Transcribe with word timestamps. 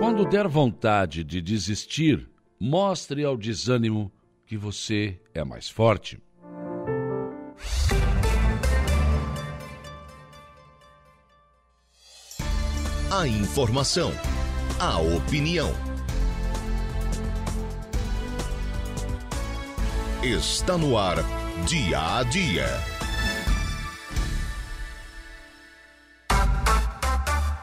Quando 0.00 0.24
der 0.24 0.48
vontade 0.48 1.22
de 1.22 1.42
desistir, 1.42 2.26
mostre 2.58 3.22
ao 3.22 3.36
desânimo 3.36 4.10
que 4.46 4.56
você 4.56 5.20
é 5.34 5.44
mais 5.44 5.68
forte. 5.68 6.18
A 13.12 13.28
informação, 13.28 14.10
a 14.78 14.98
opinião. 15.00 15.68
Está 20.22 20.78
no 20.78 20.96
ar, 20.96 21.16
dia 21.66 22.20
a 22.20 22.22
dia. 22.22 22.99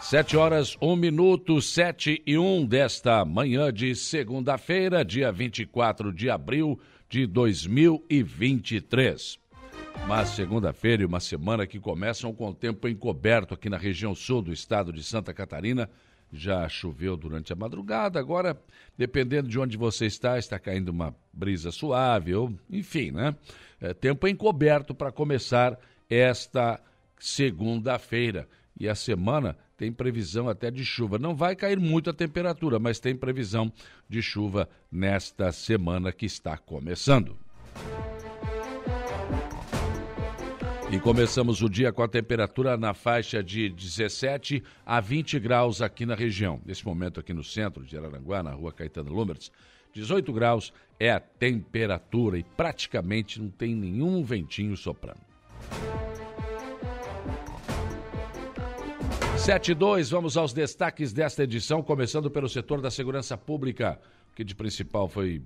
Sete 0.09 0.37
horas, 0.37 0.77
um 0.81 0.95
minuto, 0.95 1.61
sete 1.61 2.23
e 2.25 2.37
um 2.37 2.65
desta 2.65 3.25
manhã 3.25 3.73
de 3.73 3.93
segunda-feira, 3.93 5.03
dia 5.03 5.33
24 5.33 6.13
de 6.13 6.29
abril 6.29 6.79
de 7.09 7.27
2023. 7.27 9.37
Uma 10.05 10.25
segunda-feira 10.25 11.03
e 11.03 11.05
uma 11.05 11.19
semana 11.19 11.67
que 11.67 11.77
começam 11.77 12.33
com 12.33 12.47
o 12.47 12.53
tempo 12.53 12.87
encoberto 12.87 13.53
aqui 13.53 13.69
na 13.69 13.75
região 13.75 14.15
sul 14.15 14.41
do 14.41 14.53
estado 14.53 14.93
de 14.93 15.03
Santa 15.03 15.33
Catarina. 15.33 15.89
Já 16.31 16.69
choveu 16.69 17.17
durante 17.17 17.51
a 17.51 17.55
madrugada, 17.57 18.17
agora, 18.17 18.57
dependendo 18.97 19.49
de 19.49 19.59
onde 19.59 19.75
você 19.75 20.05
está, 20.05 20.39
está 20.39 20.57
caindo 20.57 20.87
uma 20.87 21.13
brisa 21.33 21.69
suave, 21.69 22.33
ou 22.33 22.53
enfim, 22.69 23.11
né? 23.11 23.35
É, 23.81 23.93
tempo 23.93 24.25
encoberto 24.25 24.95
para 24.95 25.11
começar 25.11 25.77
esta 26.09 26.79
segunda-feira. 27.19 28.47
E 28.79 28.87
a 28.87 28.95
semana 28.95 29.57
tem 29.77 29.91
previsão 29.91 30.49
até 30.49 30.71
de 30.71 30.83
chuva. 30.83 31.19
Não 31.19 31.35
vai 31.35 31.55
cair 31.55 31.79
muito 31.79 32.09
a 32.09 32.13
temperatura, 32.13 32.79
mas 32.79 32.99
tem 32.99 33.15
previsão 33.15 33.71
de 34.09 34.21
chuva 34.21 34.67
nesta 34.91 35.51
semana 35.51 36.11
que 36.11 36.25
está 36.25 36.57
começando. 36.57 37.37
E 40.89 40.99
começamos 40.99 41.61
o 41.61 41.69
dia 41.69 41.91
com 41.91 42.01
a 42.01 42.07
temperatura 42.07 42.77
na 42.77 42.93
faixa 42.93 43.43
de 43.43 43.69
17 43.69 44.63
a 44.85 45.01
20 45.01 45.37
graus 45.37 45.81
aqui 45.81 46.05
na 46.05 46.15
região. 46.15 46.61
Nesse 46.65 46.85
momento 46.85 47.19
aqui 47.19 47.33
no 47.33 47.43
centro 47.43 47.83
de 47.83 47.97
Araranguá, 47.97 48.41
na 48.41 48.51
rua 48.51 48.71
Caetano 48.71 49.13
Lumertz, 49.13 49.51
18 49.93 50.31
graus 50.31 50.73
é 50.99 51.11
a 51.11 51.19
temperatura 51.19 52.39
e 52.39 52.43
praticamente 52.43 53.39
não 53.41 53.49
tem 53.49 53.75
nenhum 53.75 54.23
ventinho 54.23 54.77
soprando. 54.77 55.19
72, 59.47 60.09
vamos 60.09 60.35
aos 60.35 60.51
destaques 60.51 61.13
desta 61.13 61.41
edição, 61.41 61.81
começando 61.81 62.29
pelo 62.29 62.49
setor 62.49 62.81
da 62.81 62.91
segurança 62.91 63.37
pública, 63.37 63.97
que 64.35 64.43
de 64.43 64.53
principal 64.53 65.07
foi, 65.07 65.41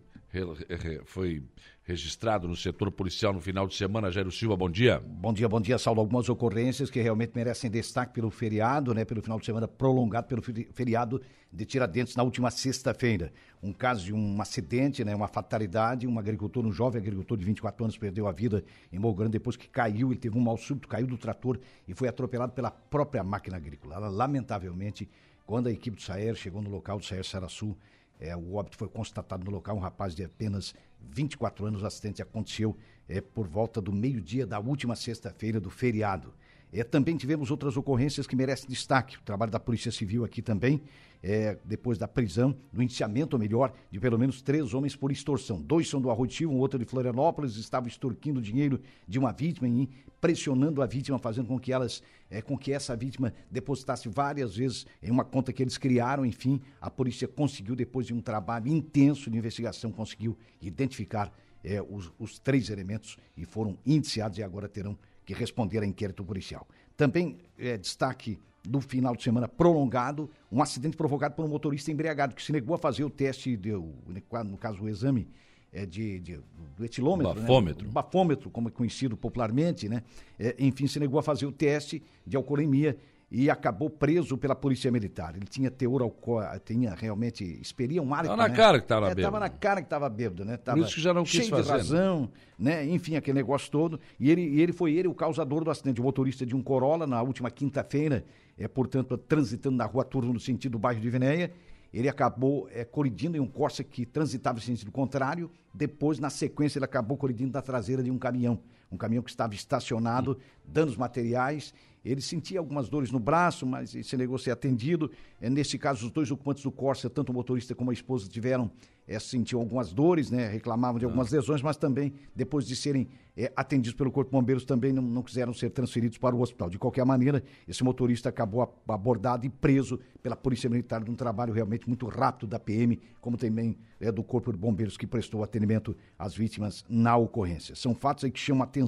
foi 1.06 1.44
registrado 1.92 2.48
no 2.48 2.56
setor 2.56 2.90
policial 2.90 3.34
no 3.34 3.42
final 3.42 3.68
de 3.68 3.76
semana. 3.76 4.10
Jairo 4.10 4.32
Silva, 4.32 4.56
bom 4.56 4.70
dia. 4.70 5.02
Bom 5.06 5.34
dia, 5.34 5.48
bom 5.48 5.60
dia, 5.60 5.78
Saulo. 5.78 6.00
Algumas 6.00 6.30
ocorrências 6.30 6.90
que 6.90 7.02
realmente 7.02 7.34
merecem 7.36 7.70
destaque 7.70 8.14
pelo 8.14 8.32
feriado, 8.32 8.94
né? 8.94 9.04
Pelo 9.04 9.22
final 9.22 9.38
de 9.38 9.46
semana 9.46 9.68
prolongado, 9.68 10.28
pelo 10.28 10.42
feriado 10.42 11.22
de 11.52 11.66
Tiradentes 11.66 12.16
na 12.16 12.24
última 12.24 12.50
sexta-feira. 12.50 13.34
Um 13.62 13.74
caso 13.74 14.06
de 14.06 14.14
um 14.14 14.42
acidente, 14.42 15.04
né? 15.04 15.14
Uma 15.14 15.28
fatalidade, 15.28 16.08
um 16.08 16.18
agricultor, 16.18 16.66
um 16.66 16.72
jovem 16.72 17.02
agricultor 17.02 17.38
de 17.38 17.46
24 17.46 17.84
anos 17.84 17.98
perdeu 17.98 18.26
a 18.26 18.32
vida 18.32 18.64
em 18.92 18.98
Morro 18.98 19.16
Grande 19.16 19.34
depois 19.34 19.58
que 19.58 19.68
caiu, 19.68 20.12
ele 20.12 20.20
teve 20.20 20.38
um 20.38 20.42
mal 20.42 20.58
súbito, 20.58 20.88
caiu 20.88 21.08
do 21.08 21.18
trator 21.18 21.60
e 21.88 21.94
foi 21.94 22.08
atropelado 22.08 22.54
pela 22.54 22.72
própria 22.72 23.24
máquina 23.24 23.58
agrícola. 23.58 23.96
Ela, 23.96 24.08
lamentavelmente, 24.08 25.10
quando 25.46 25.68
a 25.68 25.72
equipe 25.72 25.98
do 25.98 26.02
Saer 26.02 26.36
chegou 26.36 26.62
no 26.62 26.70
local 26.70 27.00
do 27.00 27.06
Saer 27.06 27.26
Saraçu, 27.26 27.76
é, 28.22 28.38
o 28.38 28.54
óbito 28.54 28.78
foi 28.78 28.88
constatado 28.88 29.44
no 29.44 29.50
local, 29.50 29.76
um 29.76 29.80
rapaz 29.80 30.14
de 30.14 30.24
apenas 30.24 30.76
24 31.10 31.66
anos. 31.66 31.84
O 31.84 31.86
acidente 31.86 32.22
aconteceu 32.22 32.76
é, 33.08 33.22
por 33.22 33.48
volta 33.48 33.82
do 33.82 33.92
meio-dia 33.92 34.46
da 34.46 34.60
última 34.60 34.96
sexta-feira 34.96 35.60
do 35.60 35.70
feriado. 35.70 36.34
É, 36.74 36.84
também 36.84 37.18
tivemos 37.18 37.52
outras 37.52 37.76
ocorrências 37.76 38.26
que 38.26 38.36
merecem 38.36 38.70
destaque. 38.70 39.18
O 39.18 39.22
trabalho 39.22 39.52
da 39.52 39.60
Polícia 39.60 39.92
Civil 39.92 40.24
aqui 40.24 40.42
também, 40.42 40.82
é, 41.22 41.58
depois 41.66 41.98
da 41.98 42.08
prisão, 42.08 42.56
do 42.72 42.82
indiciamento, 42.82 43.36
ou 43.36 43.40
melhor, 43.40 43.74
de 43.92 44.00
pelo 44.00 44.18
menos 44.18 44.42
três 44.42 44.74
homens 44.74 44.96
por 44.96 45.12
extorsão. 45.12 45.62
Dois 45.62 45.90
são 45.90 46.00
do 46.00 46.10
Arrotivo, 46.10 46.54
um 46.54 46.60
outro 46.60 46.80
de 46.80 46.86
Florianópolis, 46.86 47.58
estavam 47.58 47.90
extorquindo 47.90 48.42
dinheiro 48.42 48.80
de 49.06 49.20
uma 49.20 49.34
vítima 49.34 49.68
e 49.68 49.90
pressionando 50.22 50.82
a 50.82 50.86
vítima, 50.86 51.20
fazendo 51.20 51.48
com 51.48 51.60
que 51.60 51.74
elas, 51.74 52.02
é, 52.30 52.42
com 52.42 52.58
que 52.58 52.72
essa 52.72 52.96
vítima 52.96 53.34
depositasse 53.50 54.08
várias 54.08 54.56
vezes 54.56 54.86
em 55.04 55.12
uma 55.12 55.26
conta 55.26 55.52
que 55.52 55.62
eles 55.62 55.78
criaram. 55.78 56.26
Enfim, 56.26 56.62
a 56.80 56.90
polícia 56.90 57.28
conseguiu, 57.28 57.76
depois 57.76 58.08
de 58.08 58.14
um 58.14 58.22
trabalho 58.22 58.70
intenso 58.70 59.30
de 59.30 59.38
investigação, 59.38 59.92
conseguiu 59.92 60.38
identificar 60.62 61.34
é, 61.64 61.82
os, 61.82 62.12
os 62.18 62.40
três 62.40 62.70
elementos 62.70 63.18
e 63.36 63.46
foram 63.46 63.78
indiciados 63.86 64.38
e 64.38 64.44
agora 64.44 64.70
terão 64.70 64.98
que 65.26 65.34
responder 65.34 65.84
a 65.84 65.86
inquérito 65.86 66.24
policial. 66.24 66.68
Também 66.98 67.38
é, 67.58 67.78
destaque 67.78 68.40
do 68.64 68.80
final 68.80 69.16
de 69.16 69.24
semana 69.24 69.48
prolongado, 69.48 70.30
um 70.52 70.62
acidente 70.62 70.96
provocado 70.96 71.36
por 71.36 71.44
um 71.46 71.48
motorista 71.48 71.92
embriagado 71.92 72.36
que 72.36 72.44
se 72.44 72.52
negou 72.52 72.76
a 72.76 72.78
fazer 72.78 73.04
o 73.04 73.10
teste, 73.10 73.58
de, 73.58 73.72
no 73.72 74.58
caso 74.58 74.84
o 74.84 74.90
exame 74.90 75.28
é, 75.74 75.86
de, 75.86 76.20
de, 76.20 76.40
do 76.76 76.86
etilômetro, 76.86 77.34
né? 77.34 77.42
bafômetro. 77.42 77.88
Né? 77.88 77.92
bafômetro, 77.92 78.50
como 78.50 78.68
é 78.68 78.72
conhecido 78.72 79.16
popularmente, 79.16 79.88
né? 79.88 80.04
É, 80.38 80.56
enfim, 80.60 80.86
se 80.86 81.00
negou 81.00 81.20
a 81.20 81.24
fazer 81.24 81.46
o 81.46 81.52
teste 81.52 82.04
de 82.28 82.36
alcoolemia 82.36 82.98
e 83.32 83.50
acabou 83.50 83.90
preso 83.90 84.38
pela 84.38 84.54
polícia 84.54 84.92
militar. 84.92 85.38
Ele 85.38 85.46
tinha 85.46 85.72
teor 85.72 86.02
alcoólico, 86.02 86.60
tinha 86.66 86.94
realmente, 86.94 87.46
expelia 87.62 88.02
um 88.02 88.14
álcool, 88.14 88.24
Estava 88.24 88.42
na 88.42 88.50
né? 88.50 88.56
cara 88.56 88.78
que 88.78 88.84
estava 88.84 89.06
é, 89.06 89.10
bêbado. 89.16 89.22
Estava 89.22 89.40
na 89.40 89.50
cara 89.50 89.82
que 89.82 89.86
estava 89.86 90.10
bêbado, 90.10 90.44
né? 90.44 90.58
Tava 90.58 90.78
Por 90.78 90.86
isso 90.86 90.96
que 90.96 91.02
já 91.02 91.14
não 91.14 91.24
quis 91.24 91.32
cheio 91.32 91.50
fazer, 91.50 91.64
de 91.64 91.70
né? 91.70 91.78
razão, 91.78 92.30
né? 92.60 92.86
Enfim, 92.86 93.16
aquele 93.16 93.38
negócio 93.38 93.72
todo. 93.72 93.98
E 94.20 94.30
ele, 94.30 94.42
e 94.42 94.62
ele 94.62 94.74
foi 94.74 94.94
ele 94.94 95.08
o 95.08 95.14
causador 95.14 95.64
do 95.64 95.72
acidente. 95.72 96.02
O 96.02 96.04
motorista 96.04 96.46
de 96.46 96.54
um 96.54 96.62
Corolla, 96.62 97.08
na 97.08 97.22
última 97.22 97.50
quinta-feira, 97.50 98.26
é, 98.58 98.68
portanto, 98.68 99.18
transitando 99.18 99.78
na 99.78 99.86
rua 99.86 100.04
Turno, 100.04 100.34
no 100.34 100.40
sentido 100.40 100.74
do 100.74 100.80
bairro 100.80 101.00
de 101.00 101.10
Venéia, 101.10 101.54
ele 101.94 102.10
acabou 102.10 102.68
é, 102.70 102.84
colidindo 102.84 103.38
em 103.38 103.40
um 103.40 103.48
Corsa 103.48 103.82
que 103.82 104.06
transitava 104.06 104.60
em 104.60 104.62
sentido 104.62 104.92
contrário. 104.92 105.50
Depois, 105.74 106.20
na 106.20 106.30
sequência, 106.30 106.80
ele 106.80 106.86
acabou 106.86 107.18
colidindo 107.18 107.54
na 107.54 107.62
traseira 107.62 108.04
de 108.04 108.12
um 108.12 108.18
caminhão. 108.18 108.60
Um 108.92 108.98
caminhão 108.98 109.24
que 109.24 109.30
estava 109.30 109.54
estacionado, 109.54 110.38
danos 110.66 110.98
materiais. 110.98 111.74
Ele 112.04 112.20
sentia 112.20 112.58
algumas 112.60 112.90
dores 112.90 113.12
no 113.12 113.20
braço, 113.20 113.66
mas 113.66 113.92
se 113.92 114.18
negou 114.18 114.36
a 114.36 114.40
ser 114.40 114.52
atendido. 114.52 115.10
É, 115.40 115.50
nesse 115.50 115.78
caso, 115.78 116.06
os 116.08 116.12
dois 116.12 116.32
ocupantes 116.32 116.64
do 116.64 116.72
Corsa, 116.72 117.10
tanto 117.10 117.30
o 117.32 117.34
motorista 117.34 117.76
como 117.76 117.92
a 117.92 117.94
esposa, 117.94 118.28
tiveram, 118.28 118.72
é, 119.08 119.20
sentiam 119.20 119.62
algumas 119.62 119.94
dores, 119.94 120.32
né? 120.32 120.48
reclamavam 120.48 120.98
de 120.98 121.06
algumas 121.06 121.30
lesões, 121.32 121.62
mas 121.62 121.78
também, 121.78 122.12
depois 122.36 122.66
de 122.66 122.76
serem 122.76 123.08
é, 123.38 123.52
atendidos 123.56 123.96
pelo 123.96 124.12
Corpo 124.12 124.32
de 124.32 124.38
Bombeiros, 124.38 124.66
também 124.66 124.92
não, 124.92 125.04
não 125.04 125.22
quiseram 125.22 125.54
ser 125.54 125.70
transferidos 125.70 126.18
para 126.18 126.36
o 126.36 126.42
hospital. 126.42 126.72
De 126.72 126.80
qualquer 126.80 127.06
maneira, 127.06 127.44
esse 127.68 127.84
motorista 127.84 128.30
acabou 128.30 128.64
a- 128.64 128.94
abordado 128.94 129.46
e 129.46 129.50
preso 129.50 130.00
pela 130.24 130.36
Polícia 130.36 130.70
Militar 130.70 131.06
num 131.06 131.16
trabalho 131.16 131.54
realmente 131.54 131.88
muito 131.88 132.08
rápido 132.08 132.48
da 132.48 132.60
PM, 132.60 133.00
como 133.22 133.38
também 133.38 133.78
é, 134.00 134.12
do 134.12 134.24
Corpo 134.24 134.52
de 134.52 134.58
Bombeiros 134.58 134.98
que 134.98 135.06
prestou 135.06 135.44
atendimento 135.44 135.96
às 136.18 136.34
vítimas 136.36 136.84
na 136.90 137.16
ocorrência. 137.16 137.76
São 137.76 137.94
fatos 137.94 138.28
que 138.32 138.40
chamam 138.40 138.64
atenção 138.64 138.81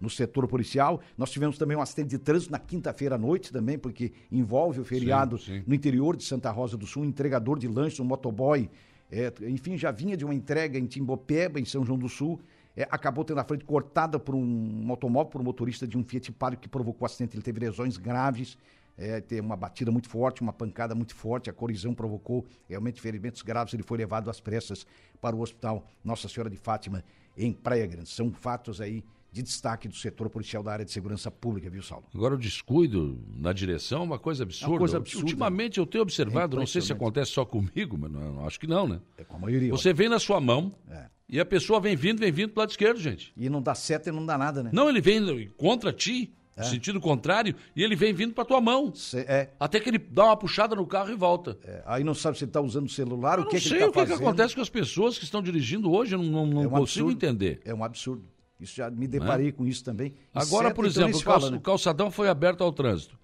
no 0.00 0.10
setor 0.10 0.48
policial. 0.48 1.00
Nós 1.16 1.30
tivemos 1.30 1.56
também 1.56 1.76
um 1.76 1.80
acidente 1.80 2.10
de 2.10 2.18
trânsito 2.18 2.50
na 2.50 2.58
quinta-feira 2.58 3.14
à 3.14 3.18
noite 3.18 3.52
também, 3.52 3.78
porque 3.78 4.12
envolve 4.30 4.80
o 4.80 4.84
feriado 4.84 5.38
Sim, 5.38 5.58
sim. 5.58 5.64
no 5.66 5.74
interior 5.74 6.16
de 6.16 6.24
Santa 6.24 6.50
Rosa 6.50 6.76
do 6.76 6.86
Sul, 6.86 7.02
um 7.02 7.06
entregador 7.06 7.58
de 7.58 7.68
lanches, 7.68 8.00
um 8.00 8.04
motoboy, 8.04 8.68
é, 9.10 9.32
enfim, 9.42 9.76
já 9.76 9.90
vinha 9.90 10.16
de 10.16 10.24
uma 10.24 10.34
entrega 10.34 10.78
em 10.78 10.86
Timbopeba, 10.86 11.60
em 11.60 11.64
São 11.64 11.84
João 11.84 11.98
do 11.98 12.08
Sul, 12.08 12.40
é, 12.74 12.88
acabou 12.90 13.24
tendo 13.24 13.38
a 13.38 13.44
frente 13.44 13.64
cortada 13.64 14.18
por 14.18 14.34
um 14.34 14.86
automóvel, 14.88 15.30
por 15.30 15.40
um 15.40 15.44
motorista 15.44 15.86
de 15.86 15.98
um 15.98 16.02
Fiat 16.02 16.32
Palio 16.32 16.58
que 16.58 16.68
provocou 16.68 17.04
acidente. 17.04 17.36
Ele 17.36 17.42
teve 17.42 17.60
lesões 17.60 17.98
graves, 17.98 18.56
é, 18.96 19.20
teve 19.20 19.42
uma 19.42 19.56
batida 19.56 19.90
muito 19.90 20.08
forte, 20.08 20.40
uma 20.40 20.52
pancada 20.52 20.94
muito 20.94 21.14
forte, 21.14 21.50
a 21.50 21.52
colisão 21.52 21.94
provocou 21.94 22.46
realmente 22.66 23.00
ferimentos 23.00 23.42
graves. 23.42 23.74
Ele 23.74 23.82
foi 23.82 23.98
levado 23.98 24.30
às 24.30 24.40
pressas 24.40 24.86
para 25.20 25.36
o 25.36 25.40
hospital 25.40 25.86
Nossa 26.02 26.28
Senhora 26.28 26.48
de 26.48 26.56
Fátima, 26.56 27.04
em 27.36 27.52
Praia 27.52 27.86
Grande. 27.86 28.08
São 28.08 28.32
fatos 28.32 28.80
aí 28.80 29.04
de 29.32 29.42
destaque 29.42 29.88
do 29.88 29.94
setor 29.96 30.28
policial 30.28 30.62
da 30.62 30.72
área 30.72 30.84
de 30.84 30.90
segurança 30.92 31.30
pública, 31.30 31.70
viu, 31.70 31.82
Saulo? 31.82 32.04
Agora 32.14 32.34
o 32.34 32.38
descuido 32.38 33.18
na 33.34 33.52
direção 33.52 34.00
é 34.02 34.04
uma 34.04 34.18
coisa 34.18 34.42
absurda. 34.42 34.78
coisa 34.78 34.96
absurda. 34.98 35.24
Ultimamente 35.26 35.78
eu 35.78 35.86
tenho 35.86 36.02
observado, 36.02 36.56
É 36.56 36.60
não 36.60 36.66
sei 36.66 36.82
se 36.82 36.92
acontece 36.92 37.30
só 37.32 37.44
comigo, 37.44 37.96
mas 37.98 38.10
não, 38.12 38.46
acho 38.46 38.60
que 38.60 38.66
não, 38.66 38.86
né? 38.86 39.00
É 39.16 39.24
com 39.24 39.36
a 39.36 39.40
maioria. 39.40 39.70
Você 39.70 39.92
vem 39.94 40.08
na 40.10 40.18
sua 40.18 40.38
mão 40.38 40.74
É. 40.90 41.06
e 41.28 41.40
a 41.40 41.46
pessoa 41.46 41.80
vem 41.80 41.96
vindo, 41.96 42.18
vem 42.20 42.30
vindo 42.30 42.50
pro 42.50 42.60
lado 42.60 42.70
esquerdo, 42.70 43.00
gente. 43.00 43.32
E 43.34 43.48
não 43.48 43.62
dá 43.62 43.74
seta 43.74 44.10
e 44.10 44.12
não 44.12 44.26
dá 44.26 44.36
nada, 44.36 44.62
né? 44.62 44.70
Não, 44.72 44.86
ele 44.88 45.00
vem 45.00 45.48
contra 45.56 45.92
ti, 45.94 46.30
no 46.54 46.64
sentido 46.64 47.00
contrário, 47.00 47.54
e 47.74 47.82
ele 47.82 47.96
vem 47.96 48.12
vindo 48.12 48.34
pra 48.34 48.44
tua 48.44 48.60
mão. 48.60 48.94
Cê- 48.94 49.24
é, 49.26 49.50
Até 49.58 49.80
que 49.80 49.88
ele 49.88 49.98
dá 49.98 50.26
uma 50.26 50.36
puxada 50.36 50.76
no 50.76 50.86
carro 50.86 51.10
e 51.10 51.16
volta. 51.16 51.58
é, 51.64 51.82
aí 51.86 52.04
não 52.04 52.12
sabe 52.14 52.36
se 52.36 52.44
ele 52.44 52.50
está 52.50 52.60
usando 52.60 52.84
o 52.86 52.90
celular, 52.90 53.38
Eu 53.38 53.44
o 53.44 53.48
que, 53.48 53.54
não 53.56 53.62
que 53.62 53.68
sei 53.68 53.78
ele 53.78 53.84
o 53.86 53.92
que, 53.92 53.92
que 54.00 54.06
fazendo. 54.08 54.22
acontece 54.22 54.54
com 54.54 54.60
as 54.60 54.68
pessoas 54.68 55.16
que 55.16 55.24
estão 55.24 55.42
dirigindo 55.42 55.90
hoje, 55.90 56.14
eu 56.14 56.18
não, 56.22 56.26
não, 56.30 56.46
não 56.46 56.62
É 56.64 56.66
um 56.66 56.70
consigo 56.70 57.08
absurdo. 57.08 57.12
entender. 57.12 57.62
É 57.64 57.72
um 57.74 57.82
absurdo. 57.82 58.22
Isso 58.62 58.76
já 58.76 58.90
me 58.90 59.06
deparei 59.06 59.50
com 59.52 59.66
isso 59.66 59.84
também. 59.84 60.14
Agora, 60.34 60.68
seta, 60.68 60.74
por 60.74 60.86
então, 60.86 61.02
exemplo, 61.02 61.18
se 61.18 61.22
o, 61.22 61.26
calça- 61.26 61.40
fala, 61.40 61.50
né? 61.52 61.56
o 61.58 61.60
calçadão 61.60 62.10
foi 62.10 62.28
aberto 62.28 62.62
ao 62.62 62.72
trânsito. 62.72 63.20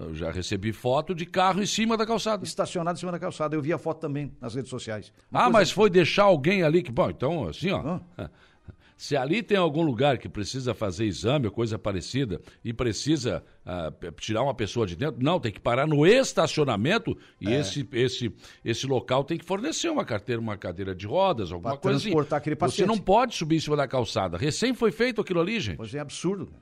Eu 0.00 0.14
já 0.14 0.32
recebi 0.32 0.72
foto 0.72 1.14
de 1.14 1.24
carro 1.24 1.62
em 1.62 1.66
cima 1.66 1.96
da 1.96 2.04
calçada. 2.04 2.44
Estacionado 2.44 2.96
em 2.96 3.00
cima 3.00 3.12
da 3.12 3.20
calçada. 3.20 3.54
Eu 3.54 3.62
vi 3.62 3.72
a 3.72 3.78
foto 3.78 4.00
também 4.00 4.32
nas 4.40 4.54
redes 4.54 4.68
sociais. 4.68 5.12
Uma 5.30 5.44
Ah, 5.44 5.50
mas 5.50 5.70
foi 5.70 5.88
deixar 5.88 6.24
alguém 6.24 6.64
ali 6.64 6.82
que. 6.82 6.90
Bom, 6.90 7.08
então, 7.08 7.46
assim, 7.48 7.70
ó. 7.70 8.00
Ah. 8.18 8.28
Se 9.02 9.16
ali 9.16 9.42
tem 9.42 9.56
algum 9.56 9.80
lugar 9.80 10.18
que 10.18 10.28
precisa 10.28 10.74
fazer 10.74 11.06
exame 11.06 11.46
ou 11.46 11.50
coisa 11.52 11.78
parecida 11.78 12.38
e 12.62 12.70
precisa 12.70 13.42
ah, 13.64 13.90
tirar 14.18 14.42
uma 14.42 14.52
pessoa 14.52 14.86
de 14.86 14.94
dentro, 14.94 15.22
não, 15.24 15.40
tem 15.40 15.50
que 15.50 15.58
parar 15.58 15.86
no 15.86 16.06
estacionamento 16.06 17.16
e 17.40 17.48
É. 17.50 17.60
esse, 17.60 17.88
esse, 17.92 18.30
esse 18.62 18.86
local 18.86 19.24
tem 19.24 19.38
que 19.38 19.44
fornecer 19.46 19.88
uma 19.88 20.04
carteira, 20.04 20.38
uma 20.38 20.54
cadeira 20.58 20.94
de 20.94 21.06
rodas, 21.06 21.50
alguma 21.50 21.70
Pra 21.72 21.80
coisa 21.80 21.96
assim. 21.96 22.08
transportar 22.10 22.36
aquele 22.36 22.56
Você 22.56 22.58
paciente. 22.58 22.88
não 22.88 22.98
pode 22.98 23.34
subir 23.34 23.56
em 23.56 23.60
cima 23.60 23.74
da 23.74 23.88
calçada. 23.88 24.36
Recém 24.36 24.74
foi 24.74 24.92
feito 24.92 25.18
aquilo 25.22 25.40
ali, 25.40 25.58
gente. 25.60 25.78
Pois 25.78 25.94
é 25.94 25.98
absurdo. 25.98 26.52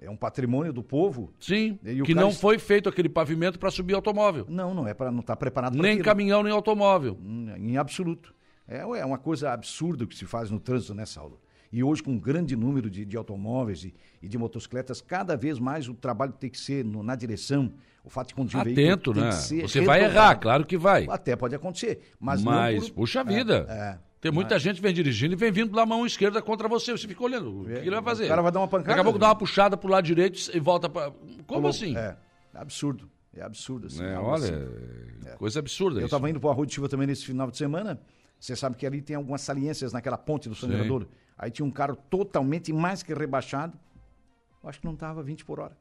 É 0.00 0.08
um 0.08 0.16
patrimônio 0.16 0.72
do 0.72 0.82
povo. 0.82 1.30
Sim, 1.38 1.78
o 2.00 2.04
que 2.04 2.14
não 2.14 2.30
est- 2.30 2.40
foi 2.40 2.58
feito 2.58 2.88
aquele 2.88 3.10
pavimento 3.10 3.58
para 3.58 3.70
subir 3.70 3.92
automóvel. 3.92 4.46
Não, 4.48 4.72
não 4.72 4.88
é 4.88 4.94
para 4.94 5.10
não 5.12 5.20
estar 5.20 5.36
preparado 5.36 5.74
para 5.74 5.82
Nem 5.82 5.92
aquilo. 5.92 6.04
caminhão, 6.06 6.42
nem 6.42 6.52
automóvel. 6.54 7.18
Hum, 7.22 7.52
Em 7.58 7.76
absoluto. 7.76 8.34
É, 8.66 8.78
é 8.78 9.04
uma 9.04 9.18
coisa 9.18 9.52
absurda 9.52 10.06
que 10.06 10.16
se 10.16 10.24
faz 10.24 10.50
no 10.50 10.58
trânsito, 10.58 10.94
né, 10.94 11.04
Saulo? 11.04 11.38
E 11.72 11.82
hoje, 11.82 12.02
com 12.02 12.12
um 12.12 12.18
grande 12.20 12.54
número 12.54 12.90
de, 12.90 13.04
de 13.04 13.16
automóveis 13.16 13.84
e, 13.84 13.94
e 14.22 14.28
de 14.28 14.36
motocicletas, 14.36 15.00
cada 15.00 15.36
vez 15.36 15.58
mais 15.58 15.88
o 15.88 15.94
trabalho 15.94 16.32
tem 16.32 16.50
que 16.50 16.58
ser 16.60 16.84
no- 16.84 17.02
na 17.02 17.16
direção. 17.16 17.72
O 18.04 18.10
fato 18.10 18.28
de 18.28 18.34
conduzir 18.34 18.62
veículo 18.62 18.86
Atento, 18.88 19.12
tem 19.14 19.22
né? 19.22 19.28
que 19.30 19.34
ser 19.36 19.62
Você 19.62 19.80
vai 19.80 20.04
errar, 20.04 20.34
claro 20.36 20.66
que 20.66 20.76
vai. 20.76 21.06
Até 21.08 21.34
pode 21.36 21.54
acontecer. 21.54 22.00
Mas, 22.20 22.42
Mas, 22.42 22.88
por- 22.90 22.96
puxa 22.96 23.24
vida. 23.24 23.66
é. 23.70 23.98
Tem 24.20 24.30
muita 24.30 24.56
gente 24.58 24.76
que 24.76 24.82
vem 24.82 24.92
dirigindo 24.94 25.32
e 25.34 25.36
vem 25.36 25.50
vindo 25.50 25.70
pela 25.70 25.84
mão 25.84 26.06
esquerda 26.06 26.40
contra 26.40 26.68
você. 26.68 26.92
Você 26.92 27.08
fica 27.08 27.24
olhando. 27.24 27.62
O 27.62 27.64
que 27.64 27.72
ele 27.72 27.90
vai 27.90 28.02
fazer? 28.02 28.24
É, 28.24 28.26
o 28.26 28.28
cara 28.28 28.42
vai 28.42 28.52
dar 28.52 28.60
uma 28.60 28.68
pancada, 28.68 28.88
Daqui 28.90 29.00
a 29.00 29.04
pouco 29.04 29.18
né? 29.18 29.22
dá 29.22 29.28
uma 29.28 29.34
puxada 29.34 29.76
pro 29.76 29.88
lado 29.90 30.04
direito 30.04 30.38
e 30.54 30.60
volta 30.60 30.88
para. 30.88 31.10
Como 31.10 31.44
Como- 31.46 31.66
assim? 31.68 31.96
É, 31.96 32.16
é 32.54 32.58
absurdo. 32.58 33.10
É 33.34 33.42
absurdo. 33.42 33.86
Assim, 33.88 34.04
É, 34.04 34.14
algo 34.14 34.28
olha, 34.30 34.44
assim. 34.44 35.26
é 35.26 35.30
coisa 35.36 35.58
absurda 35.58 35.98
Eu 36.00 36.04
estava 36.04 36.28
indo 36.30 36.38
para 36.38 36.48
o 36.48 36.50
Arroio 36.52 36.66
de 36.66 36.74
Silva 36.74 36.88
também 36.88 37.06
nesse 37.08 37.24
final 37.24 37.50
de 37.50 37.56
semana. 37.56 37.98
Você 38.42 38.56
sabe 38.56 38.74
que 38.74 38.84
ali 38.84 39.00
tem 39.00 39.14
algumas 39.14 39.40
saliências 39.40 39.92
naquela 39.92 40.18
ponte 40.18 40.48
do 40.48 40.54
sangrador. 40.56 41.06
Aí 41.38 41.48
tinha 41.48 41.64
um 41.64 41.70
carro 41.70 41.94
totalmente 42.10 42.72
mais 42.72 43.00
que 43.00 43.14
rebaixado. 43.14 43.78
Eu 44.60 44.68
acho 44.68 44.80
que 44.80 44.84
não 44.84 44.94
estava 44.94 45.22
20 45.22 45.44
por 45.44 45.60
hora. 45.60 45.76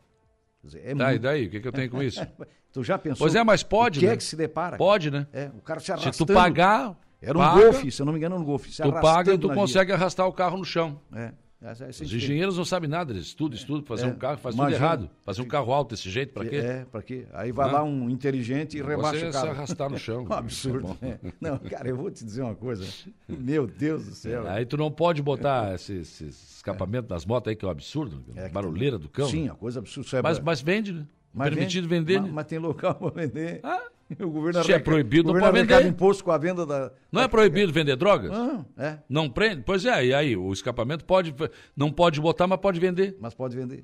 Dizer, 0.64 0.82
é 0.86 0.94
Tá, 0.94 1.06
e 1.06 1.10
muito. 1.14 1.22
daí? 1.24 1.48
O 1.48 1.50
que, 1.50 1.60
que 1.60 1.68
eu 1.68 1.72
tenho 1.72 1.90
com 1.90 2.04
isso? 2.04 2.22
Tu 2.72 2.84
já 2.84 3.00
pensou? 3.00 3.26
Pois 3.26 3.34
é, 3.34 3.44
mas 3.44 3.64
pode, 3.64 3.98
o 3.98 4.02
que 4.02 4.06
né? 4.06 4.14
é 4.14 4.18
que 4.18 4.24
se 4.24 4.36
depara? 4.36 4.78
Pode, 4.78 5.10
né? 5.10 5.26
É, 5.34 5.50
o 5.58 5.62
cara 5.62 5.80
se 5.80 5.88
Se 5.88 5.92
arrastando. 5.92 6.18
tu 6.18 6.34
pagar. 6.34 6.96
Era 7.20 7.36
um 7.38 7.42
paga, 7.42 7.64
golfe, 7.64 7.92
se 7.92 8.00
eu 8.02 8.06
não 8.06 8.14
me 8.14 8.20
engano, 8.20 8.36
era 8.36 8.42
um 8.44 8.46
golfe. 8.46 8.72
Se 8.72 8.82
Tu 8.84 8.94
paga 8.94 9.34
e 9.34 9.38
tu 9.40 9.50
consegue 9.50 9.92
arrastar 9.92 10.28
o 10.28 10.32
carro 10.32 10.56
no 10.58 10.64
chão. 10.64 11.02
via. 11.12 11.20
É. 11.20 11.34
Essa, 11.64 11.86
essa 11.86 12.04
Os 12.04 12.12
é 12.12 12.16
engenheiros 12.16 12.58
não 12.58 12.66
sabem 12.66 12.90
nada, 12.90 13.14
eles 13.14 13.28
estudam, 13.28 13.56
estudam, 13.56 13.84
fazer 13.84 14.06
É. 14.06 14.08
um 14.08 14.16
carro, 14.16 14.38
faz 14.40 14.56
Imagina. 14.56 14.76
tudo 14.78 14.84
errado. 14.84 15.10
Fazer 15.24 15.42
um 15.44 15.48
carro 15.48 15.72
alto 15.72 15.92
desse 15.92 16.10
jeito, 16.10 16.34
pra 16.34 16.44
quê? 16.44 16.56
É, 16.56 16.86
pra 16.92 17.04
quê? 17.04 17.26
Aí 17.34 17.52
vai 17.52 17.70
Ah. 17.70 17.74
lá 17.74 17.84
um 17.84 18.10
inteligente 18.10 18.80
e 18.80 18.82
rebaixa 18.82 19.20
Você 19.20 19.26
o 19.28 19.32
se 19.32 19.38
carro. 19.40 19.50
arrastar 19.52 19.90
no 19.92 19.98
chão. 20.00 20.26
Um 20.30 20.34
absurdo. 20.34 20.98
É 21.04 21.06
né? 21.06 21.20
Não, 21.40 21.60
cara, 21.60 21.88
eu 21.88 21.96
vou 21.96 22.10
te 22.10 22.26
dizer 22.26 22.42
uma 22.42 22.56
coisa. 22.56 22.84
Meu 23.28 23.68
Deus 23.68 24.06
do 24.06 24.12
céu. 24.16 24.48
Aí 24.50 24.66
tu 24.66 24.76
não 24.76 24.90
pode 24.90 25.22
botar 25.22 25.76
esse, 25.76 25.98
esse 25.98 26.24
escapamento 26.26 27.08
das 27.08 27.26
motos 27.28 27.50
aí, 27.52 27.56
que 27.56 27.64
é 27.64 27.68
um 27.68 27.72
absurdo. 27.72 28.24
É 28.36 28.50
barulheira 28.50 28.98
do 28.98 29.08
cão. 29.08 29.28
Sim, 29.30 29.44
né? 29.46 29.52
a 29.52 29.56
coisa 29.56 29.80
absurda. 29.80 30.18
É 30.18 30.22
Mas, 30.24 30.40
mas 30.40 30.62
vende, 30.62 30.94
né? 30.94 31.06
mas 31.32 31.50
Permitido 31.50 31.88
vende. 31.88 32.06
vender, 32.06 32.20
Mas, 32.22 32.28
né? 32.30 32.36
mas 32.38 32.46
tem 32.48 32.58
local 32.58 32.96
para 33.00 33.10
vender. 33.22 33.60
Ah, 33.62 33.84
O 34.20 34.30
governo 34.30 34.64
Se 34.64 34.74
é 34.74 34.80
proibido, 34.80 35.32
não 35.34 35.40
pode 35.40 35.60
vender. 35.62 35.86
imposto 35.86 36.24
com 36.24 36.32
a 36.32 36.38
venda 36.38 36.66
da. 36.66 36.92
Não 37.12 37.22
é 37.22 37.28
proibido 37.28 37.72
vender 37.72 37.96
drogas? 37.96 38.32
Ah, 38.32 38.66
é, 38.78 38.98
Não 39.10 39.30
prende? 39.30 39.64
Pois 39.66 39.86
é, 39.86 40.06
e 40.06 40.14
aí? 40.14 40.36
O 40.36 40.52
escapamento 40.52 41.06
pode, 41.06 41.34
não 41.76 41.92
pode 41.92 42.20
botar, 42.20 42.46
mas 42.48 42.60
pode 42.60 42.80
vender. 42.80 43.16
mas 43.20 43.34
pode 43.34 43.56
vender. 43.56 43.84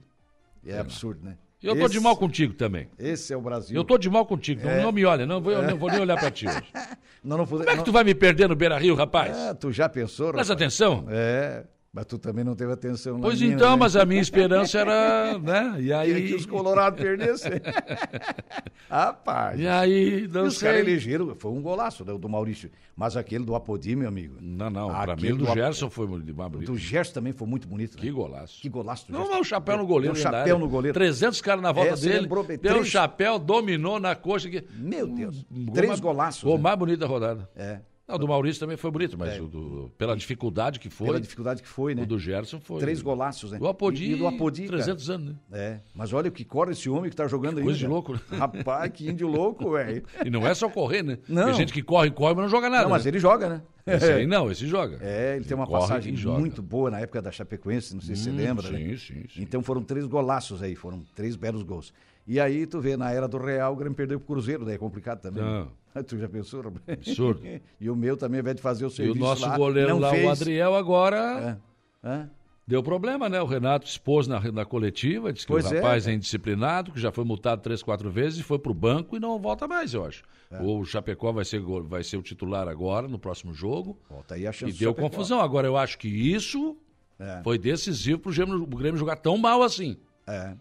É 0.66 0.80
absurdo, 0.80 1.24
né? 1.24 1.38
Eu 1.64 1.76
tô 1.76 1.86
Esse- 1.86 1.94
de 1.94 2.00
mal 2.00 2.16
contigo 2.16 2.54
também. 2.54 2.88
Esse 3.00 3.34
é 3.34 3.38
o 3.38 3.42
Brasil. 3.42 3.76
Eu 3.76 3.84
tô 3.84 3.98
de 3.98 4.10
mal 4.10 4.26
contigo, 4.28 4.60
então 4.62 4.72
É. 4.72 4.82
não 4.84 4.92
me 4.92 5.04
olha, 5.06 5.26
não 5.26 5.42
vou, 5.42 5.52
eu 5.52 5.64
não 5.64 5.76
vou 5.78 5.90
nem 5.90 6.00
olhar 6.00 6.18
pra 6.20 6.30
ti 6.30 6.48
hoje. 6.48 6.62
Não, 7.24 7.36
não, 7.38 7.46
Como 7.48 7.64
é 7.68 7.76
que 7.76 7.84
tu 7.84 7.92
vai 7.92 8.04
me 8.06 8.14
perder 8.16 8.48
no 8.48 8.56
Beira 8.56 8.78
Rio, 8.78 8.96
rapaz? 8.96 9.36
É, 9.36 9.54
tu 9.54 9.70
já 9.72 9.90
pensou, 9.90 10.32
Presta 10.32 10.54
rapaz? 10.54 10.62
atenção. 10.62 11.06
É, 11.10 11.66
mas 11.98 12.06
tu 12.06 12.20
também 12.20 12.44
não 12.44 12.54
teve 12.56 12.72
atenção 12.72 13.20
Pois 13.20 13.42
minha, 13.42 13.56
então, 13.56 13.72
né? 13.72 13.76
mas 13.76 13.96
a 13.96 14.06
minha 14.06 14.22
esperança 14.22 14.78
era, 14.78 15.40
né? 15.40 15.78
E 15.80 15.86
E 15.88 15.94
aí. 15.94 16.28
que 16.28 16.36
os 16.36 16.46
colorados 16.46 17.02
perdessem. 17.02 17.54
Rapaz. 18.88 19.60
E 19.60 19.68
aí, 19.68 20.24
E 20.24 20.28
não 20.28 20.44
os 20.46 20.60
caras 20.60 20.80
elegeram, 20.82 21.34
foi 21.36 21.52
um 21.52 21.60
golaço 21.62 22.06
né, 22.06 22.14
o 22.14 22.18
do 22.20 22.30
Maurício. 22.30 22.70
Mas 22.96 23.18
aquele 23.18 23.44
do 23.44 23.56
Apodi, 23.56 23.96
meu 23.96 24.08
amigo. 24.08 24.36
Não, 24.40 24.70
não, 24.70 24.90
pra 24.90 25.08
mim 25.08 25.12
Aquele 25.14 25.34
o 25.34 25.38
do 25.38 25.46
do- 25.46 25.54
Gerson 25.54 25.90
foi 25.90 26.06
muito 26.08 26.30
O 26.30 26.50
bonito. 26.50 26.72
do 26.72 26.78
Gerson 26.78 27.14
também 27.14 27.34
foi 27.34 27.48
muito 27.48 27.68
bonito. 27.68 27.96
né? 27.96 28.02
Que 28.02 28.12
golaço. 28.12 28.62
Que 28.62 28.70
golaço 28.70 29.08
do 29.08 29.14
Não, 29.14 29.20
Gerson. 29.22 29.34
não, 29.34 29.42
o 29.42 29.44
chapéu 29.44 29.78
no 29.78 29.86
goleiro. 29.88 30.14
Deu 30.14 30.24
da 30.24 30.30
chapéu 30.30 30.56
área. 30.56 30.58
no 30.58 30.70
goleiro. 30.70 30.94
300 30.94 31.42
caras 31.42 31.62
na 31.64 31.72
volta 31.72 31.94
É, 31.94 31.96
dele. 31.96 32.20
lembrou 32.22 32.44
Deu 32.44 32.56
um 32.56 32.60
três- 32.60 32.88
chapéu, 32.88 33.38
dominou 33.40 34.00
na 34.00 34.16
coxa. 34.16 34.50
Que... 34.50 34.64
Meu 34.78 35.08
Deus. 35.08 35.46
Um 35.52 35.66
Três 35.68 36.00
golaços. 36.00 36.44
Gol 36.44 36.58
né? 36.58 36.64
mais 36.64 36.78
bonito 36.80 37.00
da 37.00 37.08
rodada. 37.08 37.50
É. 37.56 37.80
Não, 38.08 38.16
o 38.16 38.20
do 38.20 38.28
Maurício 38.28 38.60
também 38.62 38.78
foi 38.78 38.90
bonito, 38.90 39.18
mas 39.18 39.38
o 39.38 39.48
do- 39.48 39.92
pela 39.98 40.16
dificuldade 40.16 40.80
que 40.80 40.90
foi, 40.90 41.08
Pela 41.08 41.20
dificuldade 41.20 41.62
que 41.62 41.68
foi, 41.68 41.94
né? 41.94 42.04
o 42.04 42.06
do 42.06 42.18
Gerson 42.18 42.58
foi. 42.62 42.80
Três 42.80 43.02
golaços, 43.02 43.52
né? 43.52 43.58
O 43.60 43.68
Apodi, 43.68 44.06
E, 44.06 44.14
e 44.14 44.16
do 44.16 44.26
Apodi, 44.28 44.62
cara. 44.64 44.78
300 44.78 45.10
anos, 45.10 45.28
né? 45.28 45.36
É. 45.52 45.80
Mas 45.94 46.14
olha 46.14 46.30
o 46.30 46.32
que 46.32 46.46
corre 46.46 46.72
esse 46.72 46.90
homem 46.90 47.10
que 47.10 47.16
tá 47.18 47.28
jogando 47.28 47.58
aí. 47.58 47.64
coisa 47.66 47.78
de 47.78 47.86
louco, 47.86 48.14
né? 48.14 48.20
Rapaz, 48.32 48.92
que 48.94 49.10
índio 49.10 49.28
louco, 49.28 49.72
velho. 49.76 50.04
E 50.26 50.30
não 50.30 50.48
é 50.48 50.54
só 50.54 50.70
correr, 50.70 51.04
né? 51.04 51.18
Não. 51.28 51.46
Tem 51.48 51.54
gente 51.56 51.74
que 51.74 51.84
corre, 51.84 52.10
corre, 52.12 52.34
mas 52.34 52.44
não 52.46 52.50
joga 52.50 52.70
nada. 52.70 52.84
Não, 52.84 52.92
mas 52.92 53.04
né? 53.04 53.10
ele 53.10 53.20
joga, 53.20 53.50
né? 53.50 53.62
Esse 53.86 54.06
aí 54.14 54.26
não, 54.28 54.50
esse 54.50 54.66
joga. 54.66 55.00
É, 55.02 55.36
ele 55.36 55.44
tem 55.44 55.56
uma 55.56 55.68
passagem 55.68 56.14
muito 56.16 56.62
boa 56.62 56.90
na 56.90 57.02
época 57.02 57.22
da 57.22 57.32
Chapecoense, 57.32 57.94
não 57.94 58.02
sei 58.02 58.16
se 58.16 58.24
você 58.24 58.30
Hum, 58.32 58.36
lembra, 58.38 58.68
sim, 58.70 58.74
né? 58.74 58.96
sim, 58.98 59.24
sim. 59.34 59.42
Então 59.42 59.62
foram 59.62 59.82
três 59.84 60.06
golaços 60.06 60.64
aí, 60.64 60.76
foram 60.76 61.04
três 61.14 61.36
belos 61.36 61.62
gols. 61.62 61.94
E 62.26 62.40
aí 62.42 62.66
tu 62.68 62.80
vê, 62.82 62.98
na 62.98 63.10
era 63.12 63.26
do 63.28 63.38
Real, 63.38 63.72
o 63.72 63.76
Grêmio 63.76 63.96
perdeu 63.96 64.20
pro 64.20 64.28
Cruzeiro, 64.36 64.66
daí 64.66 64.76
é 64.76 64.78
complicado 64.78 65.22
também. 65.22 65.44
né? 65.44 65.66
Tu 66.08 66.18
já 66.18 66.30
pensou, 66.30 66.62
rapaz? 66.62 66.82
Absurdo. 66.88 67.42
e 67.82 67.90
o 67.90 67.96
meu 67.96 68.16
também, 68.16 68.40
ao 68.40 68.42
invés 68.42 68.56
de 68.56 68.62
fazer 68.62 68.86
o 68.86 68.88
E 68.88 68.90
o 68.90 68.92
serviço 68.92 69.20
nosso 69.20 69.42
lá, 69.48 69.58
goleiro 69.58 69.98
lá, 69.98 70.12
fez. 70.12 70.26
o 70.26 70.30
Adriel, 70.30 70.76
agora 70.76 71.60
É. 72.04 72.10
É. 72.10 72.28
deu 72.68 72.84
problema, 72.84 73.28
né? 73.28 73.42
O 73.42 73.46
Renato 73.46 73.88
expôs 73.88 74.28
na, 74.28 74.40
na 74.52 74.64
coletiva, 74.66 75.34
disse 75.34 75.46
que 75.48 75.52
Pois 75.52 75.66
o 75.66 75.74
é, 75.74 75.78
rapaz 75.78 76.04
é, 76.04 76.06
cara. 76.08 76.16
indisciplinado, 76.16 76.92
que 76.92 77.00
já 77.00 77.12
foi 77.12 77.24
multado 77.24 77.62
três, 77.62 77.82
quatro 77.82 78.12
vezes 78.12 78.40
e 78.40 78.44
foi 78.44 78.60
pro 78.60 78.74
banco 78.74 79.16
e 79.18 79.20
não 79.20 79.40
volta 79.40 79.68
mais, 79.68 79.94
eu 79.94 80.06
acho. 80.06 80.24
É. 80.52 80.62
O 80.62 80.86
Chapecó 80.86 81.32
vai 81.32 81.44
ser, 81.44 81.60
vai 81.62 82.04
ser 82.04 82.18
o 82.18 82.22
titular 82.22 82.68
agora, 82.68 83.08
no 83.08 83.18
próximo 83.18 83.54
jogo. 83.54 84.00
Volta 84.10 84.36
aí 84.36 84.46
a 84.46 84.52
chance 84.52 84.76
E 84.76 84.80
deu 84.80 84.94
confusão. 84.94 85.42
Agora, 85.42 85.68
eu 85.68 85.76
acho 85.76 85.98
que 85.98 86.08
isso 86.08 86.78
É. 87.20 87.42
foi 87.44 87.58
decisivo 87.58 88.20
pro 88.20 88.32
Grêmio, 88.32 88.62
o 88.62 88.68
Grêmio 88.68 88.98
jogar 89.00 89.16
tão 89.18 89.38
mal 89.38 89.64
assim. 89.64 89.98
É. 90.28 90.54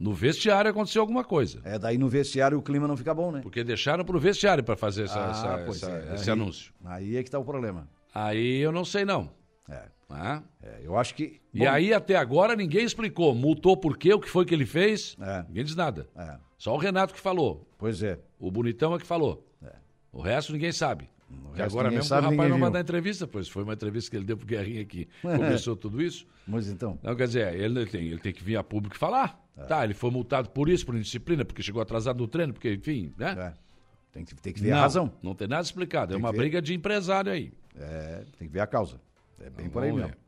No 0.00 0.12
vestiário 0.12 0.70
aconteceu 0.70 1.00
alguma 1.02 1.24
coisa. 1.24 1.60
É, 1.64 1.78
daí 1.78 1.98
no 1.98 2.08
vestiário 2.08 2.56
o 2.58 2.62
clima 2.62 2.86
não 2.86 2.96
fica 2.96 3.12
bom, 3.12 3.32
né? 3.32 3.40
Porque 3.42 3.64
deixaram 3.64 4.04
pro 4.04 4.18
vestiário 4.20 4.62
para 4.62 4.76
fazer 4.76 5.04
essa- 5.04 5.18
Ah, 5.26 5.30
essa- 5.30 5.70
essa- 5.88 5.90
é. 6.10 6.14
esse 6.14 6.30
Aí- 6.30 6.32
anúncio. 6.32 6.72
Aí 6.84 7.16
é 7.16 7.22
que 7.22 7.30
tá 7.30 7.38
o 7.38 7.44
problema. 7.44 7.88
Aí 8.14 8.58
eu 8.58 8.70
não 8.72 8.84
sei 8.84 9.04
não. 9.04 9.30
É. 9.68 9.82
Tá? 10.08 10.42
É, 10.62 10.80
eu 10.82 10.96
acho 10.96 11.14
que. 11.14 11.38
E 11.52 11.58
bom, 11.58 11.68
aí 11.68 11.92
até 11.92 12.16
agora 12.16 12.56
ninguém 12.56 12.82
explicou. 12.84 13.34
Multou 13.34 13.76
por 13.76 13.98
quê, 13.98 14.14
o 14.14 14.18
que 14.20 14.28
foi 14.30 14.46
que 14.46 14.54
ele 14.54 14.64
fez. 14.64 15.14
É. 15.20 15.44
Ninguém 15.48 15.64
diz 15.64 15.74
nada. 15.76 16.08
É, 16.16 16.36
Só 16.56 16.74
o 16.74 16.78
Renato 16.78 17.12
que 17.12 17.20
falou. 17.20 17.68
pois 17.76 18.02
é. 18.02 18.18
O 18.38 18.50
bonitão 18.50 18.94
é 18.94 18.98
que 18.98 19.06
falou. 19.06 19.46
É. 19.62 19.72
O 20.10 20.22
resto 20.22 20.52
ninguém 20.52 20.72
sabe. 20.72 21.10
E 21.54 21.62
agora 21.62 21.90
mesmo 21.90 22.04
sabe, 22.04 22.26
o 22.26 22.30
rapaz 22.30 22.50
não 22.50 22.58
vai 22.58 22.70
dar 22.70 22.80
entrevista, 22.80 23.26
pois 23.26 23.48
foi 23.48 23.62
uma 23.62 23.74
entrevista 23.74 24.10
que 24.10 24.16
ele 24.16 24.24
deu 24.24 24.36
pro 24.36 24.46
Guerrinha 24.46 24.84
que 24.84 25.08
começou 25.20 25.76
tudo 25.76 26.00
isso. 26.00 26.26
Mas 26.46 26.68
então. 26.68 26.98
Não, 27.02 27.14
quer 27.14 27.26
dizer, 27.26 27.54
ele 27.54 27.84
tem, 27.86 28.06
ele 28.06 28.18
tem 28.18 28.32
que 28.32 28.42
vir 28.42 28.56
a 28.56 28.62
público 28.62 28.96
e 28.96 28.98
falar. 28.98 29.44
É. 29.56 29.64
Tá, 29.64 29.84
ele 29.84 29.94
foi 29.94 30.10
multado 30.10 30.50
por 30.50 30.68
isso, 30.68 30.86
por 30.86 30.94
indisciplina, 30.94 31.44
porque 31.44 31.62
chegou 31.62 31.82
atrasado 31.82 32.18
no 32.18 32.28
treino, 32.28 32.52
porque, 32.52 32.72
enfim, 32.72 33.12
né? 33.18 33.32
É, 33.38 33.52
tem, 34.12 34.24
que, 34.24 34.34
tem 34.36 34.52
que 34.52 34.60
ver 34.60 34.70
não, 34.70 34.78
a 34.78 34.80
razão. 34.82 35.12
Não 35.22 35.34
tem 35.34 35.48
nada 35.48 35.62
explicado. 35.62 36.12
É 36.12 36.16
Tem 36.16 36.22
uma 36.24 36.30
que 36.30 36.36
ver. 36.36 36.42
briga 36.42 36.62
de 36.62 36.74
empresário 36.74 37.32
aí. 37.32 37.52
É, 37.76 38.24
tem 38.38 38.46
que 38.46 38.54
ver 38.54 38.60
a 38.60 38.66
causa. 38.66 39.00
É 39.40 39.50
bem 39.50 39.68
por 39.68 39.82
aí 39.82 39.92
mesmo. 39.92 40.08
ver. 40.08 40.18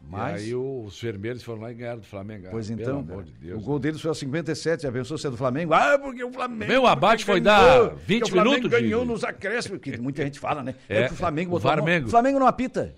Mas, 0.00 0.42
E 0.42 0.46
aí 0.46 0.54
os 0.54 1.00
vermelhos 1.00 1.42
foram 1.42 1.60
lá 1.62 1.70
e 1.70 1.74
ganharam 1.74 2.00
do 2.00 2.06
Flamengo. 2.06 2.46
Ah, 2.46 2.50
pois 2.50 2.70
então, 2.70 3.04
cara, 3.04 3.22
de 3.24 3.32
Deus. 3.32 3.60
o 3.62 3.64
gol 3.64 3.78
deles 3.78 4.00
foi 4.00 4.08
aos 4.08 4.18
57, 4.18 4.84
já 4.84 4.92
pensou 4.92 5.18
se 5.18 5.26
é 5.26 5.30
do 5.30 5.36
Flamengo? 5.36 5.74
Ah, 5.74 5.98
porque 5.98 6.24
o 6.24 6.32
Flamengo. 6.32 6.70
Meu 6.70 6.86
abate 6.86 7.24
foi 7.24 7.40
dar 7.40 7.90
porque 7.90 8.04
20 8.06 8.22
o 8.22 8.28
Flamengo 8.28 8.56
minutos, 8.56 8.70
ganhou 8.70 9.00
Gigi. 9.02 9.12
nos 9.12 9.24
acréscimos, 9.24 9.80
que 9.80 9.98
muita 10.00 10.22
gente 10.22 10.38
fala, 10.38 10.62
né? 10.62 10.74
É, 10.88 11.02
É, 11.02 11.08
que 11.08 11.12
o 11.12 11.16
Flamengo 11.16 11.50
o 11.50 11.60
botou. 11.60 11.70
O 12.06 12.08
Flamengo 12.10 12.38
não 12.38 12.46
apita. 12.46 12.94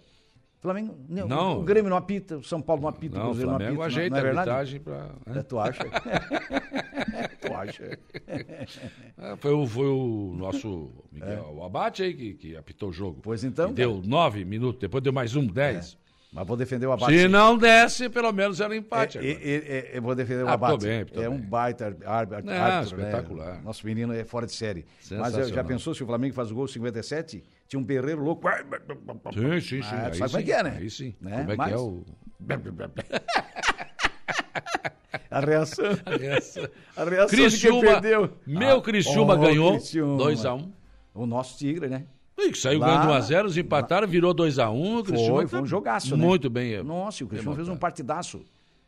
Flamengo, 0.61 0.95
não, 1.09 1.26
Não. 1.26 1.61
O 1.61 1.62
Grêmio 1.62 1.88
não 1.88 1.97
apita, 1.97 2.37
o 2.37 2.45
São 2.45 2.61
Paulo 2.61 2.83
não 2.83 2.88
apita, 2.90 3.16
o 3.16 3.19
Não, 3.19 3.25
o 3.25 3.28
Cruzeiro 3.30 3.50
não 3.50 3.59
Flamengo 3.59 3.83
apita. 3.83 3.99
ajeita 3.99 4.16
não, 4.16 4.23
não 4.23 4.28
é 4.28 4.30
a 4.30 4.40
arbitragem 4.40 4.80
pra... 4.80 5.09
É, 5.35 5.42
tu 5.42 5.59
acha? 5.59 5.85
tu 7.40 7.54
acha? 7.54 7.99
Ah, 9.16 9.37
foi, 9.38 9.52
o, 9.52 9.66
foi 9.66 9.87
o 9.88 10.35
nosso 10.37 10.90
Miguel 11.11 11.54
o 11.57 11.64
Abate 11.64 12.02
aí 12.02 12.12
que, 12.12 12.35
que 12.35 12.57
apitou 12.57 12.90
o 12.90 12.92
jogo. 12.92 13.16
É. 13.21 13.23
Pois 13.23 13.42
então, 13.42 13.71
E 13.71 13.73
deu 13.73 14.02
nove 14.04 14.45
minutos, 14.45 14.78
depois 14.80 15.02
deu 15.02 15.14
mais 15.14 15.35
um, 15.35 15.47
dez. 15.47 15.97
Mas 16.32 16.46
vou 16.46 16.56
defender 16.56 16.87
o 16.87 16.92
abate. 16.92 17.12
Se 17.12 17.22
sim. 17.22 17.28
não 17.28 17.58
desse, 17.58 18.08
pelo 18.08 18.30
menos 18.32 18.60
era 18.60 18.72
um 18.72 18.76
empate. 18.76 19.18
É, 19.18 19.25
é, 19.25 19.32
é, 19.32 19.56
é, 19.94 19.99
eu 19.99 20.02
vou 20.02 20.14
defender 20.14 20.44
o 20.44 20.49
Ah, 20.49 20.52
abate. 20.52 20.87
bem, 20.87 21.04
é 21.14 21.28
um 21.28 21.38
bem. 21.38 21.49
baita 21.49 21.90
Não, 21.90 22.08
árbitro, 22.08 22.46
né? 22.99 23.08
espetacular. 23.08 23.60
Nosso 23.64 23.84
menino 23.84 24.12
é 24.12 24.22
fora 24.25 24.46
de 24.46 24.52
série. 24.52 24.87
Mas 25.10 25.37
eu, 25.37 25.49
já 25.49 25.64
pensou 25.64 25.92
se 25.92 26.04
o 26.04 26.06
Flamengo 26.06 26.32
faz 26.34 26.52
o 26.52 26.54
gol 26.54 26.68
57? 26.68 27.42
Tinha 27.66 27.80
um 27.80 27.84
berreiro 27.84 28.22
louco. 28.22 28.46
Sim, 29.34 29.60
sim, 29.60 29.82
sim. 29.82 29.84
Ah, 29.92 30.12
sabe 30.14 30.18
como 30.18 30.25
é 30.25 30.28
sim, 30.28 30.42
que 30.44 30.52
é, 30.52 30.62
né? 30.62 30.76
Aí 30.78 30.90
sim. 30.90 31.14
Né? 31.20 31.38
Como 31.38 31.50
é 31.50 31.52
que 31.52 31.58
Mas- 31.58 31.72
é 31.72 31.76
o... 31.76 32.04
A 35.30 35.40
reação. 35.40 35.87
A 36.06 36.16
reação. 36.16 36.68
A 36.96 37.04
reação 37.04 37.28
Criciúma, 37.28 37.80
de 37.80 37.87
quem 37.87 37.92
perdeu. 37.92 38.30
Meu 38.46 38.78
Ah, 38.78 38.82
Criciúma 38.82 39.34
oh, 39.34 39.38
ganhou 39.38 39.72
Criciúma. 39.72 40.25
2x1. 40.25 40.70
O 41.14 41.26
nosso 41.26 41.58
Tigre, 41.58 41.88
né? 41.88 42.04
E 42.42 42.50
que 42.52 42.59
saiu 42.59 42.78
Lá- 42.80 42.87
ganhando 43.06 43.12
1x0, 43.25 43.40
eles 43.40 43.56
empataram, 43.56 44.06
virou 44.09 44.35
2x1. 44.35 44.99
o 44.99 45.02
Criciúma 45.04 45.35
Foi, 45.35 45.44
tá 45.44 45.49
foi 45.50 45.61
um 45.62 45.66
jogaço, 45.66 46.16
né? 46.16 46.25
Muito 46.25 46.49
bem. 46.50 46.75
é. 46.75 46.82
Nossa, 46.82 47.23
e 47.23 47.25
o 47.25 47.28
Cristiano 47.28 47.56
fez 47.56 47.68
um 47.68 47.76
partidaço. 47.76 48.40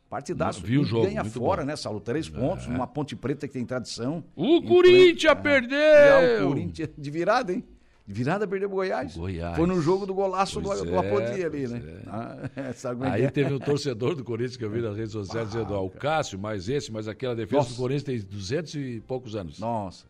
Partidaço. 0.08 0.60
Não, 0.60 0.66
vi 0.66 0.78
o 0.78 0.84
jogo, 0.84 1.06
ganha 1.06 1.24
fora, 1.24 1.62
bom. 1.62 1.68
né, 1.68 1.76
Saulo? 1.76 1.98
Três 2.00 2.28
pontos, 2.28 2.66
numa 2.66 2.86
Ponte 2.86 3.16
Preta 3.16 3.46
que 3.48 3.54
tem 3.54 3.64
tradição. 3.64 4.22
O 4.36 4.60
Corinthians 4.62 5.32
pleno- 5.34 5.42
perdeu! 5.42 6.44
O 6.44 6.48
Corinthians 6.48 6.90
de 6.98 7.10
virada, 7.10 7.52
hein? 7.52 7.64
De 8.06 8.12
virada 8.12 8.46
perdeu 8.46 8.68
o 8.68 8.72
Goiás. 8.72 9.16
Goiás. 9.16 9.56
Foi 9.56 9.66
no 9.66 9.80
jogo 9.80 10.04
do 10.04 10.12
golaço 10.12 10.60
do, 10.60 10.68
Pois 10.68 10.82
do 10.82 10.94
é, 10.94 10.98
Apodi 10.98 11.44
ali, 11.44 11.68
né? 11.68 11.82
é. 11.86 12.08
Ah, 12.08 12.36
é 13.06 13.10
Aí 13.10 13.22
é? 13.22 13.30
teve 13.30 13.54
um 13.54 13.58
torcedor 13.60 14.14
do 14.16 14.24
Corinthians 14.24 14.56
que 14.56 14.64
eu 14.64 14.70
vi 14.70 14.82
nas 14.82 14.96
redes 14.96 15.12
sociais 15.12 15.48
dizendo, 15.48 15.72
ó, 15.72 15.82
o 15.84 15.88
Cássio, 15.88 16.38
mais 16.38 16.68
esse, 16.68 16.92
mais 16.92 17.06
aquela 17.08 17.34
defesa 17.34 17.58
Nossa. 17.62 17.70
do 17.70 17.76
Corinthians 17.76 18.02
tem 18.02 18.18
200 18.20 18.74
e 18.74 19.02
poucos 19.06 19.34
anos. 19.36 19.58
Nossa. 19.60 20.04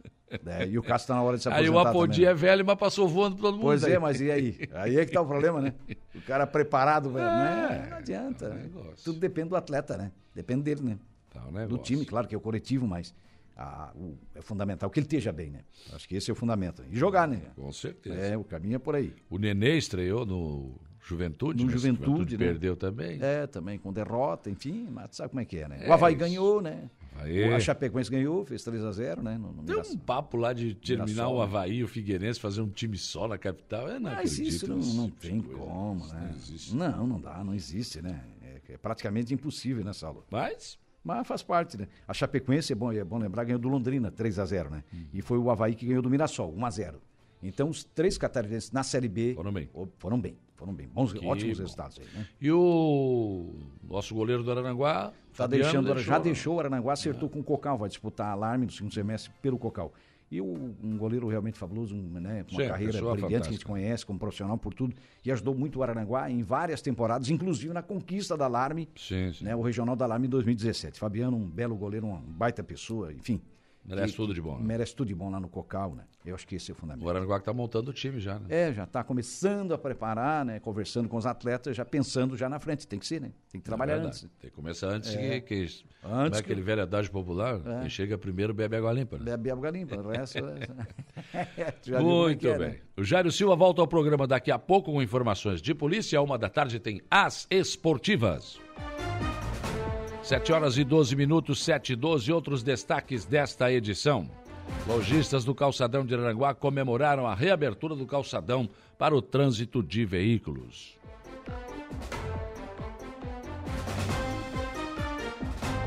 É, 0.46 0.66
e 0.66 0.78
o 0.78 0.82
Cássio 0.82 1.08
tá 1.08 1.14
na 1.14 1.22
hora 1.22 1.36
de 1.36 1.42
se 1.42 1.48
Aí 1.50 1.54
aposentar 1.66 1.74
o 1.76 1.88
Apodi 1.88 2.20
também. 2.22 2.30
é 2.30 2.34
velho, 2.34 2.64
mas 2.66 2.76
passou 2.78 3.08
voando 3.08 3.36
todo 3.36 3.54
mundo. 3.54 3.62
Pois 3.62 3.84
aí. 3.84 3.92
é, 3.92 3.98
mas 3.98 4.20
e 4.20 4.30
aí? 4.30 4.58
Aí 4.72 4.96
é 4.98 5.04
que 5.06 5.12
tá 5.12 5.20
o 5.20 5.26
problema, 5.26 5.60
né? 5.60 5.74
O 6.14 6.20
cara 6.22 6.46
preparado, 6.46 7.10
velho. 7.10 7.24
É, 7.26 7.78
né? 7.78 7.86
Não 7.90 7.96
adianta. 7.98 8.48
né? 8.48 8.62
negócio. 8.62 9.04
Tudo 9.04 9.18
depende 9.20 9.48
do 9.50 9.56
atleta, 9.56 9.96
né? 9.96 10.10
Depende 10.34 10.62
dele, 10.62 10.82
né? 10.82 10.98
Tá, 11.30 11.46
o 11.46 11.66
do 11.68 11.78
time, 11.78 12.04
claro 12.04 12.28
que 12.28 12.34
é 12.34 12.38
o 12.38 12.40
coletivo, 12.40 12.86
mas 12.86 13.14
a- 13.56 13.90
o- 13.94 14.16
é 14.34 14.42
fundamental 14.42 14.90
que 14.90 14.98
ele 15.00 15.06
esteja 15.06 15.32
bem, 15.32 15.50
né? 15.50 15.60
Acho 15.94 16.06
que 16.08 16.16
esse 16.16 16.30
é 16.30 16.32
o 16.32 16.36
fundamento. 16.36 16.82
E 16.90 16.96
jogar, 16.96 17.26
né? 17.28 17.40
Com 17.56 17.72
certeza. 17.72 18.16
É, 18.16 18.36
o 18.36 18.44
caminho 18.44 18.76
é 18.76 18.78
por 18.78 18.94
aí. 18.94 19.14
O 19.30 19.38
Nenê 19.38 19.76
estreou 19.78 20.26
no 20.26 20.74
Juventude. 21.00 21.64
No 21.64 21.70
mas 21.70 21.80
Juventude, 21.80 22.36
né? 22.38 22.44
perdeu 22.46 22.76
também. 22.76 23.18
É, 23.20 23.46
também 23.46 23.78
com 23.78 23.92
derrota, 23.92 24.48
enfim, 24.50 24.88
mas 24.90 25.08
tu 25.10 25.16
sabe 25.16 25.30
como 25.30 25.40
é 25.40 25.44
que 25.44 25.58
é, 25.58 25.68
né? 25.68 25.80
É 25.82 25.88
o 25.88 25.92
Havaí 25.92 26.12
isso. 26.14 26.20
ganhou, 26.20 26.60
né? 26.62 26.88
Aê. 27.16 27.48
O 27.50 27.54
a 27.54 27.60
Chapecoense 27.60 28.10
ganhou, 28.10 28.44
fez 28.44 28.62
3x0, 28.64 29.22
né? 29.22 29.38
No, 29.38 29.52
no 29.52 29.62
Tem 29.62 29.76
um 29.76 29.98
papo 29.98 30.36
lá 30.36 30.52
de 30.52 30.74
terminar 30.74 31.06
Mirassol, 31.06 31.34
o 31.34 31.38
né? 31.38 31.44
Havaí 31.44 31.84
o 31.84 31.88
Figueirense, 31.88 32.40
fazer 32.40 32.60
um 32.62 32.68
time 32.68 32.96
só 32.98 33.28
na 33.28 33.38
capital. 33.38 33.88
Eu 33.88 34.00
não 34.00 34.10
Mas 34.10 34.32
acredito 34.32 34.48
isso 34.54 34.66
não, 34.68 34.76
não 34.78 35.06
tipo 35.10 35.20
tem 35.20 35.40
coisa. 35.40 35.58
como, 35.60 36.06
né? 36.08 36.20
Não 36.30 36.36
existe. 36.36 36.74
Não, 36.74 37.06
não 37.06 37.20
dá, 37.20 37.44
não 37.44 37.54
existe, 37.54 38.00
né? 38.02 38.24
É, 38.42 38.72
é 38.74 38.76
praticamente 38.76 39.32
impossível, 39.32 39.84
né, 39.84 39.92
Saulo? 39.92 40.24
Mas, 40.30 40.78
Mas 41.04 41.26
faz 41.26 41.42
parte, 41.42 41.76
né? 41.76 41.86
A 42.08 42.14
Chapecoense, 42.14 42.72
é 42.72 42.76
bom, 42.76 42.92
é 42.92 43.04
bom 43.04 43.18
lembrar, 43.18 43.44
ganhou 43.44 43.58
do 43.60 43.68
Londrina 43.68 44.10
3 44.10 44.38
a 44.38 44.44
0 44.44 44.70
né? 44.70 44.84
Hum. 44.94 45.04
E 45.12 45.20
foi 45.22 45.38
o 45.38 45.50
Havaí 45.50 45.74
que 45.74 45.86
ganhou 45.86 46.02
do 46.02 46.08
Mirassol, 46.10 46.52
1 46.56 46.64
a 46.64 46.70
0 46.70 47.00
Então, 47.42 47.68
os 47.68 47.84
três 47.84 48.16
catarinenses 48.16 48.70
na 48.72 48.82
Série 48.82 49.08
B 49.08 49.34
Foram 49.34 49.52
bem. 49.52 49.68
Foram 49.98 50.20
bem, 50.20 50.36
foram 50.56 50.72
bem. 50.74 50.88
Bons, 50.88 51.12
Que 51.12 51.18
ótimos 51.26 51.56
bom. 51.58 51.62
resultados 51.62 51.98
aí, 51.98 52.06
né? 52.14 52.26
e 52.40 52.50
o 52.52 53.52
nosso 53.82 54.14
goleiro 54.14 54.42
do 54.44 54.50
Araranguá, 54.50 55.12
Tá 55.36 55.44
Fabiano, 55.44 55.82
deixando, 55.82 55.98
já 56.00 56.18
né? 56.18 56.24
deixou 56.24 56.56
o 56.56 56.60
Arananguá, 56.60 56.92
acertou 56.92 57.28
com 57.28 57.40
o 57.40 57.44
Cocal, 57.44 57.78
vai 57.78 57.88
disputar 57.88 58.28
alarme 58.32 58.66
no 58.66 58.72
segundo 58.72 58.92
semestre 58.92 59.32
pelo 59.40 59.58
Cocal. 59.58 59.92
E 60.30 60.40
o- 60.40 60.74
um 60.82 60.96
goleiro 60.96 61.28
realmente 61.28 61.58
fabuloso, 61.58 61.94
um, 61.94 62.00
né, 62.20 62.42
com 62.44 62.52
uma 62.56 62.62
Sim, 62.62 62.68
carreira 62.68 62.92
brilhante 62.92 63.10
que 63.18 63.24
a 63.24 63.28
gente 63.28 63.40
fantástica. 63.42 63.68
conhece 63.70 64.06
como 64.06 64.18
profissional 64.18 64.56
por 64.56 64.72
tudo, 64.72 64.94
e 65.24 65.30
ajudou 65.30 65.54
muito 65.54 65.78
o 65.78 65.82
Arananguá 65.82 66.30
em 66.30 66.42
várias 66.42 66.80
temporadas, 66.80 67.28
inclusive 67.28 67.72
na 67.74 67.82
conquista 67.82 68.34
da 68.36 68.46
Alarme, 68.46 68.88
Sim, 68.96 69.30
sim. 69.32 69.44
né, 69.44 69.54
o 69.54 69.60
Regional 69.60 69.94
da 69.94 70.06
Alarme 70.06 70.26
em 70.26 70.30
2017. 70.30 70.98
Fabiano, 70.98 71.36
um 71.36 71.46
belo 71.46 71.76
goleiro, 71.76 72.06
uma 72.06 72.18
baita 72.26 72.62
pessoa, 72.62 73.12
enfim. 73.12 73.42
Merece 73.84 74.12
que- 74.12 74.16
tudo 74.16 74.32
de 74.32 74.40
bom, 74.40 74.58
né? 74.58 74.64
Merece 74.64 74.94
tudo 74.94 75.08
de 75.08 75.14
bom 75.14 75.28
lá 75.30 75.40
no 75.40 75.48
Cocal, 75.48 75.94
né? 75.94 76.04
Eu 76.24 76.36
acho 76.36 76.46
que 76.46 76.54
esse 76.54 76.70
é 76.70 76.72
o 76.74 76.76
O 76.76 76.80
fundamental. 76.80 77.10
Araranguá 77.10 77.40
que 77.40 77.44
tá 77.46 77.52
montando 77.52 77.90
o 77.90 77.92
time 77.92 78.20
já, 78.20 78.38
né? 78.38 78.46
É, 78.48 78.72
já 78.72 78.84
está 78.84 79.02
começando 79.02 79.74
a 79.74 79.78
preparar, 79.78 80.44
né? 80.44 80.60
Conversando 80.60 81.08
com 81.08 81.16
os 81.16 81.26
atletas, 81.26 81.76
já 81.76 81.84
pensando 81.84 82.36
já 82.36 82.48
na 82.48 82.60
frente. 82.60 82.86
Tem 82.86 82.96
que 82.98 83.06
ser, 83.06 83.20
né? 83.20 83.32
Tem 83.50 83.60
que 83.60 83.64
trabalhar 83.64 83.96
É 83.96 84.00
antes. 84.06 84.20
Tem 84.40 84.50
que 84.50 84.54
começar 84.56 84.86
antes 84.88 85.10
que, 85.14 85.40
que 85.40 85.54
Antes 85.64 85.84
como 86.04 86.24
é 86.26 86.30
que- 86.30 86.36
aquele 86.38 86.62
velho 86.62 86.82
popular, 87.10 87.60
quem 87.80 87.90
chega 87.90 88.16
primeiro 88.16 88.54
bebe 88.54 88.76
água 88.76 88.92
limpa, 88.92 89.18
né? 89.18 89.24
Bebe 89.24 89.50
água 89.50 89.70
limpa, 89.70 89.96
o 89.96 90.08
resto... 90.10 90.38
é- 90.38 90.68
é 91.92 92.00
Muito 92.00 92.38
que 92.40 92.48
é, 92.48 92.58
bem. 92.58 92.68
né? 92.70 92.78
O 92.96 93.02
Jário 93.02 93.32
Silva 93.32 93.56
volta 93.56 93.80
ao 93.80 93.88
programa 93.88 94.26
daqui 94.26 94.50
a 94.52 94.58
pouco 94.60 94.92
com 94.92 95.02
informações 95.02 95.60
de 95.60 95.74
polícia. 95.74 96.22
Uma 96.22 96.38
da 96.38 96.48
tarde 96.48 96.78
tem 96.78 97.00
As 97.10 97.48
Esportivas. 97.50 98.60
7 100.22 100.52
horas 100.52 100.78
e 100.78 100.84
12 100.84 101.16
minutos, 101.16 101.64
7 101.64 101.94
e 101.94 101.96
12. 101.96 102.32
Outros 102.32 102.62
destaques 102.62 103.24
desta 103.24 103.72
edição. 103.72 104.30
Lojistas 104.86 105.44
do 105.44 105.52
calçadão 105.52 106.06
de 106.06 106.14
Aranguá 106.14 106.54
comemoraram 106.54 107.26
a 107.26 107.34
reabertura 107.34 107.96
do 107.96 108.06
calçadão 108.06 108.68
para 108.96 109.16
o 109.16 109.20
trânsito 109.20 109.82
de 109.82 110.04
veículos. 110.04 110.96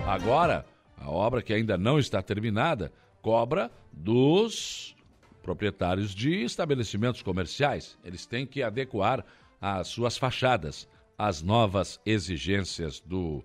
Agora, 0.06 0.66
a 0.98 1.10
obra 1.10 1.42
que 1.42 1.54
ainda 1.54 1.78
não 1.78 1.98
está 1.98 2.22
terminada 2.22 2.92
cobra 3.22 3.72
dos 3.92 4.96
proprietários 5.42 6.14
de 6.14 6.44
estabelecimentos 6.44 7.22
comerciais. 7.22 7.98
Eles 8.04 8.26
têm 8.26 8.46
que 8.46 8.62
adequar 8.62 9.26
as 9.62 9.88
suas 9.88 10.18
fachadas 10.18 10.88
às 11.18 11.42
novas 11.42 12.00
exigências 12.06 13.00
do, 13.00 13.44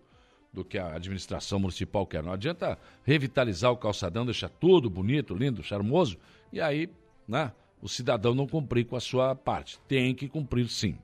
do 0.52 0.64
que 0.64 0.78
a 0.78 0.94
administração 0.94 1.58
municipal 1.58 2.06
quer. 2.06 2.22
Não 2.22 2.32
adianta 2.32 2.78
revitalizar 3.04 3.70
o 3.70 3.76
calçadão, 3.76 4.24
deixar 4.24 4.48
tudo 4.48 4.90
bonito, 4.90 5.34
lindo, 5.34 5.62
charmoso, 5.62 6.18
e 6.52 6.60
aí 6.60 6.90
né, 7.26 7.52
o 7.80 7.88
cidadão 7.88 8.34
não 8.34 8.46
cumprir 8.46 8.84
com 8.84 8.96
a 8.96 9.00
sua 9.00 9.34
parte. 9.34 9.78
Tem 9.86 10.14
que 10.14 10.28
cumprir 10.28 10.68
sim. 10.68 10.96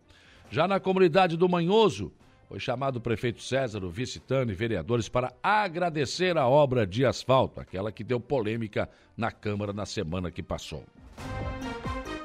Já 0.50 0.66
na 0.66 0.78
comunidade 0.78 1.36
do 1.36 1.48
Manhoso, 1.48 2.12
foi 2.48 2.60
chamado 2.60 2.96
o 2.96 3.00
prefeito 3.00 3.42
César, 3.42 3.84
o 3.84 3.90
vice 3.90 4.20
Tano 4.20 4.52
e 4.52 4.54
vereadores 4.54 5.08
para 5.08 5.32
agradecer 5.42 6.36
a 6.36 6.46
obra 6.46 6.86
de 6.86 7.04
asfalto, 7.04 7.60
aquela 7.60 7.90
que 7.90 8.04
deu 8.04 8.20
polêmica 8.20 8.88
na 9.16 9.32
Câmara 9.32 9.72
na 9.72 9.86
semana 9.86 10.30
que 10.30 10.42
passou. 10.42 10.84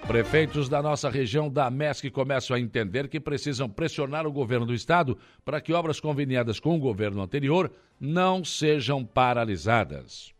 Prefeitos 0.07 0.67
da 0.67 0.81
nossa 0.81 1.09
região 1.09 1.49
da 1.49 1.69
MESC 1.69 2.09
começam 2.09 2.55
a 2.55 2.59
entender 2.59 3.07
que 3.07 3.19
precisam 3.19 3.69
pressionar 3.69 4.27
o 4.27 4.31
governo 4.31 4.65
do 4.65 4.73
estado 4.73 5.17
para 5.45 5.61
que 5.61 5.73
obras 5.73 5.99
conveniadas 5.99 6.59
com 6.59 6.75
o 6.75 6.79
governo 6.79 7.21
anterior 7.21 7.71
não 7.99 8.43
sejam 8.43 9.05
paralisadas. 9.05 10.33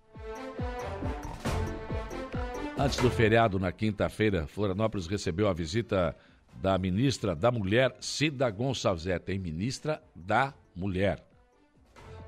Antes 2.78 3.00
do 3.00 3.12
feriado, 3.12 3.60
na 3.60 3.72
quinta-feira, 3.72 4.48
Florianópolis 4.48 5.06
recebeu 5.06 5.48
a 5.48 5.54
visita 5.54 6.16
da 6.56 6.78
ministra 6.78 7.36
da 7.36 7.52
Mulher, 7.52 7.96
Cida 8.00 8.50
Gonçalves. 8.50 9.06
É, 9.06 9.20
tem 9.20 9.38
ministra 9.38 10.02
da 10.16 10.54
Mulher. 10.76 11.24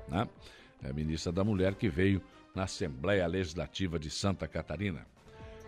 Né? 0.08 0.28
É 0.82 0.90
a 0.90 0.92
ministra 0.92 1.32
da 1.32 1.42
Mulher 1.42 1.74
que 1.74 1.88
veio 1.88 2.22
na 2.54 2.64
Assembleia 2.64 3.26
Legislativa 3.26 3.98
de 3.98 4.08
Santa 4.08 4.46
Catarina. 4.46 5.04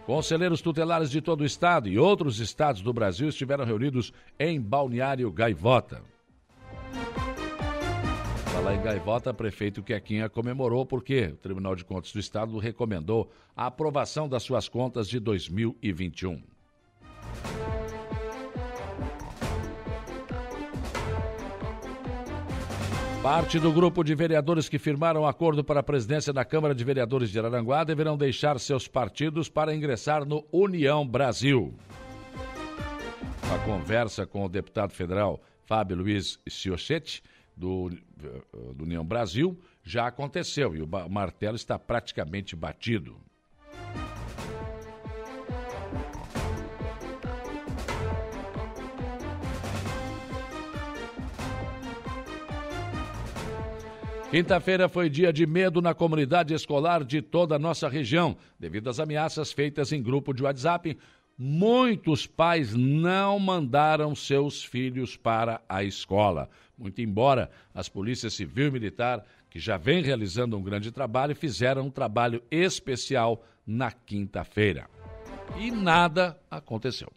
Conselheiros 0.06 0.62
tutelares 0.62 1.10
de 1.10 1.20
todo 1.20 1.40
o 1.40 1.44
estado 1.44 1.88
e 1.88 1.98
outros 1.98 2.38
estados 2.38 2.80
do 2.80 2.92
Brasil 2.92 3.28
estiveram 3.28 3.64
reunidos 3.64 4.12
em 4.38 4.60
Balneário 4.60 5.28
Gaivota. 5.32 6.00
Falar 8.52 8.76
em 8.76 8.82
Gaivota, 8.82 9.34
prefeito 9.34 9.82
Quequinha 9.82 10.28
comemorou 10.28 10.86
porque 10.86 11.32
o 11.32 11.36
Tribunal 11.36 11.74
de 11.74 11.84
Contas 11.84 12.12
do 12.12 12.20
Estado 12.20 12.56
recomendou 12.56 13.28
a 13.56 13.66
aprovação 13.66 14.28
das 14.28 14.44
suas 14.44 14.68
contas 14.68 15.08
de 15.08 15.18
2021. 15.18 16.40
Parte 23.26 23.58
do 23.58 23.72
grupo 23.72 24.04
de 24.04 24.14
vereadores 24.14 24.68
que 24.68 24.78
firmaram 24.78 25.22
o 25.22 25.26
acordo 25.26 25.64
para 25.64 25.80
a 25.80 25.82
presidência 25.82 26.32
da 26.32 26.44
Câmara 26.44 26.72
de 26.72 26.84
Vereadores 26.84 27.28
de 27.28 27.36
Araranguá 27.36 27.82
deverão 27.82 28.16
deixar 28.16 28.56
seus 28.60 28.86
partidos 28.86 29.48
para 29.48 29.74
ingressar 29.74 30.24
no 30.24 30.46
União 30.52 31.04
Brasil. 31.04 31.74
A 33.52 33.58
conversa 33.64 34.28
com 34.28 34.44
o 34.44 34.48
deputado 34.48 34.92
federal 34.92 35.42
Fábio 35.64 35.96
Luiz 35.96 36.38
Ciochetti, 36.48 37.20
do, 37.56 37.90
eh, 38.22 38.72
do 38.76 38.84
União 38.84 39.04
Brasil, 39.04 39.58
já 39.82 40.06
aconteceu 40.06 40.76
e 40.76 40.80
o 40.80 40.88
martelo 41.10 41.56
está 41.56 41.76
praticamente 41.76 42.54
batido. 42.54 43.16
Quinta-feira 54.30 54.88
foi 54.88 55.08
dia 55.08 55.32
de 55.32 55.46
medo 55.46 55.80
na 55.80 55.94
comunidade 55.94 56.52
escolar 56.52 57.04
de 57.04 57.22
toda 57.22 57.54
a 57.54 57.58
nossa 57.60 57.88
região. 57.88 58.36
Devido 58.58 58.90
às 58.90 58.98
ameaças 58.98 59.52
feitas 59.52 59.92
em 59.92 60.02
grupo 60.02 60.34
de 60.34 60.42
WhatsApp, 60.42 60.98
muitos 61.38 62.26
pais 62.26 62.74
não 62.74 63.38
mandaram 63.38 64.16
seus 64.16 64.64
filhos 64.64 65.16
para 65.16 65.60
a 65.68 65.84
escola. 65.84 66.50
Muito 66.76 67.00
embora 67.00 67.50
as 67.72 67.88
polícias 67.88 68.34
civil 68.34 68.66
e 68.66 68.70
militar, 68.72 69.24
que 69.48 69.60
já 69.60 69.76
vem 69.76 70.02
realizando 70.02 70.58
um 70.58 70.62
grande 70.62 70.90
trabalho, 70.90 71.34
fizeram 71.36 71.86
um 71.86 71.90
trabalho 71.90 72.42
especial 72.50 73.44
na 73.64 73.92
quinta-feira. 73.92 74.90
E 75.56 75.70
nada 75.70 76.36
aconteceu. 76.50 77.12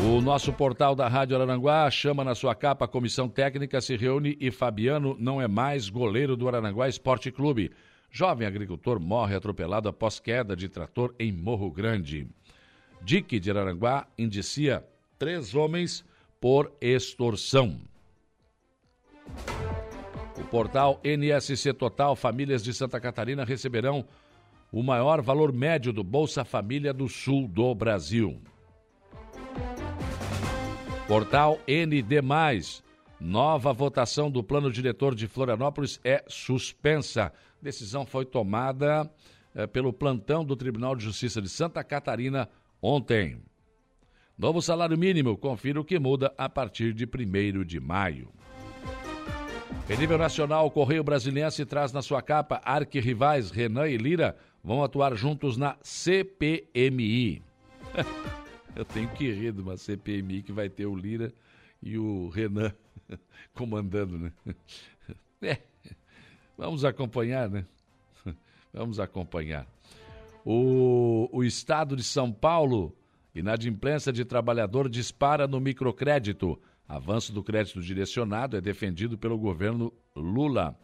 O 0.00 0.20
nosso 0.20 0.52
portal 0.52 0.94
da 0.94 1.08
Rádio 1.08 1.36
Araranguá 1.36 1.90
chama 1.90 2.22
na 2.22 2.34
sua 2.34 2.54
capa 2.54 2.84
a 2.84 2.88
comissão 2.88 3.28
técnica 3.28 3.80
se 3.80 3.96
reúne 3.96 4.36
e 4.40 4.50
Fabiano 4.50 5.16
não 5.18 5.42
é 5.42 5.48
mais 5.48 5.88
goleiro 5.88 6.36
do 6.36 6.46
Araranguá 6.46 6.88
Esporte 6.88 7.32
Clube. 7.32 7.72
Jovem 8.08 8.46
agricultor 8.46 9.00
morre 9.00 9.34
atropelado 9.34 9.88
após 9.88 10.20
queda 10.20 10.54
de 10.54 10.68
trator 10.68 11.14
em 11.18 11.32
Morro 11.32 11.68
Grande. 11.70 12.28
Dique 13.02 13.40
de 13.40 13.50
Araranguá 13.50 14.06
indicia 14.16 14.86
três 15.18 15.54
homens 15.56 16.04
por 16.40 16.72
extorsão. 16.80 17.80
O 20.36 20.44
portal 20.44 21.00
NSC 21.02 21.72
Total 21.74 22.14
Famílias 22.14 22.62
de 22.62 22.72
Santa 22.72 23.00
Catarina 23.00 23.44
receberão 23.44 24.06
o 24.70 24.80
maior 24.80 25.20
valor 25.20 25.52
médio 25.52 25.92
do 25.92 26.04
Bolsa 26.04 26.44
Família 26.44 26.92
do 26.94 27.08
Sul 27.08 27.48
do 27.48 27.74
Brasil. 27.74 28.40
Portal 31.08 31.58
ND. 31.66 32.20
Nova 33.18 33.72
votação 33.72 34.30
do 34.30 34.44
plano 34.44 34.70
diretor 34.70 35.14
de 35.14 35.26
Florianópolis 35.26 35.98
é 36.04 36.22
suspensa. 36.28 37.32
Decisão 37.62 38.04
foi 38.04 38.26
tomada 38.26 39.10
eh, 39.54 39.66
pelo 39.66 39.90
plantão 39.90 40.44
do 40.44 40.54
Tribunal 40.54 40.94
de 40.94 41.02
Justiça 41.02 41.40
de 41.40 41.48
Santa 41.48 41.82
Catarina 41.82 42.46
ontem. 42.82 43.40
Novo 44.36 44.60
salário 44.60 44.98
mínimo, 44.98 45.34
confira 45.38 45.80
o 45.80 45.84
que 45.84 45.98
muda 45.98 46.32
a 46.36 46.46
partir 46.46 46.92
de 46.92 47.06
1 47.06 47.64
de 47.64 47.80
maio. 47.80 48.28
Em 49.88 49.96
nível 49.96 50.18
nacional, 50.18 50.66
o 50.66 50.70
Correio 50.70 51.02
Brasiliense 51.02 51.64
traz 51.64 51.90
na 51.90 52.02
sua 52.02 52.20
capa 52.20 52.60
arquirrivais 52.62 53.50
Renan 53.50 53.88
e 53.88 53.96
Lira 53.96 54.36
vão 54.62 54.84
atuar 54.84 55.14
juntos 55.14 55.56
na 55.56 55.78
CPMI. 55.82 57.42
Eu 58.78 58.84
tenho 58.84 59.08
que 59.08 59.28
rir 59.28 59.52
de 59.52 59.60
uma 59.60 59.76
CPMI 59.76 60.40
que 60.40 60.52
vai 60.52 60.68
ter 60.68 60.86
o 60.86 60.94
Lira 60.94 61.34
e 61.82 61.98
o 61.98 62.28
Renan 62.28 62.72
comandando, 63.52 64.16
né? 64.16 64.32
É, 65.42 65.58
vamos 66.56 66.84
acompanhar, 66.84 67.50
né? 67.50 67.66
Vamos 68.72 69.00
acompanhar. 69.00 69.66
O, 70.44 71.28
o 71.32 71.42
Estado 71.42 71.96
de 71.96 72.04
São 72.04 72.32
Paulo, 72.32 72.96
inadimplência 73.34 74.12
de 74.12 74.24
trabalhador 74.24 74.88
dispara 74.88 75.48
no 75.48 75.58
microcrédito. 75.58 76.56
Avanço 76.86 77.32
do 77.32 77.42
crédito 77.42 77.82
direcionado 77.82 78.56
é 78.56 78.60
defendido 78.60 79.18
pelo 79.18 79.36
governo 79.36 79.92
Lula, 80.14 80.78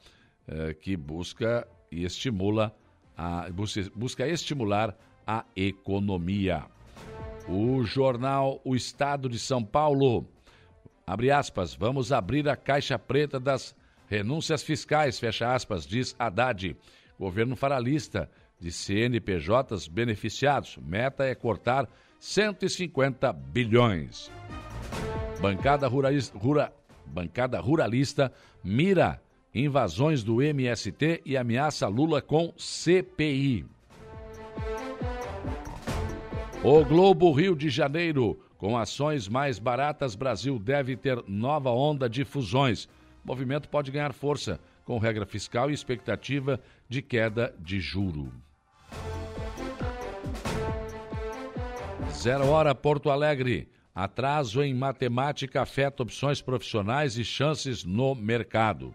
eh, 0.48 0.74
que 0.74 0.96
busca 0.96 1.64
e 1.92 2.04
estimula 2.04 2.76
a, 3.16 3.48
busca, 3.50 3.88
busca 3.94 4.26
estimular 4.26 4.98
a 5.24 5.44
economia. 5.54 6.73
O 7.48 7.84
jornal 7.84 8.60
O 8.64 8.74
Estado 8.74 9.28
de 9.28 9.38
São 9.38 9.62
Paulo. 9.62 10.26
Abre 11.06 11.30
aspas, 11.30 11.74
vamos 11.74 12.10
abrir 12.10 12.48
a 12.48 12.56
caixa 12.56 12.98
preta 12.98 13.38
das 13.38 13.76
renúncias 14.08 14.62
fiscais, 14.62 15.18
fecha 15.18 15.54
aspas, 15.54 15.86
diz 15.86 16.16
Haddad. 16.18 16.76
Governo 17.18 17.54
fará 17.54 17.78
lista 17.78 18.30
de 18.58 18.72
CNPJs 18.72 19.88
beneficiados. 19.88 20.78
Meta 20.78 21.24
é 21.24 21.34
cortar 21.34 21.88
150 22.18 23.32
bilhões. 23.32 24.30
Bancada 25.40 25.86
rura, 25.86 26.72
bancada 27.04 27.60
ruralista 27.60 28.32
mira 28.62 29.20
invasões 29.54 30.24
do 30.24 30.40
MST 30.42 31.22
e 31.26 31.36
ameaça 31.36 31.86
Lula 31.86 32.22
com 32.22 32.54
CPI. 32.56 33.73
O 36.66 36.83
Globo 36.83 37.30
Rio 37.30 37.54
de 37.54 37.68
Janeiro, 37.68 38.40
com 38.56 38.75
ações 38.75 39.28
mais 39.28 39.59
baratas, 39.59 40.14
Brasil 40.14 40.59
deve 40.59 40.97
ter 40.97 41.23
nova 41.28 41.71
onda 41.71 42.09
de 42.09 42.25
fusões. 42.25 42.87
O 43.23 43.28
movimento 43.28 43.68
pode 43.68 43.90
ganhar 43.90 44.14
força 44.14 44.59
com 44.83 44.96
regra 44.96 45.27
fiscal 45.27 45.70
e 45.70 45.74
expectativa 45.74 46.59
de 46.88 47.03
queda 47.03 47.55
de 47.59 47.81
juro. 47.81 48.33
Zero 52.12 52.46
hora 52.46 52.74
Porto 52.74 53.11
Alegre. 53.11 53.68
Atraso 53.94 54.62
em 54.62 54.72
matemática 54.72 55.61
afeta 55.61 56.03
opções 56.03 56.40
profissionais 56.40 57.18
e 57.18 57.24
chances 57.24 57.85
no 57.85 58.14
mercado. 58.14 58.94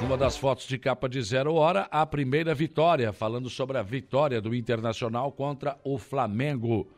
Uma 0.00 0.16
das 0.16 0.36
fotos 0.36 0.66
de 0.66 0.78
capa 0.78 1.08
de 1.08 1.20
zero 1.20 1.54
hora, 1.54 1.88
a 1.90 2.06
primeira 2.06 2.54
vitória, 2.54 3.12
falando 3.12 3.50
sobre 3.50 3.76
a 3.78 3.82
vitória 3.82 4.40
do 4.40 4.54
Internacional 4.54 5.32
contra 5.32 5.76
o 5.84 5.98
Flamengo, 5.98 6.88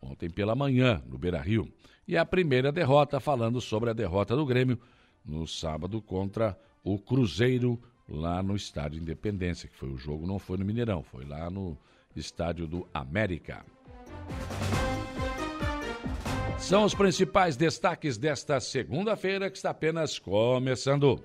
ontem 0.00 0.28
pela 0.28 0.54
manhã, 0.54 1.02
no 1.06 1.18
Beira 1.18 1.40
Rio. 1.40 1.72
E 2.06 2.16
a 2.16 2.24
primeira 2.24 2.70
derrota, 2.70 3.18
falando 3.18 3.60
sobre 3.60 3.90
a 3.90 3.94
derrota 3.94 4.36
do 4.36 4.44
Grêmio 4.44 4.78
no 5.24 5.46
sábado 5.46 6.02
contra 6.02 6.56
o 6.84 6.98
Cruzeiro, 6.98 7.80
lá 8.08 8.42
no 8.42 8.54
Estádio 8.54 9.00
Independência, 9.00 9.68
que 9.68 9.76
foi 9.76 9.88
o 9.88 9.96
jogo, 9.96 10.26
não 10.26 10.38
foi 10.38 10.58
no 10.58 10.64
Mineirão, 10.64 11.02
foi 11.02 11.24
lá 11.24 11.48
no 11.48 11.76
Estádio 12.14 12.66
do 12.66 12.86
América. 12.92 13.64
São 16.58 16.84
os 16.84 16.94
principais 16.94 17.56
destaques 17.56 18.18
desta 18.18 18.60
segunda-feira, 18.60 19.50
que 19.50 19.56
está 19.56 19.70
apenas 19.70 20.18
começando. 20.18 21.18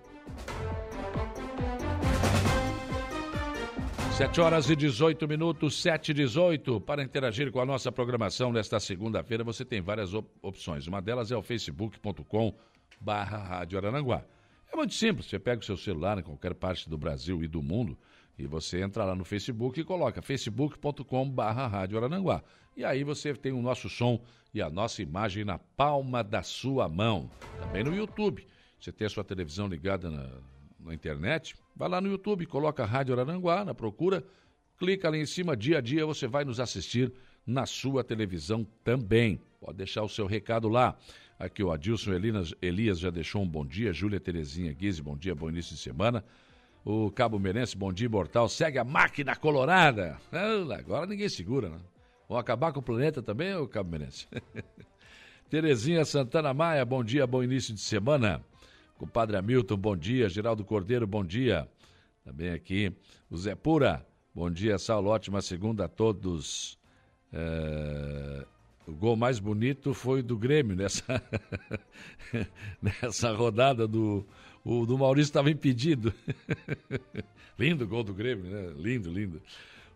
7 4.18 4.40
horas 4.40 4.70
e 4.70 4.78
18 4.78 5.28
minutos, 5.28 5.82
7 5.82 6.12
e 6.12 6.14
18. 6.14 6.80
Para 6.80 7.04
interagir 7.04 7.52
com 7.52 7.60
a 7.60 7.66
nossa 7.66 7.92
programação 7.92 8.50
nesta 8.50 8.80
segunda-feira, 8.80 9.44
você 9.44 9.66
tem 9.66 9.82
várias 9.82 10.14
op 10.14 10.26
opções. 10.42 10.88
Uma 10.88 11.02
delas 11.02 11.34
é 11.34 11.36
o 11.36 11.42
facebook.com 11.42 12.56
barra 13.02 13.38
Rádio. 13.38 13.78
É 13.78 14.76
muito 14.76 14.94
simples, 14.94 15.26
você 15.26 15.38
pega 15.38 15.60
o 15.60 15.66
seu 15.66 15.76
celular 15.76 16.18
em 16.18 16.24
qualquer 16.24 16.54
parte 16.54 16.90
do 16.90 16.98
Brasil 16.98 17.44
e 17.44 17.48
do 17.48 17.62
mundo 17.62 17.98
e 18.40 18.48
você 18.48 18.82
entra 18.82 19.04
lá 19.04 19.14
no 19.14 19.26
Facebook 19.26 19.82
e 19.82 19.84
coloca 19.84 20.22
facebook.com 20.22 21.30
barra 21.30 21.68
Rádio. 21.68 22.00
E 22.78 22.86
aí 22.86 23.04
você 23.04 23.34
tem 23.34 23.52
o 23.52 23.62
nosso 23.62 23.90
som 23.90 24.22
e 24.54 24.62
a 24.62 24.70
nossa 24.70 25.02
imagem 25.02 25.44
na 25.44 25.60
palma 25.60 26.24
da 26.24 26.42
sua 26.42 26.88
mão. 26.88 27.30
Também 27.60 27.84
no 27.84 27.94
YouTube. 27.94 28.48
Você 28.80 28.94
tem 28.94 29.08
a 29.08 29.10
sua 29.10 29.26
televisão 29.26 29.68
ligada 29.68 30.10
na, 30.10 30.40
na 30.86 30.94
internet, 30.94 31.56
vai 31.76 31.90
lá 31.90 32.00
no 32.00 32.10
YouTube, 32.10 32.46
coloca 32.46 32.86
Rádio 32.86 33.14
Araranguá 33.14 33.66
na 33.66 33.74
procura, 33.74 34.24
clica 34.78 35.08
ali 35.08 35.20
em 35.20 35.26
cima, 35.26 35.58
dia 35.58 35.80
a 35.80 35.82
dia 35.82 36.06
você 36.06 36.28
vai 36.28 36.46
nos 36.46 36.60
assistir 36.60 37.12
na 37.46 37.66
sua 37.66 38.04
televisão 38.04 38.66
também. 38.84 39.40
Pode 39.60 39.78
deixar 39.78 40.04
o 40.04 40.10
seu 40.10 40.26
recado 40.26 40.70
lá. 40.70 40.98
Aqui 41.38 41.64
o 41.64 41.72
Adilson 41.72 42.14
Elias, 42.14 42.54
Elias 42.62 43.00
já 43.00 43.10
deixou 43.10 43.42
um 43.42 43.48
bom 43.48 43.66
dia, 43.66 43.92
Júlia 43.92 44.20
Terezinha 44.20 44.72
Guise, 44.72 45.02
bom 45.02 45.18
dia, 45.18 45.36
bom 45.36 45.50
início 45.50 45.76
de 45.76 45.82
semana. 45.82 46.24
O 46.84 47.10
Cabo 47.12 47.40
Merense, 47.40 47.76
bom 47.76 47.92
dia, 47.92 48.08
Mortal, 48.08 48.48
segue 48.48 48.78
a 48.78 48.84
máquina 48.84 49.36
colorada. 49.36 50.18
Agora 50.78 51.08
ninguém 51.08 51.28
segura, 51.28 51.70
né? 51.70 51.80
Vão 52.30 52.38
acabar 52.38 52.72
com 52.72 52.80
o 52.80 52.84
planeta 52.84 53.22
também, 53.22 53.54
o 53.56 53.68
Cabo 53.68 53.92
Merense? 53.92 54.28
Terezinha 55.50 56.06
Santana 56.06 56.54
Maia, 56.54 56.86
bom 56.86 57.04
dia, 57.04 57.28
bom 57.28 57.44
início 57.44 57.74
de 57.74 57.82
semana. 57.82 58.44
Compadre 58.98 59.36
Hamilton, 59.36 59.78
bom 59.78 59.96
dia. 59.96 60.30
Geraldo 60.30 60.64
Cordeiro, 60.64 61.06
bom 61.06 61.24
dia. 61.24 61.68
Também 62.24 62.50
aqui 62.50 62.92
o 63.30 63.38
Zé 63.38 63.54
Pura, 63.54 64.06
bom 64.34 64.50
dia, 64.50 64.78
Saulo. 64.78 65.10
Ótima 65.10 65.42
segunda 65.42 65.86
a 65.86 65.88
todos. 65.88 66.80
É... 67.32 68.46
O 68.88 68.94
gol 68.94 69.16
mais 69.16 69.40
bonito 69.40 69.94
foi 69.94 70.22
do 70.22 70.38
Grêmio 70.38 70.76
nessa, 70.76 71.22
nessa 72.82 73.32
rodada 73.34 73.88
do. 73.88 74.26
O 74.64 74.86
do 74.86 74.98
Maurício 74.98 75.30
estava 75.30 75.50
impedido. 75.50 76.14
lindo 77.58 77.84
o 77.84 77.88
gol 77.88 78.04
do 78.04 78.14
Grêmio, 78.14 78.46
né? 78.46 78.74
Lindo, 78.78 79.12
lindo. 79.12 79.42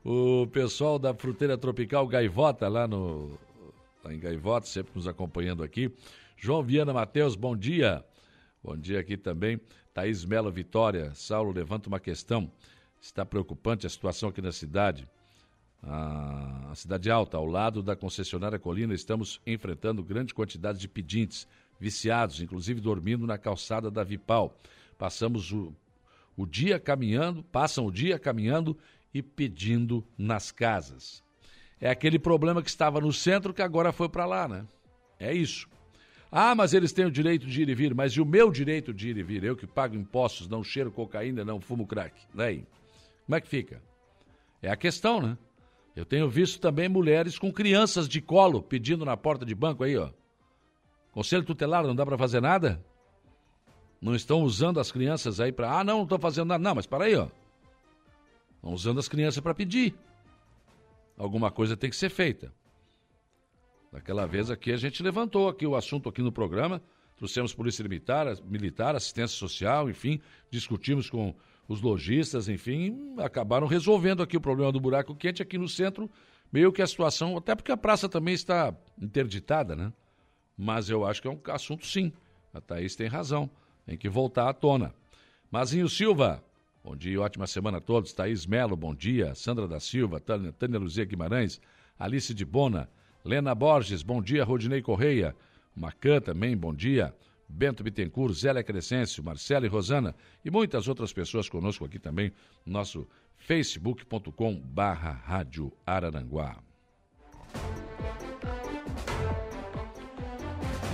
O 0.04 0.48
pessoal 0.48 0.98
da 0.98 1.14
Fruteira 1.14 1.58
Tropical 1.58 2.08
Gaivota, 2.08 2.68
lá 2.68 2.88
no. 2.88 3.38
Lá 4.04 4.14
em 4.14 4.20
Gaivota, 4.20 4.66
sempre 4.66 4.92
nos 4.96 5.08
acompanhando 5.08 5.64
aqui. 5.64 5.92
João 6.36 6.64
Viana 6.64 6.94
Matheus, 6.94 7.36
bom 7.36 7.56
dia. 7.56 8.04
Bom 8.62 8.76
dia 8.76 9.00
aqui 9.00 9.15
também. 9.15 9.60
Thaís 9.93 10.26
Melo 10.26 10.52
Vitória. 10.52 11.13
Saulo 11.15 11.52
levanta 11.52 11.88
uma 11.88 12.00
questão. 12.00 12.52
Está 13.00 13.26
preocupante 13.26 13.88
a 13.88 13.89
situação 13.89 14.30
aqui 14.30 14.41
na 14.41 14.52
cidade. 14.52 15.08
A 15.82 16.74
cidade 16.76 17.10
alta, 17.10 17.38
ao 17.38 17.45
lado 17.45 17.82
da 17.82 17.95
concessionária 17.95 18.60
Colina, 18.60 18.93
estamos 18.93 19.39
enfrentando 19.48 20.04
grande 20.04 20.34
quantidade 20.34 20.78
de 20.78 20.89
pedintes, 20.89 21.48
viciados, 21.80 22.41
inclusive 22.41 22.82
dormindo 22.82 23.26
na 23.26 23.38
calçada 23.38 23.89
da 23.89 24.04
Vipal. 24.04 24.54
Passamos 24.98 25.54
o, 25.54 25.74
o 26.36 26.45
dia 26.45 26.78
caminhando, 26.82 27.41
passam 27.41 27.86
o 27.86 27.91
dia 27.91 28.19
caminhando 28.19 28.78
e 29.13 29.24
pedindo 29.24 30.06
nas 30.17 30.52
casas. 30.52 31.24
É 31.80 31.89
aquele 31.89 32.19
problema 32.19 32.62
que 32.62 32.69
estava 32.69 33.00
no 33.00 33.13
centro 33.13 33.54
que 33.54 33.62
agora 33.62 33.93
foi 33.93 34.10
para 34.10 34.26
lá, 34.26 34.50
né? 34.50 34.67
É 35.17 35.34
isso. 35.34 35.65
Ah, 36.32 36.54
mas 36.54 36.74
eles 36.74 36.94
têm 36.94 37.06
o 37.06 37.12
direito 37.12 37.48
de 37.48 37.62
ir 37.62 37.70
e 37.70 37.76
vir. 37.76 37.94
Mas 37.96 38.13
e 38.13 38.22
o 38.22 38.26
meu 38.26 38.52
direito 38.52 38.94
de 38.94 39.10
ir 39.10 39.18
e 39.18 39.24
vir? 39.24 39.44
Eu 39.44 39.56
que 39.56 39.65
pago 39.65 39.96
impostos, 39.96 40.48
não 40.48 40.63
cheiro 40.63 40.92
cocaína, 40.92 41.44
não 41.44 41.60
fumo 41.60 41.88
crack. 41.88 42.15
Daí? 42.34 42.65
Como 43.26 43.36
é 43.36 43.42
que 43.42 43.48
fica? 43.48 43.82
É 44.62 44.70
a 44.70 44.76
questão, 44.76 45.22
né? 45.22 45.38
Eu 45.96 46.06
tenho 46.06 46.30
visto 46.30 46.60
também 46.60 46.88
mulheres 46.88 47.38
com 47.38 47.52
crianças 47.52 48.08
de 48.08 48.22
colo 48.22 48.62
pedindo 48.62 49.04
na 49.04 49.18
porta 49.18 49.46
de 49.46 49.56
banco 49.56 49.84
aí, 49.84 49.98
ó. 49.98 50.12
Conselho 51.12 51.44
tutelar, 51.44 51.84
não 51.84 51.96
dá 51.96 52.06
para 52.06 52.18
fazer 52.18 52.42
nada? 52.42 52.84
Não 54.02 54.15
estão 54.15 54.44
usando 54.44 54.80
as 54.80 54.92
crianças 54.92 55.39
aí 55.39 55.52
para. 55.52 55.80
Ah, 55.80 55.84
não, 55.84 55.98
não 55.98 56.04
estou 56.04 56.20
fazendo 56.20 56.48
nada. 56.48 56.63
Não, 56.63 56.76
mas 56.76 56.86
para 56.86 57.06
aí, 57.06 57.15
ó. 57.15 57.28
Estão 58.56 58.74
usando 58.74 59.00
as 59.00 59.08
crianças 59.08 59.42
para 59.42 59.54
pedir. 59.54 59.96
Alguma 61.18 61.52
coisa 61.52 61.76
tem 61.76 61.89
que 61.89 61.96
ser 61.96 62.10
feita. 62.10 62.54
Daquela 63.91 64.25
vez 64.25 64.52
aqui 64.52 64.71
a 64.71 64.78
gente 64.78 65.02
levantou 65.02 65.49
aqui 65.49 65.65
o 65.65 65.75
assunto 65.75 66.10
aqui 66.10 66.21
no 66.21 66.32
programa, 66.32 66.82
trouxemos 67.17 67.54
polícia 67.54 67.84
militar, 67.84 68.28
militar, 68.45 68.95
assistência 68.95 69.38
social, 69.38 69.89
enfim, 69.89 70.21
discutimos 70.52 71.10
com 71.10 71.36
os 71.67 71.82
lojistas, 71.82 72.47
enfim, 72.47 73.15
acabaram 73.19 73.67
resolvendo 73.67 74.23
aqui 74.23 74.38
o 74.38 74.41
problema 74.41 74.71
do 74.71 74.80
buraco 74.80 75.15
quente 75.15 75.41
aqui 75.41 75.58
no 75.58 75.67
centro, 75.67 76.10
meio 76.52 76.71
que 76.71 76.82
a 76.82 76.88
situação, 76.88 77.38
até 77.38 77.56
porque 77.56 77.71
a 77.71 77.78
praça 77.78 78.08
também 78.10 78.34
está 78.34 78.73
interditada, 78.99 79.75
né? 79.75 79.93
Mas 80.58 80.89
eu 80.89 81.06
acho 81.06 81.21
que 81.21 81.28
é 81.28 81.32
um 81.32 81.39
assunto 81.47 81.86
sim. 81.86 82.12
A 82.54 82.60
Thaís 82.60 82.95
tem 82.95 83.08
razão. 83.08 83.49
Tem 83.86 83.97
que 83.97 84.10
voltar 84.10 84.49
à 84.49 84.54
tona. 84.54 84.93
Mazinho 85.49 85.88
Silva, 85.88 86.43
bom 86.84 86.95
dia 86.95 87.21
ótima 87.21 87.47
semana 87.47 87.78
a 87.78 87.82
todos. 87.82 88.13
Thaís 88.13 88.45
Melo, 88.45 88.75
bom 88.75 88.93
dia. 88.93 89.34
Sandra 89.36 89.67
da 89.67 89.80
Silva, 89.80 90.19
Tânia, 90.19 90.52
Tânia 90.52 90.78
Luzia 90.78 91.06
Guimarães, 91.06 91.62
Alice 91.97 92.34
de 92.34 92.45
Bona, 92.45 92.89
Lena 93.23 93.53
Borges, 93.53 94.01
bom 94.01 94.21
dia. 94.21 94.43
Rodinei 94.43 94.82
Correia, 94.82 95.36
Macan 95.75 96.21
também, 96.21 96.55
bom 96.55 96.73
dia. 96.73 97.13
Bento 97.47 97.84
Bittencourt, 97.84 98.34
Zélia 98.34 98.63
Crescêncio, 98.63 99.23
Marcela 99.23 99.65
e 99.65 99.69
Rosana 99.69 100.15
e 100.45 100.51
muitas 100.51 100.88
outras 100.88 101.12
pessoas 101.12 101.49
conosco 101.49 101.84
aqui 101.84 101.97
também 101.97 102.32
no 102.65 102.73
nosso 102.73 103.08
facebook.com 103.38 104.60
barra 104.60 105.12
Rádio 105.12 105.71
Araranguá. 105.86 106.60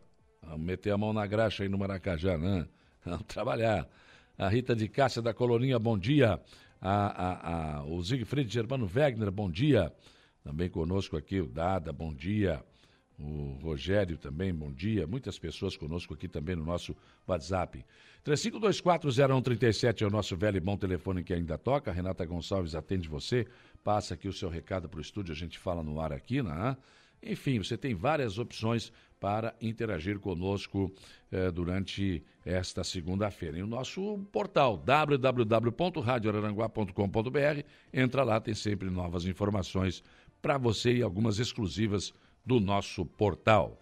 Vamos 0.43 0.67
meter 0.67 0.93
a 0.93 0.99
mão 0.99 1.13
na 1.13 1.27
graxa 1.27 1.63
aí 1.63 1.69
no 1.69 1.79
Maracajá, 1.79 2.37
né? 2.37 2.67
Vamos 3.05 3.27
trabalhar. 3.27 3.89
A 4.39 4.49
Rita 4.49 4.75
de 4.75 4.89
Cássia 4.89 5.23
da 5.23 5.33
Colorinha, 5.33 5.79
bom 5.79 5.97
dia. 5.97 6.41
A, 6.85 6.91
a, 6.91 7.77
a, 7.77 7.85
o 7.85 8.03
Siegfried 8.03 8.53
Germano 8.53 8.91
Wegner, 8.93 9.31
bom 9.31 9.49
dia. 9.49 9.93
Também 10.43 10.69
conosco 10.69 11.17
aqui 11.17 11.41
o 11.41 11.47
Dada, 11.47 11.93
bom 11.93 12.13
dia. 12.13 12.61
O 13.17 13.57
Rogério 13.63 14.19
também, 14.19 14.53
bom 14.53 14.73
dia. 14.73 15.07
Muitas 15.07 15.39
pessoas 15.39 15.77
conosco 15.77 16.13
aqui 16.13 16.27
também 16.27 16.57
no 16.57 16.65
nosso 16.65 16.97
WhatsApp. 17.25 17.87
35240137 18.25 20.03
é 20.03 20.07
o 20.07 20.11
nosso 20.11 20.37
velho 20.37 20.57
e 20.57 20.61
bom 20.61 20.77
telefone 20.77 21.23
que 21.23 21.33
ainda 21.33 21.57
toca. 21.57 21.93
Renata 21.93 22.27
Gonçalves 22.27 22.75
atende 22.75 23.09
você 23.09 23.47
passa 23.85 24.15
aqui 24.15 24.27
o 24.27 24.33
seu 24.33 24.49
recado 24.49 24.89
para 24.89 24.99
o 24.99 25.01
estúdio, 25.01 25.33
a 25.33 25.37
gente 25.37 25.61
fala 25.61 25.85
no 25.85 26.01
ar 26.01 26.13
aqui, 26.13 26.43
né? 26.43 26.77
Enfim, 27.23 27.59
você 27.59 27.77
tem 27.77 27.95
várias 27.95 28.39
opções 28.39 28.93
para 29.23 29.55
interagir 29.61 30.19
conosco 30.19 30.93
eh, 31.31 31.53
durante 31.53 32.25
esta 32.45 32.83
segunda-feira. 32.83 33.57
Em 33.57 33.63
o 33.63 33.69
nosso 33.69 34.19
portal 34.33 34.77
www.radioararanguá.com.br, 34.77 37.63
entra 37.93 38.25
lá, 38.25 38.41
tem 38.41 38.53
sempre 38.53 38.91
novas 38.91 39.25
informações 39.25 40.03
para 40.43 40.59
você 40.59 40.97
e 40.97 41.03
algumas 41.03 41.39
exclusivas 41.39 42.13
do 42.45 42.59
nosso 42.59 43.07
portal. 43.07 43.79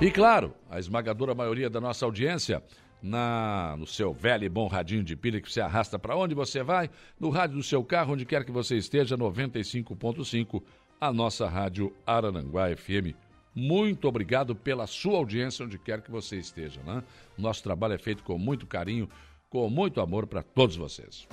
E 0.00 0.10
claro, 0.10 0.52
a 0.68 0.80
esmagadora 0.80 1.36
maioria 1.36 1.70
da 1.70 1.80
nossa 1.80 2.04
audiência 2.04 2.64
na, 3.02 3.76
no 3.78 3.86
seu 3.86 4.12
velho 4.12 4.44
e 4.44 4.48
bom 4.48 4.66
radinho 4.66 5.02
de 5.02 5.16
pilha 5.16 5.40
que 5.40 5.50
você 5.50 5.60
arrasta 5.60 5.98
para 5.98 6.16
onde 6.16 6.34
você 6.34 6.62
vai, 6.62 6.90
no 7.18 7.30
rádio 7.30 7.56
do 7.56 7.62
seu 7.62 7.84
carro, 7.84 8.14
onde 8.14 8.24
quer 8.24 8.44
que 8.44 8.52
você 8.52 8.76
esteja, 8.76 9.16
95.5, 9.16 10.62
a 11.00 11.12
nossa 11.12 11.48
rádio 11.48 11.94
Arananguá 12.06 12.74
FM. 12.76 13.14
Muito 13.54 14.06
obrigado 14.06 14.54
pela 14.54 14.86
sua 14.86 15.16
audiência, 15.18 15.64
onde 15.64 15.78
quer 15.78 16.00
que 16.00 16.10
você 16.10 16.36
esteja. 16.36 16.80
Né? 16.82 17.02
Nosso 17.36 17.62
trabalho 17.62 17.94
é 17.94 17.98
feito 17.98 18.22
com 18.22 18.38
muito 18.38 18.66
carinho, 18.66 19.08
com 19.48 19.68
muito 19.70 20.00
amor 20.00 20.26
para 20.26 20.42
todos 20.42 20.76
vocês. 20.76 21.26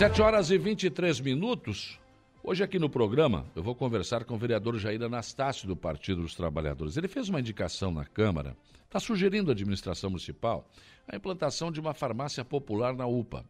7 0.00 0.22
horas 0.22 0.50
e 0.50 0.56
23 0.56 1.20
minutos. 1.20 1.99
Hoje 2.42 2.64
aqui 2.64 2.78
no 2.78 2.88
programa 2.88 3.44
eu 3.54 3.62
vou 3.62 3.74
conversar 3.74 4.24
com 4.24 4.34
o 4.34 4.38
vereador 4.38 4.78
Jair 4.78 5.02
Anastácio 5.02 5.68
do 5.68 5.76
Partido 5.76 6.22
dos 6.22 6.34
Trabalhadores. 6.34 6.96
Ele 6.96 7.06
fez 7.06 7.28
uma 7.28 7.38
indicação 7.38 7.92
na 7.92 8.06
Câmara, 8.06 8.56
está 8.86 8.98
sugerindo 8.98 9.50
à 9.50 9.52
administração 9.52 10.08
municipal 10.08 10.66
a 11.06 11.14
implantação 11.14 11.70
de 11.70 11.78
uma 11.78 11.92
farmácia 11.92 12.42
popular 12.42 12.94
na 12.96 13.06
UPA, 13.06 13.44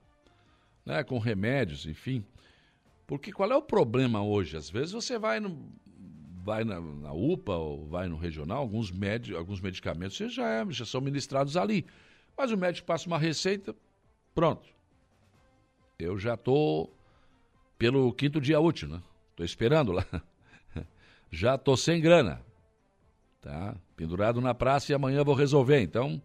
né, 0.85 1.05
com 1.05 1.19
remédios, 1.19 1.87
enfim. 1.87 2.25
Porque 3.07 3.31
qual 3.31 3.53
é 3.53 3.57
o 3.57 3.63
problema 3.63 4.25
hoje? 4.25 4.57
Às 4.57 4.69
vezes 4.69 4.91
você 4.91 5.21
vai, 5.21 5.39
no, 5.39 5.73
vai 6.43 6.65
na, 6.65 6.81
na 6.81 7.13
UPA 7.13 7.55
ou 7.55 7.87
vai 7.87 8.09
no 8.09 8.17
regional, 8.17 8.59
alguns, 8.59 8.91
med, 8.91 9.33
alguns 9.37 9.61
medicamentos 9.61 10.17
já, 10.35 10.49
é, 10.49 10.67
já 10.69 10.85
são 10.85 11.01
ministrados 11.01 11.57
ali. 11.57 11.87
Mas 12.37 12.51
o 12.51 12.57
médico 12.57 12.89
passa 12.89 13.07
uma 13.07 13.19
receita, 13.19 13.73
pronto. 14.35 14.69
Eu 15.97 16.19
já 16.19 16.35
estou 16.35 16.93
pelo 17.81 18.13
quinto 18.13 18.43
dia 18.43 18.61
útil, 18.61 18.91
né? 18.91 19.03
Tô 19.35 19.43
esperando 19.43 19.91
lá. 19.91 20.05
Já 21.33 21.57
tô 21.57 21.79
sem 21.79 21.99
grana. 21.99 22.43
Tá? 23.41 23.75
Pendurado 23.97 24.39
na 24.39 24.53
praça 24.53 24.93
e 24.93 24.95
amanhã 24.95 25.25
vou 25.25 25.35
resolver. 25.35 25.81
Então, 25.81 26.21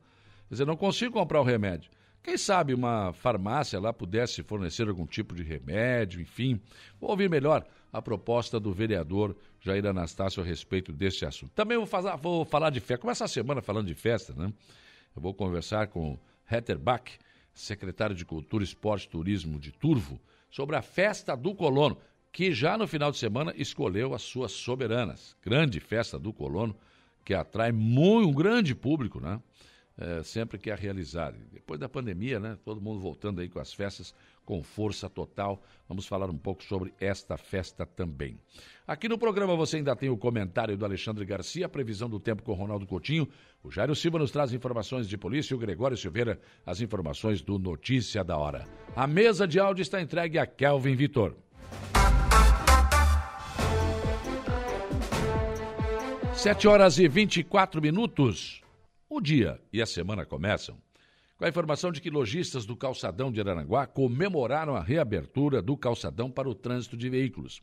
quer 0.50 0.56
dizer, 0.56 0.65
não 0.65 0.76
consigo 0.76 1.13
comprar 1.13 1.39
o 1.39 1.46
remédio. 1.46 1.89
Quem 2.22 2.38
sabe 2.38 2.74
uma 2.74 3.13
farmácia 3.13 3.80
lá 3.80 3.94
pudesse 3.94 4.44
fornecer 4.44 4.89
algum 4.89 5.06
tipo 5.06 5.34
de 5.34 5.44
remédio, 5.44 6.20
enfim. 6.20 6.60
Vou 7.00 7.12
ouvir 7.12 7.30
melhor 7.30 7.65
a 7.94 8.02
proposta 8.02 8.60
do 8.60 8.74
vereador 8.74 9.34
Jair 9.62 9.86
Anastácio 9.86 10.44
a 10.44 10.46
respeito 10.46 10.91
desse 10.91 11.26
assunto. 11.26 11.54
Também 11.56 11.78
vou, 11.78 11.88
fazer, 11.88 12.18
vou 12.18 12.44
falar 12.44 12.70
de 12.70 12.82
festa. 12.82 12.98
Começa 12.98 13.24
a 13.24 13.30
semana 13.30 13.62
falando 13.62 13.88
de 13.88 13.96
festa, 13.96 14.34
né? 14.34 14.52
Eu 15.15 15.22
vou 15.22 15.34
conversar 15.34 15.88
com 15.88 16.20
Hetter 16.52 16.78
Bach, 16.78 17.10
secretário 17.54 18.13
de 18.13 18.26
Cultura, 18.26 18.62
Esporte 18.62 19.06
e 19.06 19.10
Turismo 19.10 19.58
de 19.58 19.72
Turvo, 19.72 20.20
sobre 20.56 20.78
a 20.78 20.82
festa 20.82 21.36
do 21.36 21.54
colono, 21.54 21.98
que 22.32 22.54
já 22.54 22.78
no 22.78 22.88
final 22.88 23.12
de 23.12 23.18
semana 23.18 23.54
escolheu 23.58 24.13
as 24.13 24.22
suas 24.22 24.54
soberanas. 24.54 25.36
Grande 25.44 25.82
festa 25.82 26.18
do 26.18 26.32
colono, 26.32 26.74
que 27.26 27.34
atrai 27.34 27.74
muito, 27.74 28.30
um 28.30 28.34
grande 28.34 28.74
público, 28.74 29.20
né? 29.20 29.41
É, 29.98 30.24
sempre 30.24 30.58
que 30.58 30.72
é 30.72 30.76
realizada. 30.76 31.38
Depois 31.52 31.78
da 31.78 31.89
pandemia, 31.89 32.39
né? 32.39 32.58
Todo 32.63 32.80
mundo 32.80 33.02
voltando 33.02 33.41
aí 33.41 33.50
com 33.50 33.60
as 33.60 33.74
festas 33.74 34.15
com 34.45 34.62
força 34.63 35.10
total. 35.10 35.62
Vamos 35.89 36.08
falar 36.08 36.29
um 36.29 36.38
pouco 36.38 36.63
sobre 36.63 36.93
esta 36.99 37.38
festa 37.38 37.86
também. 37.86 38.39
Aqui 38.88 39.10
no 39.10 39.17
programa 39.17 39.55
você 39.55 39.77
ainda 39.77 39.95
tem 39.95 40.10
o 40.10 40.17
comentário 40.17 40.77
do 40.77 40.86
Alexandre 40.86 41.25
Garcia, 41.25 41.65
a 41.65 41.69
previsão 41.69 42.10
do 42.10 42.19
tempo 42.19 42.43
com 42.43 42.53
Ronaldo 42.53 42.86
Coutinho. 42.86 43.27
O 43.63 43.71
Jairo 43.71 43.95
Silva 43.95 44.19
nos 44.19 44.31
traz 44.31 44.53
informações 44.53 45.10
de 45.10 45.17
polícia 45.17 45.53
e 45.53 45.58
o 45.58 45.60
Gregório 45.60 45.97
Silveira 45.97 46.39
as 46.65 46.79
informações 46.79 47.41
do 47.41 47.58
Notícia 47.58 48.23
da 48.23 48.38
Hora. 48.38 48.67
A 48.95 49.08
mesa 49.08 49.47
de 49.47 49.60
áudio 49.60 49.81
está 49.81 49.99
entregue 49.99 50.38
a 50.38 50.45
Kelvin 50.45 50.95
Vitor. 50.95 51.36
Sete 56.36 56.67
horas 56.67 56.99
e 56.99 57.08
vinte 57.08 57.38
e 57.38 57.43
quatro 57.43 57.81
minutos. 57.81 58.62
O 59.10 59.19
dia 59.19 59.60
e 59.73 59.81
a 59.81 59.86
semana 59.86 60.25
começam 60.25 60.85
com 61.38 61.45
a 61.45 61.50
informação 61.50 61.91
de 61.91 62.00
que 62.00 62.10
lojistas 62.10 62.65
do 62.65 62.76
calçadão 62.76 63.32
de 63.32 63.39
Araranguá 63.41 63.86
comemoraram 63.86 64.76
a 64.76 64.82
reabertura 64.82 65.62
do 65.62 65.76
calçadão 65.76 66.32
para 66.32 66.50
o 66.50 66.56
trânsito 66.56 66.95
de 66.95 67.10
veículos. 67.10 67.62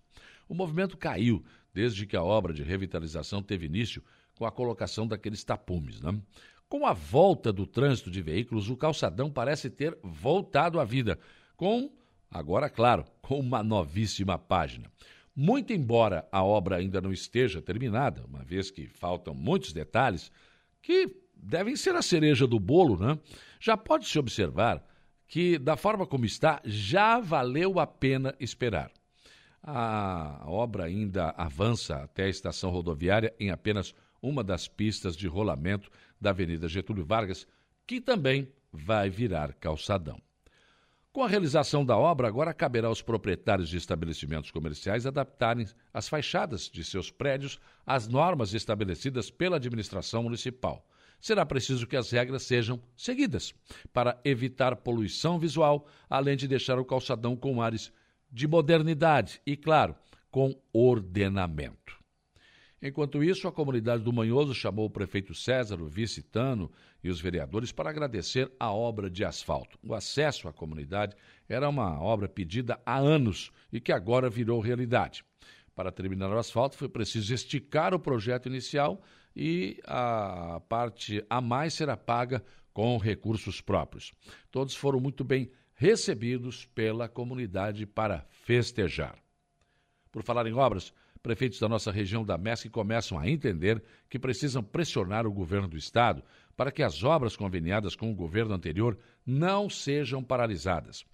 O 0.49 0.55
movimento 0.55 0.97
caiu 0.97 1.43
desde 1.73 2.07
que 2.07 2.17
a 2.17 2.23
obra 2.23 2.53
de 2.53 2.63
revitalização 2.63 3.43
teve 3.43 3.67
início 3.67 4.03
com 4.37 4.45
a 4.45 4.53
colocação 4.53 5.07
daqueles 5.07 5.43
tapumes. 5.43 6.01
Né? 6.01 6.21
Com 6.69 6.87
a 6.87 6.93
volta 6.93 7.53
do 7.53 7.67
trânsito 7.67 8.11
de 8.11 8.21
veículos, 8.21 8.69
o 8.69 8.77
calçadão 8.77 9.31
parece 9.31 9.71
ter 9.71 9.97
voltado 10.03 10.79
à 10.79 10.85
vida, 10.85 11.19
com, 11.57 11.91
agora 12.31 12.69
claro, 12.69 13.05
com 13.23 13.39
uma 13.39 13.63
novíssima 13.63 14.39
página. 14.39 14.91
Muito 15.35 15.73
embora 15.73 16.29
a 16.31 16.45
obra 16.45 16.77
ainda 16.77 17.01
não 17.01 17.11
esteja 17.11 17.63
terminada, 17.63 18.23
uma 18.27 18.45
vez 18.45 18.71
que 18.71 18.87
faltam 18.87 19.33
muitos 19.33 19.73
detalhes, 19.73 20.31
que 20.83 21.22
devem 21.43 21.75
ser 21.75 21.95
a 21.97 22.03
cereja 22.03 22.47
do 22.47 22.61
bolo, 22.61 22.97
né? 22.97 23.19
Já 23.59 23.77
pode 23.77 24.07
se 24.07 24.19
observar 24.19 24.87
que, 25.27 25.59
da 25.59 25.77
forma 25.77 26.07
como 26.07 26.25
está, 26.25 26.61
já 26.65 27.19
valeu 27.19 27.81
a 27.81 27.87
pena 27.87 28.35
esperar. 28.39 28.91
A 29.63 30.45
obra 30.47 30.85
ainda 30.85 31.31
avança 31.31 31.97
até 31.97 32.25
a 32.25 32.29
estação 32.29 32.71
rodoviária 32.71 33.35
em 33.39 33.51
apenas 33.51 33.95
uma 34.21 34.45
das 34.45 34.69
pistas 34.69 35.17
de 35.17 35.27
rolamento 35.27 35.91
da 36.21 36.31
Avenida 36.31 36.69
Getúlio 36.69 37.05
Vargas, 37.05 37.47
que 37.87 38.01
também 38.01 38.49
vai 38.73 39.11
virar 39.11 39.53
calçadão. 39.55 40.21
Com 41.13 41.23
a 41.23 41.29
realização 41.29 41.85
da 41.85 41.97
obra, 41.97 42.27
agora 42.27 42.55
caberá 42.55 42.89
aos 42.89 43.03
proprietários 43.03 43.69
de 43.69 43.77
estabelecimentos 43.77 44.51
comerciais 44.51 45.05
adaptarem 45.05 45.67
as 45.93 46.09
fachadas 46.09 46.71
de 46.71 46.83
seus 46.83 47.11
prédios 47.11 47.61
às 47.85 48.09
normas 48.09 48.55
estabelecidas 48.55 49.31
pela 49.31 49.57
administração 49.57 50.23
municipal. 50.23 50.87
Será 51.23 51.47
preciso 51.47 51.87
que 51.87 51.97
as 51.97 52.11
regras 52.11 52.43
sejam 52.43 52.83
seguidas 52.97 53.55
para 53.93 54.21
evitar 54.25 54.75
poluição 54.75 55.39
visual, 55.39 55.87
além 56.11 56.37
de 56.37 56.49
deixar 56.49 56.81
o 56.81 56.85
calçadão 56.85 57.37
com 57.37 57.63
ares 57.63 57.93
de 58.29 58.49
modernidade 58.49 59.41
e, 59.47 59.57
claro, 59.57 59.95
com 60.33 60.61
ordenamento. 60.73 61.97
Enquanto 62.83 63.23
isso, 63.23 63.47
a 63.47 63.53
comunidade 63.53 64.03
do 64.03 64.13
Manhoso 64.13 64.53
chamou 64.53 64.87
o 64.87 64.91
prefeito 64.91 65.33
César, 65.33 65.81
o 65.81 65.87
vice 65.87 66.25
Tano 66.25 66.69
e 67.05 67.09
os 67.09 67.21
vereadores 67.21 67.71
para 67.71 67.91
agradecer 67.91 68.51
a 68.59 68.73
obra 68.73 69.09
de 69.09 69.25
asfalto. 69.25 69.79
O 69.81 69.95
acesso 69.95 70.49
à 70.49 70.53
comunidade 70.53 71.15
era 71.49 71.69
uma 71.69 72.03
obra 72.03 72.29
pedida 72.29 72.81
há 72.85 72.99
anos 72.99 73.53
e 73.73 73.81
que 73.81 73.93
agora 73.93 74.29
virou 74.29 74.59
realidade. 74.59 75.25
Para 75.73 75.93
terminar 75.93 76.31
o 76.31 76.39
asfalto, 76.39 76.77
foi 76.77 76.89
preciso 76.89 77.33
esticar 77.33 77.95
o 77.95 78.01
projeto 78.01 78.47
inicial 78.49 79.01
e 79.35 79.81
a 79.85 80.61
parte 80.69 81.25
a 81.29 81.41
mais 81.41 81.75
será 81.75 81.97
paga 81.97 82.43
com 82.73 82.97
recursos 82.99 83.61
próprios. 83.61 84.13
Todos 84.51 84.75
foram 84.75 85.01
muito 85.01 85.25
bem 85.25 85.51
recebidos 85.75 86.67
pela 86.67 87.09
comunidade 87.09 87.87
para 87.87 88.27
festejar. 88.31 89.17
Por 90.11 90.23
falar 90.23 90.47
em 90.47 90.53
obras, 90.53 90.93
prefeitos 91.23 91.59
da 91.59 91.69
nossa 91.69 91.91
região 91.91 92.25
da 92.25 92.37
MESC 92.37 92.69
começam 92.69 93.19
a 93.19 93.29
entender 93.29 93.83
que 94.09 94.19
precisam 94.19 94.63
pressionar 94.63 95.27
o 95.27 95.33
governo 95.33 95.69
do 95.69 95.77
estado 95.77 96.23
para 96.57 96.71
que 96.73 96.83
as 96.83 97.03
obras 97.03 97.37
conveniadas 97.37 97.97
com 97.97 98.11
o 98.11 98.15
governo 98.15 98.55
anterior 98.55 98.99
não 99.25 99.69
sejam 99.69 100.23
paralisadas. 100.23 101.05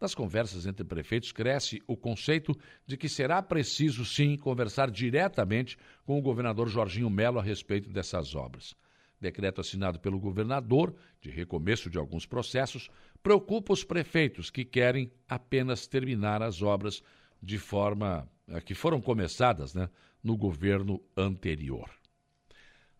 Nas 0.00 0.14
conversas 0.14 0.66
entre 0.66 0.84
prefeitos 0.84 1.32
cresce 1.32 1.82
o 1.86 1.96
conceito 1.96 2.56
de 2.86 2.96
que 2.96 3.08
será 3.08 3.42
preciso 3.42 4.04
sim 4.04 4.36
conversar 4.36 4.90
diretamente 4.90 5.76
com 6.04 6.18
o 6.18 6.22
governador 6.22 6.68
Jorginho 6.68 7.10
Melo 7.10 7.38
a 7.38 7.42
respeito 7.42 7.90
dessas 7.90 8.34
obras. 8.34 8.74
Decreto 9.20 9.60
assinado 9.60 9.98
pelo 9.98 10.20
governador, 10.20 10.94
de 11.20 11.30
recomeço 11.30 11.90
de 11.90 11.98
alguns 11.98 12.24
processos, 12.24 12.88
preocupa 13.22 13.72
os 13.72 13.82
prefeitos 13.82 14.50
que 14.50 14.64
querem 14.64 15.10
apenas 15.28 15.88
terminar 15.88 16.40
as 16.42 16.62
obras 16.62 17.02
de 17.42 17.58
forma 17.58 18.28
eh, 18.46 18.60
que 18.60 18.74
foram 18.74 19.00
começadas 19.00 19.74
né, 19.74 19.90
no 20.22 20.36
governo 20.36 21.02
anterior. 21.16 21.90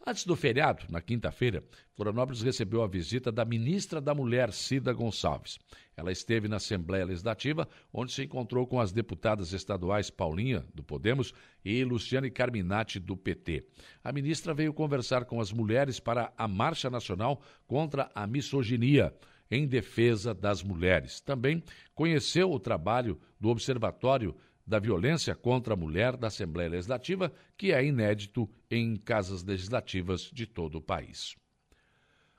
Antes 0.09 0.25
do 0.25 0.35
feriado, 0.35 0.87
na 0.89 1.03
quinta-feira, 1.03 1.63
Florianópolis 1.95 2.41
recebeu 2.41 2.83
a 2.83 2.87
visita 2.87 3.31
da 3.31 3.45
ministra 3.45 4.01
da 4.01 4.15
Mulher, 4.15 4.55
Cida 4.55 4.91
Gonçalves. 4.91 5.59
Ela 5.95 6.11
esteve 6.11 6.49
na 6.49 6.57
Assembleia 6.57 7.05
Legislativa, 7.05 7.69
onde 7.93 8.13
se 8.13 8.23
encontrou 8.23 8.67
com 8.67 8.81
as 8.81 8.91
deputadas 8.91 9.53
estaduais 9.53 10.09
Paulinha, 10.09 10.65
do 10.75 10.83
Podemos, 10.83 11.35
e 11.63 11.85
Luciane 11.85 12.31
Carminati, 12.31 12.99
do 12.99 13.19
PT. 13.19 13.67
A 14.03 14.11
ministra 14.11 14.55
veio 14.55 14.73
conversar 14.73 15.27
com 15.27 15.43
as 15.43 15.53
mulheres 15.53 16.01
para 16.01 16.33
a 16.39 16.49
Marcha 16.49 16.89
Nacional 16.89 17.43
contra 17.67 18.11
a 18.15 18.27
Misoginia 18.27 19.15
em 19.51 19.67
defesa 19.67 20.33
das 20.33 20.63
mulheres. 20.63 21.21
Também 21.21 21.63
conheceu 21.95 22.51
o 22.51 22.59
trabalho 22.59 23.21
do 23.39 23.51
Observatório 23.51 24.35
da 24.69 24.79
Violência 24.79 25.35
contra 25.35 25.73
a 25.73 25.77
Mulher 25.77 26.15
da 26.15 26.27
Assembleia 26.27 26.69
Legislativa, 26.69 27.33
que 27.57 27.73
é 27.73 27.83
inédito 27.83 28.47
em 28.71 28.97
casas 28.97 29.43
legislativas 29.43 30.31
de 30.31 30.47
todo 30.47 30.77
o 30.77 30.83
país. 30.83 31.35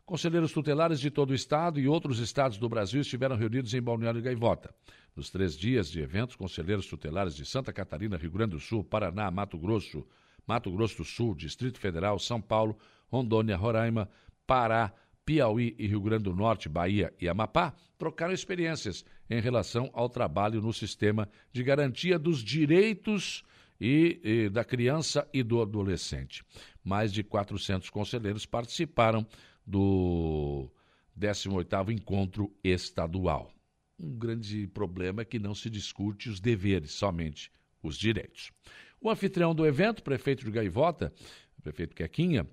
Conselheiros 0.06 0.54
tutelares 0.54 1.00
de 1.00 1.10
todo 1.10 1.32
o 1.32 1.36
Estado 1.36 1.80
e 1.80 1.88
outros 1.88 2.20
estados 2.20 2.58
do 2.60 2.70
Brasil 2.70 3.02
estiveram 3.02 3.36
reunidos 3.36 3.74
em 3.74 3.82
Balneário 3.82 4.22
Gaivota. 4.22 4.74
Nos 5.16 5.32
três 5.32 5.58
dias 5.58 5.90
de 5.90 6.02
eventos, 6.02 6.36
conselheiros 6.36 6.86
tutelares 6.86 7.36
de 7.36 7.46
Santa 7.46 7.74
Catarina, 7.74 8.16
Rio 8.16 8.32
Grande 8.32 8.52
do 8.52 8.60
Sul, 8.60 8.84
Paraná, 8.84 9.30
Mato 9.32 9.58
Grosso, 9.58 10.06
Mato 10.46 10.72
Grosso 10.72 10.98
do 10.98 11.06
Sul, 11.06 11.34
Distrito 11.34 11.80
Federal, 11.80 12.20
São 12.20 12.40
Paulo, 12.40 12.78
Rondônia, 13.08 13.58
Roraima, 13.58 14.08
Pará, 14.46 14.94
Piauí 15.30 15.76
e 15.78 15.86
Rio 15.86 16.02
Grande 16.02 16.24
do 16.24 16.36
Norte, 16.36 16.68
Bahia 16.68 17.14
e 17.22 17.30
Amapá 17.30 17.76
trocaram 18.00 18.34
experiências 18.34 19.06
em 19.30 19.40
relação 19.40 19.88
ao 19.94 20.10
trabalho 20.10 20.60
no 20.60 20.74
sistema 20.74 21.30
de 21.54 21.62
garantia 21.64 22.18
dos 22.18 22.44
direitos 22.44 23.44
e, 23.80 24.20
e, 24.24 24.50
da 24.50 24.64
criança 24.64 25.30
e 25.32 25.44
do 25.44 25.62
adolescente. 25.62 26.44
Mais 26.84 27.14
de 27.14 27.22
400 27.22 27.92
conselheiros 27.92 28.48
participaram 28.48 29.24
do 29.64 30.68
18º 31.16 31.94
encontro 31.94 32.52
estadual. 32.64 33.54
Um 34.00 34.18
grande 34.18 34.66
problema 34.66 35.22
é 35.22 35.26
que 35.26 35.38
não 35.38 35.54
se 35.54 35.70
discute 35.70 36.28
os 36.28 36.40
deveres, 36.40 36.94
somente 36.94 37.52
os 37.84 38.00
direitos. 38.00 38.52
O 39.00 39.12
anfitrião 39.12 39.54
do 39.54 39.64
evento, 39.64 40.02
prefeito 40.02 40.44
de 40.44 40.50
Gaivota, 40.50 41.14
prefeito 41.62 41.96
Quequinha, 41.96 42.48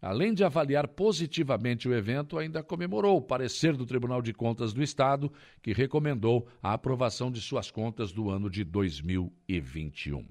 Além 0.00 0.32
de 0.32 0.44
avaliar 0.44 0.86
positivamente 0.86 1.88
o 1.88 1.94
evento, 1.94 2.38
ainda 2.38 2.62
comemorou 2.62 3.16
o 3.16 3.22
parecer 3.22 3.76
do 3.76 3.86
Tribunal 3.86 4.22
de 4.22 4.32
Contas 4.32 4.72
do 4.72 4.82
Estado, 4.82 5.32
que 5.62 5.72
recomendou 5.72 6.46
a 6.62 6.72
aprovação 6.72 7.30
de 7.30 7.40
suas 7.40 7.70
contas 7.70 8.12
do 8.12 8.30
ano 8.30 8.48
de 8.48 8.64
2021. 8.64 10.26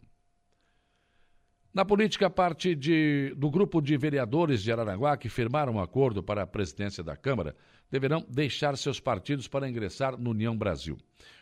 Na 1.72 1.86
política, 1.86 2.30
parte 2.30 2.74
de, 2.74 3.34
do 3.38 3.50
grupo 3.50 3.80
de 3.80 3.95
vereadores 3.95 4.63
de 4.63 4.72
Araranguá 4.72 5.15
que 5.15 5.30
firmaram 5.30 5.74
um 5.74 5.80
acordo 5.80 6.24
para 6.24 6.41
a 6.41 6.48
presidência 6.48 7.04
da 7.04 7.15
Câmara 7.15 7.56
deverão 7.91 8.26
deixar 8.28 8.76
seus 8.76 9.00
partidos 9.00 9.48
para 9.48 9.69
ingressar 9.69 10.17
no 10.17 10.32
União 10.32 10.58
Brasil. 10.58 10.98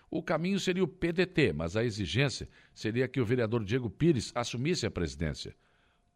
O 0.10 0.22
caminho 0.22 0.60
seria 0.60 0.84
o 0.84 0.88
PDT, 0.88 1.54
mas 1.54 1.76
a 1.76 1.84
exigência 1.84 2.48
seria 2.74 3.08
que 3.08 3.20
o 3.20 3.26
vereador 3.26 3.64
Diego 3.64 3.90
Pires 3.90 4.32
assumisse 4.36 4.86
a 4.86 4.92
presidência. 4.92 5.56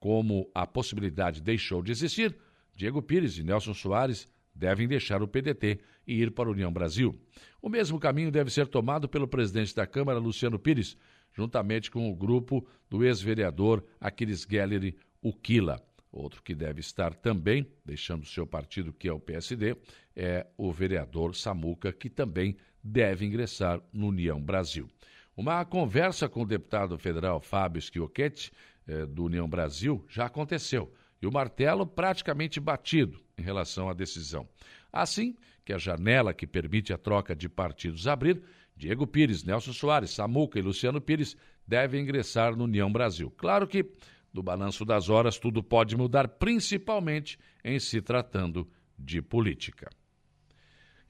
Como 0.01 0.49
a 0.55 0.65
possibilidade 0.65 1.43
deixou 1.43 1.83
de 1.83 1.91
existir, 1.91 2.35
Diego 2.75 3.03
Pires 3.03 3.37
e 3.37 3.43
Nelson 3.43 3.75
Soares 3.75 4.27
devem 4.53 4.87
deixar 4.87 5.21
o 5.21 5.27
PDT 5.27 5.79
e 6.07 6.19
ir 6.19 6.31
para 6.31 6.49
a 6.49 6.51
União 6.51 6.73
Brasil. 6.73 7.15
O 7.61 7.69
mesmo 7.69 7.99
caminho 7.99 8.31
deve 8.31 8.49
ser 8.49 8.67
tomado 8.67 9.07
pelo 9.07 9.27
presidente 9.27 9.75
da 9.75 9.85
Câmara, 9.85 10.17
Luciano 10.17 10.57
Pires, 10.57 10.97
juntamente 11.31 11.91
com 11.91 12.09
o 12.09 12.15
grupo 12.15 12.67
do 12.89 13.05
ex-vereador 13.05 13.85
Aquiles 13.99 14.43
Gelleri 14.49 14.97
Uquila. 15.21 15.79
Outro 16.11 16.41
que 16.41 16.55
deve 16.55 16.79
estar 16.79 17.13
também, 17.13 17.67
deixando 17.85 18.25
seu 18.25 18.47
partido, 18.47 18.91
que 18.91 19.07
é 19.07 19.13
o 19.13 19.19
PSD, 19.19 19.77
é 20.15 20.47
o 20.57 20.71
vereador 20.71 21.35
Samuca, 21.35 21.93
que 21.93 22.09
também 22.09 22.57
deve 22.83 23.23
ingressar 23.23 23.79
no 23.93 24.07
União 24.07 24.41
Brasil. 24.41 24.89
Uma 25.37 25.63
conversa 25.63 26.27
com 26.27 26.41
o 26.41 26.45
deputado 26.45 26.97
federal 26.97 27.39
Fábio 27.39 27.81
Schiochetti 27.81 28.51
eh, 28.87 29.05
do 29.05 29.25
União 29.25 29.47
Brasil 29.47 30.03
já 30.07 30.25
aconteceu 30.25 30.91
e 31.21 31.27
o 31.27 31.31
martelo 31.31 31.85
praticamente 31.85 32.59
batido 32.59 33.21
em 33.37 33.41
relação 33.41 33.89
à 33.89 33.93
decisão. 33.93 34.47
Assim 34.91 35.35
que 35.63 35.73
a 35.73 35.77
janela 35.77 36.33
que 36.33 36.47
permite 36.47 36.91
a 36.91 36.97
troca 36.97 37.35
de 37.35 37.47
partidos 37.47 38.07
abrir, 38.07 38.41
Diego 38.75 39.05
Pires, 39.05 39.43
Nelson 39.43 39.73
Soares, 39.73 40.11
Samuca 40.11 40.57
e 40.57 40.61
Luciano 40.61 40.99
Pires 40.99 41.37
devem 41.67 42.01
ingressar 42.01 42.55
no 42.55 42.63
União 42.63 42.91
Brasil. 42.91 43.31
Claro 43.37 43.67
que, 43.67 43.85
do 44.33 44.41
balanço 44.41 44.83
das 44.83 45.09
horas, 45.09 45.37
tudo 45.37 45.61
pode 45.61 45.95
mudar, 45.95 46.27
principalmente 46.27 47.37
em 47.63 47.79
se 47.79 48.01
tratando 48.01 48.67
de 48.97 49.21
política. 49.21 49.89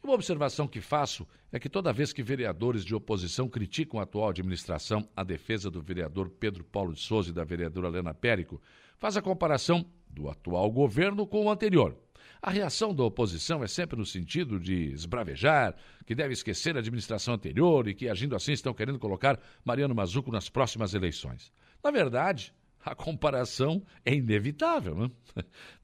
Uma 0.04 0.16
observação 0.16 0.68
que 0.68 0.82
faço 0.82 1.28
é 1.52 1.60
que 1.60 1.70
toda 1.70 1.94
vez 1.94 2.12
que 2.12 2.24
vereadores 2.24 2.84
de 2.84 2.96
oposição 2.96 3.48
criticam 3.48 4.00
a 4.00 4.04
atual 4.04 4.30
administração, 4.30 5.08
a 5.16 5.24
defesa 5.24 5.70
do 5.70 5.80
vereador 5.80 6.28
Pedro 6.28 6.64
Paulo 6.64 6.94
de 6.94 7.00
Souza 7.00 7.30
e 7.30 7.34
da 7.34 7.44
vereadora 7.44 7.88
Helena 7.88 8.12
Périco 8.12 8.60
faz 8.98 9.16
a 9.16 9.22
comparação 9.22 9.86
do 10.10 10.28
atual 10.28 10.72
governo 10.72 11.28
com 11.28 11.46
o 11.46 11.52
anterior. 11.52 11.96
A 12.42 12.50
reação 12.50 12.96
da 12.96 13.04
oposição 13.04 13.64
é 13.64 13.68
sempre 13.68 13.96
no 13.96 14.06
sentido 14.06 14.60
de 14.60 14.92
esbravejar, 14.92 15.76
que 16.04 16.16
deve 16.16 16.34
esquecer 16.34 16.76
a 16.76 16.80
administração 16.80 17.36
anterior 17.36 17.88
e 17.88 17.94
que, 17.94 18.10
agindo 18.10 18.36
assim, 18.36 18.54
estão 18.54 18.74
querendo 18.74 18.98
colocar 18.98 19.40
Mariano 19.64 19.94
Mazuco 19.94 20.32
nas 20.32 20.50
próximas 20.50 20.96
eleições. 20.96 21.54
Na 21.84 21.92
verdade, 21.92 22.52
a 22.84 22.96
comparação 22.96 23.84
é 24.04 24.16
inevitável. 24.16 24.96
Não, 24.96 25.12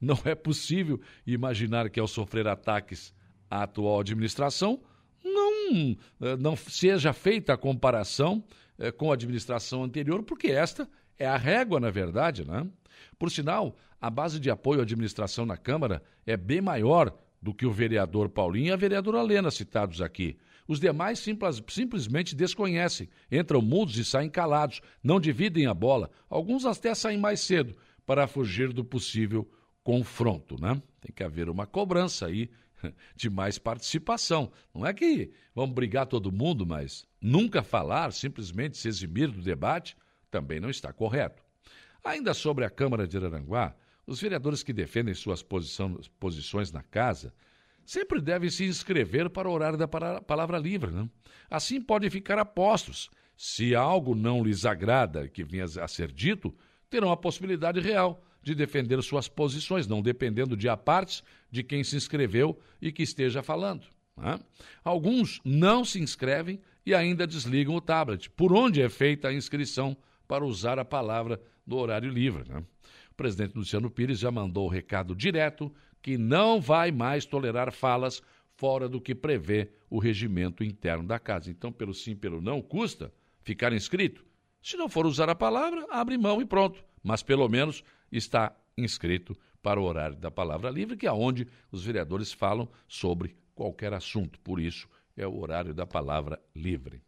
não 0.00 0.18
é 0.24 0.34
possível 0.34 1.00
imaginar 1.24 1.88
que, 1.88 2.00
ao 2.00 2.08
sofrer 2.08 2.48
ataques 2.48 3.14
a 3.50 3.62
atual 3.62 4.00
administração, 4.00 4.80
não, 5.24 5.96
eh, 6.20 6.36
não 6.36 6.56
seja 6.56 7.12
feita 7.12 7.52
a 7.54 7.56
comparação 7.56 8.42
eh, 8.78 8.90
com 8.90 9.10
a 9.10 9.14
administração 9.14 9.84
anterior, 9.84 10.22
porque 10.22 10.48
esta 10.48 10.88
é 11.18 11.26
a 11.26 11.36
régua, 11.36 11.80
na 11.80 11.90
verdade. 11.90 12.46
Né? 12.46 12.66
Por 13.18 13.30
sinal, 13.30 13.76
a 14.00 14.08
base 14.10 14.38
de 14.38 14.50
apoio 14.50 14.80
à 14.80 14.82
administração 14.82 15.44
na 15.44 15.56
Câmara 15.56 16.02
é 16.26 16.36
bem 16.36 16.60
maior 16.60 17.12
do 17.40 17.54
que 17.54 17.66
o 17.66 17.70
vereador 17.70 18.28
Paulinho 18.28 18.68
e 18.68 18.72
a 18.72 18.76
vereadora 18.76 19.22
Lena 19.22 19.50
citados 19.50 20.00
aqui. 20.00 20.36
Os 20.66 20.78
demais 20.78 21.18
simples, 21.18 21.62
simplesmente 21.68 22.36
desconhecem, 22.36 23.08
entram 23.32 23.62
mudos 23.62 23.96
e 23.96 24.04
saem 24.04 24.28
calados, 24.28 24.82
não 25.02 25.18
dividem 25.18 25.66
a 25.66 25.72
bola. 25.72 26.10
Alguns 26.28 26.66
até 26.66 26.94
saem 26.94 27.18
mais 27.18 27.40
cedo 27.40 27.74
para 28.04 28.26
fugir 28.26 28.72
do 28.72 28.84
possível 28.84 29.48
confronto, 29.82 30.60
né? 30.60 30.80
Tem 31.00 31.10
que 31.14 31.24
haver 31.24 31.48
uma 31.48 31.66
cobrança 31.66 32.26
aí 32.26 32.50
de 33.14 33.28
mais 33.30 33.58
participação. 33.58 34.50
Não 34.74 34.86
é 34.86 34.92
que 34.92 35.30
vamos 35.54 35.74
brigar 35.74 36.06
todo 36.06 36.32
mundo, 36.32 36.66
mas 36.66 37.06
nunca 37.20 37.62
falar, 37.62 38.12
simplesmente 38.12 38.76
se 38.76 38.88
eximir 38.88 39.30
do 39.30 39.42
debate, 39.42 39.96
também 40.30 40.60
não 40.60 40.70
está 40.70 40.92
correto. 40.92 41.42
Ainda 42.04 42.32
sobre 42.34 42.64
a 42.64 42.70
Câmara 42.70 43.06
de 43.06 43.16
Araranguá, 43.16 43.74
os 44.06 44.20
vereadores 44.20 44.62
que 44.62 44.72
defendem 44.72 45.14
suas 45.14 45.42
posição, 45.42 46.00
posições 46.18 46.72
na 46.72 46.82
casa 46.82 47.32
sempre 47.84 48.20
devem 48.20 48.50
se 48.50 48.64
inscrever 48.64 49.30
para 49.30 49.48
o 49.48 49.52
horário 49.52 49.78
da 49.78 49.88
palavra 49.88 50.58
livre. 50.58 50.90
Né? 50.90 51.08
Assim 51.50 51.80
podem 51.80 52.10
ficar 52.10 52.38
apostos. 52.38 53.10
Se 53.36 53.74
algo 53.74 54.14
não 54.14 54.42
lhes 54.42 54.64
agrada 54.64 55.28
que 55.28 55.44
venha 55.44 55.64
a 55.64 55.88
ser 55.88 56.10
dito, 56.10 56.54
terão 56.90 57.10
a 57.10 57.16
possibilidade 57.16 57.80
real 57.80 58.22
de 58.42 58.54
defender 58.54 59.02
suas 59.02 59.28
posições, 59.28 59.86
não 59.86 60.00
dependendo 60.00 60.56
de 60.56 60.68
apartes 60.68 61.22
de 61.50 61.62
quem 61.62 61.82
se 61.84 61.96
inscreveu 61.96 62.58
e 62.80 62.92
que 62.92 63.02
esteja 63.02 63.42
falando. 63.42 63.86
Né? 64.16 64.38
Alguns 64.82 65.40
não 65.44 65.84
se 65.84 66.00
inscrevem 66.00 66.60
e 66.84 66.94
ainda 66.94 67.26
desligam 67.26 67.74
o 67.74 67.80
tablet, 67.80 68.30
por 68.30 68.52
onde 68.52 68.80
é 68.80 68.88
feita 68.88 69.28
a 69.28 69.32
inscrição 69.32 69.96
para 70.26 70.44
usar 70.44 70.78
a 70.78 70.84
palavra 70.84 71.40
no 71.66 71.76
horário 71.76 72.10
livre. 72.10 72.48
Né? 72.48 72.62
O 73.10 73.14
presidente 73.14 73.56
Luciano 73.56 73.90
Pires 73.90 74.18
já 74.18 74.30
mandou 74.30 74.66
o 74.66 74.70
recado 74.70 75.14
direto 75.14 75.72
que 76.00 76.16
não 76.16 76.60
vai 76.60 76.90
mais 76.90 77.26
tolerar 77.26 77.72
falas 77.72 78.22
fora 78.56 78.88
do 78.88 79.00
que 79.00 79.14
prevê 79.14 79.70
o 79.90 79.98
regimento 79.98 80.64
interno 80.64 81.06
da 81.06 81.18
casa. 81.18 81.50
Então, 81.50 81.72
pelo 81.72 81.94
sim, 81.94 82.16
pelo 82.16 82.40
não, 82.40 82.60
custa 82.60 83.12
ficar 83.42 83.72
inscrito. 83.72 84.24
Se 84.62 84.76
não 84.76 84.88
for 84.88 85.06
usar 85.06 85.28
a 85.30 85.34
palavra, 85.34 85.86
abre 85.90 86.18
mão 86.18 86.40
e 86.40 86.44
pronto. 86.44 86.84
Mas 87.02 87.22
pelo 87.22 87.48
menos 87.48 87.84
está 88.10 88.54
inscrito 88.76 89.36
para 89.62 89.80
o 89.80 89.84
horário 89.84 90.16
da 90.16 90.30
palavra 90.30 90.70
livre, 90.70 90.96
que 90.96 91.06
é 91.06 91.12
onde 91.12 91.48
os 91.70 91.84
vereadores 91.84 92.32
falam 92.32 92.68
sobre 92.86 93.36
qualquer 93.54 93.92
assunto. 93.92 94.38
Por 94.40 94.60
isso, 94.60 94.88
é 95.16 95.26
o 95.26 95.38
horário 95.38 95.74
da 95.74 95.86
palavra 95.86 96.40
livre. 96.54 97.02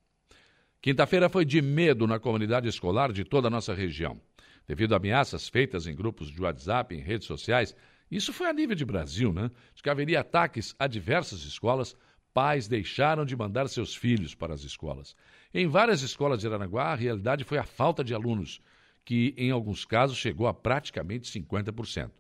Quinta-feira 0.82 1.28
foi 1.28 1.44
de 1.44 1.60
medo 1.60 2.06
na 2.06 2.18
comunidade 2.18 2.68
escolar 2.68 3.12
de 3.12 3.24
toda 3.24 3.48
a 3.48 3.50
nossa 3.50 3.74
região. 3.74 4.20
Devido 4.66 4.94
a 4.94 4.96
ameaças 4.96 5.48
feitas 5.48 5.86
em 5.86 5.94
grupos 5.94 6.30
de 6.30 6.40
WhatsApp, 6.40 6.94
em 6.94 7.00
redes 7.00 7.26
sociais, 7.26 7.74
isso 8.10 8.32
foi 8.32 8.48
a 8.48 8.52
nível 8.52 8.74
de 8.74 8.84
Brasil, 8.84 9.32
né? 9.32 9.50
De 9.74 9.82
que 9.82 9.90
haveria 9.90 10.20
ataques 10.20 10.74
a 10.78 10.86
diversas 10.86 11.40
escolas, 11.42 11.96
pais 12.32 12.66
deixaram 12.66 13.24
de 13.24 13.36
mandar 13.36 13.68
seus 13.68 13.94
filhos 13.94 14.34
para 14.34 14.54
as 14.54 14.62
escolas. 14.62 15.14
Em 15.52 15.66
várias 15.66 16.02
escolas 16.02 16.40
de 16.40 16.46
Aranaguá, 16.46 16.92
a 16.92 16.94
realidade 16.94 17.44
foi 17.44 17.58
a 17.58 17.64
falta 17.64 18.02
de 18.02 18.14
alunos, 18.14 18.60
que 19.04 19.34
em 19.36 19.50
alguns 19.50 19.84
casos 19.84 20.16
chegou 20.16 20.46
a 20.46 20.54
praticamente 20.54 21.30
50%. 21.30 22.10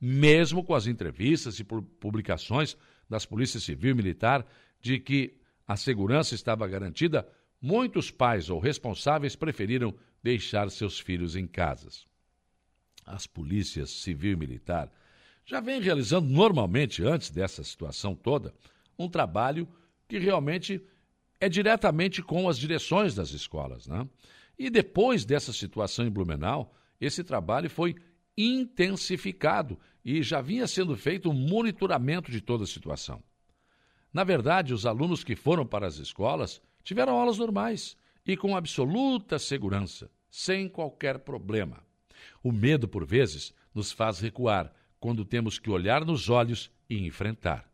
Mesmo 0.00 0.62
com 0.62 0.74
as 0.74 0.86
entrevistas 0.86 1.58
e 1.58 1.64
publicações 1.64 2.76
das 3.08 3.24
Polícia 3.24 3.60
Civil 3.60 3.92
e 3.92 3.94
Militar 3.94 4.46
de 4.80 4.98
que 4.98 5.34
a 5.66 5.76
segurança 5.76 6.34
estava 6.34 6.68
garantida, 6.68 7.26
muitos 7.60 8.10
pais 8.10 8.50
ou 8.50 8.58
responsáveis 8.58 9.34
preferiram 9.34 9.94
deixar 10.22 10.70
seus 10.70 10.98
filhos 10.98 11.36
em 11.36 11.46
casas. 11.46 12.06
As 13.06 13.26
polícias 13.26 13.90
civil 13.90 14.32
e 14.32 14.36
militar 14.36 14.90
já 15.44 15.60
vêm 15.60 15.80
realizando 15.80 16.28
normalmente, 16.28 17.02
antes 17.02 17.30
dessa 17.30 17.62
situação 17.62 18.14
toda, 18.14 18.54
um 18.98 19.08
trabalho 19.08 19.68
que 20.08 20.18
realmente 20.18 20.82
é 21.38 21.48
diretamente 21.48 22.22
com 22.22 22.48
as 22.48 22.58
direções 22.58 23.14
das 23.14 23.30
escolas. 23.30 23.86
Né? 23.86 24.08
E 24.58 24.70
depois 24.70 25.24
dessa 25.24 25.52
situação 25.52 26.06
em 26.06 26.10
Blumenau, 26.10 26.74
esse 27.00 27.24
trabalho 27.24 27.68
foi 27.68 27.96
intensificado 28.36 29.78
e 30.04 30.22
já 30.22 30.40
vinha 30.40 30.66
sendo 30.66 30.96
feito 30.96 31.30
um 31.30 31.34
monitoramento 31.34 32.30
de 32.30 32.40
toda 32.40 32.64
a 32.64 32.66
situação. 32.66 33.22
Na 34.12 34.22
verdade, 34.22 34.72
os 34.72 34.86
alunos 34.86 35.24
que 35.24 35.34
foram 35.34 35.66
para 35.66 35.86
as 35.86 35.96
escolas 35.96 36.60
tiveram 36.82 37.18
aulas 37.18 37.38
normais 37.38 37.96
e 38.26 38.36
com 38.36 38.56
absoluta 38.56 39.38
segurança, 39.38 40.10
sem 40.30 40.68
qualquer 40.68 41.20
problema. 41.20 41.82
O 42.42 42.52
medo, 42.52 42.86
por 42.86 43.04
vezes, 43.04 43.52
nos 43.74 43.90
faz 43.90 44.20
recuar 44.20 44.72
quando 45.00 45.24
temos 45.24 45.58
que 45.58 45.70
olhar 45.70 46.04
nos 46.04 46.30
olhos 46.30 46.70
e 46.88 47.04
enfrentar. 47.06 47.68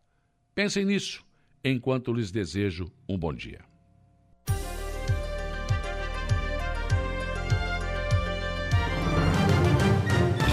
Pensem 0.55 0.85
nisso 0.85 1.25
enquanto 1.63 2.13
lhes 2.13 2.31
desejo 2.31 2.91
um 3.09 3.19
bom 3.19 3.35
dia. 3.35 3.70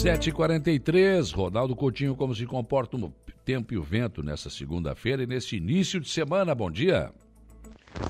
7h43, 0.00 1.30
Ronaldo 1.34 1.76
Coutinho, 1.76 2.16
como 2.16 2.34
se 2.34 2.46
comporta 2.46 2.96
o 2.96 3.12
tempo 3.44 3.74
e 3.74 3.76
o 3.76 3.82
vento 3.82 4.22
nessa 4.22 4.48
segunda-feira 4.48 5.24
e 5.24 5.26
neste 5.26 5.58
início 5.58 6.00
de 6.00 6.08
semana. 6.08 6.54
Bom 6.54 6.70
dia. 6.70 7.12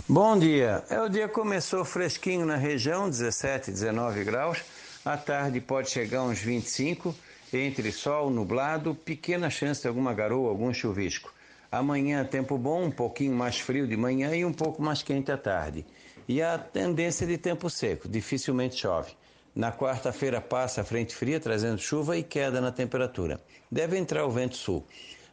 Bom 0.09 0.38
dia. 0.38 0.85
É, 0.88 1.00
o 1.00 1.09
dia 1.09 1.26
começou 1.26 1.85
fresquinho 1.85 2.46
na 2.46 2.55
região, 2.55 3.11
17, 3.11 3.72
19 3.72 4.22
graus. 4.22 4.62
À 5.05 5.16
tarde 5.16 5.61
pode 5.61 5.90
chegar 5.90 6.22
uns 6.22 6.38
25, 6.38 7.12
entre 7.53 7.90
sol, 7.90 8.31
nublado, 8.31 8.94
pequena 8.94 9.50
chance 9.50 9.83
de 9.83 9.88
alguma 9.88 10.14
garoa, 10.14 10.48
algum 10.48 10.72
chuvisco. 10.72 11.35
Amanhã 11.72 12.24
tempo 12.24 12.57
bom, 12.57 12.85
um 12.85 12.90
pouquinho 12.92 13.35
mais 13.35 13.59
frio 13.59 13.88
de 13.88 13.96
manhã 13.96 14.33
e 14.33 14.44
um 14.44 14.53
pouco 14.53 14.81
mais 14.81 15.03
quente 15.03 15.33
à 15.33 15.37
tarde. 15.37 15.85
E 16.29 16.40
a 16.40 16.57
tendência 16.57 17.26
de 17.26 17.37
tempo 17.37 17.68
seco, 17.68 18.09
dificilmente 18.09 18.76
chove. 18.76 19.11
Na 19.54 19.72
quarta-feira 19.72 20.40
passa 20.40 20.80
a 20.80 20.84
frente 20.84 21.14
fria, 21.14 21.40
trazendo 21.40 21.78
chuva 21.78 22.16
e 22.16 22.22
queda 22.22 22.60
na 22.60 22.70
temperatura. 22.70 23.40
Deve 23.70 23.98
entrar 23.98 24.24
o 24.24 24.30
vento 24.30 24.56
sul. 24.56 24.86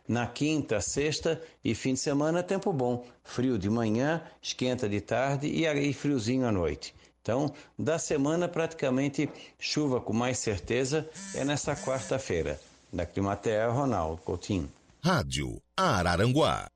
Na 0.07 0.25
quinta, 0.25 0.79
sexta 0.79 1.41
e 1.63 1.75
fim 1.75 1.93
de 1.93 1.99
semana, 1.99 2.41
tempo 2.41 2.71
bom. 2.71 3.05
Frio 3.23 3.57
de 3.57 3.69
manhã, 3.69 4.21
esquenta 4.41 4.87
de 4.87 5.01
tarde 5.01 5.47
e 5.47 5.93
friozinho 5.93 6.47
à 6.47 6.51
noite. 6.51 6.95
Então, 7.21 7.53
da 7.77 7.99
semana, 7.99 8.47
praticamente 8.47 9.29
chuva 9.59 9.99
com 9.99 10.13
mais 10.13 10.37
certeza 10.39 11.09
é 11.35 11.43
nessa 11.43 11.75
quarta-feira. 11.75 12.59
Da 12.91 13.05
Climatea, 13.05 13.67
Ronaldo 13.69 14.21
Coutinho. 14.21 14.71
Rádio 15.03 15.61
Araranguá 15.75 16.67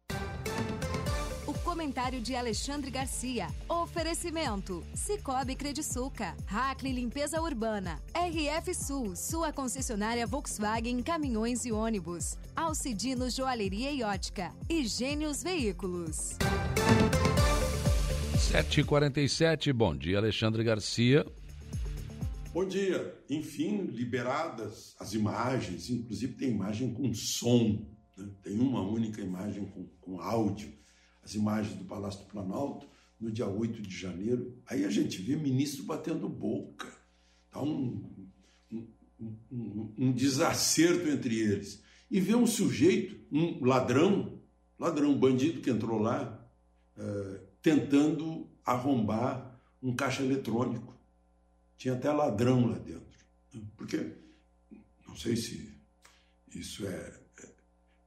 comentário 1.81 2.21
de 2.21 2.35
Alexandre 2.35 2.91
Garcia. 2.91 3.47
Oferecimento: 3.67 4.83
Cicobi 4.93 5.55
Crediçuca, 5.55 6.37
Hackley 6.45 6.93
Limpeza 6.93 7.41
Urbana, 7.41 7.99
RF 8.13 8.71
Sul, 8.75 9.15
sua 9.15 9.51
concessionária 9.51 10.27
Volkswagen 10.27 11.01
Caminhões 11.01 11.65
e 11.65 11.71
Ônibus, 11.71 12.37
Alcidino 12.55 13.31
Joalheria 13.31 13.91
e 13.91 14.03
Ótica 14.03 14.53
e 14.69 14.85
Gênios 14.85 15.41
Veículos. 15.41 16.37
7h47, 18.51 19.73
bom 19.73 19.95
dia, 19.95 20.19
Alexandre 20.19 20.63
Garcia. 20.63 21.25
Bom 22.53 22.67
dia. 22.67 23.19
Enfim, 23.27 23.85
liberadas 23.85 24.95
as 24.99 25.13
imagens, 25.13 25.89
inclusive 25.89 26.33
tem 26.33 26.51
imagem 26.51 26.93
com 26.93 27.11
som, 27.11 27.83
né? 28.15 28.29
tem 28.43 28.59
uma 28.59 28.83
única 28.83 29.19
imagem 29.19 29.65
com, 29.65 29.87
com 29.99 30.21
áudio 30.21 30.79
as 31.23 31.35
imagens 31.35 31.75
do 31.77 31.85
Palácio 31.85 32.21
do 32.21 32.25
Planalto 32.25 32.87
no 33.19 33.31
dia 33.31 33.47
8 33.47 33.81
de 33.81 33.95
janeiro. 33.95 34.57
Aí 34.65 34.83
a 34.83 34.89
gente 34.89 35.21
vê 35.21 35.35
ministro 35.35 35.83
batendo 35.83 36.27
boca. 36.27 36.91
Tá 37.51 37.61
um, 37.61 38.27
um, 38.71 38.87
um, 39.51 39.93
um 39.97 40.11
desacerto 40.11 41.07
entre 41.07 41.37
eles. 41.37 41.83
E 42.09 42.19
vê 42.19 42.35
um 42.35 42.47
sujeito, 42.47 43.19
um 43.31 43.63
ladrão, 43.63 44.39
ladrão, 44.77 45.17
bandido 45.17 45.61
que 45.61 45.69
entrou 45.69 45.99
lá, 45.99 46.45
uh, 46.97 47.39
tentando 47.61 48.49
arrombar 48.65 49.59
um 49.81 49.95
caixa 49.95 50.23
eletrônico. 50.23 50.95
Tinha 51.77 51.93
até 51.93 52.11
ladrão 52.11 52.67
lá 52.67 52.77
dentro. 52.77 53.01
Porque 53.75 54.11
não 55.07 55.15
sei 55.15 55.35
se 55.35 55.71
isso 56.53 56.85
é, 56.85 57.19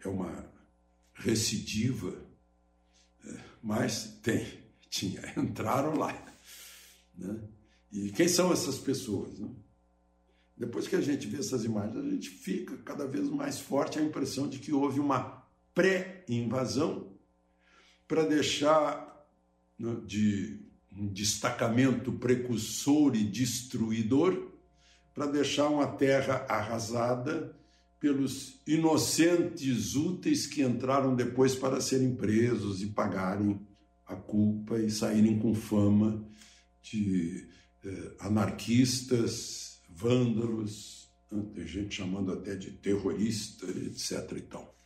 é 0.05 0.09
uma 0.09 0.53
recidiva, 1.15 2.11
é, 2.11 2.24
mas 3.63 4.19
tem, 4.23 4.47
tinha, 4.89 5.23
entraram 5.37 5.97
lá. 5.97 6.13
Né? 7.17 7.41
E 7.93 8.11
quem 8.11 8.29
são 8.29 8.53
essas 8.53 8.79
pessoas? 8.79 9.39
Né? 9.39 9.49
Depois 10.57 10.87
que 10.87 10.97
a 10.97 11.01
gente 11.01 11.27
vê 11.27 11.39
essas 11.39 11.65
imagens, 11.65 11.97
a 11.97 12.09
gente 12.09 12.31
fica 12.31 12.77
cada 12.79 13.07
vez 13.07 13.29
mais 13.29 13.59
forte 13.59 13.99
a 13.99 14.03
impressão 14.03 14.49
de 14.49 14.59
que 14.59 14.73
houve 14.73 15.01
uma 15.01 15.45
pré-invasão 15.75 17.13
para 18.07 18.25
deixar 18.25 19.27
né, 19.79 19.97
de 20.07 20.61
um 20.93 21.09
destacamento 21.09 22.13
precursor 22.13 23.17
e 23.17 23.25
destruidor, 23.25 24.53
para 25.13 25.27
deixar 25.27 25.69
uma 25.69 25.87
terra 25.87 26.47
arrasada 26.49 27.57
pelos 28.05 28.61
inocentes 28.67 29.95
úteis 29.95 30.47
que 30.47 30.61
entraram 30.61 31.17
depois 31.17 31.55
para 31.55 31.81
serem 31.81 32.15
presos 32.15 32.83
e 32.83 32.89
pagarem 32.89 33.59
a 34.05 34.15
culpa 34.15 34.79
e 34.79 34.91
saírem 34.91 35.39
com 35.39 35.55
fama 35.55 36.23
de 36.83 37.49
eh, 37.83 38.13
anarquistas, 38.21 39.81
vândalos, 39.89 41.11
né? 41.33 41.47
tem 41.55 41.67
gente 41.67 41.95
chamando 41.95 42.31
até 42.31 42.55
de 42.55 42.73
terrorista, 42.73 43.65
etc. 43.71 44.33
E 44.37 44.43
tal. 44.43 44.77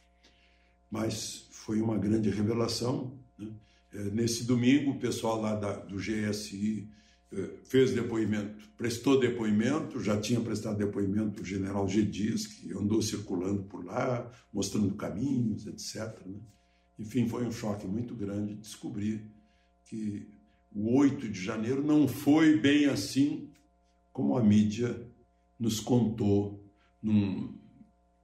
Mas 0.89 1.49
foi 1.51 1.81
uma 1.81 1.99
grande 1.99 2.31
revelação. 2.31 3.19
Né? 3.37 3.49
Eh, 3.95 4.11
nesse 4.13 4.45
domingo, 4.45 4.93
o 4.93 5.01
pessoal 5.01 5.41
lá 5.41 5.57
da, 5.57 5.73
do 5.73 5.97
GSI 5.97 6.89
fez 7.65 7.93
depoimento, 7.93 8.71
prestou 8.77 9.21
depoimento, 9.21 10.01
já 10.01 10.19
tinha 10.19 10.41
prestado 10.41 10.79
depoimento 10.79 11.43
o 11.43 11.45
general 11.45 11.87
G. 11.87 12.03
Dias, 12.03 12.47
que 12.47 12.73
andou 12.73 13.03
circulando 13.03 13.65
por 13.65 13.85
lá, 13.85 14.31
mostrando 14.53 14.95
caminhos, 14.95 15.67
etc. 15.67 16.19
Né? 16.27 16.41
Enfim, 16.99 17.29
foi 17.29 17.47
um 17.47 17.53
choque 17.53 17.87
muito 17.87 18.15
grande 18.15 18.55
descobrir 18.55 19.23
que 19.85 20.27
o 20.73 20.97
8 20.97 21.29
de 21.29 21.41
janeiro 21.41 21.85
não 21.85 22.09
foi 22.09 22.59
bem 22.59 22.87
assim 22.87 23.51
como 24.13 24.37
a 24.37 24.43
mídia 24.43 25.07
nos 25.59 25.81
contou 25.81 26.65
num, 27.03 27.59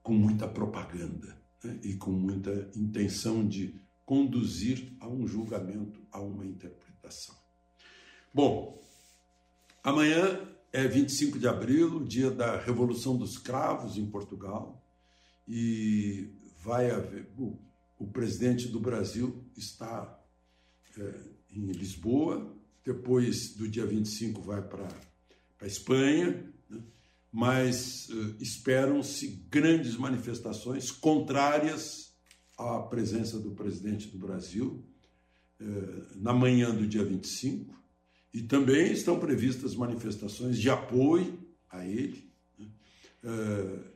com 0.02 0.14
muita 0.14 0.48
propaganda 0.48 1.36
né? 1.62 1.78
e 1.82 1.94
com 1.94 2.10
muita 2.10 2.70
intenção 2.74 3.46
de 3.46 3.74
conduzir 4.04 4.92
a 5.00 5.08
um 5.08 5.26
julgamento, 5.26 6.00
a 6.10 6.20
uma 6.20 6.44
interpretação. 6.44 7.34
Bom, 8.32 8.83
amanhã 9.84 10.40
é 10.72 10.88
25 10.88 11.38
de 11.38 11.46
abril, 11.46 12.02
dia 12.02 12.30
da 12.30 12.56
Revolução 12.56 13.16
dos 13.16 13.38
Cravos 13.38 13.96
em 13.96 14.06
Portugal, 14.06 14.82
e 15.46 16.32
vai 16.64 16.90
haver. 16.90 17.28
O, 17.38 17.56
o 17.98 18.06
presidente 18.08 18.66
do 18.66 18.80
Brasil 18.80 19.44
está 19.56 20.20
é, 20.98 21.14
em 21.50 21.70
Lisboa, 21.70 22.52
depois 22.84 23.54
do 23.54 23.68
dia 23.68 23.86
25 23.86 24.42
vai 24.42 24.62
para 24.62 24.88
a 25.60 25.66
Espanha, 25.66 26.52
né? 26.68 26.82
mas 27.32 28.08
uh, 28.08 28.36
esperam-se 28.40 29.28
grandes 29.48 29.96
manifestações 29.96 30.90
contrárias 30.90 32.14
à 32.58 32.80
presença 32.80 33.38
do 33.38 33.52
presidente 33.52 34.08
do 34.08 34.18
Brasil 34.18 34.84
uh, 35.60 36.16
na 36.16 36.32
manhã 36.32 36.74
do 36.74 36.86
dia 36.86 37.04
25, 37.04 37.74
e 38.34 38.42
também 38.42 38.92
estão 38.92 39.20
previstas 39.20 39.76
manifestações 39.76 40.58
de 40.58 40.68
apoio 40.68 41.38
a 41.70 41.86
ele. 41.86 42.28
Né? 42.58 42.66
Uh, 43.22 43.94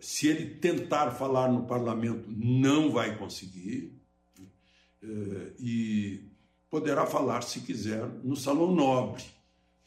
se 0.00 0.26
ele 0.26 0.56
tentar 0.56 1.12
falar 1.12 1.50
no 1.50 1.64
parlamento, 1.64 2.28
não 2.28 2.90
vai 2.90 3.16
conseguir. 3.16 3.96
Né? 4.36 5.52
E 5.60 6.28
poderá 6.68 7.06
falar, 7.06 7.42
se 7.42 7.60
quiser, 7.60 8.04
no 8.24 8.34
salão 8.34 8.74
nobre 8.74 9.22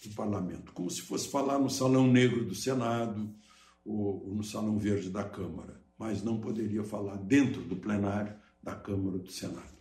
do 0.02 0.16
parlamento, 0.16 0.72
como 0.72 0.90
se 0.90 1.02
fosse 1.02 1.30
falar 1.30 1.60
no 1.60 1.70
salão 1.70 2.08
negro 2.08 2.46
do 2.46 2.56
Senado 2.56 3.36
ou, 3.84 4.30
ou 4.30 4.36
no 4.36 4.44
salão 4.44 4.80
verde 4.80 5.10
da 5.10 5.24
Câmara, 5.24 5.84
mas 5.98 6.24
não 6.24 6.40
poderia 6.40 6.84
falar 6.84 7.18
dentro 7.18 7.62
do 7.62 7.76
plenário 7.76 8.36
da 8.64 8.74
Câmara 8.74 9.18
ou 9.18 9.24
do 9.24 9.32
Senado. 9.32 9.78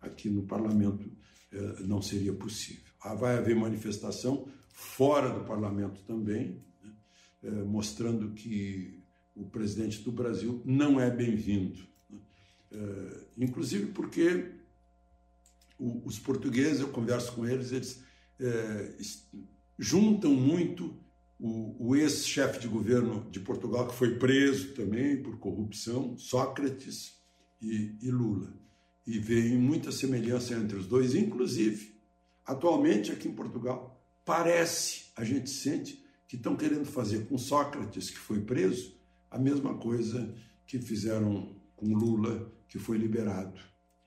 Aqui 0.00 0.28
no 0.28 0.42
parlamento 0.42 1.10
eh, 1.52 1.76
não 1.84 2.02
seria 2.02 2.34
possível. 2.34 2.91
Ah, 3.02 3.14
vai 3.14 3.36
haver 3.36 3.56
manifestação 3.56 4.48
fora 4.68 5.30
do 5.30 5.44
parlamento 5.44 6.02
também, 6.02 6.62
né, 6.82 6.92
eh, 7.42 7.50
mostrando 7.64 8.32
que 8.32 9.02
o 9.34 9.44
presidente 9.44 10.02
do 10.02 10.12
Brasil 10.12 10.62
não 10.64 11.00
é 11.00 11.10
bem-vindo. 11.10 11.80
Né, 12.08 12.18
eh, 12.72 13.26
inclusive 13.38 13.86
porque 13.92 14.52
os 15.78 16.18
portugueses, 16.18 16.80
eu 16.80 16.88
converso 16.88 17.32
com 17.32 17.46
eles, 17.46 17.72
eles 17.72 18.04
é, 18.38 18.96
juntam 19.78 20.32
muito 20.32 20.96
o, 21.38 21.88
o 21.88 21.96
ex-chefe 21.96 22.60
de 22.60 22.68
governo 22.68 23.28
de 23.30 23.40
Portugal, 23.40 23.88
que 23.88 23.94
foi 23.94 24.16
preso 24.16 24.74
também 24.74 25.20
por 25.20 25.38
corrupção, 25.38 26.16
Sócrates 26.16 27.20
e, 27.60 27.96
e 28.00 28.10
Lula. 28.10 28.54
E 29.04 29.18
veem 29.18 29.58
muita 29.58 29.90
semelhança 29.90 30.54
entre 30.54 30.76
os 30.76 30.86
dois, 30.86 31.14
inclusive, 31.14 31.91
atualmente 32.46 33.12
aqui 33.12 33.28
em 33.28 33.34
Portugal, 33.34 34.02
parece, 34.24 35.06
a 35.16 35.24
gente 35.24 35.50
sente, 35.50 36.02
que 36.26 36.36
estão 36.36 36.56
querendo 36.56 36.86
fazer 36.86 37.26
com 37.26 37.36
Sócrates, 37.36 38.10
que 38.10 38.18
foi 38.18 38.40
preso, 38.40 38.96
a 39.30 39.38
mesma 39.38 39.76
coisa 39.76 40.34
que 40.66 40.78
fizeram 40.78 41.54
com 41.76 41.94
Lula, 41.94 42.50
que 42.68 42.78
foi 42.78 42.96
liberado, 42.96 43.58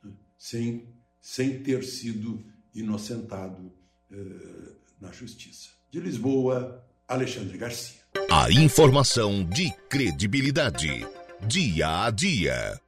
né? 0.03 0.11
sem 0.38 0.95
sem 1.25 1.63
ter 1.63 1.83
sido 1.83 2.45
inocentado 2.71 3.73
eh, 4.11 4.75
na 5.01 5.11
justiça. 5.11 5.69
De 5.89 5.99
Lisboa, 5.99 6.86
Alexandre 7.07 7.57
Garcia. 7.57 7.99
A 8.29 8.51
informação 8.51 9.43
de 9.43 9.71
credibilidade. 9.89 11.03
Dia 11.47 12.05
a 12.05 12.11
dia. 12.11 12.79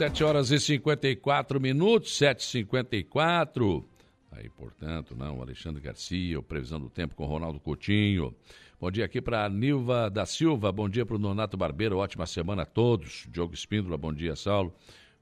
Sete 0.00 0.24
horas 0.24 0.50
e 0.50 0.58
cinquenta 0.58 1.06
e 1.08 1.14
quatro 1.14 1.60
minutos, 1.60 2.16
sete 2.16 2.42
cinquenta 2.42 2.96
e 2.96 3.04
quatro. 3.04 3.86
Aí, 4.32 4.48
portanto, 4.48 5.14
não, 5.14 5.42
Alexandre 5.42 5.78
Garcia, 5.78 6.38
o 6.38 6.42
Previsão 6.42 6.80
do 6.80 6.88
Tempo 6.88 7.14
com 7.14 7.26
Ronaldo 7.26 7.60
Coutinho. 7.60 8.34
Bom 8.80 8.90
dia 8.90 9.04
aqui 9.04 9.20
para 9.20 9.44
a 9.44 9.48
Nilva 9.50 10.08
da 10.08 10.24
Silva, 10.24 10.72
bom 10.72 10.88
dia 10.88 11.04
para 11.04 11.16
o 11.16 11.18
Nonato 11.18 11.54
Barbeiro, 11.54 11.98
ótima 11.98 12.24
semana 12.24 12.62
a 12.62 12.64
todos. 12.64 13.26
Diogo 13.30 13.52
Espíndola, 13.52 13.98
bom 13.98 14.10
dia, 14.10 14.34
Saulo. 14.34 14.74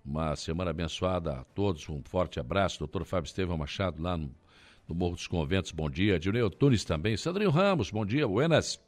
Uma 0.04 0.36
semana 0.36 0.70
abençoada 0.70 1.32
a 1.32 1.42
todos, 1.42 1.88
um 1.88 2.00
forte 2.04 2.38
abraço. 2.38 2.78
Doutor 2.78 3.04
Fábio 3.04 3.26
Estevão 3.26 3.58
Machado, 3.58 4.00
lá 4.00 4.16
no, 4.16 4.30
no 4.86 4.94
Morro 4.94 5.16
dos 5.16 5.26
Conventos, 5.26 5.72
bom 5.72 5.90
dia. 5.90 6.20
Dilneu 6.20 6.48
Tunes 6.50 6.84
também. 6.84 7.16
Sandrinho 7.16 7.50
Ramos, 7.50 7.90
bom 7.90 8.06
dia. 8.06 8.28
Buenas. 8.28 8.80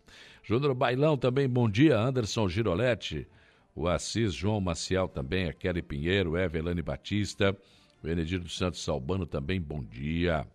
Júnior 0.45 0.73
Bailão 0.73 1.17
também, 1.17 1.49
bom 1.49 1.69
dia. 1.69 1.99
Anderson 1.99 2.49
Giroletti, 2.49 3.27
o 3.75 3.89
Assis 3.89 4.35
João 4.35 4.61
Maciel 4.61 5.09
também, 5.09 5.49
a 5.49 5.53
Kelly 5.53 5.83
Pinheiro, 5.83 6.37
Evelane 6.37 6.83
Batista, 6.83 7.57
o 8.03 8.09
Enedito 8.09 8.49
Santos 8.49 8.83
Salbano 8.83 9.27
também, 9.27 9.61
bom 9.61 9.83
dia. 9.83 10.47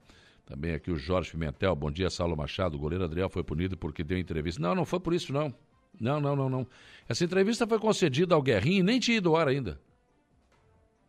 Também 0.45 0.73
aqui 0.73 0.91
o 0.91 0.97
Jorge 0.97 1.31
Pimentel, 1.31 1.75
bom 1.75 1.89
dia, 1.89 2.09
Saulo 2.09 2.37
Machado. 2.37 2.75
O 2.75 2.79
goleiro 2.79 3.03
Adriel 3.03 3.29
foi 3.29 3.43
punido 3.43 3.75
porque 3.75 4.03
deu 4.03 4.17
entrevista. 4.17 4.61
Não, 4.61 4.75
não 4.75 4.85
foi 4.85 4.99
por 4.99 5.13
isso, 5.13 5.33
não. 5.33 5.53
Não, 5.99 6.19
não, 6.19 6.35
não, 6.35 6.49
não. 6.49 6.67
Essa 7.09 7.23
entrevista 7.23 7.65
foi 7.65 7.79
concedida 7.79 8.35
ao 8.35 8.41
Guerrinho 8.41 8.79
e 8.79 8.83
nem 8.83 8.99
tinha 8.99 9.17
ido 9.17 9.29
ao 9.29 9.37
ar 9.37 9.47
ainda. 9.47 9.79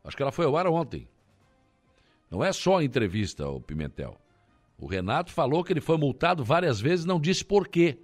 Acho 0.02 0.16
que 0.16 0.22
ela 0.22 0.32
foi 0.32 0.46
ao 0.46 0.57
ar 0.57 0.66
ontem. 0.66 1.07
Não 2.30 2.42
é 2.42 2.52
só 2.52 2.78
a 2.78 2.84
entrevista, 2.84 3.46
o 3.48 3.61
Pimentel. 3.61 4.16
O 4.78 4.86
Renato 4.86 5.32
falou 5.32 5.62
que 5.64 5.72
ele 5.72 5.80
foi 5.80 5.98
multado 5.98 6.44
várias 6.44 6.80
vezes, 6.80 7.04
não 7.04 7.20
disse 7.20 7.44
por 7.44 7.68
quê. 7.68 7.98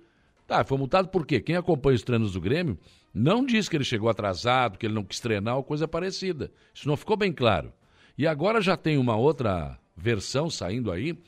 Tá, 0.46 0.64
foi 0.64 0.76
multado 0.76 1.08
por 1.08 1.26
quê? 1.26 1.40
Quem 1.40 1.56
acompanha 1.56 1.96
os 1.96 2.02
treinos 2.02 2.32
do 2.32 2.40
Grêmio 2.40 2.78
não 3.14 3.44
disse 3.44 3.68
que 3.68 3.76
ele 3.76 3.84
chegou 3.84 4.08
atrasado, 4.08 4.78
que 4.78 4.86
ele 4.86 4.94
não 4.94 5.04
quis 5.04 5.20
treinar 5.20 5.56
ou 5.56 5.64
coisa 5.64 5.86
parecida. 5.86 6.50
Isso 6.72 6.88
não 6.88 6.96
ficou 6.96 7.16
bem 7.16 7.32
claro. 7.32 7.72
E 8.16 8.26
agora 8.26 8.60
já 8.60 8.76
tem 8.76 8.96
uma 8.96 9.16
outra 9.16 9.78
versão 9.96 10.48
saindo 10.48 10.90
aí 10.90 11.18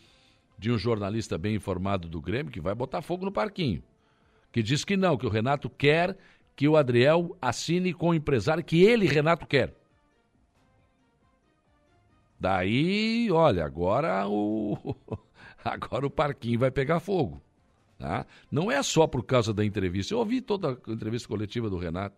de 0.58 0.70
um 0.70 0.78
jornalista 0.78 1.36
bem 1.36 1.54
informado 1.54 2.08
do 2.08 2.20
Grêmio 2.20 2.52
que 2.52 2.60
vai 2.60 2.74
botar 2.74 3.02
fogo 3.02 3.24
no 3.24 3.32
parquinho. 3.32 3.82
Que 4.50 4.62
diz 4.62 4.84
que 4.84 4.96
não, 4.96 5.16
que 5.16 5.26
o 5.26 5.30
Renato 5.30 5.68
quer 5.68 6.16
que 6.56 6.68
o 6.68 6.76
Adriel 6.76 7.36
assine 7.42 7.92
com 7.92 8.10
o 8.10 8.14
empresário 8.14 8.64
que 8.64 8.82
ele, 8.82 9.06
Renato, 9.06 9.46
quer. 9.46 9.74
Daí, 12.38 13.30
olha, 13.30 13.64
agora 13.64 14.26
o 14.28 14.94
agora 15.64 16.06
o 16.06 16.10
parquinho 16.10 16.60
vai 16.60 16.70
pegar 16.70 17.00
fogo. 17.00 17.42
Tá? 17.98 18.26
Não 18.50 18.70
é 18.70 18.82
só 18.82 19.06
por 19.06 19.24
causa 19.24 19.54
da 19.54 19.64
entrevista. 19.64 20.12
Eu 20.14 20.18
ouvi 20.18 20.40
toda 20.40 20.78
a 20.86 20.92
entrevista 20.92 21.28
coletiva 21.28 21.70
do 21.70 21.78
Renato. 21.78 22.16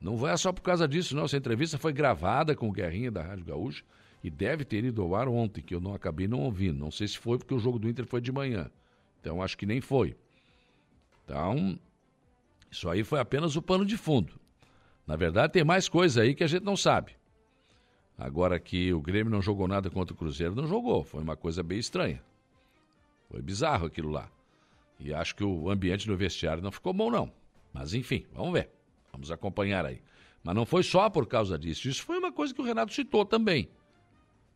Não 0.00 0.26
é 0.28 0.36
só 0.36 0.52
por 0.52 0.62
causa 0.62 0.86
disso, 0.86 1.16
não. 1.16 1.24
Essa 1.24 1.36
entrevista 1.36 1.78
foi 1.78 1.92
gravada 1.92 2.54
com 2.54 2.68
o 2.68 2.72
Guerrinha 2.72 3.10
da 3.10 3.22
Rádio 3.22 3.44
Gaúcha 3.44 3.82
e 4.22 4.30
deve 4.30 4.64
ter 4.64 4.84
ido 4.84 5.02
ao 5.02 5.14
ar 5.14 5.28
ontem, 5.28 5.62
que 5.62 5.74
eu 5.74 5.80
não 5.80 5.94
acabei 5.94 6.28
não 6.28 6.40
ouvindo. 6.40 6.78
Não 6.78 6.90
sei 6.90 7.08
se 7.08 7.18
foi 7.18 7.38
porque 7.38 7.54
o 7.54 7.58
jogo 7.58 7.78
do 7.78 7.88
Inter 7.88 8.06
foi 8.06 8.20
de 8.20 8.30
manhã. 8.30 8.70
Então 9.20 9.42
acho 9.42 9.56
que 9.56 9.66
nem 9.66 9.80
foi. 9.80 10.16
Então, 11.24 11.78
isso 12.70 12.88
aí 12.88 13.02
foi 13.02 13.20
apenas 13.20 13.56
o 13.56 13.62
pano 13.62 13.84
de 13.84 13.96
fundo. 13.96 14.32
Na 15.06 15.16
verdade, 15.16 15.54
tem 15.54 15.64
mais 15.64 15.88
coisa 15.88 16.22
aí 16.22 16.34
que 16.34 16.44
a 16.44 16.46
gente 16.46 16.64
não 16.64 16.76
sabe. 16.76 17.12
Agora 18.16 18.58
que 18.58 18.92
o 18.92 19.00
Grêmio 19.00 19.30
não 19.30 19.40
jogou 19.40 19.68
nada 19.68 19.88
contra 19.88 20.12
o 20.12 20.16
Cruzeiro, 20.16 20.54
não 20.54 20.66
jogou. 20.66 21.04
Foi 21.04 21.22
uma 21.22 21.36
coisa 21.36 21.62
bem 21.62 21.78
estranha. 21.78 22.22
Foi 23.30 23.40
bizarro 23.40 23.86
aquilo 23.86 24.10
lá. 24.10 24.28
E 24.98 25.14
acho 25.14 25.34
que 25.34 25.44
o 25.44 25.70
ambiente 25.70 26.08
no 26.08 26.16
vestiário 26.16 26.62
não 26.62 26.72
ficou 26.72 26.92
bom, 26.92 27.10
não. 27.10 27.32
Mas 27.72 27.94
enfim, 27.94 28.26
vamos 28.32 28.52
ver. 28.52 28.70
Vamos 29.12 29.30
acompanhar 29.30 29.86
aí. 29.86 30.00
Mas 30.42 30.54
não 30.54 30.66
foi 30.66 30.82
só 30.82 31.08
por 31.08 31.26
causa 31.26 31.58
disso. 31.58 31.88
Isso 31.88 32.02
foi 32.02 32.18
uma 32.18 32.32
coisa 32.32 32.54
que 32.54 32.60
o 32.60 32.64
Renato 32.64 32.92
citou 32.92 33.24
também. 33.24 33.68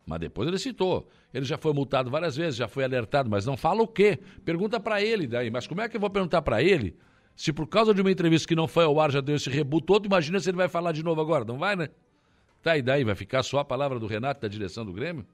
Mas 0.05 0.19
depois 0.19 0.47
ele 0.47 0.57
citou. 0.57 1.09
Ele 1.33 1.45
já 1.45 1.57
foi 1.57 1.73
multado 1.73 2.09
várias 2.09 2.35
vezes, 2.35 2.55
já 2.55 2.67
foi 2.67 2.83
alertado, 2.83 3.29
mas 3.29 3.45
não 3.45 3.55
fala 3.55 3.81
o 3.81 3.87
quê? 3.87 4.19
Pergunta 4.43 4.79
para 4.79 5.01
ele 5.01 5.27
daí. 5.27 5.49
Mas 5.49 5.65
como 5.65 5.81
é 5.81 5.87
que 5.87 5.95
eu 5.95 6.01
vou 6.01 6.09
perguntar 6.09 6.41
para 6.41 6.61
ele 6.61 6.97
se 7.35 7.51
por 7.51 7.67
causa 7.67 7.93
de 7.93 8.01
uma 8.01 8.11
entrevista 8.11 8.47
que 8.47 8.55
não 8.55 8.67
foi 8.67 8.83
ao 8.83 8.99
ar 8.99 9.11
já 9.11 9.21
deu 9.21 9.35
esse 9.35 9.49
rebuto 9.49 9.87
todo? 9.87 10.05
Imagina 10.05 10.39
se 10.39 10.49
ele 10.49 10.57
vai 10.57 10.67
falar 10.67 10.91
de 10.91 11.03
novo 11.03 11.21
agora. 11.21 11.45
Não 11.45 11.57
vai, 11.57 11.75
né? 11.75 11.89
Tá, 12.61 12.77
e 12.77 12.81
daí? 12.81 13.03
Vai 13.03 13.15
ficar 13.15 13.43
só 13.43 13.59
a 13.59 13.65
palavra 13.65 13.99
do 13.99 14.07
Renato 14.07 14.41
da 14.41 14.47
direção 14.47 14.85
do 14.85 14.93
Grêmio? 14.93 15.25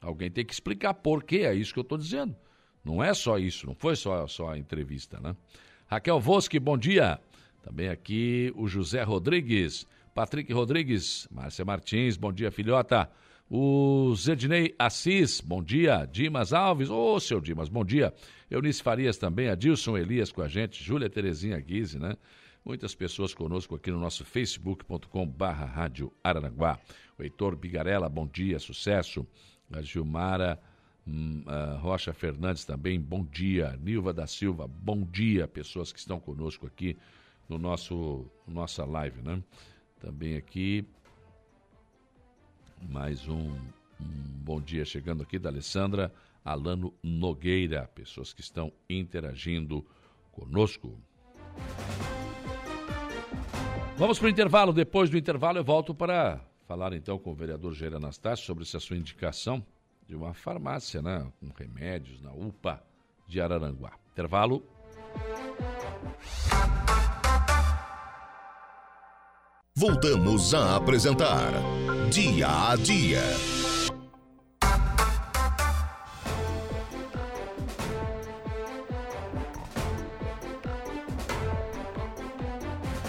Alguém 0.00 0.30
tem 0.30 0.44
que 0.44 0.52
explicar 0.52 0.94
por 0.94 1.22
quê, 1.22 1.38
é 1.38 1.54
isso 1.54 1.72
que 1.72 1.78
eu 1.78 1.82
estou 1.82 1.98
dizendo. 1.98 2.34
Não 2.84 3.02
é 3.02 3.12
só 3.12 3.38
isso, 3.38 3.66
não 3.66 3.74
foi 3.74 3.94
só, 3.96 4.26
só 4.26 4.50
a 4.50 4.58
entrevista, 4.58 5.20
né? 5.20 5.36
Raquel 5.86 6.20
Voski, 6.20 6.58
bom 6.58 6.78
dia. 6.78 7.20
Também 7.62 7.88
aqui 7.88 8.52
o 8.56 8.66
José 8.66 9.02
Rodrigues, 9.02 9.86
Patrick 10.14 10.52
Rodrigues, 10.52 11.28
Márcia 11.30 11.64
Martins, 11.64 12.16
bom 12.16 12.32
dia, 12.32 12.50
filhota. 12.50 13.10
O 13.50 14.14
Zednei 14.14 14.74
Assis, 14.78 15.40
bom 15.40 15.62
dia. 15.62 16.06
Dimas 16.06 16.52
Alves, 16.52 16.88
ô 16.88 17.14
oh, 17.14 17.20
seu 17.20 17.40
Dimas, 17.40 17.68
bom 17.68 17.84
dia. 17.84 18.14
Eunice 18.50 18.82
Farias 18.82 19.18
também, 19.18 19.48
Adilson 19.48 19.96
Elias 19.98 20.32
com 20.32 20.40
a 20.40 20.48
gente, 20.48 20.82
Júlia 20.82 21.10
Terezinha 21.10 21.58
Guise, 21.58 21.98
né? 21.98 22.16
Muitas 22.64 22.94
pessoas 22.94 23.34
conosco 23.34 23.74
aqui 23.74 23.90
no 23.90 23.98
nosso 23.98 24.24
facebook.com 24.24 25.26
barra 25.26 25.66
Rádio 25.66 26.12
Araranguá. 26.22 26.78
O 27.18 27.22
Heitor 27.22 27.56
Bigarella, 27.56 28.08
bom 28.08 28.26
dia, 28.26 28.58
sucesso. 28.58 29.26
A 29.72 29.82
Gilmara 29.82 30.60
a 31.46 31.76
Rocha 31.76 32.12
Fernandes 32.12 32.64
também, 32.64 33.00
bom 33.00 33.24
dia. 33.24 33.78
Nilva 33.82 34.12
da 34.12 34.26
Silva, 34.26 34.66
bom 34.68 35.02
dia. 35.02 35.48
Pessoas 35.48 35.92
que 35.92 35.98
estão 35.98 36.20
conosco 36.20 36.66
aqui 36.66 36.96
no 37.48 37.58
nosso 37.58 38.26
nossa 38.46 38.84
live, 38.84 39.22
né? 39.22 39.42
Também 40.00 40.36
aqui 40.36 40.86
mais 42.88 43.28
um, 43.28 43.50
um 44.00 44.06
bom 44.44 44.60
dia 44.60 44.84
chegando 44.84 45.22
aqui 45.22 45.38
da 45.38 45.50
Alessandra 45.50 46.12
Alano 46.44 46.94
Nogueira, 47.02 47.90
pessoas 47.94 48.32
que 48.32 48.40
estão 48.40 48.72
interagindo 48.88 49.84
conosco. 50.32 50.98
Vamos 53.96 54.18
para 54.18 54.26
o 54.26 54.30
intervalo. 54.30 54.72
Depois 54.72 55.10
do 55.10 55.18
intervalo, 55.18 55.58
eu 55.58 55.64
volto 55.64 55.94
para 55.94 56.40
falar 56.66 56.94
então 56.94 57.18
com 57.18 57.32
o 57.32 57.34
vereador 57.34 57.74
Jair 57.74 57.94
Anastácio 57.94 58.46
sobre 58.46 58.62
essa 58.64 58.80
sua 58.80 58.96
indicação 58.96 59.62
de 60.10 60.16
uma 60.16 60.34
farmácia, 60.34 61.00
né? 61.00 61.24
Com 61.38 61.50
remédios 61.56 62.20
na 62.20 62.32
UPA 62.32 62.82
de 63.28 63.40
Araranguá. 63.40 63.92
Intervalo. 64.10 64.60
Voltamos 69.72 70.52
a 70.52 70.76
apresentar 70.76 71.52
Dia 72.10 72.70
a 72.70 72.76
Dia. 72.76 73.22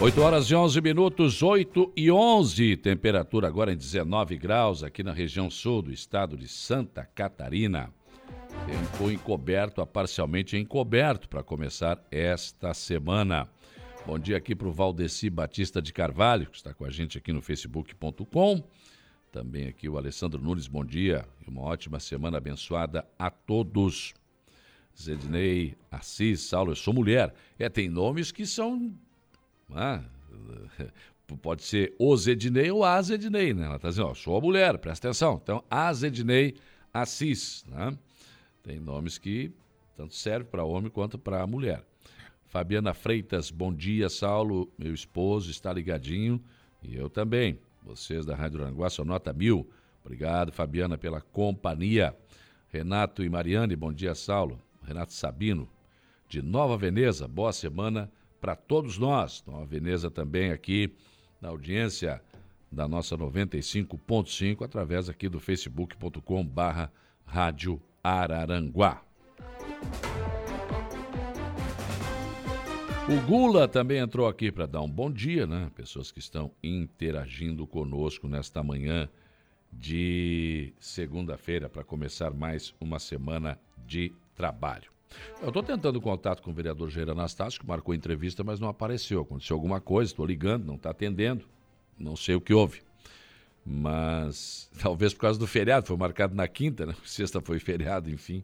Oito 0.02 0.20
horas 0.20 0.50
e 0.50 0.56
onze 0.56 0.82
minutos, 0.82 1.44
oito 1.44 1.94
e 1.96 2.10
onze, 2.10 2.76
temperatura 2.76 3.48
agora 3.48 3.72
em 3.72 3.78
19 3.78 4.36
graus 4.36 4.82
aqui 4.82 5.04
na 5.04 5.14
região 5.14 5.48
sul 5.48 5.84
do 5.84 5.94
estado 5.94 6.36
de 6.36 6.48
Santa 6.48 7.06
Catarina. 7.06 7.94
Tempo 8.66 9.12
encoberto 9.12 9.80
a 9.80 9.86
parcialmente 9.86 10.58
encoberto 10.58 11.30
para 11.30 11.44
começar 11.44 12.04
esta 12.10 12.74
semana. 12.74 13.48
Bom 14.04 14.18
dia 14.18 14.38
aqui 14.38 14.56
para 14.56 14.68
o 14.68 14.72
Valdeci 14.72 15.30
Batista 15.30 15.80
de 15.80 15.94
Carvalho, 15.94 16.48
que 16.48 16.58
está 16.58 16.74
com 16.74 16.84
a 16.84 16.90
gente 16.90 17.20
aqui 17.20 17.32
no 17.32 17.40
facebook.com. 17.40 18.64
Também 19.32 19.68
aqui 19.68 19.88
o 19.88 20.00
Alessandro 20.00 20.42
Nunes, 20.42 20.66
bom 20.68 20.84
dia 20.84 21.28
e 21.46 21.48
uma 21.48 21.62
ótima 21.62 22.00
semana 22.00 22.40
abençoada 22.40 23.08
a 23.20 23.30
todos. 23.30 24.16
Zednei, 25.00 25.76
Assis, 25.92 26.42
Saulo, 26.42 26.72
eu 26.72 26.76
sou 26.76 26.92
mulher. 26.92 27.32
É, 27.60 27.70
tem 27.70 27.88
nomes 27.88 28.32
que 28.32 28.48
são. 28.48 28.92
Ah, 29.74 30.02
pode 31.42 31.64
ser 31.64 31.96
o 31.98 32.16
Zednei 32.18 32.72
ou 32.72 32.84
a 32.84 33.02
Zednei, 33.02 33.54
né? 33.54 33.66
Ela 33.66 33.76
está 33.78 33.90
dizendo, 33.90 34.08
ó, 34.08 34.14
sou 34.14 34.38
a 34.38 34.42
mulher, 34.42 34.78
presta 34.78 35.08
atenção. 35.08 35.40
Então, 35.42 35.64
a 35.70 35.92
Zednei 35.94 36.56
Assis, 36.94 37.66
né? 37.68 37.98
Tem 38.64 38.80
nomes 38.80 39.18
que 39.18 39.52
tanto 39.96 40.14
servem 40.14 40.50
para 40.50 40.64
homem 40.64 40.90
quanto 40.90 41.18
para 41.18 41.46
mulher. 41.48 41.84
Fabiana 42.48 42.94
Freitas, 42.94 43.50
bom 43.50 43.74
dia, 43.74 44.10
Saulo. 44.10 44.70
Meu 44.78 44.94
esposo 44.94 45.50
está 45.50 45.72
ligadinho 45.72 46.42
e 46.84 46.96
eu 46.96 47.10
também. 47.10 47.58
Vocês 47.82 48.26
da 48.26 48.36
Rádio 48.36 48.62
Aranguá, 48.62 48.90
sua 48.90 49.06
nota 49.06 49.32
mil. 49.32 49.70
Obrigado, 50.04 50.52
Fabiana, 50.52 50.98
pela 50.98 51.22
companhia. 51.22 52.16
Renato 52.70 53.24
e 53.24 53.30
Mariane, 53.30 53.76
bom 53.76 53.92
dia, 53.92 54.14
Saulo. 54.16 54.60
Renato 54.84 55.14
Sabino, 55.14 55.70
de 56.28 56.42
Nova 56.42 56.78
Veneza, 56.78 57.28
boa 57.28 57.54
semana 57.54 58.12
para 58.42 58.56
todos 58.56 58.98
nós. 58.98 59.44
Nova 59.46 59.66
Veneza 59.66 60.10
também 60.10 60.52
aqui 60.52 60.94
na 61.40 61.50
audiência 61.50 62.22
da 62.72 62.88
nossa 62.88 63.16
95.5, 63.18 64.66
através 64.66 65.08
aqui 65.08 65.30
do 65.30 65.40
facebook.com 65.40 66.46
barra 66.46 66.92
Rádio 67.24 67.80
Araranguá. 68.04 69.04
O 73.10 73.28
Gula 73.28 73.68
também 73.68 73.98
entrou 73.98 74.28
aqui 74.28 74.52
para 74.52 74.66
dar 74.66 74.82
um 74.82 74.90
bom 74.90 75.12
dia, 75.12 75.46
né? 75.46 75.70
Pessoas 75.76 76.12
que 76.12 76.20
estão 76.20 76.52
interagindo 76.64 77.68
conosco 77.68 78.28
nesta 78.28 78.64
manhã 78.64 79.10
de 79.72 80.74
segunda-feira 80.80 81.70
para 81.70 81.84
começar 81.84 82.32
mais 82.32 82.74
uma 82.80 83.00
semana 83.00 83.60
de 83.86 84.14
trabalho. 84.36 84.91
Eu 85.42 85.50
estou 85.50 85.64
tentando 85.64 86.00
contato 86.00 86.42
com 86.42 86.52
o 86.52 86.54
vereador 86.54 86.90
Jair 86.90 87.10
Anastácio, 87.10 87.60
que 87.60 87.68
marcou 87.68 87.94
entrevista, 87.94 88.44
mas 88.44 88.60
não 88.60 88.68
apareceu. 88.70 89.22
Aconteceu 89.22 89.56
alguma 89.56 89.82
coisa, 89.82 90.12
estou 90.12 90.26
ligando, 90.26 90.66
não 90.66 90.76
está 90.76 90.92
atendendo. 90.92 91.46
Não 91.98 92.16
sei 92.16 92.36
o 92.36 92.42
que 92.42 92.54
houve. 92.54 92.82
Mas 93.66 94.70
talvez 94.82 95.14
por 95.14 95.22
causa 95.22 95.40
do 95.40 95.48
feriado, 95.48 95.88
foi 95.88 95.98
marcado 95.98 96.36
na 96.36 96.48
quinta, 96.48 96.86
né? 96.86 96.96
Sexta 97.06 97.42
foi 97.42 97.60
feriado, 97.60 98.10
enfim 98.10 98.44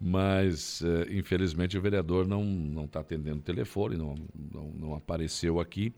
mas 0.00 0.80
uh, 0.80 1.12
infelizmente 1.12 1.76
o 1.76 1.82
vereador 1.82 2.26
não 2.26 2.42
não 2.42 2.86
está 2.86 3.00
atendendo 3.00 3.40
o 3.40 3.42
telefone, 3.42 3.98
não, 3.98 4.14
não, 4.34 4.70
não 4.70 4.94
apareceu 4.94 5.60
aqui 5.60 5.92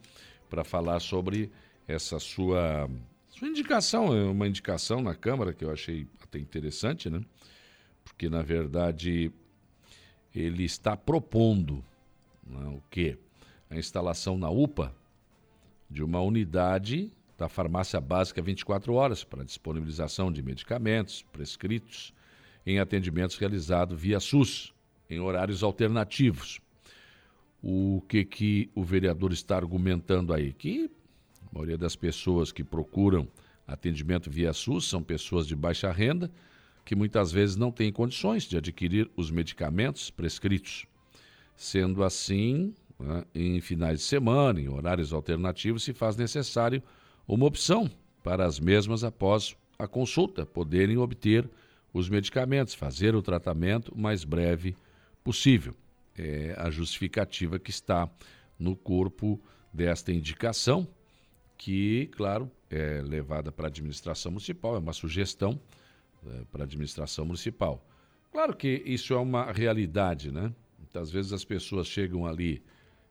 para 0.51 0.65
falar 0.65 0.99
sobre 0.99 1.51
essa 1.87 2.19
sua 2.19 2.91
sua 3.29 3.49
indicação, 3.49 4.15
é 4.15 4.25
uma 4.25 4.49
indicação 4.49 5.01
na 5.01 5.15
Câmara 5.15 5.53
que 5.53 5.65
eu 5.65 5.71
achei 5.71 6.07
até 6.21 6.39
interessante, 6.39 7.09
né? 7.09 7.23
Porque 8.05 8.29
na 8.29 8.43
verdade 8.43 9.31
ele 10.35 10.64
está 10.64 10.97
propondo 10.97 11.85
né, 12.47 12.66
o 12.68 12.83
que 12.91 13.18
a 13.70 13.76
instalação 13.76 14.37
na 14.37 14.51
UPA 14.51 14.95
de 15.89 16.03
uma 16.03 16.20
unidade 16.20 17.12
da 17.37 17.49
farmácia 17.49 18.01
básica 18.01 18.41
24 18.41 18.95
horas 18.95 19.24
para 19.24 19.45
disponibilização 19.45 20.30
de 20.30 20.43
medicamentos 20.43 21.22
prescritos 21.33 22.12
em 22.64 22.78
atendimentos 22.78 23.37
realizados 23.37 24.01
via 24.01 24.20
SUS, 24.20 24.72
em 25.11 25.20
horários 25.20 25.62
alternativos. 25.62 26.61
O 27.62 28.03
que, 28.09 28.24
que 28.24 28.70
o 28.74 28.83
vereador 28.83 29.33
está 29.33 29.57
argumentando 29.57 30.33
aí? 30.33 30.53
Que 30.53 30.91
a 31.51 31.55
maioria 31.55 31.78
das 31.78 31.97
pessoas 31.97 32.53
que 32.53 32.64
procuram 32.64 33.28
atendimento 33.66 34.30
via 34.30 34.53
SUS 34.53 34.89
são 34.89 35.03
pessoas 35.03 35.47
de 35.47 35.55
baixa 35.55 35.91
renda, 35.91 36.30
que 36.85 36.95
muitas 36.95 37.30
vezes 37.30 37.57
não 37.57 37.70
têm 37.70 37.93
condições 37.93 38.45
de 38.45 38.57
adquirir 38.57 39.11
os 39.16 39.30
medicamentos 39.30 40.11
prescritos. 40.11 40.87
Sendo 41.57 42.03
assim, 42.03 42.74
né, 42.99 43.24
em 43.35 43.61
finais 43.61 43.99
de 43.99 44.05
semana, 44.05 44.61
em 44.61 44.68
horários 44.68 45.12
alternativos, 45.12 45.85
se 45.85 45.93
faz 45.93 46.16
necessário 46.16 46.83
uma 47.26 47.47
opção 47.47 47.91
para 48.22 48.45
as 48.45 48.59
mesmas 48.59 49.05
após 49.05 49.57
a 49.78 49.87
consulta 49.87 50.47
poderem 50.47 50.97
obter 50.97 51.49
os 51.93 52.09
medicamentos, 52.09 52.74
fazer 52.74 53.14
o 53.14 53.22
tratamento 53.22 53.93
o 53.95 54.01
mais 54.01 54.24
breve 54.24 54.76
possível. 55.22 55.74
É 56.16 56.55
a 56.59 56.70
justificativa 56.70 57.59
que 57.59 57.70
está 57.70 58.09
no 58.59 58.76
corpo 58.76 59.41
desta 59.72 60.12
indicação, 60.12 60.87
que, 61.57 62.09
claro, 62.16 62.51
é 62.70 63.01
levada 63.03 63.53
para 63.53 63.66
a 63.66 63.68
administração 63.68 64.33
municipal, 64.33 64.76
é 64.76 64.78
uma 64.78 64.93
sugestão 64.93 65.61
é, 66.27 66.45
para 66.51 66.62
a 66.62 66.64
administração 66.64 67.25
municipal. 67.25 67.85
Claro 68.31 68.57
que 68.57 68.83
isso 68.87 69.12
é 69.12 69.18
uma 69.18 69.53
realidade, 69.53 70.33
né? 70.33 70.53
Muitas 70.79 71.11
vezes 71.11 71.33
as 71.33 71.45
pessoas 71.45 71.87
chegam 71.87 72.27
ali, 72.27 72.62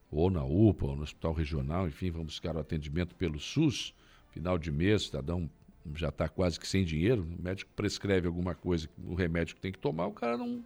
ou 0.10 0.30
na 0.30 0.44
UPA, 0.44 0.88
ou 0.88 0.96
no 0.96 1.04
hospital 1.04 1.34
regional, 1.34 1.88
enfim, 1.88 2.12
vão 2.12 2.24
buscar 2.24 2.56
o 2.56 2.60
atendimento 2.60 3.16
pelo 3.16 3.40
SUS, 3.40 3.94
final 4.32 4.58
de 4.58 4.72
mês, 4.72 5.04
o 5.04 5.06
cidadão 5.06 5.50
já 5.96 6.10
está 6.10 6.28
quase 6.30 6.60
que 6.60 6.68
sem 6.68 6.84
dinheiro, 6.84 7.24
o 7.24 7.42
médico 7.42 7.72
prescreve 7.76 8.28
alguma 8.28 8.54
coisa, 8.54 8.88
o 9.04 9.16
remédio 9.16 9.56
que 9.56 9.62
tem 9.62 9.72
que 9.72 9.80
tomar, 9.80 10.08
o 10.08 10.12
cara 10.12 10.38
não, 10.38 10.64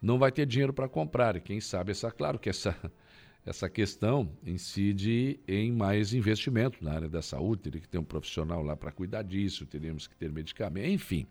não 0.00 0.18
vai 0.18 0.30
ter 0.30 0.46
dinheiro 0.46 0.72
para 0.72 0.88
comprar. 0.88 1.36
E 1.36 1.40
quem 1.40 1.60
sabe, 1.60 1.90
essa, 1.90 2.10
claro 2.10 2.38
que 2.38 2.48
essa, 2.48 2.76
essa 3.44 3.68
questão 3.68 4.30
incide 4.44 5.40
em 5.46 5.72
mais 5.72 6.14
investimento 6.14 6.82
na 6.84 6.92
área 6.92 7.08
da 7.08 7.22
saúde, 7.22 7.62
teria 7.62 7.80
que 7.80 7.88
ter 7.88 7.98
um 7.98 8.04
profissional 8.04 8.62
lá 8.62 8.76
para 8.76 8.92
cuidar 8.92 9.22
disso, 9.22 9.66
teríamos 9.66 10.06
que 10.06 10.16
ter 10.16 10.30
medicamento, 10.30 10.88
enfim. 10.88 11.26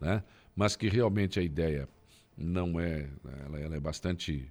Né? 0.00 0.22
Mas 0.56 0.76
que 0.76 0.88
realmente 0.88 1.38
a 1.38 1.42
ideia 1.42 1.88
não 2.36 2.80
é, 2.80 3.08
ela, 3.46 3.60
ela 3.60 3.76
é 3.76 3.80
bastante, 3.80 4.50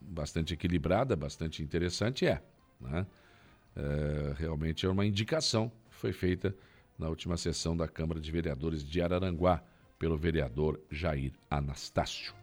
bastante 0.00 0.54
equilibrada, 0.54 1.16
bastante 1.16 1.62
interessante, 1.62 2.26
é, 2.26 2.42
né? 2.80 3.06
é. 3.76 4.34
Realmente 4.36 4.84
é 4.84 4.88
uma 4.88 5.06
indicação 5.06 5.72
que 5.88 5.96
foi 5.96 6.12
feita 6.12 6.54
na 6.98 7.08
última 7.08 7.36
sessão 7.36 7.76
da 7.76 7.88
Câmara 7.88 8.20
de 8.20 8.30
Vereadores 8.30 8.84
de 8.84 9.00
Araranguá 9.00 9.62
pelo 9.98 10.16
vereador 10.16 10.80
Jair 10.90 11.32
Anastácio. 11.50 12.34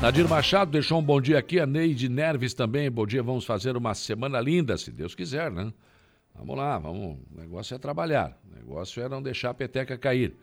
Nadir 0.00 0.28
Machado 0.28 0.70
deixou 0.70 1.00
um 1.00 1.02
bom 1.02 1.18
dia 1.18 1.38
aqui, 1.38 1.58
a 1.58 1.66
Neide 1.66 2.10
Nerves 2.10 2.52
também. 2.52 2.90
Bom 2.90 3.06
dia, 3.06 3.22
vamos 3.22 3.46
fazer 3.46 3.74
uma 3.74 3.94
semana 3.94 4.38
linda, 4.38 4.76
se 4.76 4.90
Deus 4.90 5.14
quiser, 5.14 5.50
né? 5.50 5.72
Vamos 6.34 6.56
lá, 6.56 6.78
vamos. 6.78 7.18
O 7.32 7.36
negócio 7.36 7.74
é 7.74 7.78
trabalhar. 7.78 8.38
O 8.50 8.54
negócio 8.54 9.02
é 9.02 9.08
não 9.08 9.22
deixar 9.22 9.50
a 9.50 9.54
peteca 9.54 9.96
cair. 9.96 10.36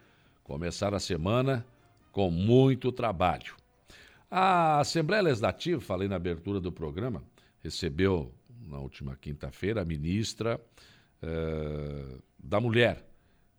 Começar 0.43 0.93
a 0.93 0.99
semana 0.99 1.65
com 2.11 2.31
muito 2.31 2.91
trabalho. 2.91 3.55
A 4.29 4.79
Assembleia 4.79 5.23
Legislativa, 5.23 5.81
falei 5.81 6.07
na 6.07 6.15
abertura 6.15 6.59
do 6.59 6.71
programa, 6.71 7.23
recebeu 7.61 8.33
na 8.67 8.79
última 8.79 9.15
quinta-feira 9.15 9.81
a 9.81 9.85
ministra 9.85 10.59
eh, 11.21 12.17
da 12.39 12.59
Mulher, 12.59 13.05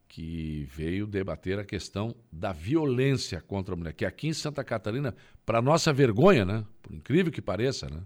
que 0.09 0.67
veio 0.71 1.07
debater 1.07 1.59
a 1.59 1.65
questão 1.65 2.15
da 2.31 2.53
violência 2.53 3.41
contra 3.41 3.75
a 3.75 3.77
mulher, 3.77 3.95
que 3.95 4.05
aqui 4.05 4.29
em 4.29 4.33
Santa 4.35 4.63
Catarina, 4.63 5.15
para 5.45 5.63
nossa 5.63 5.93
vergonha, 5.93 6.45
né? 6.45 6.67
Por 6.83 6.95
incrível 6.95 7.33
que 7.33 7.41
pareça, 7.41 7.89
né? 7.89 8.03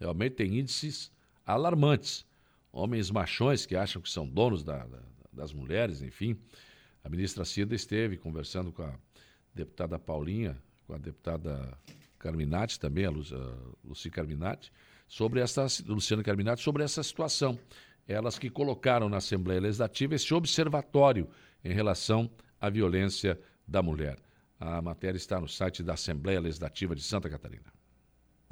Realmente 0.00 0.36
tem 0.36 0.58
índices 0.58 1.12
alarmantes. 1.44 2.24
Homens 2.72 3.10
machões 3.10 3.66
que 3.66 3.76
acham 3.76 4.00
que 4.00 4.08
são 4.08 4.26
donos 4.26 4.64
da, 4.64 4.86
da, 4.86 4.98
das 5.32 5.52
mulheres, 5.52 6.02
enfim. 6.02 6.36
A 7.04 7.08
ministra 7.08 7.44
Cida 7.44 7.74
esteve 7.74 8.16
conversando 8.16 8.72
com 8.72 8.82
a 8.82 8.94
deputada 9.54 9.98
Paulinha, 9.98 10.56
com 10.86 10.94
a 10.94 10.98
deputada 10.98 11.76
Carminati 12.18 12.80
também, 12.80 13.04
a, 13.04 13.10
Lu, 13.10 13.22
a 13.32 13.86
Luci 13.86 14.10
Carminati, 14.10 14.72
sobre 15.06 15.40
essa, 15.40 15.66
Luciana 15.86 16.22
Carminati, 16.22 16.62
sobre 16.62 16.82
essa 16.82 17.02
situação 17.02 17.58
elas 18.06 18.38
que 18.38 18.50
colocaram 18.50 19.08
na 19.08 19.18
Assembleia 19.18 19.60
Legislativa 19.60 20.14
esse 20.14 20.32
observatório 20.34 21.28
em 21.64 21.72
relação 21.72 22.30
à 22.60 22.68
violência 22.68 23.38
da 23.66 23.82
mulher. 23.82 24.18
A 24.58 24.80
matéria 24.82 25.16
está 25.16 25.40
no 25.40 25.48
site 25.48 25.82
da 25.82 25.94
Assembleia 25.94 26.40
Legislativa 26.40 26.94
de 26.94 27.02
Santa 27.02 27.28
Catarina. 27.28 27.72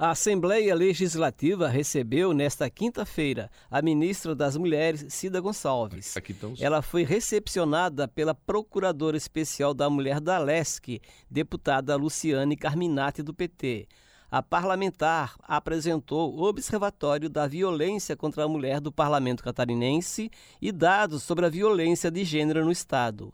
A 0.01 0.09
Assembleia 0.09 0.73
Legislativa 0.73 1.67
recebeu 1.67 2.33
nesta 2.33 2.67
quinta-feira 2.71 3.51
a 3.69 3.83
ministra 3.83 4.33
das 4.33 4.57
Mulheres, 4.57 5.05
Cida 5.13 5.39
Gonçalves. 5.39 6.15
Ela 6.59 6.81
foi 6.81 7.03
recepcionada 7.03 8.07
pela 8.07 8.33
Procuradora 8.33 9.15
Especial 9.15 9.75
da 9.75 9.87
Mulher 9.91 10.19
da 10.19 10.39
LESC, 10.39 10.99
deputada 11.29 11.95
Luciane 11.95 12.57
Carminati 12.57 13.21
do 13.21 13.31
PT 13.31 13.87
a 14.31 14.41
parlamentar 14.41 15.35
apresentou 15.43 16.33
o 16.33 16.43
Observatório 16.45 17.29
da 17.29 17.45
Violência 17.45 18.15
contra 18.15 18.45
a 18.45 18.47
Mulher 18.47 18.79
do 18.79 18.91
Parlamento 18.91 19.43
Catarinense 19.43 20.31
e 20.59 20.71
dados 20.71 21.21
sobre 21.21 21.45
a 21.45 21.49
violência 21.49 22.09
de 22.09 22.23
gênero 22.23 22.63
no 22.63 22.71
Estado. 22.71 23.33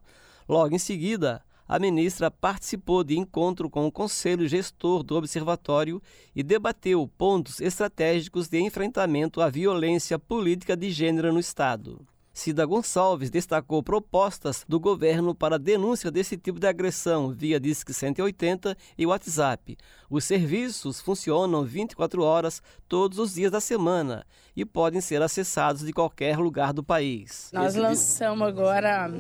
Logo 0.50 0.74
em 0.74 0.80
seguida, 0.80 1.44
a 1.68 1.78
ministra 1.78 2.32
participou 2.32 3.04
de 3.04 3.18
encontro 3.18 3.70
com 3.70 3.86
o 3.86 3.92
Conselho 3.92 4.48
Gestor 4.48 5.04
do 5.04 5.16
Observatório 5.16 6.02
e 6.36 6.42
debateu 6.42 7.08
pontos 7.18 7.60
estratégicos 7.60 8.48
de 8.48 8.60
enfrentamento 8.60 9.42
à 9.42 9.50
violência 9.50 10.18
política 10.18 10.78
de 10.78 10.90
gênero 10.90 11.34
no 11.34 11.40
Estado. 11.40 12.06
Cida 12.38 12.68
Gonçalves 12.68 13.32
destacou 13.32 13.82
propostas 13.82 14.64
do 14.70 14.80
governo 14.80 15.34
para 15.34 15.58
denúncia 15.58 16.12
desse 16.12 16.38
tipo 16.38 16.60
de 16.60 16.68
agressão 16.68 17.32
via 17.32 17.60
Disque 17.60 17.92
180 17.92 18.78
e 18.96 19.08
WhatsApp. 19.08 19.76
Os 20.08 20.24
serviços 20.24 21.02
funcionam 21.02 21.64
24 21.64 22.22
horas 22.22 22.62
todos 22.88 23.18
os 23.18 23.34
dias 23.34 23.52
da 23.52 23.60
semana 23.60 24.24
e 24.56 24.64
podem 24.64 25.02
ser 25.02 25.20
acessados 25.20 25.84
de 25.84 25.92
qualquer 25.92 26.38
lugar 26.38 26.74
do 26.74 26.84
país. 26.84 27.50
Nós 27.52 27.74
lançamos 27.74 28.48
agora 28.48 29.12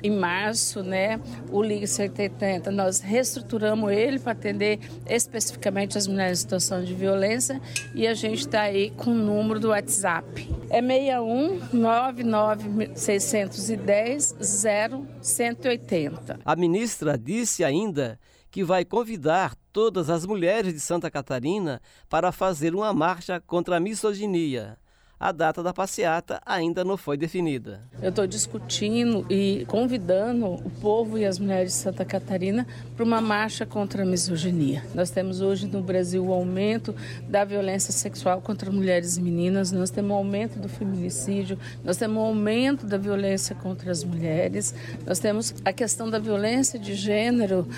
em 0.00 0.16
março, 0.16 0.80
né, 0.80 1.20
o 1.50 1.60
Liga 1.60 1.88
180. 1.88 2.70
Nós 2.70 3.00
reestruturamos 3.00 3.90
ele 3.90 4.20
para 4.20 4.30
atender 4.30 4.78
especificamente 5.08 5.98
as 5.98 6.06
mulheres 6.06 6.38
em 6.38 6.42
situação 6.42 6.84
de 6.84 6.94
violência 6.94 7.60
e 7.96 8.06
a 8.06 8.14
gente 8.14 8.46
está 8.46 8.62
aí 8.62 8.90
com 8.90 9.10
o 9.10 9.14
número 9.14 9.58
do 9.58 9.70
WhatsApp. 9.70 10.48
É 10.70 10.80
61 10.80 11.60
99 11.72 12.59
610 12.94 14.36
0180. 14.40 16.40
A 16.44 16.56
ministra 16.56 17.18
disse 17.18 17.62
ainda 17.62 18.18
que 18.50 18.64
vai 18.64 18.84
convidar 18.84 19.54
todas 19.72 20.10
as 20.10 20.26
mulheres 20.26 20.74
de 20.74 20.80
Santa 20.80 21.10
Catarina 21.10 21.80
para 22.08 22.32
fazer 22.32 22.74
uma 22.74 22.92
marcha 22.92 23.40
contra 23.40 23.76
a 23.76 23.80
misoginia 23.80 24.76
a 25.20 25.32
data 25.32 25.62
da 25.62 25.74
passeata 25.74 26.40
ainda 26.46 26.82
não 26.82 26.96
foi 26.96 27.18
definida. 27.18 27.82
Eu 28.00 28.08
estou 28.08 28.26
discutindo 28.26 29.26
e 29.28 29.66
convidando 29.66 30.46
o 30.46 30.70
povo 30.80 31.18
e 31.18 31.26
as 31.26 31.38
mulheres 31.38 31.72
de 31.72 31.78
Santa 31.78 32.06
Catarina 32.06 32.66
para 32.96 33.04
uma 33.04 33.20
marcha 33.20 33.66
contra 33.66 34.02
a 34.02 34.06
misoginia. 34.06 34.82
Nós 34.94 35.10
temos 35.10 35.42
hoje 35.42 35.66
no 35.66 35.82
Brasil 35.82 36.24
o 36.24 36.32
aumento 36.32 36.94
da 37.28 37.44
violência 37.44 37.92
sexual 37.92 38.40
contra 38.40 38.70
mulheres 38.70 39.18
e 39.18 39.20
meninas, 39.20 39.70
nós 39.70 39.90
temos 39.90 40.10
o 40.10 40.14
aumento 40.14 40.58
do 40.58 40.70
feminicídio, 40.70 41.58
nós 41.84 41.98
temos 41.98 42.16
o 42.16 42.20
aumento 42.20 42.86
da 42.86 42.96
violência 42.96 43.54
contra 43.54 43.90
as 43.90 44.02
mulheres, 44.02 44.74
nós 45.06 45.18
temos 45.18 45.54
a 45.62 45.72
questão 45.72 46.08
da 46.08 46.18
violência 46.18 46.78
de 46.78 46.94
gênero 46.94 47.68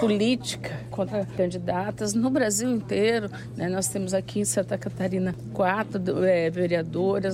política 0.00 0.80
contra 0.90 1.24
candidatas 1.24 2.12
no 2.12 2.28
Brasil 2.28 2.68
inteiro. 2.68 3.30
Né? 3.56 3.68
Nós 3.68 3.86
temos 3.86 4.12
aqui 4.12 4.40
em 4.40 4.44
Santa 4.44 4.76
Catarina 4.76 5.32
quatro 5.52 6.24
é, 6.24 6.50
vereadores 6.50 6.87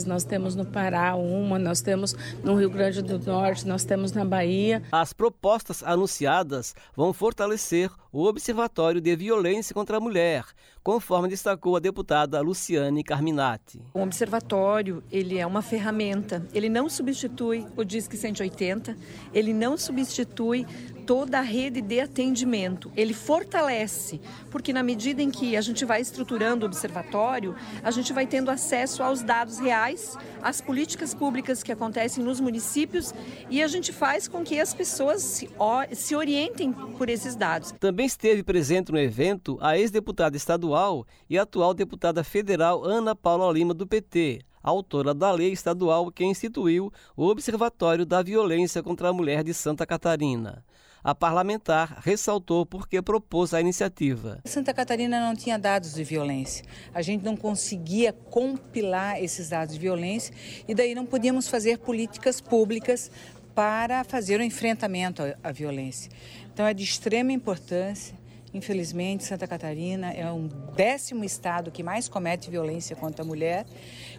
nós 0.07 0.24
temos 0.24 0.55
no 0.55 0.64
Pará 0.64 1.14
uma, 1.14 1.59
nós 1.59 1.80
temos 1.80 2.14
no 2.42 2.55
Rio 2.55 2.70
Grande 2.70 3.02
do 3.02 3.18
Norte, 3.18 3.66
nós 3.66 3.84
temos 3.84 4.12
na 4.12 4.24
Bahia. 4.24 4.82
As 4.90 5.12
propostas 5.12 5.82
anunciadas 5.82 6.74
vão 6.96 7.12
fortalecer 7.12 7.90
o 8.12 8.24
Observatório 8.26 9.00
de 9.00 9.16
Violência 9.16 9.74
contra 9.74 9.96
a 9.96 10.00
Mulher, 10.00 10.44
conforme 10.84 11.28
destacou 11.28 11.76
a 11.76 11.80
deputada 11.80 12.40
Luciane 12.40 13.02
Carminati. 13.02 13.80
O 13.92 14.00
observatório, 14.00 15.02
ele 15.11 15.38
é 15.38 15.44
uma 15.44 15.62
ferramenta, 15.62 16.46
ele 16.55 16.68
não 16.68 16.88
substitui 16.88 17.66
o 17.76 17.82
Disque 17.82 18.16
180, 18.16 18.96
ele 19.32 19.52
não 19.52 19.76
substitui 19.76 20.64
toda 21.07 21.38
a 21.38 21.42
rede 21.42 21.80
de 21.80 22.00
atendimento. 22.00 22.90
Ele 22.96 23.14
fortalece, 23.14 24.20
porque 24.50 24.72
na 24.72 24.82
medida 24.82 25.22
em 25.22 25.30
que 25.30 25.57
a 25.57 25.61
gente 25.61 25.84
vai 25.84 26.00
estruturando 26.00 26.64
o 26.64 26.68
observatório, 26.68 27.55
a 27.82 27.90
gente 27.90 28.12
vai 28.12 28.26
tendo 28.26 28.50
acesso 28.50 29.02
aos 29.02 29.22
dados 29.22 29.59
reais, 29.59 30.16
às 30.42 30.61
políticas 30.61 31.14
públicas 31.14 31.62
que 31.62 31.72
acontecem 31.72 32.24
nos 32.24 32.40
municípios 32.40 33.14
e 33.50 33.62
a 33.62 33.68
gente 33.68 33.92
faz 33.92 34.26
com 34.28 34.42
que 34.42 34.59
as 34.59 34.74
pessoas 34.74 35.22
se, 35.22 35.48
se 35.92 36.14
orientem 36.14 36.72
por 36.72 37.09
esses 37.09 37.36
dados. 37.36 37.72
Também 37.78 38.07
esteve 38.07 38.42
presente 38.42 38.92
no 38.92 38.98
evento 38.98 39.59
a 39.61 39.78
ex-deputada 39.78 40.36
estadual 40.36 41.07
e 41.28 41.38
atual 41.38 41.74
deputada 41.74 42.24
federal 42.24 42.84
Ana 42.84 43.14
Paula 43.14 43.52
Lima 43.52 43.74
do 43.74 43.86
PT 43.86 44.44
autora 44.64 45.12
da 45.12 45.30
lei 45.30 45.52
estadual 45.52 46.11
que 46.11 46.24
instituiu 46.24 46.90
o 47.14 47.26
Observatório 47.26 48.07
da 48.07 48.22
Violência 48.22 48.82
contra 48.82 49.11
a 49.11 49.12
Mulher 49.12 49.44
de 49.44 49.52
Santa 49.52 49.86
Catarina. 49.86 50.64
A 51.05 51.14
parlamentar 51.14 52.00
ressaltou 52.02 52.64
porque 52.64 53.02
propôs 53.02 53.52
a 53.52 53.61
iniciativa. 53.61 54.40
Santa 54.46 54.72
Catarina 54.72 55.20
não 55.20 55.36
tinha 55.36 55.59
dados 55.59 55.92
de 55.92 56.02
violência. 56.02 56.64
A 56.94 57.02
gente 57.02 57.22
não 57.22 57.36
conseguia 57.36 58.11
compilar 58.11 59.22
esses 59.22 59.50
dados 59.50 59.74
de 59.74 59.80
violência 59.80 60.34
e 60.66 60.74
daí 60.74 60.94
não 60.94 61.05
podíamos 61.05 61.46
fazer 61.46 61.76
políticas 61.76 62.40
públicas 62.40 63.11
para 63.55 64.02
fazer 64.02 64.40
o 64.40 64.42
enfrentamento 64.42 65.22
à, 65.42 65.52
violência. 65.52 66.11
Então 66.55 66.66
é 66.66 66.72
de 66.72 66.82
extrema 66.82 67.32
importância 67.32 68.16
Infelizmente, 68.55 69.24
Santa 69.24 69.48
Catarina 69.48 70.12
é 70.12 70.30
um 70.30 70.46
décimo 70.76 71.24
estado 71.24 71.72
que 71.72 71.82
mais 71.82 72.09
comete 72.09 72.48
violência 72.48 72.94
contra 72.94 73.24
a 73.24 73.26
mulher, 73.26 73.66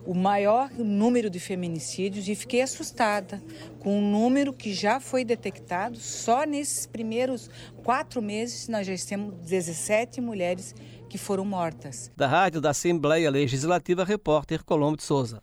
o 0.06 0.14
maior 0.14 0.70
número 0.72 1.30
de 1.30 1.40
feminicídios, 1.40 2.28
e 2.28 2.36
fiquei 2.36 2.62
assustada 2.62 3.42
com 3.80 3.98
o 3.98 4.02
número 4.02 4.52
que 4.52 4.74
já 4.74 5.00
foi 5.00 5.24
detectado. 5.24 5.98
Só 5.98 6.46
nesses 6.46 6.86
primeiros 6.86 7.50
quatro 7.78 8.22
meses, 8.22 8.68
nós 8.68 8.86
já 8.86 8.94
temos 9.08 9.34
17 9.36 10.20
mulheres 10.20 10.76
que 11.10 11.18
foram 11.18 11.46
mortas. 11.46 12.12
Da 12.18 12.28
Rádio 12.28 12.60
da 12.60 12.72
Assembleia 12.72 13.32
Legislativa, 13.32 14.04
repórter 14.04 14.66
Colombo 14.66 14.98
de 14.98 15.04
Souza. 15.04 15.42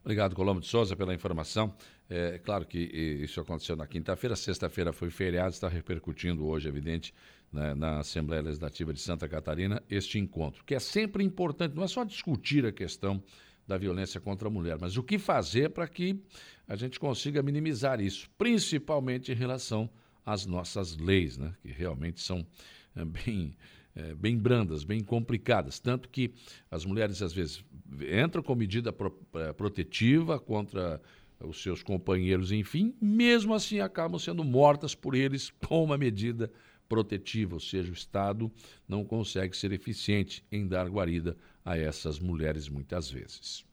Obrigado, 0.00 0.34
Colombo 0.34 0.60
de 0.60 0.66
Souza, 0.66 0.96
pela 0.96 1.14
informação. 1.14 1.72
É 2.10 2.38
claro 2.38 2.66
que 2.66 2.78
isso 3.22 3.40
aconteceu 3.40 3.76
na 3.76 3.86
quinta-feira, 3.86 4.34
sexta-feira 4.34 4.92
foi 4.92 5.08
feriado, 5.10 5.50
está 5.50 5.68
repercutindo 5.68 6.44
hoje, 6.44 6.68
evidente, 6.68 7.14
né, 7.52 7.74
na 7.74 7.98
Assembleia 7.98 8.42
Legislativa 8.42 8.92
de 8.92 9.00
Santa 9.00 9.28
Catarina, 9.28 9.82
este 9.90 10.18
encontro, 10.18 10.64
que 10.64 10.74
é 10.74 10.80
sempre 10.80 11.22
importante, 11.22 11.76
não 11.76 11.84
é 11.84 11.88
só 11.88 12.04
discutir 12.04 12.64
a 12.64 12.72
questão 12.72 13.22
da 13.66 13.76
violência 13.76 14.20
contra 14.20 14.48
a 14.48 14.50
mulher, 14.50 14.78
mas 14.80 14.96
o 14.96 15.02
que 15.02 15.18
fazer 15.18 15.70
para 15.70 15.86
que 15.86 16.20
a 16.66 16.74
gente 16.74 16.98
consiga 16.98 17.42
minimizar 17.42 18.00
isso, 18.00 18.28
principalmente 18.36 19.30
em 19.30 19.34
relação 19.34 19.88
às 20.24 20.46
nossas 20.46 20.96
leis, 20.96 21.36
né, 21.36 21.54
que 21.62 21.70
realmente 21.70 22.20
são 22.20 22.46
é, 22.96 23.04
bem 23.04 23.56
é, 23.94 24.14
bem 24.14 24.38
brandas, 24.38 24.84
bem 24.84 25.00
complicadas. 25.00 25.78
Tanto 25.78 26.08
que 26.08 26.32
as 26.70 26.84
mulheres, 26.84 27.20
às 27.20 27.32
vezes, 27.32 27.64
entram 28.00 28.42
com 28.42 28.54
medida 28.54 28.92
pro, 28.92 29.14
é, 29.34 29.52
protetiva 29.52 30.38
contra 30.40 31.00
os 31.40 31.62
seus 31.62 31.82
companheiros, 31.82 32.52
enfim, 32.52 32.94
mesmo 33.00 33.52
assim 33.52 33.80
acabam 33.80 34.18
sendo 34.18 34.44
mortas 34.44 34.94
por 34.94 35.14
eles 35.14 35.50
com 35.66 35.82
uma 35.82 35.98
medida 35.98 36.46
protetiva, 36.46 36.62
ou 36.98 37.60
seja, 37.60 37.90
o 37.90 37.94
Estado 37.94 38.50
não 38.88 39.04
consegue 39.04 39.56
ser 39.56 39.72
eficiente 39.72 40.44
em 40.50 40.66
dar 40.66 40.88
guarida 40.88 41.36
a 41.64 41.76
essas 41.76 42.18
mulheres 42.18 42.68
muitas 42.68 43.10
vezes. 43.10 43.64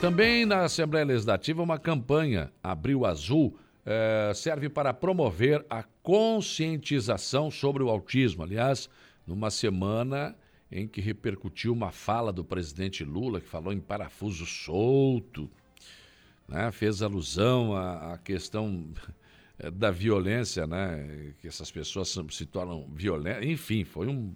Também 0.00 0.44
na 0.44 0.64
Assembleia 0.64 1.06
Legislativa, 1.06 1.62
uma 1.62 1.78
campanha 1.78 2.52
Abril 2.62 3.06
Azul 3.06 3.58
é, 3.86 4.32
serve 4.34 4.68
para 4.68 4.92
promover 4.92 5.64
a 5.68 5.82
conscientização 6.02 7.50
sobre 7.50 7.82
o 7.82 7.88
autismo. 7.88 8.42
Aliás, 8.42 8.88
numa 9.26 9.50
semana 9.50 10.36
em 10.70 10.88
que 10.88 11.00
repercutiu 11.00 11.72
uma 11.72 11.90
fala 11.92 12.32
do 12.32 12.44
presidente 12.44 13.04
Lula, 13.04 13.40
que 13.40 13.48
falou 13.48 13.72
em 13.72 13.80
parafuso 13.80 14.44
solto, 14.44 15.50
né? 16.48 16.72
fez 16.72 17.00
alusão 17.02 17.74
à, 17.76 18.18
questão 18.18 18.88
eh, 18.96 19.12
da 19.72 19.90
violência, 19.90 20.66
né? 20.66 21.32
que 21.40 21.48
essas 21.48 21.70
pessoas 21.70 22.16
se 22.30 22.46
tornam 22.46 22.86
violentas. 22.92 23.44
Enfim, 23.44 23.84
foi 23.84 24.08
um, 24.08 24.34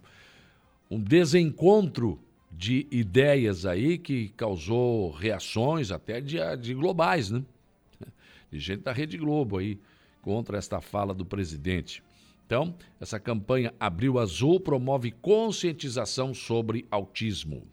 um 0.89 0.99
desencontro 0.99 2.19
de 2.51 2.87
ideias 2.89 3.65
aí 3.65 3.97
que 3.97 4.29
causou 4.29 5.11
reações 5.11 5.91
até 5.91 6.19
de, 6.19 6.37
de 6.57 6.73
globais, 6.73 7.29
né? 7.29 7.43
de 8.51 8.59
gente 8.59 8.83
da 8.83 8.91
Rede 8.91 9.17
Globo 9.17 9.57
aí 9.57 9.79
contra 10.21 10.57
esta 10.57 10.81
fala 10.81 11.13
do 11.13 11.25
presidente. 11.25 12.03
Então, 12.45 12.73
essa 12.99 13.19
campanha 13.19 13.73
Abril 13.79 14.17
Azul 14.17 14.59
promove 14.59 15.11
conscientização 15.11 16.33
sobre 16.33 16.87
autismo. 16.89 17.67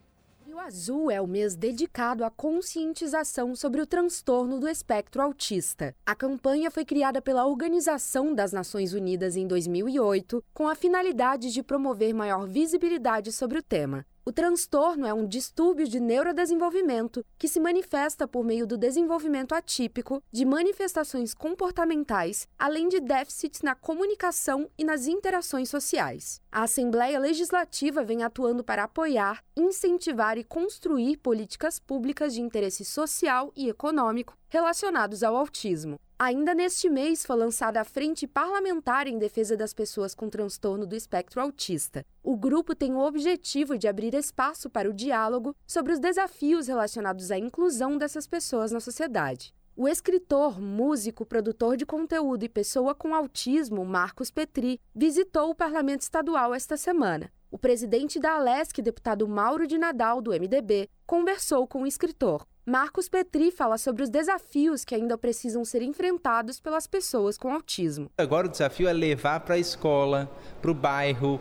Azul 0.67 1.13
é 1.13 1.21
o 1.21 1.29
mês 1.29 1.55
dedicado 1.55 2.25
à 2.25 2.31
conscientização 2.31 3.55
sobre 3.55 3.81
o 3.81 3.87
transtorno 3.87 4.59
do 4.59 4.67
espectro 4.67 5.23
autista. 5.23 5.95
A 6.05 6.13
campanha 6.13 6.73
foi 6.73 6.85
criada 6.85 7.23
pela 7.23 7.47
Organização 7.47 8.35
das 8.35 8.51
Nações 8.51 8.93
Unidas 8.93 9.37
em 9.37 9.47
2008 9.47 10.43
com 10.53 10.67
a 10.67 10.75
finalidade 10.75 11.53
de 11.53 11.63
promover 11.63 12.13
maior 12.13 12.49
visibilidade 12.49 13.31
sobre 13.31 13.61
o 13.61 13.63
tema. 13.63 14.05
O 14.29 14.33
transtorno 14.33 15.07
é 15.07 15.15
um 15.15 15.25
distúrbio 15.25 15.87
de 15.87 16.01
neurodesenvolvimento 16.01 17.25
que 17.39 17.47
se 17.47 17.61
manifesta 17.61 18.27
por 18.27 18.45
meio 18.45 18.67
do 18.67 18.77
desenvolvimento 18.77 19.55
atípico 19.55 20.21
de 20.33 20.45
manifestações 20.45 21.33
comportamentais, 21.33 22.49
além 22.59 22.89
de 22.89 22.99
déficits 22.99 23.63
na 23.63 23.77
comunicação 23.77 24.69
e 24.77 24.83
nas 24.83 25.07
interações 25.07 25.69
sociais. 25.69 26.41
A 26.51 26.65
Assembleia 26.65 27.21
Legislativa 27.21 28.03
vem 28.03 28.25
atuando 28.25 28.65
para 28.65 28.83
apoiar, 28.83 29.45
incentivar 29.57 30.37
e 30.37 30.43
construir 30.43 31.19
políticas 31.19 31.79
públicas 31.79 32.35
de 32.35 32.41
interesse 32.41 32.85
social 32.85 33.53
e 33.55 33.69
econômico 33.69 34.37
relacionados 34.49 35.23
ao 35.23 35.37
autismo. 35.37 36.01
Ainda 36.19 36.55
neste 36.55 36.89
mês 36.89 37.27
foi 37.27 37.37
lançada 37.37 37.79
a 37.79 37.85
Frente 37.85 38.27
Parlamentar 38.27 39.07
em 39.07 39.19
Defesa 39.19 39.55
das 39.55 39.75
Pessoas 39.75 40.15
com 40.15 40.31
Transtorno 40.31 40.87
do 40.87 40.97
Espectro 40.97 41.43
Autista. 41.43 42.07
O 42.23 42.39
grupo 42.39 42.75
tem 42.75 42.95
o 42.95 43.07
objetivo 43.07 43.77
de 43.77 43.87
abrir 43.87 44.15
espaço 44.15 44.71
para 44.71 44.89
o 44.89 44.95
diálogo 44.95 45.55
sobre 45.67 45.93
os 45.93 45.99
desafios 45.99 46.69
relacionados 46.69 47.31
à 47.31 47.37
inclusão 47.39 47.99
dessas 47.99 48.27
pessoas 48.27 48.73
na 48.73 48.81
sociedade. 48.81 49.53
O 49.77 49.87
escritor, 49.87 50.59
músico, 50.59 51.27
produtor 51.27 51.77
de 51.77 51.85
conteúdo 51.85 52.45
e 52.45 52.49
pessoa 52.49 52.95
com 52.95 53.15
autismo, 53.15 53.85
Marcos 53.85 54.31
Petri, 54.31 54.81
visitou 54.95 55.51
o 55.51 55.55
Parlamento 55.55 56.01
Estadual 56.01 56.55
esta 56.55 56.79
semana. 56.79 57.31
O 57.51 57.59
presidente 57.59 58.19
da 58.19 58.37
Alesc, 58.37 58.81
deputado 58.81 59.29
Mauro 59.29 59.67
de 59.67 59.77
Nadal, 59.77 60.23
do 60.23 60.31
MDB, 60.31 60.89
conversou 61.07 61.67
com 61.67 61.83
o 61.83 61.87
escritor. 61.87 62.47
Marcos 62.69 63.09
Petri 63.09 63.53
fala 63.53 63.79
sobre 63.79 64.03
os 64.03 64.11
desafios 64.11 64.85
que 64.85 64.93
ainda 64.93 65.17
precisam 65.17 65.65
ser 65.65 65.83
enfrentados 65.83 66.59
pelas 66.59 66.85
pessoas 66.85 67.39
com 67.39 67.55
autismo. 67.55 68.11
Agora 68.19 68.49
o 68.49 68.51
desafio 68.51 68.89
é 68.89 68.93
levar 68.93 69.39
para 69.39 69.55
a 69.55 69.59
escola, 69.59 70.29
para 70.61 70.73
o 70.73 70.75
bairro 70.75 71.41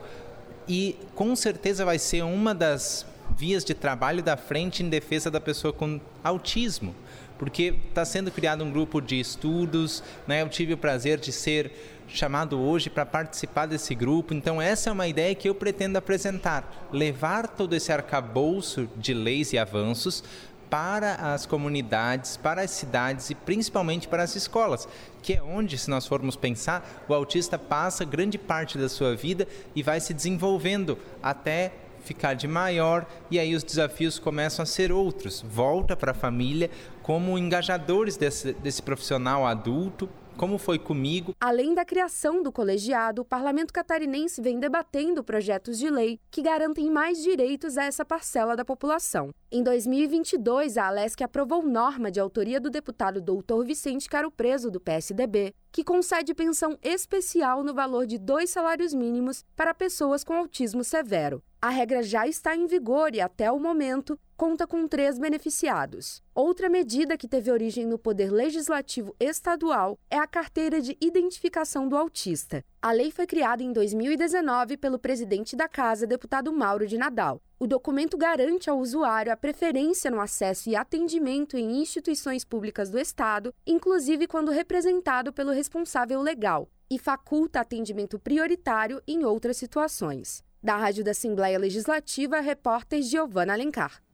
e 0.68 0.96
com 1.16 1.36
certeza 1.36 1.84
vai 1.84 1.98
ser 1.98 2.22
uma 2.22 2.54
das 2.54 3.08
vias 3.36 3.66
de 3.66 3.74
trabalho 3.74 4.22
da 4.22 4.38
frente 4.38 4.84
em 4.84 4.90
defesa 4.90 5.32
da 5.32 5.42
pessoa 5.42 5.74
com 5.74 6.00
autismo, 6.24 6.96
porque 7.40 7.74
está 7.90 8.06
sendo 8.06 8.30
criado 8.30 8.64
um 8.64 8.72
grupo 8.72 9.02
de 9.02 9.20
estudos, 9.20 10.04
né? 10.28 10.44
Eu 10.44 10.50
tive 10.50 10.76
o 10.76 10.78
prazer 10.78 11.20
de 11.20 11.32
ser 11.32 11.72
chamado 12.08 12.60
hoje 12.60 12.88
para 12.88 13.04
participar 13.04 13.66
desse 13.66 13.96
grupo. 13.96 14.32
Então, 14.32 14.62
essa 14.62 14.92
é 14.92 14.94
uma 14.94 15.08
ideia 15.08 15.34
que 15.34 15.50
eu 15.50 15.56
pretendo 15.56 15.98
apresentar: 15.98 16.88
levar 16.94 17.48
todo 17.48 17.76
esse 17.76 17.92
arcabouço 17.92 18.88
de 18.96 19.14
leis 19.14 19.54
e 19.54 19.58
avanços 19.58 20.24
para 20.70 21.16
as 21.34 21.46
comunidades, 21.46 22.38
para 22.38 22.62
as 22.62 22.72
cidades 22.72 23.30
e 23.30 23.36
principalmente 23.36 24.08
para 24.08 24.24
as 24.24 24.36
escolas, 24.36 24.88
que 25.22 25.34
é 25.34 25.42
onde, 25.42 25.78
se 25.78 25.90
nós 25.90 26.06
formos 26.06 26.36
pensar, 26.36 27.06
o 27.08 27.14
autista 27.14 27.58
passa 27.58 28.04
grande 28.06 28.38
parte 28.38 28.78
da 28.78 28.90
sua 28.90 29.16
vida 29.16 29.48
e 29.76 29.82
vai 29.82 30.00
se 30.00 30.14
desenvolvendo 30.14 30.98
até 31.22 31.72
ficar 32.06 32.36
de 32.36 32.48
maior 32.48 33.06
e 33.32 33.40
aí 33.40 33.56
os 33.56 33.64
desafios 33.64 34.20
começam 34.20 34.64
a 34.64 34.66
ser 34.66 34.92
outros. 34.92 35.44
Volta 35.48 35.96
para 35.96 36.12
a 36.12 36.16
família 36.16 36.70
como 37.02 37.38
engajadores 37.38 38.16
desse, 38.16 38.54
desse 38.54 38.82
profissional 38.82 39.46
adulto 39.46 40.08
como 40.36 40.58
foi 40.58 40.78
comigo. 40.78 41.36
Além 41.40 41.74
da 41.74 41.86
criação 41.86 42.44
do 42.44 42.52
colegiado, 42.52 43.22
o 43.22 43.26
parlamento 43.26 43.74
catarinense 43.74 44.42
vem 44.42 44.60
debatendo 44.60 45.24
projetos 45.24 45.78
de 45.78 45.90
lei 45.90 46.20
que 46.30 46.42
garantem 46.42 46.92
mais 46.92 47.22
direitos 47.22 47.78
a 47.78 47.86
essa 47.86 48.06
parcela 48.06 48.56
da 48.56 48.66
população. 48.66 49.32
Em 49.52 49.64
2022, 49.64 50.78
a 50.78 50.88
Alesc 50.88 51.24
aprovou 51.24 51.64
norma 51.64 52.12
de 52.12 52.20
autoria 52.20 52.60
do 52.60 52.70
deputado 52.70 53.22
doutor 53.22 53.66
Vicente 53.66 54.10
Caro 54.10 54.30
Preso, 54.30 54.70
do 54.70 54.82
PSDB, 54.82 55.54
que 55.72 55.84
concede 55.84 56.34
pensão 56.34 56.78
especial 56.82 57.64
no 57.64 57.74
valor 57.74 58.06
de 58.06 58.18
dois 58.18 58.50
salários 58.50 58.94
mínimos 58.94 59.44
para 59.56 59.74
pessoas 59.74 60.24
com 60.24 60.34
autismo 60.34 60.84
severo. 60.84 61.42
A 61.62 61.70
regra 61.70 62.04
já 62.04 62.28
está 62.28 62.56
em 62.56 62.68
vigor 62.68 63.16
e, 63.16 63.22
até 63.22 63.52
o 63.52 63.60
momento, 63.60 64.20
conta 64.38 64.68
com 64.68 64.88
três 64.88 65.18
beneficiados. 65.18 66.22
Outra 66.34 66.70
medida 66.70 67.18
que 67.18 67.28
teve 67.28 67.50
origem 67.50 67.86
no 67.86 67.98
Poder 67.98 68.32
Legislativo 68.32 69.16
Estadual 69.20 69.98
é 70.10 70.18
a 70.18 70.28
Carteira 70.28 70.82
de 70.82 70.98
Identificação 71.00 71.88
do 71.88 71.96
Autista. 71.96 72.64
A 72.82 72.92
lei 72.92 73.12
foi 73.12 73.26
criada 73.26 73.64
em 73.64 73.72
2019 73.72 74.78
pelo 74.78 75.00
presidente 75.00 75.56
da 75.56 75.68
Casa, 75.68 76.06
deputado 76.06 76.52
Mauro 76.52 76.86
de 76.86 76.98
Nadal. 76.98 77.42
O 77.58 77.66
documento 77.66 78.18
garante 78.18 78.70
ao 78.70 78.78
usuário 78.80 79.32
a 79.32 79.38
preferência 79.38 80.12
no 80.12 80.20
acesso 80.20 80.70
e 80.70 80.76
atendimento 80.76 81.58
em 81.58 81.82
instituições 81.82 82.44
públicas 82.44 82.90
do 82.90 83.00
Estado, 83.00 83.54
inclusive 83.66 84.28
quando 84.28 84.52
representado 84.52 85.32
pelo 85.32 85.52
responsável 85.52 86.22
legal, 86.22 86.70
e 86.92 87.00
faculta 87.00 87.62
atendimento 87.62 88.20
prioritário 88.20 89.02
em 89.08 89.24
outras 89.24 89.56
situações. 89.58 90.44
Da 90.62 90.76
Rádio 90.76 91.04
da 91.04 91.12
Assembleia 91.12 91.58
Legislativa, 91.58 92.40
repórter 92.40 93.02
Giovana 93.02 93.54
Alencar. 93.54 94.05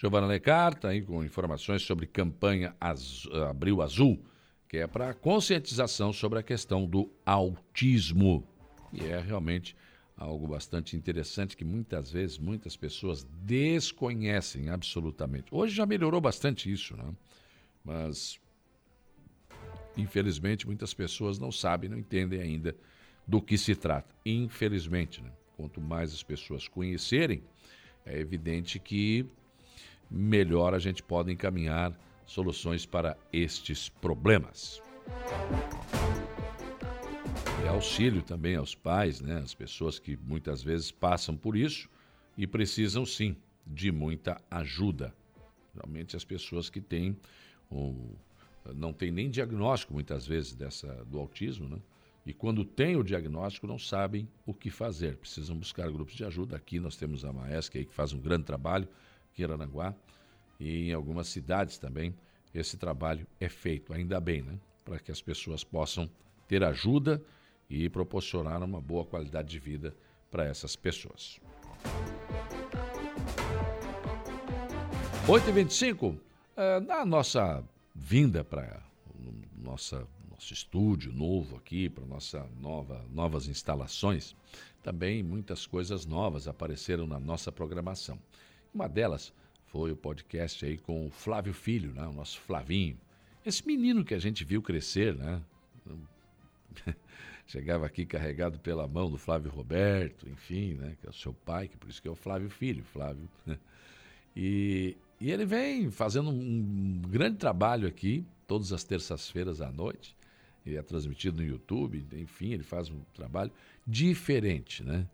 Giovana 0.00 0.26
Alencar 0.26 0.72
está 0.72 0.88
aí 0.88 1.02
com 1.02 1.22
informações 1.22 1.82
sobre 1.82 2.06
campanha 2.06 2.74
Abril 3.50 3.82
Azul, 3.82 4.18
que 4.66 4.78
é 4.78 4.86
para 4.86 5.12
conscientização 5.12 6.10
sobre 6.10 6.38
a 6.38 6.42
questão 6.42 6.86
do 6.86 7.12
autismo. 7.26 8.42
E 8.94 9.04
é 9.04 9.20
realmente 9.20 9.76
algo 10.16 10.48
bastante 10.48 10.96
interessante 10.96 11.54
que 11.54 11.66
muitas 11.66 12.10
vezes 12.10 12.38
muitas 12.38 12.78
pessoas 12.78 13.26
desconhecem 13.42 14.70
absolutamente. 14.70 15.54
Hoje 15.54 15.74
já 15.74 15.84
melhorou 15.84 16.18
bastante 16.18 16.72
isso, 16.72 16.96
né? 16.96 17.14
Mas 17.84 18.40
infelizmente 19.98 20.66
muitas 20.66 20.94
pessoas 20.94 21.38
não 21.38 21.52
sabem, 21.52 21.90
não 21.90 21.98
entendem 21.98 22.40
ainda 22.40 22.74
do 23.28 23.38
que 23.38 23.58
se 23.58 23.74
trata. 23.74 24.14
Infelizmente, 24.24 25.22
né? 25.22 25.30
quanto 25.58 25.78
mais 25.78 26.10
as 26.14 26.22
pessoas 26.22 26.66
conhecerem, 26.66 27.42
é 28.06 28.18
evidente 28.18 28.78
que 28.78 29.28
melhor 30.10 30.74
a 30.74 30.78
gente 30.78 31.02
pode 31.02 31.30
encaminhar 31.30 31.96
soluções 32.26 32.84
para 32.84 33.16
estes 33.32 33.88
problemas. 33.88 34.82
E 37.62 37.68
auxílio 37.68 38.22
também 38.22 38.56
aos 38.56 38.74
pais, 38.74 39.20
né? 39.20 39.38
as 39.38 39.54
pessoas 39.54 39.98
que 39.98 40.16
muitas 40.16 40.62
vezes 40.62 40.90
passam 40.90 41.36
por 41.36 41.56
isso 41.56 41.88
e 42.36 42.46
precisam 42.46 43.06
sim 43.06 43.36
de 43.66 43.92
muita 43.92 44.40
ajuda. 44.50 45.14
Realmente 45.74 46.16
as 46.16 46.24
pessoas 46.24 46.68
que 46.68 46.80
têm 46.80 47.16
um, 47.70 48.14
não 48.74 48.92
têm 48.92 49.10
nem 49.10 49.30
diagnóstico 49.30 49.92
muitas 49.92 50.26
vezes 50.26 50.54
dessa 50.54 51.04
do 51.04 51.18
autismo, 51.18 51.68
né? 51.68 51.78
E 52.26 52.34
quando 52.34 52.64
tem 52.64 52.96
o 52.96 53.02
diagnóstico 53.02 53.66
não 53.66 53.78
sabem 53.78 54.28
o 54.44 54.52
que 54.52 54.70
fazer, 54.70 55.16
precisam 55.16 55.56
buscar 55.56 55.90
grupos 55.90 56.14
de 56.14 56.24
ajuda. 56.24 56.56
Aqui 56.56 56.78
nós 56.78 56.96
temos 56.96 57.24
a 57.24 57.32
Maesc 57.32 57.78
aí 57.78 57.84
que 57.84 57.94
faz 57.94 58.12
um 58.12 58.20
grande 58.20 58.44
trabalho 58.44 58.86
aqui 59.34 59.96
e 60.58 60.90
em 60.90 60.92
algumas 60.92 61.28
cidades 61.28 61.78
também 61.78 62.14
esse 62.54 62.76
trabalho 62.76 63.26
é 63.38 63.48
feito, 63.48 63.92
ainda 63.92 64.20
bem, 64.20 64.42
né? 64.42 64.58
Para 64.84 64.98
que 64.98 65.10
as 65.10 65.22
pessoas 65.22 65.62
possam 65.62 66.10
ter 66.48 66.64
ajuda 66.64 67.22
e 67.68 67.88
proporcionar 67.88 68.62
uma 68.62 68.80
boa 68.80 69.04
qualidade 69.04 69.48
de 69.48 69.58
vida 69.58 69.94
para 70.30 70.44
essas 70.44 70.74
pessoas. 70.74 71.40
8h25, 75.26 76.18
é, 76.56 76.80
na 76.80 77.04
nossa 77.06 77.62
vinda 77.94 78.42
para 78.42 78.82
nossa 79.56 80.06
nosso 80.30 80.54
estúdio 80.54 81.12
novo 81.12 81.56
aqui, 81.56 81.88
para 81.88 82.04
nossa 82.06 82.48
nova 82.58 83.04
novas 83.12 83.46
instalações, 83.46 84.34
também 84.82 85.22
muitas 85.22 85.66
coisas 85.66 86.06
novas 86.06 86.48
apareceram 86.48 87.06
na 87.06 87.20
nossa 87.20 87.52
programação. 87.52 88.18
Uma 88.72 88.88
delas 88.88 89.32
foi 89.66 89.92
o 89.92 89.96
podcast 89.96 90.64
aí 90.64 90.78
com 90.78 91.06
o 91.06 91.10
Flávio 91.10 91.52
Filho, 91.52 91.92
né? 91.92 92.06
o 92.06 92.12
nosso 92.12 92.40
Flavinho. 92.40 92.96
Esse 93.44 93.66
menino 93.66 94.04
que 94.04 94.14
a 94.14 94.18
gente 94.18 94.44
viu 94.44 94.62
crescer, 94.62 95.14
né? 95.14 95.42
Chegava 97.46 97.86
aqui 97.86 98.06
carregado 98.06 98.60
pela 98.60 98.86
mão 98.86 99.10
do 99.10 99.18
Flávio 99.18 99.50
Roberto, 99.50 100.28
enfim, 100.28 100.74
né? 100.74 100.96
Que 101.00 101.06
é 101.06 101.10
o 101.10 101.12
seu 101.12 101.32
pai, 101.32 101.66
que 101.66 101.76
por 101.76 101.90
isso 101.90 102.00
que 102.00 102.06
é 102.06 102.10
o 102.10 102.14
Flávio 102.14 102.48
Filho, 102.50 102.84
Flávio. 102.84 103.28
E, 104.36 104.96
e 105.20 105.28
ele 105.32 105.44
vem 105.44 105.90
fazendo 105.90 106.30
um 106.30 107.02
grande 107.08 107.36
trabalho 107.36 107.88
aqui, 107.88 108.24
todas 108.46 108.72
as 108.72 108.84
terças-feiras 108.84 109.60
à 109.60 109.72
noite. 109.72 110.16
E 110.64 110.76
é 110.76 110.82
transmitido 110.82 111.38
no 111.38 111.42
YouTube, 111.42 112.06
enfim, 112.12 112.52
ele 112.52 112.62
faz 112.62 112.88
um 112.90 113.00
trabalho 113.12 113.50
diferente, 113.84 114.84
né? 114.84 115.04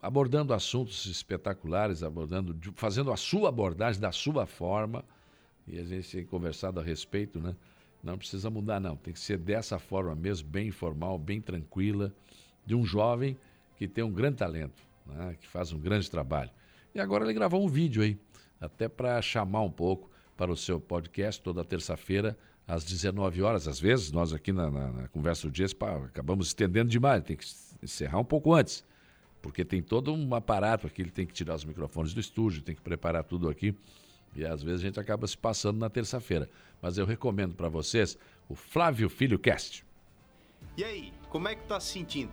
Abordando 0.00 0.54
assuntos 0.54 1.04
espetaculares, 1.06 2.02
abordando, 2.02 2.56
fazendo 2.74 3.12
a 3.12 3.16
sua 3.16 3.50
abordagem 3.50 4.00
da 4.00 4.10
sua 4.10 4.46
forma, 4.46 5.04
e 5.66 5.78
a 5.78 5.84
gente 5.84 6.10
tem 6.10 6.24
conversado 6.24 6.80
a 6.80 6.82
respeito, 6.82 7.38
né? 7.38 7.54
Não 8.02 8.18
precisa 8.18 8.50
mudar, 8.50 8.80
não. 8.80 8.96
Tem 8.96 9.12
que 9.12 9.20
ser 9.20 9.38
dessa 9.38 9.78
forma 9.78 10.14
mesmo, 10.14 10.48
bem 10.48 10.68
informal, 10.68 11.18
bem 11.18 11.40
tranquila, 11.40 12.12
de 12.66 12.74
um 12.74 12.84
jovem 12.84 13.36
que 13.76 13.86
tem 13.86 14.02
um 14.02 14.10
grande 14.10 14.38
talento, 14.38 14.82
né? 15.06 15.36
que 15.40 15.46
faz 15.46 15.72
um 15.72 15.78
grande 15.78 16.10
trabalho. 16.10 16.50
E 16.94 17.00
agora 17.00 17.24
ele 17.24 17.32
gravou 17.32 17.64
um 17.64 17.68
vídeo 17.68 18.02
aí, 18.02 18.18
até 18.60 18.88
para 18.88 19.20
chamar 19.22 19.62
um 19.62 19.70
pouco 19.70 20.10
para 20.36 20.50
o 20.50 20.56
seu 20.56 20.80
podcast 20.80 21.40
toda 21.40 21.64
terça-feira, 21.64 22.36
às 22.66 22.84
19 22.84 23.42
horas. 23.42 23.68
Às 23.68 23.78
vezes, 23.78 24.10
nós 24.10 24.32
aqui 24.32 24.52
na, 24.52 24.70
na, 24.70 24.92
na 24.92 25.08
Conversa 25.08 25.46
do 25.46 25.52
Dia 25.52 25.66
acabamos 26.04 26.48
estendendo 26.48 26.90
demais, 26.90 27.22
tem 27.22 27.36
que 27.36 27.46
encerrar 27.82 28.18
um 28.18 28.24
pouco 28.24 28.52
antes 28.52 28.84
porque 29.42 29.64
tem 29.64 29.82
todo 29.82 30.14
um 30.14 30.34
aparato 30.34 30.86
aqui, 30.86 31.02
ele 31.02 31.10
tem 31.10 31.26
que 31.26 31.34
tirar 31.34 31.56
os 31.56 31.64
microfones 31.64 32.14
do 32.14 32.20
estúdio, 32.20 32.62
tem 32.62 32.74
que 32.74 32.80
preparar 32.80 33.24
tudo 33.24 33.48
aqui. 33.48 33.76
E 34.34 34.46
às 34.46 34.62
vezes 34.62 34.80
a 34.80 34.86
gente 34.86 35.00
acaba 35.00 35.26
se 35.26 35.36
passando 35.36 35.78
na 35.78 35.90
terça-feira. 35.90 36.48
Mas 36.80 36.96
eu 36.96 37.04
recomendo 37.04 37.54
para 37.54 37.68
vocês 37.68 38.16
o 38.48 38.54
Flávio 38.54 39.10
Filho 39.10 39.38
Cast. 39.38 39.84
E 40.76 40.84
aí, 40.84 41.12
como 41.28 41.48
é 41.48 41.54
que 41.54 41.62
tu 41.62 41.68
tá 41.68 41.80
se 41.80 41.92
sentindo? 41.92 42.32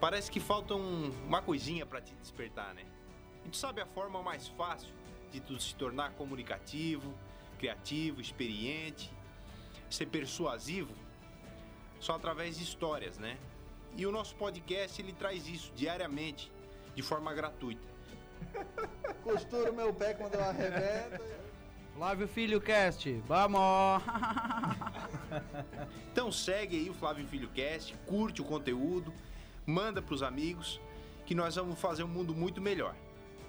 Parece 0.00 0.30
que 0.30 0.40
falta 0.40 0.74
um, 0.74 1.10
uma 1.26 1.42
coisinha 1.42 1.84
para 1.84 2.00
te 2.00 2.14
despertar, 2.14 2.74
né? 2.74 2.82
E 3.44 3.50
tu 3.50 3.56
sabe 3.56 3.80
a 3.80 3.86
forma 3.86 4.22
mais 4.22 4.48
fácil 4.48 4.92
de 5.30 5.40
tu 5.40 5.60
se 5.60 5.74
tornar 5.74 6.12
comunicativo, 6.12 7.14
criativo, 7.58 8.20
experiente, 8.20 9.12
ser 9.90 10.06
persuasivo? 10.06 10.92
Só 12.00 12.14
através 12.14 12.56
de 12.56 12.64
histórias, 12.64 13.18
né? 13.18 13.36
E 13.96 14.06
o 14.06 14.12
nosso 14.12 14.34
podcast 14.36 15.00
ele 15.00 15.12
traz 15.12 15.48
isso 15.48 15.72
diariamente, 15.74 16.50
de 16.94 17.02
forma 17.02 17.34
gratuita. 17.34 17.88
Costuro 19.24 19.72
meu 19.72 19.92
pé 19.92 20.14
quando 20.14 20.34
eu 20.34 20.44
arrebento. 20.44 21.22
Flávio 21.94 22.28
Filho 22.28 22.60
Cast, 22.60 23.10
vamos! 23.26 23.60
então 26.12 26.30
segue 26.30 26.76
aí 26.76 26.88
o 26.88 26.94
Flávio 26.94 27.26
Filho 27.26 27.48
Cast, 27.48 27.92
curte 28.06 28.40
o 28.40 28.44
conteúdo, 28.44 29.12
manda 29.66 30.00
pros 30.00 30.22
amigos, 30.22 30.80
que 31.26 31.34
nós 31.34 31.56
vamos 31.56 31.80
fazer 31.80 32.04
um 32.04 32.08
mundo 32.08 32.32
muito 32.32 32.60
melhor. 32.60 32.94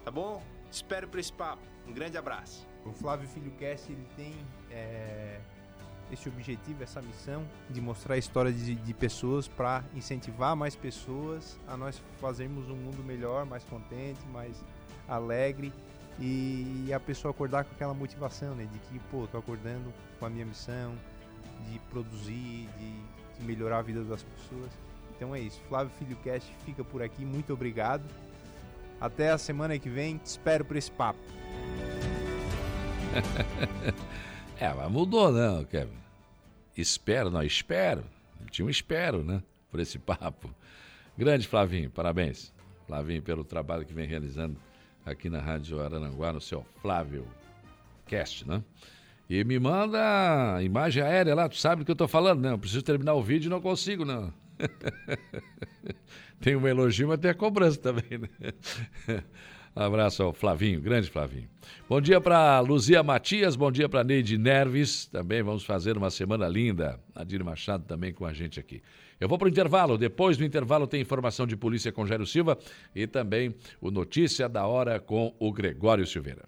Tá 0.04 0.10
bom? 0.10 0.42
Espero 0.72 1.08
para 1.08 1.20
esse 1.20 1.32
papo. 1.32 1.62
Um 1.88 1.94
grande 1.94 2.18
abraço. 2.18 2.68
O 2.86 2.92
Flávio 2.92 3.30
Filho 3.30 3.52
Cast 3.52 3.92
ele 3.92 4.08
tem 4.16 4.34
é 4.72 5.40
esse 6.12 6.28
objetivo, 6.28 6.84
essa 6.84 7.02
missão 7.02 7.46
de 7.70 7.80
mostrar 7.82 8.16
a 8.16 8.18
história 8.18 8.52
de, 8.52 8.76
de 8.76 8.94
pessoas 8.94 9.48
para 9.48 9.84
incentivar 9.96 10.56
mais 10.56 10.76
pessoas 10.76 11.58
a 11.68 11.78
nós 11.78 12.02
fazermos 12.20 12.70
um 12.70 12.76
mundo 12.76 13.04
melhor, 13.04 13.46
mais 13.46 13.64
contente, 13.64 14.20
mais 14.32 14.64
alegre 15.08 15.72
e 16.20 16.92
a 16.94 17.00
pessoa 17.00 17.32
acordar 17.32 17.64
com 17.64 17.74
aquela 17.74 17.94
motivação, 17.94 18.54
né? 18.54 18.68
De 18.72 18.80
que, 18.80 19.00
pô, 19.10 19.26
tô 19.28 19.38
acordando 19.38 19.94
com 20.20 20.26
a 20.26 20.30
minha 20.30 20.46
missão 20.46 20.94
de 21.70 21.80
produzir, 21.92 22.68
de, 22.78 23.40
de 23.40 23.46
melhorar 23.46 23.80
a 23.80 23.82
vida 23.82 24.04
das 24.04 24.24
pessoas. 24.24 24.70
Então 25.16 25.34
é 25.34 25.40
isso. 25.40 25.62
Flávio 25.70 25.92
Filho 25.98 26.18
Cast 26.18 26.52
fica 26.66 26.84
por 26.84 27.02
aqui. 27.02 27.24
Muito 27.24 27.54
obrigado. 27.54 28.04
Até 29.00 29.32
a 29.32 29.38
semana 29.38 29.80
que 29.80 29.90
vem. 29.90 30.18
Te 30.18 30.26
espero 30.26 30.66
por 30.66 30.76
esse 30.76 30.92
papo. 30.92 31.20
É, 34.60 34.74
mas 34.74 34.92
mudou, 34.92 35.32
né, 35.32 35.66
Kevin? 35.72 35.98
Espero, 36.76 37.32
não, 37.32 37.42
espero. 37.42 38.04
Tinha 38.52 38.66
um 38.66 38.70
espero, 38.70 39.24
né? 39.24 39.42
Por 39.72 39.80
esse 39.80 39.98
papo. 40.00 40.54
Grande 41.18 41.48
Flavinho, 41.48 41.90
parabéns. 41.90 42.54
Flavinho, 42.86 43.22
pelo 43.22 43.46
trabalho 43.46 43.86
que 43.86 43.94
vem 43.94 44.06
realizando 44.06 44.58
aqui 45.06 45.30
na 45.30 45.40
Rádio 45.40 45.82
Arananguá, 45.82 46.34
no 46.34 46.42
seu 46.42 46.66
Flávio 46.82 47.26
Cast, 48.06 48.46
né? 48.46 48.62
E 49.30 49.44
me 49.46 49.58
manda 49.60 50.56
a 50.56 50.62
imagem 50.62 51.04
aérea 51.04 51.36
lá, 51.36 51.48
tu 51.48 51.56
sabe 51.56 51.84
do 51.84 51.86
que 51.86 51.92
eu 51.92 51.96
tô 51.96 52.08
falando, 52.08 52.42
né? 52.42 52.52
Eu 52.52 52.60
preciso 52.60 52.82
terminar 52.82 53.14
o 53.14 53.24
vídeo 53.24 53.48
e 53.48 53.50
não 53.50 53.62
consigo, 53.62 54.04
não. 54.04 54.34
tem 56.42 56.58
um 56.58 56.68
elogio, 56.68 57.08
mas 57.08 57.20
tem 57.20 57.32
a 57.32 57.36
cobrança 57.36 57.80
também, 57.80 58.18
né? 58.18 58.30
Abraço 59.76 60.24
ao 60.24 60.34
Flavinho, 60.34 60.82
grande 60.82 61.10
Flavinho. 61.10 61.48
Bom 61.88 62.02
dia 62.02 62.20
para 62.20 62.60
Luzia 62.60 63.02
Matias, 63.04 63.56
bom 63.56 63.72
dia 63.72 63.88
para 63.88 64.04
Neide 64.04 64.38
Nerves. 64.38 65.06
Também 65.06 65.42
vamos 65.42 65.64
fazer 65.64 65.98
uma 65.98 66.10
semana 66.10 66.48
linda. 66.48 67.00
Adir 67.16 67.44
Machado 67.44 67.84
também 67.86 68.14
com 68.14 68.26
a 68.26 68.34
gente 68.34 68.60
aqui. 68.60 68.82
Eu 69.20 69.28
vou 69.28 69.38
para 69.38 69.48
o 69.48 69.50
intervalo. 69.50 69.98
Depois 69.98 70.38
do 70.38 70.46
intervalo 70.46 70.88
tem 70.88 71.02
informação 71.02 71.46
de 71.46 71.56
polícia 71.56 71.92
com 71.92 72.06
Jairo 72.06 72.26
Silva 72.26 72.58
e 72.96 73.06
também 73.06 73.54
o 73.82 73.92
Notícia 73.92 74.48
da 74.48 74.66
Hora 74.66 75.00
com 75.00 75.36
o 75.40 75.52
Gregório 75.52 76.06
Silveira. 76.08 76.48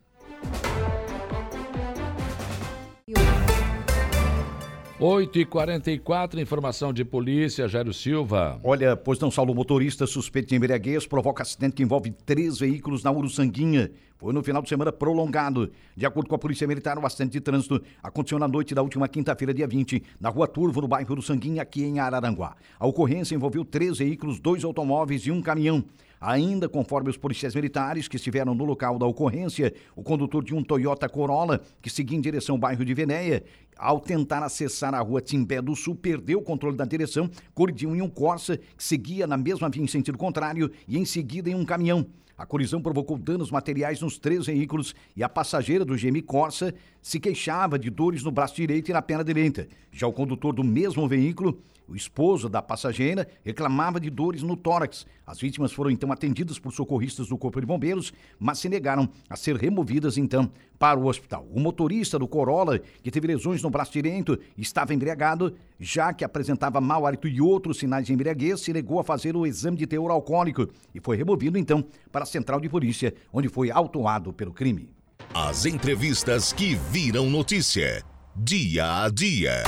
8 5.04 5.40
e 5.40 5.46
44 5.46 6.40
informação 6.40 6.94
de 6.94 7.04
polícia, 7.04 7.68
Jairo 7.68 7.92
Silva. 7.92 8.62
Olha, 8.64 8.96
pois 8.96 9.18
não, 9.18 9.32
Saulo, 9.32 9.56
motorista 9.56 10.06
suspeito 10.06 10.50
de 10.50 10.56
embriaguez 10.56 11.08
provoca 11.08 11.42
acidente 11.42 11.78
que 11.78 11.82
envolve 11.82 12.12
três 12.24 12.60
veículos 12.60 13.04
na 13.04 13.12
Uruçanguinha. 13.12 13.90
Foi 14.20 14.32
no 14.32 14.44
final 14.44 14.62
de 14.62 14.70
semana 14.70 14.92
prolongado. 14.92 15.72
De 15.98 16.06
acordo 16.06 16.30
com 16.30 16.36
a 16.36 16.38
Polícia 16.38 16.68
Militar, 16.68 17.00
o 17.00 17.06
acidente 17.08 17.32
de 17.32 17.42
trânsito 17.42 17.82
aconteceu 18.04 18.38
na 18.38 18.48
noite 18.48 18.76
da 18.76 18.84
última 18.84 19.08
quinta-feira, 19.08 19.52
dia 19.52 19.66
20, 19.66 20.04
na 20.20 20.30
rua 20.30 20.48
Turvo, 20.48 20.82
no 20.82 20.88
bairro 20.88 21.14
Uruçanguinha, 21.14 21.64
aqui 21.64 21.84
em 21.84 21.98
Araranguá. 21.98 22.56
A 22.80 22.86
ocorrência 22.86 23.34
envolveu 23.34 23.66
três 23.66 23.98
veículos, 23.98 24.40
dois 24.40 24.64
automóveis 24.64 25.24
e 25.24 25.32
um 25.32 25.42
caminhão. 25.42 25.84
Ainda 26.22 26.70
conforme 26.70 27.10
os 27.10 27.18
policiais 27.18 27.56
militares 27.56 28.08
que 28.08 28.16
estiveram 28.16 28.54
no 28.54 28.64
local 28.64 29.00
da 29.00 29.08
ocorrência, 29.08 29.74
o 29.96 30.04
condutor 30.04 30.44
de 30.44 30.54
um 30.54 30.64
Toyota 30.64 31.10
Corolla, 31.10 31.60
que 31.82 31.90
seguia 31.90 32.16
em 32.16 32.22
direção 32.22 32.54
ao 32.54 32.60
bairro 32.60 32.86
de 32.86 32.94
Venéia, 32.94 33.44
ao 33.76 34.00
tentar 34.00 34.44
acessar 34.44 34.94
a 34.94 35.00
rua 35.00 35.20
Timbé 35.20 35.60
do 35.60 35.76
Sul, 35.76 35.96
perdeu 35.96 36.38
o 36.38 36.44
controle 36.44 36.78
da 36.78 36.86
direção, 36.86 37.28
colidiu 37.56 37.96
em 37.96 38.04
um 38.04 38.10
Corsa 38.10 38.56
que 38.78 38.84
seguia 38.84 39.26
na 39.26 39.36
mesma 39.36 39.68
via 39.68 39.82
em 39.82 39.88
sentido 39.88 40.16
contrário 40.16 40.72
e 40.88 40.96
em 40.96 41.06
seguida 41.06 41.50
em 41.50 41.56
um 41.56 41.66
caminhão. 41.66 42.06
A 42.42 42.46
colisão 42.48 42.82
provocou 42.82 43.20
danos 43.20 43.52
materiais 43.52 44.02
nos 44.02 44.18
três 44.18 44.48
veículos 44.48 44.96
e 45.16 45.24
a 45.24 45.30
passageira 45.30 45.86
do 45.86 45.96
GM 45.96 46.20
Corsa 46.24 46.74
se 47.00 47.20
queixava 47.20 47.78
de 47.78 47.92
dores 47.92 48.24
no 48.24 48.32
braço 48.32 48.56
direito 48.56 48.90
e 48.90 48.94
na 48.94 49.02
perna 49.02 49.24
direita. 49.24 49.68
Já 49.92 50.08
o 50.08 50.12
condutor 50.12 50.52
do 50.52 50.64
mesmo 50.64 51.08
veículo 51.08 51.62
o 51.88 51.96
esposo 51.96 52.50
da 52.50 52.62
passageira 52.62 53.28
reclamava 53.44 54.00
de 54.00 54.10
dores 54.10 54.42
no 54.42 54.56
tórax. 54.56 55.06
As 55.28 55.40
vítimas 55.40 55.72
foram 55.72 55.92
então 55.92 56.12
atendidas 56.12 56.58
por 56.58 56.72
socorristas 56.72 57.28
do 57.28 57.38
Corpo 57.38 57.60
de 57.60 57.68
Bombeiros, 57.68 58.14
mas 58.40 58.58
se 58.60 58.70
negaram 58.70 59.08
a 59.30 59.36
ser 59.36 59.56
removidas 59.58 60.18
então 60.18 60.50
para 60.82 61.00
o 61.00 61.06
hospital. 61.06 61.46
O 61.54 61.60
motorista 61.60 62.18
do 62.18 62.28
Corolla, 62.28 62.80
que 63.04 63.12
teve 63.12 63.28
lesões 63.28 63.62
no 63.62 63.70
braço 63.70 63.92
direito, 63.92 64.40
estava 64.58 64.96
embriagado, 64.96 65.54
já 65.80 66.12
que 66.12 66.26
apresentava 66.26 66.82
mau 66.82 67.06
hálito 67.06 67.28
e 67.28 67.40
outros 67.40 67.78
sinais 67.78 68.08
de 68.08 68.14
embriaguez, 68.14 68.62
se 68.62 68.74
negou 68.74 69.00
a 69.00 69.04
fazer 69.04 69.36
o 69.36 69.46
exame 69.46 69.78
de 69.78 69.86
teor 69.86 70.10
alcoólico 70.10 70.68
e 70.96 71.00
foi 71.00 71.16
removido 71.16 71.60
então 71.60 71.86
para 72.12 72.24
a 72.24 72.26
central 72.26 72.60
de 72.60 72.68
polícia, 72.68 73.14
onde 73.32 73.48
foi 73.48 73.70
autuado 73.70 74.34
pelo 74.34 74.52
crime. 74.52 74.90
As 75.36 75.68
entrevistas 75.68 76.52
que 76.52 76.74
viram 76.74 77.30
notícia, 77.30 78.04
dia 78.36 79.04
a 79.04 79.10
dia. 79.10 79.62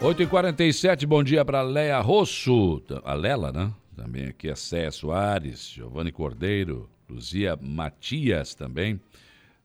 8h47, 0.00 1.06
bom 1.06 1.24
dia 1.24 1.42
para 1.42 1.62
Leia 1.62 1.98
Rosso, 2.00 2.82
a 3.02 3.14
Lela, 3.14 3.50
né? 3.50 3.72
Também 3.96 4.26
aqui 4.26 4.50
a 4.50 4.54
Céia 4.54 4.90
Soares, 4.90 5.70
Giovanni 5.70 6.12
Cordeiro, 6.12 6.88
Luzia 7.08 7.58
Matias 7.60 8.54
também. 8.54 9.00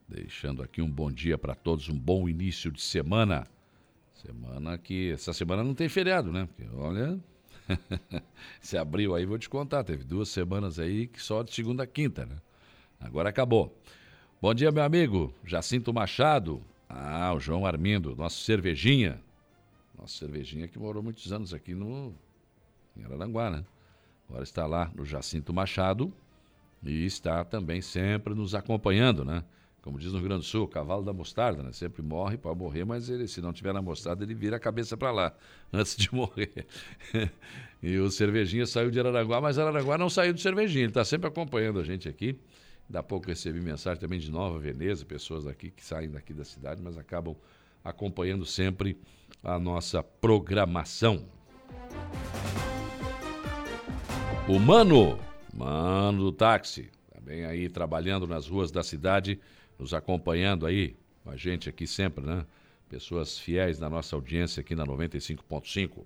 Deixando 0.08 0.62
aqui 0.62 0.80
um 0.80 0.90
bom 0.90 1.12
dia 1.12 1.36
para 1.36 1.54
todos, 1.54 1.90
um 1.90 1.98
bom 1.98 2.26
início 2.30 2.72
de 2.72 2.80
semana. 2.80 3.46
Semana 4.14 4.78
que. 4.78 5.12
Essa 5.12 5.34
semana 5.34 5.62
não 5.62 5.74
tem 5.74 5.88
feriado, 5.88 6.32
né? 6.32 6.48
Porque 6.56 6.74
olha. 6.74 7.20
Se 8.58 8.78
abriu 8.78 9.14
aí, 9.14 9.26
vou 9.26 9.38
te 9.38 9.50
contar. 9.50 9.84
Teve 9.84 10.02
duas 10.02 10.30
semanas 10.30 10.78
aí 10.78 11.08
que 11.08 11.22
só 11.22 11.42
de 11.42 11.52
segunda 11.52 11.82
a 11.82 11.86
quinta, 11.86 12.24
né? 12.24 12.36
Agora 12.98 13.28
acabou. 13.28 13.78
Bom 14.40 14.54
dia, 14.54 14.72
meu 14.72 14.82
amigo 14.82 15.32
Jacinto 15.44 15.92
Machado. 15.92 16.62
Ah, 16.88 17.32
o 17.34 17.38
João 17.38 17.66
Armindo, 17.66 18.16
nosso 18.16 18.42
cervejinha. 18.42 19.20
Nossa 19.98 20.18
cervejinha 20.18 20.68
que 20.68 20.78
morou 20.78 21.02
muitos 21.02 21.32
anos 21.32 21.52
aqui 21.52 21.74
no 21.74 22.14
em 22.96 23.04
Araranguá, 23.04 23.50
né? 23.50 23.64
Agora 24.28 24.44
está 24.44 24.66
lá 24.66 24.90
no 24.94 25.04
Jacinto 25.04 25.52
Machado 25.52 26.12
e 26.82 27.04
está 27.04 27.44
também 27.44 27.80
sempre 27.80 28.34
nos 28.34 28.54
acompanhando, 28.54 29.24
né? 29.24 29.44
Como 29.82 29.98
diz 29.98 30.12
no 30.12 30.18
Rio 30.18 30.28
Grande 30.28 30.42
do 30.42 30.46
Sul, 30.46 30.68
cavalo 30.68 31.02
da 31.02 31.12
mostarda, 31.12 31.62
né? 31.62 31.72
Sempre 31.72 32.02
morre, 32.02 32.36
pode 32.36 32.58
morrer, 32.58 32.84
mas 32.84 33.08
ele, 33.08 33.26
se 33.26 33.40
não 33.40 33.52
tiver 33.52 33.74
na 33.74 33.82
mostarda, 33.82 34.22
ele 34.22 34.34
vira 34.34 34.56
a 34.56 34.60
cabeça 34.60 34.96
para 34.96 35.10
lá 35.10 35.34
antes 35.72 35.96
de 35.96 36.14
morrer. 36.14 36.66
e 37.82 37.98
o 37.98 38.10
Cervejinha 38.10 38.64
saiu 38.64 38.90
de 38.90 39.00
Araranguá, 39.00 39.40
mas 39.40 39.58
Araranguá 39.58 39.98
não 39.98 40.08
saiu 40.08 40.32
do 40.32 40.40
Cervejinha, 40.40 40.84
ele 40.84 40.90
está 40.90 41.04
sempre 41.04 41.28
acompanhando 41.28 41.80
a 41.80 41.84
gente 41.84 42.08
aqui. 42.08 42.38
Da 42.88 43.02
pouco 43.02 43.26
recebi 43.26 43.60
mensagem 43.60 44.00
também 44.00 44.18
de 44.18 44.30
Nova 44.30 44.58
Veneza, 44.58 45.04
pessoas 45.04 45.46
aqui 45.46 45.70
que 45.70 45.84
saem 45.84 46.10
daqui 46.10 46.32
da 46.32 46.44
cidade, 46.44 46.82
mas 46.82 46.96
acabam 46.96 47.34
acompanhando 47.82 48.44
sempre 48.44 48.96
a 49.42 49.58
nossa 49.58 50.02
programação. 50.02 51.24
O 54.48 54.58
Mano, 54.58 55.18
Mano 55.52 56.24
do 56.24 56.32
táxi, 56.32 56.90
também 57.12 57.44
aí 57.44 57.68
trabalhando 57.68 58.26
nas 58.26 58.46
ruas 58.46 58.70
da 58.70 58.82
cidade, 58.82 59.40
nos 59.78 59.92
acompanhando 59.92 60.66
aí, 60.66 60.96
a 61.26 61.36
gente 61.36 61.68
aqui 61.68 61.86
sempre, 61.86 62.24
né? 62.24 62.44
Pessoas 62.88 63.38
fiéis 63.38 63.78
na 63.78 63.88
nossa 63.88 64.14
audiência 64.14 64.60
aqui 64.60 64.74
na 64.74 64.84
95.5. 64.84 66.04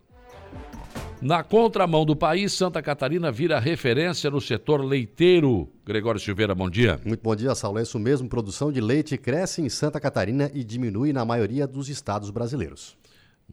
Na 1.21 1.43
contramão 1.43 2.05
do 2.05 2.15
país, 2.15 2.53
Santa 2.53 2.83
Catarina 2.83 3.33
vira 3.33 3.59
referência 3.59 4.31
no 4.31 4.41
setor 4.41 4.85
leiteiro. 4.85 5.69
Gregório 5.85 6.21
Silveira, 6.21 6.55
bom 6.55 6.69
dia. 6.69 7.01
Muito 7.05 7.23
bom 7.23 7.35
dia, 7.35 7.55
Saulo. 7.55 7.79
É 7.79 7.83
isso 7.83 7.99
mesmo. 7.99 8.29
Produção 8.29 8.71
de 8.71 8.81
leite 8.81 9.17
cresce 9.17 9.63
em 9.63 9.69
Santa 9.69 9.99
Catarina 9.99 10.51
e 10.53 10.63
diminui 10.63 11.13
na 11.13 11.25
maioria 11.25 11.67
dos 11.67 11.89
estados 11.89 12.31
brasileiros. 12.31 12.97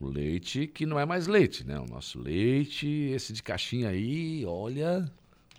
O 0.03 0.09
leite 0.09 0.67
que 0.67 0.85
não 0.85 0.99
é 0.99 1.05
mais 1.05 1.27
leite, 1.27 1.65
né? 1.65 1.79
O 1.79 1.85
nosso 1.85 2.19
leite, 2.19 2.85
esse 2.87 3.31
de 3.31 3.41
caixinha 3.41 3.87
aí, 3.87 4.45
olha. 4.45 5.09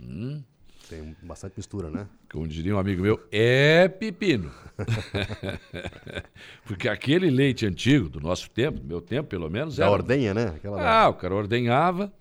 Hum. 0.03 0.43
Tem 0.87 1.17
bastante 1.23 1.55
mistura, 1.57 1.91
né? 1.91 2.07
Como 2.31 2.47
diria 2.47 2.77
um 2.77 2.79
amigo 2.79 3.01
meu, 3.01 3.19
é 3.33 3.89
pepino. 3.89 4.53
Porque 6.67 6.91
aquele 6.91 7.31
leite 7.31 7.65
antigo, 7.65 8.11
do 8.11 8.21
nosso 8.21 8.51
tempo, 8.51 8.81
do 8.81 8.87
meu 8.87 9.01
tempo 9.01 9.31
pelo 9.31 9.49
menos. 9.49 9.77
Da 9.77 9.85
era... 9.87 9.93
ordenha, 9.93 10.35
né? 10.35 10.53
Aquela... 10.57 11.05
Ah, 11.05 11.09
o 11.09 11.15
cara 11.15 11.35
ordenhava 11.35 12.13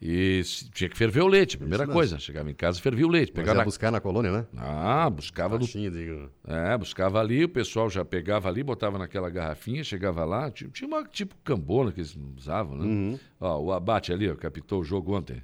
e 0.00 0.42
tinha 0.74 0.90
que 0.90 0.96
ferver 0.96 1.22
o 1.22 1.26
leite, 1.26 1.56
primeira 1.56 1.86
coisa. 1.86 2.18
Chegava 2.18 2.50
em 2.50 2.54
casa 2.54 2.78
e 2.78 2.82
fervia 2.82 3.06
o 3.06 3.10
leite. 3.10 3.32
Pegava 3.32 3.48
Mas 3.48 3.56
ia 3.56 3.58
na... 3.60 3.64
buscar 3.64 3.90
na 3.90 4.00
colônia, 4.00 4.30
né? 4.30 4.46
Ah, 4.56 5.08
buscava 5.08 5.58
no... 5.58 5.66
digo. 5.66 6.30
É, 6.46 6.76
buscava 6.76 7.18
ali, 7.18 7.44
o 7.44 7.48
pessoal 7.48 7.88
já 7.88 8.04
pegava 8.04 8.48
ali, 8.48 8.62
botava 8.62 8.98
naquela 8.98 9.30
garrafinha, 9.30 9.82
chegava 9.82 10.24
lá, 10.24 10.50
tinha, 10.50 10.68
tinha 10.68 10.86
uma 10.86 11.02
tipo 11.04 11.34
cambona 11.42 11.92
que 11.92 12.00
eles 12.00 12.16
usavam, 12.36 12.76
né? 12.76 12.84
Uhum. 12.84 13.18
Ó, 13.40 13.58
o 13.58 13.72
Abate 13.72 14.12
ali, 14.12 14.30
ó, 14.30 14.34
captou 14.34 14.80
o 14.80 14.84
jogo 14.84 15.16
ontem 15.16 15.42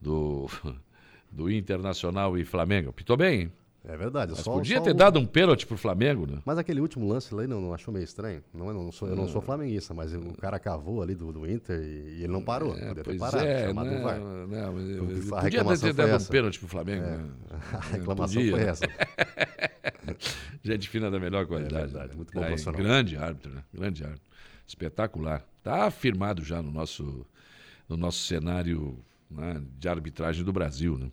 do, 0.00 0.48
do 1.30 1.50
Internacional 1.50 2.38
e 2.38 2.44
Flamengo. 2.44 2.92
Pitou 2.92 3.16
bem, 3.16 3.42
hein? 3.42 3.52
É 3.88 3.96
verdade. 3.96 4.32
Mas 4.34 4.40
só, 4.40 4.52
podia 4.52 4.78
só 4.78 4.82
ter 4.82 4.90
o... 4.90 4.94
dado 4.94 5.18
um 5.18 5.26
pênalti 5.26 5.64
pro 5.64 5.76
Flamengo, 5.76 6.26
né? 6.26 6.38
Mas 6.44 6.58
aquele 6.58 6.80
último 6.80 7.06
lance 7.06 7.32
lá 7.32 7.46
não, 7.46 7.60
não 7.60 7.72
achou 7.72 7.94
meio 7.94 8.02
estranho? 8.02 8.42
Não, 8.52 8.66
eu, 8.66 8.74
não 8.74 8.90
sou, 8.90 9.08
eu 9.08 9.14
não 9.14 9.28
sou 9.28 9.40
flamenguista, 9.40 9.94
mas 9.94 10.12
o 10.12 10.34
cara 10.40 10.58
cavou 10.58 11.02
ali 11.02 11.14
do, 11.14 11.32
do 11.32 11.48
Inter 11.48 11.80
e, 11.80 12.18
e 12.18 12.24
ele 12.24 12.32
não 12.32 12.42
parou. 12.42 12.76
É, 12.76 12.88
podia 12.88 13.04
ter 13.04 13.18
parado, 13.18 13.46
é, 13.46 13.66
chamado 13.68 13.90
não, 13.90 14.02
VAR. 14.02 14.18
Não, 14.18 14.72
mas, 14.72 15.32
a 15.32 15.40
podia 15.40 15.64
ter 15.78 15.92
dado 15.92 16.10
essa. 16.10 16.26
um 16.26 16.28
pênalti 16.28 16.58
pro 16.58 16.68
Flamengo. 16.68 17.04
É, 17.04 17.16
né? 17.16 17.30
A 17.72 17.80
reclamação 17.80 18.42
foi 18.42 18.60
essa. 18.60 18.84
Gente 20.64 20.88
fina 20.88 21.08
da 21.08 21.20
melhor 21.20 21.46
qualidade. 21.46 21.84
É 21.84 21.86
verdade, 21.86 22.16
muito 22.16 22.32
bom 22.32 22.42
Aí, 22.42 22.56
Grande 22.76 23.16
árbitro, 23.16 23.54
né? 23.54 23.62
Grande 23.72 24.02
árbitro. 24.02 24.26
Espetacular. 24.66 25.44
Está 25.58 25.84
afirmado 25.84 26.42
já 26.42 26.60
no 26.60 26.72
nosso, 26.72 27.24
no 27.88 27.96
nosso 27.96 28.24
cenário 28.24 28.98
né, 29.30 29.62
de 29.78 29.88
arbitragem 29.88 30.44
do 30.44 30.52
Brasil, 30.52 30.98
né? 30.98 31.08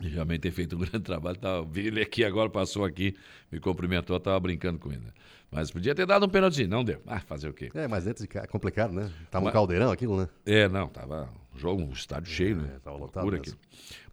Realmente 0.00 0.40
tem 0.40 0.50
feito 0.50 0.76
um 0.76 0.80
grande 0.84 1.00
trabalho. 1.00 1.36
Tá, 1.38 1.64
ele 1.74 2.00
aqui 2.00 2.24
agora 2.24 2.50
passou 2.50 2.84
aqui, 2.84 3.14
me 3.50 3.60
cumprimentou, 3.60 4.16
estava 4.16 4.38
brincando 4.40 4.78
com 4.78 4.92
ele. 4.92 5.02
Mas 5.50 5.70
podia 5.70 5.94
ter 5.94 6.06
dado 6.06 6.26
um 6.26 6.28
pênalti, 6.28 6.66
não 6.66 6.84
deu. 6.84 7.00
Ah, 7.06 7.20
fazer 7.20 7.48
o 7.48 7.52
quê? 7.52 7.70
É, 7.74 7.86
mas 7.86 8.04
dentro 8.04 8.26
de 8.26 8.38
é 8.38 8.46
complicado, 8.46 8.92
né? 8.92 9.10
Tava 9.30 9.44
mas, 9.44 9.52
um 9.52 9.54
caldeirão 9.54 9.90
aquilo, 9.90 10.20
né? 10.20 10.28
É, 10.44 10.68
não, 10.68 10.88
tava 10.88 11.30
um 11.54 11.58
jogo, 11.58 11.82
um 11.82 11.92
estádio 11.92 12.30
cheio, 12.30 12.58
é, 12.58 12.62
né? 12.62 12.80
Tava 12.82 12.96
lotado 12.96 13.34
aqui. 13.34 13.52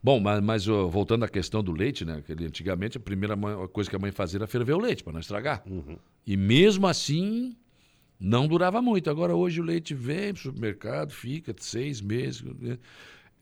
Bom, 0.01 0.19
mas, 0.19 0.41
mas 0.41 0.65
voltando 0.65 1.25
à 1.25 1.27
questão 1.27 1.63
do 1.63 1.71
leite, 1.71 2.05
né? 2.05 2.21
Que 2.25 2.33
antigamente 2.33 2.97
a 2.97 2.99
primeira 3.01 3.35
coisa 3.67 3.89
que 3.89 3.95
a 3.95 3.99
mãe 3.99 4.11
fazia 4.11 4.37
era 4.37 4.47
ferver 4.47 4.73
o 4.73 4.79
leite 4.79 5.03
para 5.03 5.13
não 5.13 5.19
estragar. 5.19 5.63
Uhum. 5.65 5.97
E 6.25 6.37
mesmo 6.37 6.85
assim, 6.87 7.57
não 8.19 8.47
durava 8.47 8.81
muito. 8.81 9.09
Agora 9.09 9.35
hoje 9.35 9.59
o 9.59 9.63
leite 9.63 9.93
vem 9.93 10.33
pro 10.33 10.43
supermercado, 10.43 11.11
fica 11.11 11.53
seis 11.57 11.99
meses. 11.99 12.41
Né? 12.41 12.77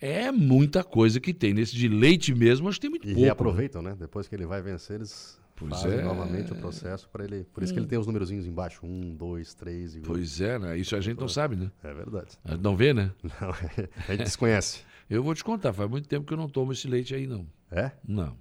É 0.02 0.32
muita 0.32 0.84
coisa 0.84 1.20
que 1.20 1.32
tem. 1.32 1.54
Nesse 1.54 1.76
de 1.76 1.88
leite 1.88 2.34
mesmo, 2.34 2.68
acho 2.68 2.80
que 2.80 2.82
tem 2.82 2.90
muito 2.90 3.08
e 3.08 3.14
pouco. 3.14 3.28
E 3.28 3.30
aproveitam, 3.30 3.84
né? 3.84 3.96
Depois 3.98 4.28
que 4.28 4.34
ele 4.34 4.48
vai 4.48 4.60
vencer, 4.60 4.96
eles 4.96 5.40
pois 5.56 5.80
fazem 5.80 6.00
é. 6.00 6.02
novamente 6.02 6.52
o 6.52 6.56
processo 6.56 7.08
para 7.08 7.24
ele. 7.24 7.46
Por 7.54 7.62
isso 7.62 7.72
hum. 7.72 7.76
que 7.76 7.80
ele 7.82 7.88
tem 7.88 8.00
os 8.00 8.08
númerozinhos 8.08 8.48
embaixo. 8.48 8.84
Um, 8.84 9.16
dois, 9.16 9.54
três. 9.54 9.96
E... 9.96 10.00
Pois 10.00 10.42
é, 10.42 10.58
né? 10.58 10.76
Isso 10.76 10.96
a 10.96 11.02
gente 11.02 11.20
não 11.20 11.28
sabe, 11.28 11.56
né? 11.56 11.72
É 11.84 11.94
verdade. 11.94 12.32
A 12.44 12.54
gente 12.54 12.64
não 12.64 12.76
vê, 12.76 12.96
né? 12.96 13.12
Não, 13.24 13.50
a 13.52 14.12
gente 14.12 14.24
desconhece. 14.24 14.82
eu 15.08 15.22
vou 15.22 15.36
te 15.36 15.44
contar, 15.44 15.72
faz 15.72 15.88
muito 15.88 16.08
tempo 16.08 16.26
que 16.26 16.34
eu 16.34 16.38
não 16.38 16.50
tomo 16.50 16.72
esse 16.72 16.88
leite 16.88 17.14
aí, 17.14 17.28
não. 17.28 17.46
É? 17.70 17.92
Não. 18.08 18.36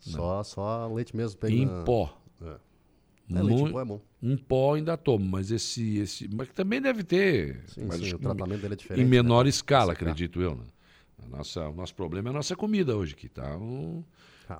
Só, 0.00 0.36
não. 0.36 0.44
só 0.44 0.86
leite 0.94 1.14
mesmo. 1.14 1.38
Pega 1.38 1.52
em 1.52 1.66
na... 1.66 1.82
pó. 1.82 2.18
É. 2.40 2.56
É, 3.34 3.42
leite 3.42 3.62
em 3.62 3.70
pó 3.70 3.80
é 3.80 3.84
bom. 3.84 4.00
Em 4.22 4.36
pó 4.36 4.74
ainda 4.74 4.96
tomo, 4.96 5.26
mas 5.26 5.50
esse, 5.50 5.98
esse. 5.98 6.28
Mas 6.34 6.48
também 6.48 6.80
deve 6.80 7.04
ter. 7.04 7.62
Sim, 7.66 7.90
sim 7.90 8.14
o 8.14 8.18
tratamento 8.18 8.62
dele 8.62 8.74
é 8.74 8.76
diferente. 8.76 9.06
Em 9.06 9.08
menor 9.08 9.44
né? 9.44 9.50
escala, 9.50 9.92
acredito 9.92 10.40
eu, 10.40 10.54
né? 10.54 10.64
A 11.24 11.36
nossa, 11.36 11.68
o 11.68 11.74
nosso 11.74 11.94
problema 11.94 12.28
é 12.28 12.30
a 12.30 12.34
nossa 12.34 12.56
comida 12.56 12.96
hoje, 12.96 13.14
que 13.14 13.28
tá 13.28 13.56
um, 13.56 14.02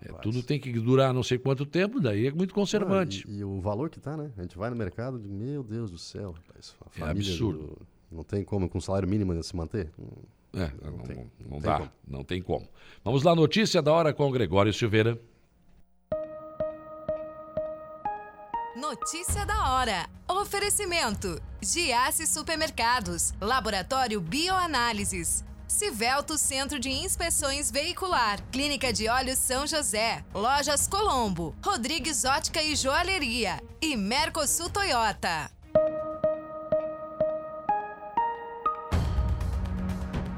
é, 0.00 0.12
tudo 0.20 0.42
tem 0.42 0.58
que 0.58 0.72
durar 0.72 1.12
não 1.12 1.22
sei 1.22 1.38
quanto 1.38 1.66
tempo, 1.66 2.00
daí 2.00 2.26
é 2.26 2.32
muito 2.32 2.54
conservante. 2.54 3.26
e, 3.28 3.38
e, 3.38 3.44
o 3.44 3.60
valor 3.60 3.90
que 3.90 4.00
tá, 4.00 4.16
né? 4.16 4.30
A 4.36 4.42
gente 4.42 4.56
vai 4.56 4.70
no 4.70 4.76
mercado 4.76 5.20
e 5.22 5.28
meu 5.28 5.62
Deus 5.62 5.90
do 5.90 5.98
céu, 5.98 6.32
rapaz, 6.32 6.76
é 6.98 7.02
absurdo. 7.02 7.58
Do, 7.58 7.86
não 8.10 8.22
tem 8.22 8.44
como 8.44 8.68
com 8.68 8.80
salário 8.80 9.08
mínimo 9.08 9.42
se 9.42 9.56
manter? 9.56 9.90
É, 10.54 10.70
não, 10.84 10.98
não, 10.98 11.04
tem, 11.04 11.16
não, 11.16 11.26
não 11.50 11.58
dá, 11.58 11.78
como. 11.78 11.90
não 12.06 12.24
tem 12.24 12.42
como. 12.42 12.68
Vamos 13.02 13.22
lá, 13.22 13.34
notícia 13.34 13.80
da 13.80 13.92
hora 13.92 14.12
com 14.12 14.28
o 14.28 14.30
Gregório 14.30 14.72
Silveira. 14.72 15.18
Notícia 18.76 19.46
da 19.46 19.72
hora. 19.72 20.08
Oferecimento: 20.28 21.40
Giasse 21.62 22.26
Supermercados, 22.26 23.32
Laboratório 23.40 24.20
Bioanálises. 24.20 25.44
Civelto 25.72 26.36
Centro 26.36 26.78
de 26.78 26.90
Inspeções 26.90 27.70
Veicular, 27.70 28.38
Clínica 28.52 28.92
de 28.92 29.08
Olhos 29.08 29.38
São 29.38 29.66
José, 29.66 30.22
Lojas 30.34 30.86
Colombo, 30.86 31.54
Rodrigues 31.64 32.26
Ótica 32.26 32.62
e 32.62 32.76
Joalheria 32.76 33.58
e 33.80 33.96
Mercosul 33.96 34.68
Toyota. 34.68 35.50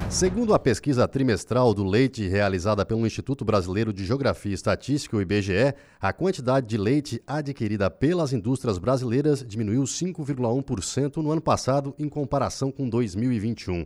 Segundo 0.09 0.53
a 0.53 0.57
pesquisa 0.57 1.05
trimestral 1.05 1.73
do 1.73 1.83
leite 1.83 2.25
realizada 2.25 2.85
pelo 2.85 3.05
Instituto 3.05 3.43
Brasileiro 3.43 3.91
de 3.91 4.05
Geografia 4.05 4.51
e 4.51 4.55
Estatística, 4.55 5.17
o 5.17 5.21
IBGE, 5.21 5.75
a 5.99 6.13
quantidade 6.13 6.65
de 6.65 6.77
leite 6.77 7.21
adquirida 7.27 7.91
pelas 7.91 8.31
indústrias 8.31 8.77
brasileiras 8.77 9.43
diminuiu 9.45 9.83
5,1% 9.83 11.17
no 11.17 11.29
ano 11.29 11.41
passado 11.41 11.93
em 11.99 12.07
comparação 12.07 12.71
com 12.71 12.87
2021. 12.87 13.85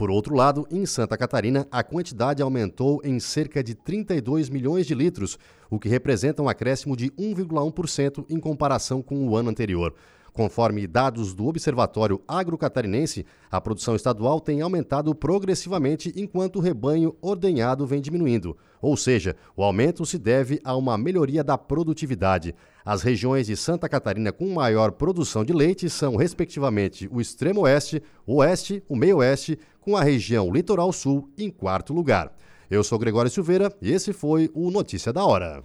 Por 0.00 0.10
outro 0.10 0.34
lado, 0.34 0.66
em 0.70 0.86
Santa 0.86 1.14
Catarina, 1.14 1.68
a 1.70 1.82
quantidade 1.84 2.40
aumentou 2.40 3.02
em 3.04 3.20
cerca 3.20 3.62
de 3.62 3.74
32 3.74 4.48
milhões 4.48 4.86
de 4.86 4.94
litros, 4.94 5.38
o 5.68 5.78
que 5.78 5.90
representa 5.90 6.42
um 6.42 6.48
acréscimo 6.48 6.96
de 6.96 7.10
1,1% 7.10 8.24
em 8.30 8.40
comparação 8.40 9.02
com 9.02 9.28
o 9.28 9.36
ano 9.36 9.50
anterior. 9.50 9.94
Conforme 10.32 10.86
dados 10.86 11.34
do 11.34 11.46
Observatório 11.46 12.22
Agrocatarinense, 12.26 13.26
a 13.50 13.60
produção 13.60 13.94
estadual 13.94 14.40
tem 14.40 14.62
aumentado 14.62 15.14
progressivamente 15.14 16.12
enquanto 16.16 16.56
o 16.56 16.60
rebanho 16.60 17.14
ordenhado 17.20 17.86
vem 17.86 18.00
diminuindo. 18.00 18.56
Ou 18.80 18.96
seja, 18.96 19.36
o 19.56 19.62
aumento 19.62 20.06
se 20.06 20.18
deve 20.18 20.60
a 20.64 20.74
uma 20.76 20.96
melhoria 20.96 21.44
da 21.44 21.58
produtividade. 21.58 22.54
As 22.84 23.02
regiões 23.02 23.46
de 23.46 23.56
Santa 23.56 23.88
Catarina 23.88 24.32
com 24.32 24.48
maior 24.48 24.92
produção 24.92 25.44
de 25.44 25.52
leite 25.52 25.90
são, 25.90 26.16
respectivamente, 26.16 27.08
o 27.12 27.20
extremo 27.20 27.62
oeste, 27.62 28.02
o 28.26 28.36
oeste, 28.36 28.82
o 28.88 28.96
meio-oeste, 28.96 29.58
com 29.80 29.96
a 29.96 30.02
região 30.02 30.52
litoral 30.52 30.92
sul 30.92 31.28
em 31.36 31.50
quarto 31.50 31.92
lugar. 31.92 32.32
Eu 32.70 32.84
sou 32.84 32.98
Gregório 32.98 33.30
Silveira 33.30 33.72
e 33.80 33.90
esse 33.90 34.12
foi 34.12 34.50
o 34.54 34.70
Notícia 34.70 35.12
da 35.12 35.24
Hora. 35.24 35.62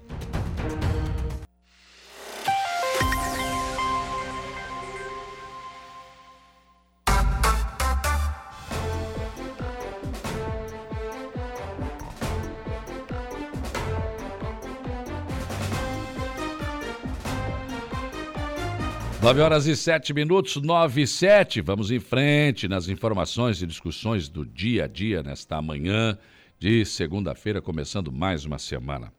Nove 19.26 19.42
horas 19.42 19.66
e 19.66 19.76
sete 19.76 20.14
minutos, 20.14 20.56
nove 20.58 21.02
e 21.02 21.08
sete. 21.08 21.60
Vamos 21.60 21.90
em 21.90 22.00
frente 22.00 22.68
nas 22.68 22.88
informações 22.88 23.60
e 23.60 23.66
discussões 23.66 24.30
do 24.30 24.46
dia 24.46 24.84
a 24.84 24.88
dia 24.88 25.24
nesta 25.24 25.60
manhã 25.64 26.16
de 26.60 26.86
segunda-feira, 26.86 27.60
começando 27.60 28.12
mais 28.12 28.46
uma 28.46 28.60
semana. 28.60 29.12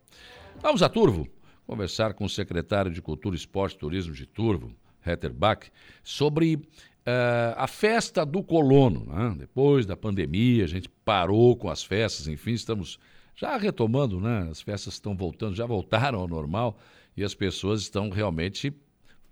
Vamos 0.63 0.81
a 0.81 0.89
Turvo 0.89 1.27
conversar 1.67 2.15
com 2.15 2.25
o 2.25 2.29
secretário 2.29 2.93
de 2.93 3.03
Cultura, 3.03 3.35
Esporte 3.35 3.75
e 3.75 3.79
Turismo 3.81 4.15
de 4.15 4.27
Turvo, 4.27 4.71
Hetter 5.05 5.35
Bach, 5.35 5.67
sobre 6.05 6.55
uh, 6.55 6.63
a 7.57 7.67
festa 7.67 8.25
do 8.25 8.45
colono. 8.45 9.07
Né? 9.07 9.35
Depois 9.41 9.87
da 9.87 9.97
pandemia, 9.97 10.63
a 10.63 10.69
gente 10.69 10.89
parou 11.05 11.57
com 11.57 11.69
as 11.69 11.83
festas, 11.83 12.29
enfim, 12.29 12.53
estamos 12.53 12.97
já 13.35 13.57
retomando, 13.57 14.21
né? 14.21 14.47
As 14.53 14.61
festas 14.61 14.95
estão 14.95 15.17
voltando, 15.17 15.57
já 15.57 15.67
voltaram 15.67 16.21
ao 16.21 16.29
normal 16.29 16.79
e 17.17 17.25
as 17.25 17.35
pessoas 17.35 17.83
estão 17.83 18.09
realmente 18.09 18.73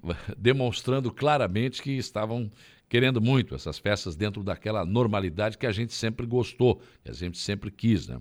demonstrando 0.36 1.12
claramente 1.12 1.82
que 1.82 1.92
estavam 1.92 2.50
querendo 2.88 3.20
muito 3.20 3.54
essas 3.54 3.78
festas 3.78 4.14
dentro 4.14 4.42
daquela 4.42 4.84
normalidade 4.84 5.58
que 5.58 5.66
a 5.66 5.72
gente 5.72 5.92
sempre 5.92 6.26
gostou, 6.26 6.80
que 7.02 7.10
a 7.10 7.14
gente 7.14 7.38
sempre 7.38 7.70
quis, 7.70 8.06
né? 8.06 8.20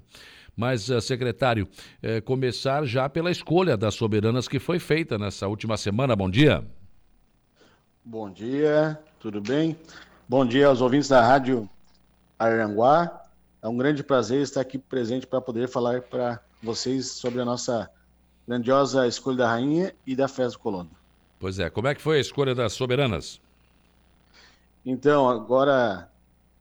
Mas, 0.56 0.90
uh, 0.90 1.02
secretário, 1.02 1.68
uh, 2.04 2.22
começar 2.24 2.86
já 2.86 3.10
pela 3.10 3.32
escolha 3.32 3.76
das 3.76 3.96
soberanas 3.96 4.48
que 4.48 4.60
foi 4.60 4.78
feita 4.80 5.18
nessa 5.18 5.48
última 5.48 5.78
semana. 5.78 6.16
Bom 6.16 6.30
dia. 6.30 6.64
Bom 8.06 8.30
dia, 8.30 9.00
tudo 9.20 9.42
bem? 9.42 9.76
Bom 10.30 10.46
dia 10.46 10.68
aos 10.68 10.82
ouvintes 10.82 11.10
da 11.10 11.26
Rádio 11.26 11.68
Aranguá. 12.38 13.24
É 13.62 13.68
um 13.68 13.78
grande 13.78 14.04
prazer 14.04 14.42
estar 14.42 14.62
aqui 14.62 14.78
presente 14.78 15.26
para 15.26 15.42
poder 15.42 15.68
falar 15.68 16.02
para 16.02 16.40
vocês 16.62 17.12
sobre 17.12 17.42
a 17.42 17.46
nossa 17.46 17.90
grandiosa 18.48 19.08
escolha 19.08 19.38
da 19.38 19.50
rainha 19.50 19.94
e 20.06 20.16
da 20.16 20.28
festa 20.28 20.58
do 20.58 20.60
colono. 20.60 21.03
Pois 21.40 21.60
é, 21.60 21.70
como 21.70 21.88
é 21.88 21.96
que 21.96 22.02
foi 22.02 22.18
a 22.18 22.22
escolha 22.22 22.56
das 22.56 22.74
soberanas? 22.74 23.42
Então, 24.86 25.30
agora, 25.30 26.10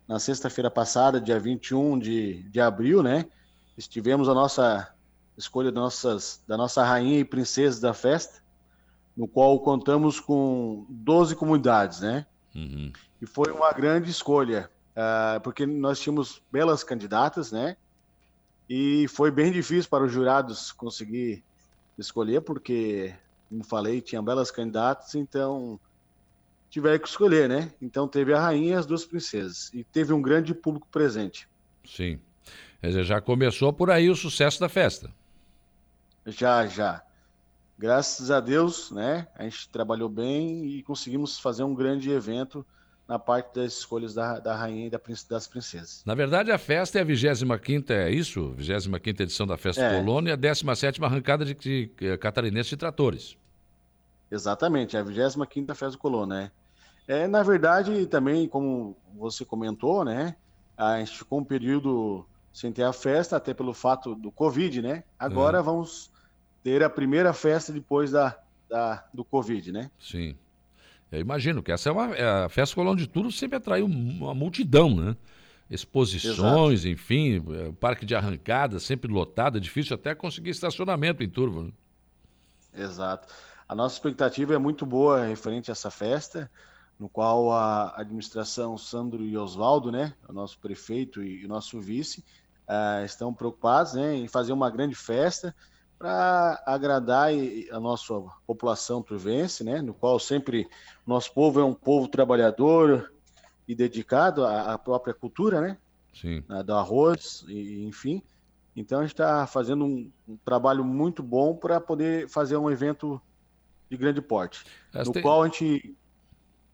na 0.07 0.19
sexta-feira 0.19 0.71
passada, 0.71 1.21
dia 1.21 1.39
21 1.39 1.99
de, 1.99 2.43
de 2.45 2.61
abril, 2.61 3.03
né? 3.03 3.27
Estivemos 3.77 4.29
a 4.29 4.35
nossa 4.35 4.93
escolha 5.37 5.71
nossas, 5.71 6.43
da 6.47 6.57
nossa 6.57 6.85
rainha 6.85 7.21
e 7.21 7.25
princesa 7.25 7.81
da 7.81 7.95
festa, 7.95 8.43
no 9.17 9.27
qual 9.27 9.59
contamos 9.61 10.21
com 10.21 10.87
12 10.89 11.35
comunidades, 11.37 12.01
né? 12.01 12.27
Uhum. 12.55 12.93
E 13.21 13.27
foi 13.27 13.51
uma 13.51 13.73
grande 13.73 14.11
escolha, 14.11 14.71
uh, 14.97 15.41
porque 15.41 15.67
nós 15.67 16.01
tínhamos 16.01 16.43
belas 16.51 16.85
candidatas, 16.85 17.51
né? 17.51 17.77
E 18.69 19.07
foi 19.09 19.31
bem 19.31 19.51
difícil 19.53 19.91
para 19.91 20.05
os 20.05 20.13
jurados 20.13 20.73
conseguir 20.73 21.43
escolher, 21.99 22.41
porque 22.41 23.15
como 23.53 23.63
falei, 23.63 24.01
tinha 24.01 24.23
belas 24.23 24.51
candidatas, 24.51 25.15
então 25.15 25.79
tiveram 26.71 26.99
que 26.99 27.07
escolher, 27.07 27.51
né? 27.51 27.71
Então 27.83 28.09
teve 28.09 28.33
a 28.33 28.41
rainha 28.41 28.71
e 28.71 28.75
as 28.75 28.87
duas 28.87 29.05
princesas. 29.05 29.71
E 29.75 29.85
teve 29.85 30.15
um 30.15 30.23
grande 30.23 30.55
público 30.55 30.89
presente. 30.91 31.47
Sim. 31.85 32.19
Quer 32.81 32.87
dizer, 32.87 33.05
já 33.05 33.21
começou 33.21 33.71
por 33.71 33.91
aí 33.91 34.09
o 34.09 34.17
sucesso 34.17 34.59
da 34.59 34.71
festa. 34.71 35.11
Já, 36.27 36.67
já. 36.67 37.03
Graças 37.79 38.31
a 38.31 38.41
Deus, 38.41 38.91
né? 38.91 39.29
A 39.35 39.45
gente 39.45 39.69
trabalhou 39.69 40.09
bem 40.09 40.65
e 40.65 40.83
conseguimos 40.83 41.39
fazer 41.39 41.63
um 41.63 41.75
grande 41.75 42.11
evento 42.11 42.65
na 43.07 43.19
parte 43.19 43.55
das 43.55 43.75
escolhas 43.75 44.15
da, 44.15 44.39
da 44.39 44.57
rainha 44.57 44.87
e 44.87 44.91
da, 44.91 44.99
das 45.29 45.47
princesas. 45.47 46.03
Na 46.07 46.15
verdade, 46.15 46.51
a 46.51 46.57
festa 46.57 46.99
é 46.99 47.03
a 47.03 47.05
25 47.05 47.93
é 47.93 48.11
isso? 48.11 48.55
25 48.57 48.97
edição 49.23 49.47
da 49.47 49.59
Festa 49.59 49.83
é. 49.83 49.99
Colônia 49.99 50.31
e 50.31 50.33
a 50.33 50.37
17 50.37 51.05
arrancada 51.05 51.45
de, 51.45 51.55
de, 51.55 51.91
de 51.95 52.17
catarinense 52.17 52.71
de 52.71 52.77
tratores. 52.79 53.37
Exatamente, 54.33 54.97
é 54.97 55.01
a 55.01 55.05
25ª 55.05 55.75
Festa 55.75 55.91
do 55.91 55.99
Colono, 55.99 56.35
né? 56.35 56.51
É, 57.07 57.27
na 57.29 57.43
verdade, 57.43 58.07
também, 58.07 58.49
como 58.49 58.97
você 59.15 59.45
comentou, 59.45 60.07
né? 60.07 60.35
A 60.75 60.99
gente 61.01 61.19
ficou 61.19 61.41
um 61.41 61.45
período 61.45 62.27
sem 62.51 62.73
ter 62.73 62.83
a 62.83 62.95
festa, 62.95 63.37
até 63.37 63.53
pelo 63.53 63.75
fato 63.75 64.15
do 64.15 64.33
Covid, 64.33 64.81
né? 64.81 65.05
Agora 65.19 65.59
é. 65.59 65.63
vamos 65.63 66.11
ter 66.63 66.83
a 66.83 66.89
primeira 66.89 67.35
festa 67.35 67.75
depois 67.75 68.11
da, 68.11 68.39
da, 68.71 69.05
do 69.13 69.23
Covid, 69.23 69.71
né? 69.71 69.91
Sim. 70.01 70.35
Eu 71.11 71.21
imagino 71.21 71.63
que 71.63 71.71
essa 71.71 71.91
é 71.91 71.93
uma 71.93 72.15
é 72.15 72.45
a 72.45 72.49
festa 72.49 72.75
Colônia 72.75 73.05
de 73.05 73.11
Tudo 73.11 73.31
sempre 73.31 73.59
atraiu 73.59 73.85
uma 73.85 74.35
multidão, 74.35 74.97
né? 74.97 75.15
Exposições, 75.69 76.81
Exato. 76.81 76.89
enfim, 76.89 77.45
é, 77.55 77.73
parque 77.73 78.07
de 78.07 78.15
arrancada 78.15 78.81
sempre 78.81 79.13
lotado, 79.13 79.59
é 79.59 79.61
difícil 79.61 79.95
até 79.95 80.15
conseguir 80.15 80.51
estacionamento 80.51 81.23
em 81.23 81.29
Turvo. 81.29 81.65
Né? 81.65 81.73
Exato. 82.75 83.29
A 83.69 83.75
nossa 83.75 83.95
expectativa 83.95 84.55
é 84.55 84.59
muito 84.59 84.85
boa 84.85 85.25
referente 85.25 85.71
a 85.71 85.73
essa 85.73 85.91
festa, 85.91 86.51
no 86.99 87.09
qual 87.09 87.51
a 87.53 87.95
administração 87.97 88.77
Sandro 88.79 89.25
e 89.25 89.37
Oswaldo, 89.37 89.91
né, 89.91 90.15
o 90.29 90.33
nosso 90.33 90.59
prefeito 90.59 91.23
e 91.23 91.45
o 91.45 91.49
nosso 91.49 91.81
vice, 91.81 92.25
uh, 92.69 93.05
estão 93.05 93.33
preocupados 93.35 93.95
né, 93.95 94.15
em 94.15 94.29
fazer 94.29 94.53
uma 94.53 94.71
grande 94.71 94.95
festa 94.95 95.55
para 95.99 96.63
agradar 96.67 97.31
a 97.71 97.81
nossa 97.81 98.15
população 98.47 99.03
turvense, 99.03 99.65
né, 99.65 99.81
no 99.81 99.95
qual 99.95 100.19
sempre 100.19 100.69
o 101.07 101.11
nosso 101.11 101.33
povo 101.33 101.61
é 101.61 101.65
um 101.65 101.75
povo 101.75 102.09
trabalhador 102.09 103.13
e 103.67 103.75
dedicado 103.75 104.45
à, 104.45 104.75
à 104.75 104.79
própria 104.79 105.15
cultura, 105.15 105.61
né, 105.61 105.79
Sim. 106.13 106.43
do 106.65 106.75
arroz, 106.75 107.45
e, 107.49 107.85
enfim. 107.85 108.23
Então 108.75 108.99
a 108.99 109.03
gente 109.03 109.13
está 109.13 109.47
fazendo 109.47 109.85
um, 109.85 110.11
um 110.27 110.37
trabalho 110.45 110.85
muito 110.85 111.23
bom 111.23 111.55
para 111.55 111.81
poder 111.81 112.29
fazer 112.29 112.57
um 112.57 112.71
evento 112.71 113.21
de 113.93 113.97
grande 113.99 114.23
porte, 114.23 114.65
Essa 114.93 115.05
no 115.05 115.13
tem... 115.13 115.23
qual 115.23 115.43
a 115.43 115.47
gente 115.47 115.95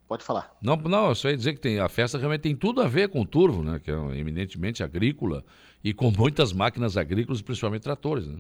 Pode 0.09 0.25
falar. 0.25 0.57
Não, 0.63 0.75
não, 0.75 1.11
eu 1.11 1.15
só 1.15 1.29
ia 1.29 1.37
dizer 1.37 1.53
que 1.53 1.61
tem, 1.61 1.79
a 1.79 1.89
festa 1.89 2.17
realmente 2.17 2.41
tem 2.41 2.57
tudo 2.57 2.81
a 2.81 2.89
ver 2.89 3.11
com 3.11 3.21
o 3.21 3.27
turvo, 3.27 3.63
né? 3.63 3.79
Que 3.79 3.91
é 3.91 3.95
eminentemente 4.17 4.83
agrícola 4.83 5.45
e 5.85 5.93
com 5.93 6.11
muitas 6.11 6.51
máquinas 6.51 6.97
agrícolas, 6.97 7.43
principalmente 7.43 7.83
tratores, 7.83 8.27
né? 8.27 8.39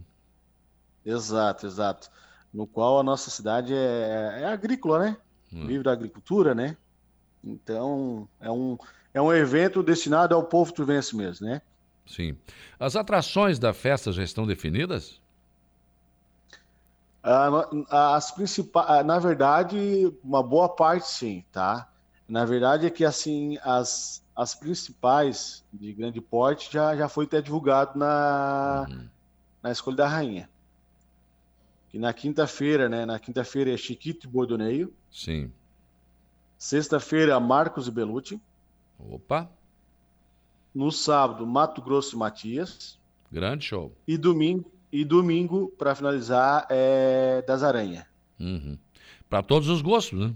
Exato, 1.04 1.66
exato. 1.66 2.08
No 2.54 2.66
qual 2.66 2.98
a 2.98 3.02
nossa 3.02 3.28
cidade 3.28 3.74
é, 3.74 4.38
é 4.40 4.44
agrícola, 4.46 4.98
né? 4.98 5.16
Hum. 5.52 5.66
Vive 5.66 5.84
da 5.84 5.92
agricultura, 5.92 6.54
né? 6.54 6.74
Então, 7.44 8.26
é 8.40 8.50
um, 8.50 8.78
é 9.12 9.20
um 9.20 9.30
evento 9.30 9.82
destinado 9.82 10.34
ao 10.34 10.44
povo 10.44 10.72
turvense 10.72 11.14
mesmo, 11.14 11.46
né? 11.46 11.60
Sim. 12.06 12.34
As 12.80 12.96
atrações 12.96 13.58
da 13.58 13.74
festa 13.74 14.10
já 14.10 14.22
estão 14.22 14.46
definidas? 14.46 15.20
Ah, 17.22 18.16
as 18.16 18.30
principais, 18.30 18.86
ah, 18.88 19.02
na 19.02 19.18
verdade, 19.18 20.12
uma 20.22 20.42
boa 20.42 20.68
parte 20.68 21.08
sim, 21.08 21.44
tá? 21.52 21.88
Na 22.28 22.44
verdade 22.44 22.86
é 22.86 22.90
que 22.90 23.04
assim 23.04 23.58
as, 23.62 24.22
as 24.36 24.54
principais 24.54 25.64
de 25.72 25.92
grande 25.92 26.20
porte 26.20 26.72
já, 26.72 26.96
já 26.96 27.08
foi 27.08 27.24
até 27.24 27.40
divulgado 27.42 27.98
na, 27.98 28.86
uhum. 28.88 29.08
na 29.62 29.72
escolha 29.72 29.96
da 29.96 30.08
rainha. 30.08 30.48
Que 31.88 31.98
na 31.98 32.12
quinta-feira, 32.12 32.88
né? 32.88 33.06
Na 33.06 33.18
quinta-feira 33.18 33.72
é 33.72 33.76
Chiquito 33.76 34.26
e 34.26 34.30
Bordoneio. 34.30 34.92
Sim. 35.10 35.50
Sexta-feira, 36.58 37.40
Marcos 37.40 37.88
e 37.88 37.90
Belucci. 37.90 38.40
Opa. 38.98 39.50
No 40.74 40.92
sábado, 40.92 41.46
Mato 41.46 41.80
Grosso 41.80 42.14
e 42.14 42.18
Matias. 42.18 42.98
Grande 43.32 43.64
show. 43.64 43.92
E 44.06 44.18
domingo, 44.18 44.70
e 44.92 45.04
domingo 45.04 45.68
para 45.78 45.94
finalizar, 45.94 46.66
é 46.70 47.42
das 47.46 47.62
Aranha. 47.62 48.06
Uhum. 48.38 48.78
Para 49.28 49.42
todos 49.42 49.68
os 49.68 49.82
gostos, 49.82 50.18
né? 50.18 50.34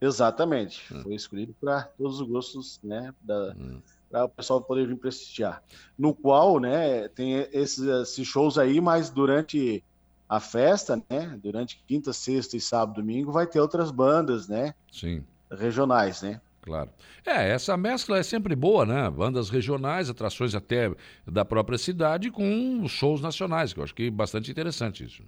Exatamente. 0.00 0.82
Uhum. 0.92 1.02
Foi 1.02 1.14
escolhido 1.14 1.54
para 1.60 1.84
todos 1.84 2.20
os 2.20 2.28
gostos, 2.28 2.80
né? 2.82 3.14
Da, 3.20 3.54
uhum. 3.56 3.80
Para 4.10 4.24
o 4.24 4.28
pessoal 4.28 4.60
poder 4.60 4.86
vir 4.86 4.96
prestigiar. 4.96 5.62
No 5.98 6.14
qual, 6.14 6.60
né, 6.60 7.08
tem 7.08 7.34
esses, 7.52 7.84
esses 7.84 8.26
shows 8.26 8.56
aí, 8.56 8.80
mas 8.80 9.10
durante 9.10 9.82
a 10.28 10.38
festa, 10.38 11.02
né? 11.08 11.38
Durante 11.42 11.82
quinta, 11.86 12.12
sexta 12.12 12.56
e 12.56 12.60
sábado, 12.60 13.00
domingo, 13.00 13.32
vai 13.32 13.46
ter 13.46 13.60
outras 13.60 13.90
bandas, 13.90 14.48
né? 14.48 14.74
Sim. 14.92 15.24
Regionais, 15.50 16.22
né? 16.22 16.40
Claro. 16.66 16.90
É, 17.24 17.48
essa 17.50 17.76
mescla 17.76 18.18
é 18.18 18.24
sempre 18.24 18.56
boa, 18.56 18.84
né? 18.84 19.08
Bandas 19.08 19.48
regionais, 19.48 20.10
atrações 20.10 20.52
até 20.52 20.92
da 21.24 21.44
própria 21.44 21.78
cidade 21.78 22.28
com 22.28 22.86
shows 22.88 23.20
nacionais, 23.20 23.72
que 23.72 23.78
eu 23.78 23.84
acho 23.84 23.94
que 23.94 24.08
é 24.08 24.10
bastante 24.10 24.50
interessante 24.50 25.04
isso. 25.04 25.22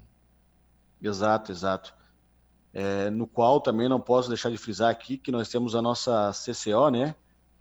Exato, 1.00 1.52
exato. 1.52 1.94
É, 2.74 3.08
no 3.08 3.24
qual 3.24 3.60
também 3.60 3.88
não 3.88 4.00
posso 4.00 4.28
deixar 4.28 4.50
de 4.50 4.58
frisar 4.58 4.90
aqui 4.90 5.16
que 5.16 5.30
nós 5.30 5.48
temos 5.48 5.76
a 5.76 5.80
nossa 5.80 6.32
CCO, 6.32 6.90
né? 6.90 7.14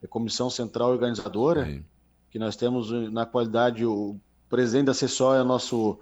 A 0.04 0.08
Comissão 0.08 0.49
Central 0.49 0.90
Organizadora, 0.90 1.66
Sim. 1.66 1.86
que 2.32 2.40
nós 2.40 2.56
temos 2.56 2.90
na 3.12 3.28
qualidade 3.28 3.86
o 3.86 4.20
presidente 4.49 4.88
da 4.88 4.94
CCO 4.94 5.36
é 5.36 5.41
o 5.41 5.45
nosso 5.45 5.99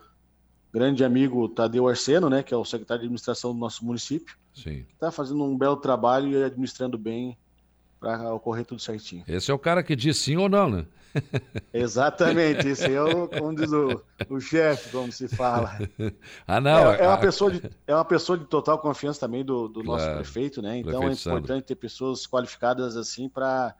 grande 0.71 1.03
amigo 1.03 1.49
Tadeu 1.49 1.89
Arseno, 1.89 2.29
né? 2.29 2.41
Que 2.41 2.53
é 2.53 2.57
o 2.57 2.63
secretário 2.63 3.01
de 3.01 3.05
administração 3.07 3.53
do 3.53 3.59
nosso 3.59 3.85
município. 3.85 4.37
Sim. 4.53 4.85
Está 4.93 5.11
fazendo 5.11 5.43
um 5.43 5.57
belo 5.57 5.75
trabalho 5.75 6.29
e 6.29 6.41
administrando 6.41 6.97
bem 6.97 7.37
para 8.05 8.31
ocorrer 8.35 8.63
tudo 8.63 8.79
certinho. 8.79 9.23
Esse 9.27 9.49
é 9.49 9.53
o 9.53 9.57
cara 9.57 9.81
que 9.81 9.95
diz 9.95 10.17
sim 10.17 10.37
ou 10.37 10.47
não, 10.47 10.69
né? 10.69 10.85
Exatamente, 11.73 12.67
esse 12.67 12.93
é 12.93 13.01
o, 13.01 13.27
como 13.27 13.55
diz 13.55 13.71
o, 13.71 13.99
o 14.29 14.39
chefe, 14.39 14.91
como 14.91 15.11
se 15.11 15.27
fala. 15.27 15.79
Ah, 16.45 16.61
não. 16.61 16.91
É, 16.91 17.01
é, 17.01 17.07
uma 17.07 17.17
pessoa 17.17 17.51
de, 17.51 17.63
é 17.87 17.95
uma 17.95 18.05
pessoa 18.05 18.37
de 18.37 18.45
total 18.45 18.77
confiança 18.77 19.19
também 19.19 19.43
do, 19.43 19.67
do 19.67 19.83
claro, 19.83 20.03
nosso 20.03 20.15
prefeito, 20.15 20.61
né? 20.61 20.77
Então 20.77 21.01
é 21.01 21.07
prefeito 21.07 21.29
é 21.29 21.31
importante 21.31 21.47
Sandro. 21.47 21.61
ter 21.63 21.75
pessoas 21.75 22.27
qualificadas 22.27 22.95
assim 22.95 23.27
para 23.27 23.75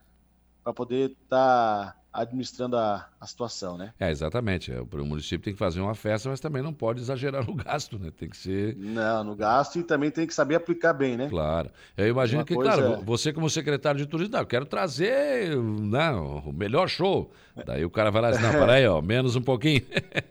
poder 0.76 1.12
estar. 1.12 1.94
Tá 1.94 1.96
administrando 2.16 2.78
a, 2.78 3.08
a 3.20 3.28
situação, 3.28 3.78
né? 3.78 3.94
É, 4.00 4.10
exatamente. 4.10 4.72
É, 4.72 4.80
o 4.80 5.06
município 5.06 5.40
tem 5.40 5.54
que 5.54 5.60
fazer 5.60 5.82
uma 5.82 5.94
festa, 5.94 6.30
mas 6.30 6.40
também 6.40 6.62
não 6.62 6.74
pode 6.74 7.02
exagerar 7.02 7.46
no 7.46 7.54
gasto, 7.56 8.00
né? 8.00 8.12
Tem 8.16 8.30
que 8.30 8.38
ser. 8.38 8.76
Não, 8.78 9.24
no 9.24 9.36
gasto 9.36 9.80
e 9.80 9.84
também 9.84 10.10
tem 10.10 10.26
que 10.26 10.34
saber 10.34 10.56
aplicar 10.56 10.94
bem, 10.94 11.18
né? 11.18 11.28
Claro. 11.30 11.70
Eu 11.98 12.08
imagino 12.08 12.40
uma 12.40 12.46
que, 12.46 12.56
claro, 12.56 12.94
é... 12.94 13.02
você 13.02 13.34
como 13.34 13.50
secretário 13.50 14.00
de 14.00 14.08
turismo, 14.08 14.34
não, 14.34 14.40
eu 14.40 14.46
quero 14.46 14.66
trazer 14.66 15.56
né, 15.58 16.12
o 16.12 16.54
melhor 16.54 16.88
show. 16.88 17.32
Daí 17.66 17.86
o 17.86 17.90
cara 17.90 18.12
vai 18.12 18.22
lá 18.22 18.30
e 18.30 18.32
diz, 18.34 18.42
não, 18.42 18.52
peraí, 18.52 18.88
ó, 18.88 19.02
menos 19.02 19.36
um 19.36 19.42
pouquinho. 19.42 19.82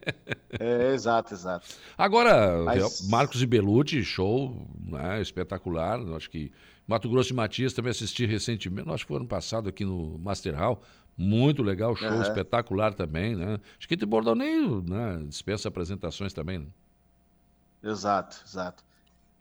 é, 0.59 0.93
exato, 0.93 1.35
exato. 1.35 1.66
Agora, 1.97 2.62
mas... 2.65 3.09
Marcos 3.09 3.43
e 3.43 3.47
Belucci, 3.47 4.02
show 4.02 4.66
né, 4.78 5.20
espetacular. 5.20 6.01
Acho 6.15 6.31
que 6.31 6.52
Mato 6.86 7.09
Grosso 7.09 7.32
e 7.32 7.36
Matias 7.36 7.73
também 7.73 7.90
assisti 7.90 8.27
recentemente, 8.27 8.90
acho 8.90 9.05
que 9.05 9.09
foi 9.09 9.16
ano 9.16 9.27
passado 9.27 9.69
aqui 9.69 9.85
no 9.85 10.19
Master 10.19 10.55
Hall. 10.55 10.82
Muito 11.16 11.62
legal, 11.62 11.95
show 11.95 12.11
uhum. 12.11 12.23
espetacular 12.23 12.93
também, 12.93 13.36
né? 13.36 13.61
Acho 13.78 13.86
que 13.86 13.95
de 13.95 14.05
Bordoneio, 14.05 14.82
né? 14.82 15.23
Dispensa 15.28 15.69
apresentações 15.69 16.32
também, 16.32 16.59
né? 16.59 16.66
Exato, 17.82 18.43
exato. 18.45 18.82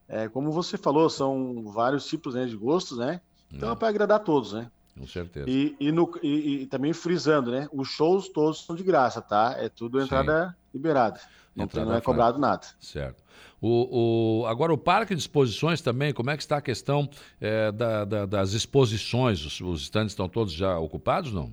É, 0.08 0.28
como 0.28 0.52
você 0.52 0.78
falou, 0.78 1.10
são 1.10 1.64
vários 1.72 2.06
tipos 2.06 2.36
né, 2.36 2.46
de 2.46 2.56
gostos, 2.56 2.98
né? 2.98 3.22
Então 3.52 3.70
é, 3.70 3.72
é 3.72 3.76
para 3.76 3.88
agradar 3.88 4.20
todos, 4.20 4.54
né? 4.54 4.70
Com 4.98 5.08
certeza. 5.08 5.50
E, 5.50 5.76
e, 5.80 5.92
no, 5.92 6.12
e, 6.22 6.62
e, 6.62 6.66
também 6.68 6.94
frisando, 6.94 7.52
né? 7.52 7.68
Os 7.72 7.88
shows 7.88 8.30
todos 8.30 8.64
são 8.64 8.76
de 8.76 8.84
graça, 8.84 9.22
tá? 9.22 9.56
É 9.58 9.70
tudo 9.70 10.00
entrada 10.00 10.50
Sim. 10.50 10.56
liberada. 10.76 11.20
Não, 11.56 11.66
entrada 11.66 11.90
não 11.90 11.98
é 11.98 12.02
cobrado 12.02 12.38
nada. 12.38 12.68
Certo. 12.80 13.24
O, 13.60 14.42
o, 14.42 14.46
agora, 14.46 14.74
o 14.74 14.78
parque 14.78 15.16
de 15.16 15.22
exposições 15.22 15.82
também, 15.82 16.14
como 16.14 16.30
é 16.30 16.38
que 16.38 16.44
está 16.44 16.58
a 16.58 16.62
questão 16.62 17.10
é, 17.40 17.72
da, 17.72 18.06
da, 18.06 18.26
das 18.26 18.52
exposições? 18.52 19.44
Os, 19.46 19.62
os 19.62 19.82
estandes 19.84 20.12
estão 20.12 20.28
todos 20.28 20.54
já 20.54 20.78
ocupados, 20.78 21.32
não? 21.32 21.52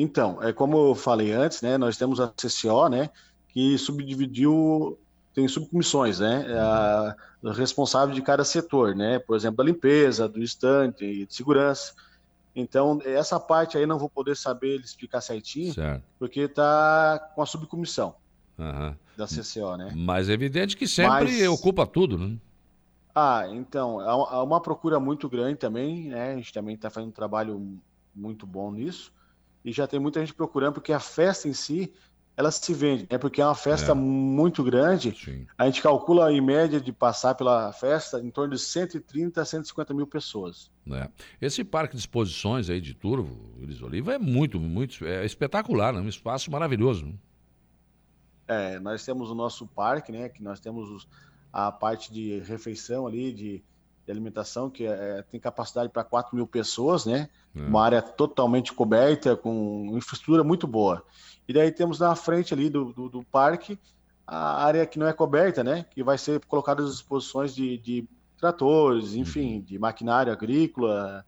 Então, 0.00 0.42
é 0.42 0.50
como 0.50 0.88
eu 0.88 0.94
falei 0.94 1.30
antes, 1.32 1.60
né? 1.60 1.76
Nós 1.76 1.96
temos 1.98 2.20
a 2.20 2.28
CCO, 2.28 2.88
né? 2.88 3.10
Que 3.48 3.76
subdividiu, 3.76 4.98
tem 5.34 5.46
subcomissões, 5.46 6.20
né? 6.20 6.46
A, 6.58 7.14
a 7.44 7.52
responsável 7.52 8.14
de 8.14 8.22
cada 8.22 8.42
setor, 8.42 8.94
né? 8.94 9.18
Por 9.18 9.36
exemplo, 9.36 9.58
da 9.58 9.64
limpeza, 9.64 10.26
do 10.26 10.42
estante, 10.42 11.26
de 11.26 11.34
segurança. 11.34 11.92
Então, 12.56 13.00
essa 13.04 13.38
parte 13.38 13.76
aí 13.76 13.84
não 13.84 13.98
vou 13.98 14.08
poder 14.08 14.36
saber 14.36 14.80
explicar 14.80 15.20
certinho, 15.20 15.74
certo. 15.74 16.02
porque 16.18 16.40
está 16.40 17.30
com 17.34 17.42
a 17.42 17.46
subcomissão 17.46 18.14
uhum. 18.58 18.94
da 19.16 19.26
CCO, 19.26 19.76
né? 19.76 19.92
Mas 19.94 20.28
é 20.28 20.32
evidente 20.32 20.76
que 20.76 20.88
sempre 20.88 21.40
Mas... 21.40 21.48
ocupa 21.48 21.86
tudo, 21.86 22.16
né? 22.18 22.36
Ah, 23.14 23.44
então, 23.50 24.00
há 24.00 24.42
uma 24.42 24.60
procura 24.60 24.98
muito 24.98 25.28
grande 25.28 25.56
também, 25.56 26.08
né? 26.08 26.32
A 26.32 26.36
gente 26.36 26.52
também 26.52 26.74
está 26.74 26.88
fazendo 26.88 27.10
um 27.10 27.12
trabalho 27.12 27.78
muito 28.14 28.46
bom 28.46 28.72
nisso. 28.72 29.12
E 29.64 29.72
já 29.72 29.86
tem 29.86 30.00
muita 30.00 30.20
gente 30.20 30.34
procurando, 30.34 30.74
porque 30.74 30.92
a 30.92 31.00
festa 31.00 31.48
em 31.48 31.52
si, 31.52 31.92
ela 32.36 32.50
se 32.50 32.72
vende. 32.72 33.06
É 33.10 33.18
porque 33.18 33.40
é 33.40 33.44
uma 33.44 33.54
festa 33.54 33.92
é. 33.92 33.94
muito 33.94 34.64
grande. 34.64 35.14
Sim. 35.14 35.46
A 35.58 35.66
gente 35.66 35.82
calcula 35.82 36.32
em 36.32 36.40
média 36.40 36.80
de 36.80 36.92
passar 36.92 37.34
pela 37.34 37.72
festa 37.72 38.18
em 38.20 38.30
torno 38.30 38.54
de 38.54 38.60
130 38.60 39.40
a 39.40 39.44
150 39.44 39.92
mil 39.92 40.06
pessoas. 40.06 40.70
É. 40.90 41.08
Esse 41.40 41.62
parque 41.62 41.94
de 41.94 42.00
exposições 42.00 42.70
aí 42.70 42.80
de 42.80 42.94
Turvo, 42.94 43.54
Iris 43.60 43.82
Oliva, 43.82 44.14
é 44.14 44.18
muito, 44.18 44.58
muito 44.58 45.04
é 45.04 45.24
espetacular, 45.24 45.92
né? 45.92 46.00
um 46.00 46.08
espaço 46.08 46.50
maravilhoso. 46.50 47.06
Né? 47.06 47.14
É, 48.48 48.80
nós 48.80 49.04
temos 49.04 49.30
o 49.30 49.34
nosso 49.34 49.66
parque, 49.66 50.10
né? 50.10 50.28
Que 50.28 50.42
nós 50.42 50.58
temos 50.58 51.06
a 51.52 51.70
parte 51.70 52.12
de 52.12 52.40
refeição 52.40 53.06
ali, 53.06 53.32
de 53.32 53.62
de 54.10 54.18
alimentação, 54.18 54.68
que 54.68 54.84
é, 54.84 55.22
tem 55.30 55.38
capacidade 55.38 55.88
para 55.88 56.02
4 56.02 56.34
mil 56.34 56.46
pessoas, 56.46 57.06
né? 57.06 57.28
É. 57.54 57.60
Uma 57.60 57.84
área 57.84 58.02
totalmente 58.02 58.72
coberta, 58.72 59.36
com 59.36 59.92
infraestrutura 59.96 60.42
muito 60.42 60.66
boa. 60.66 61.04
E 61.48 61.52
daí 61.52 61.70
temos 61.70 61.98
na 61.98 62.14
frente 62.14 62.52
ali 62.52 62.68
do, 62.68 62.92
do, 62.92 63.08
do 63.08 63.22
parque 63.24 63.78
a 64.26 64.64
área 64.64 64.86
que 64.86 64.98
não 64.98 65.08
é 65.08 65.12
coberta, 65.12 65.64
né? 65.64 65.84
Que 65.90 66.02
vai 66.02 66.16
ser 66.16 66.40
colocada 66.46 66.82
às 66.82 66.90
exposições 66.90 67.54
de, 67.54 67.78
de 67.78 68.04
tratores, 68.38 69.14
enfim, 69.14 69.56
uhum. 69.56 69.60
de 69.60 69.78
maquinário 69.78 70.32
agrícola, 70.32 71.24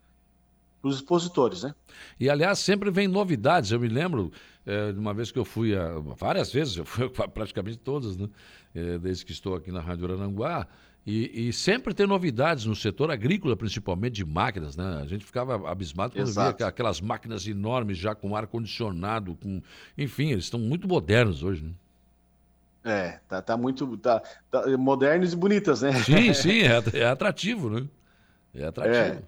para 0.81 0.89
os 0.89 0.97
expositores, 0.97 1.63
né? 1.63 1.75
E 2.19 2.29
aliás, 2.29 2.59
sempre 2.59 2.91
vem 2.91 3.09
novidades. 3.09 3.71
Eu 3.71 3.81
me 3.81 3.89
lembro 3.89 4.31
é, 4.67 4.93
de 4.93 4.99
uma 4.99 5.13
vez 5.13 5.31
que 5.31 5.39
eu 5.39 5.45
fui, 5.45 5.77
a, 5.77 5.99
várias 6.17 6.53
vezes, 6.53 6.77
eu 6.77 6.85
fui 6.85 7.09
praticamente 7.35 7.79
todas, 7.79 8.17
né? 8.17 8.29
É, 8.75 8.99
desde 8.99 9.25
que 9.25 9.33
estou 9.33 9.55
aqui 9.55 9.71
na 9.71 9.81
Rádio 9.81 10.07
Arananguá. 10.07 10.67
E, 11.05 11.49
e, 11.49 11.53
sempre 11.53 11.93
tem 11.93 12.07
novidades 12.07 12.65
no 12.65 12.77
setor 12.77 13.11
agrícola, 13.11 13.57
principalmente 13.57 14.13
de 14.13 14.25
máquinas, 14.25 14.77
né? 14.77 15.01
A 15.03 15.07
gente 15.07 15.25
ficava 15.25 15.69
abismado 15.69 16.13
quando 16.13 16.29
Exato. 16.29 16.59
via 16.59 16.67
aquelas 16.69 17.01
máquinas 17.01 17.45
enormes 17.47 17.99
já 17.99 18.15
com 18.15 18.37
ar-condicionado, 18.37 19.37
com... 19.43 19.61
enfim, 19.99 20.31
eles 20.31 20.45
estão 20.45 20.61
muito 20.61 20.87
modernos 20.87 21.43
hoje, 21.43 21.65
né? 21.65 21.73
É, 22.85 23.21
tá, 23.29 23.43
tá 23.43 23.57
muito. 23.57 23.97
Tá, 23.97 24.21
tá, 24.51 24.65
modernos 24.77 25.33
e 25.33 25.37
bonitas, 25.37 25.83
né? 25.83 25.93
Sim, 26.03 26.35
sim, 26.35 26.61
é, 26.63 27.01
é 27.01 27.07
atrativo, 27.07 27.69
né? 27.69 27.87
É 28.55 28.65
atrativo. 28.67 28.97
É. 28.97 29.23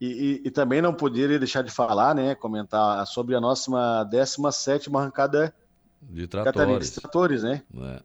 E, 0.00 0.06
e, 0.06 0.42
e, 0.46 0.50
também 0.50 0.80
não 0.80 0.94
poderia 0.94 1.38
deixar 1.38 1.62
de 1.62 1.70
falar, 1.70 2.14
né? 2.14 2.34
Comentar 2.34 3.06
sobre 3.06 3.34
a 3.34 3.40
nossa 3.40 4.04
17 4.04 4.94
arrancada 4.94 5.52
de 6.00 6.26
tratores. 6.26 6.90
de 6.90 7.00
tratores, 7.00 7.42
né? 7.42 7.62
É. 7.76 8.00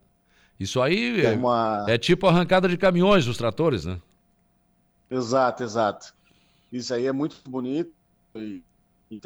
Isso 0.59 0.81
aí 0.81 1.25
é, 1.25 1.31
uma... 1.31 1.85
é 1.88 1.97
tipo 1.97 2.27
arrancada 2.27 2.67
de 2.67 2.77
caminhões 2.77 3.25
dos 3.25 3.38
tratores, 3.38 3.85
né? 3.85 3.99
Exato, 5.09 5.63
exato. 5.63 6.13
Isso 6.71 6.93
aí 6.93 7.05
é 7.05 7.11
muito 7.11 7.38
bonito 7.47 7.93
e, 8.35 8.63
e 9.11 9.21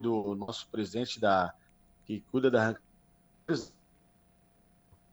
do 0.00 0.34
nosso 0.34 0.68
presidente 0.68 1.20
da 1.20 1.52
que 2.06 2.22
cuida 2.30 2.50
da 2.50 2.60
arrancada, 2.60 2.82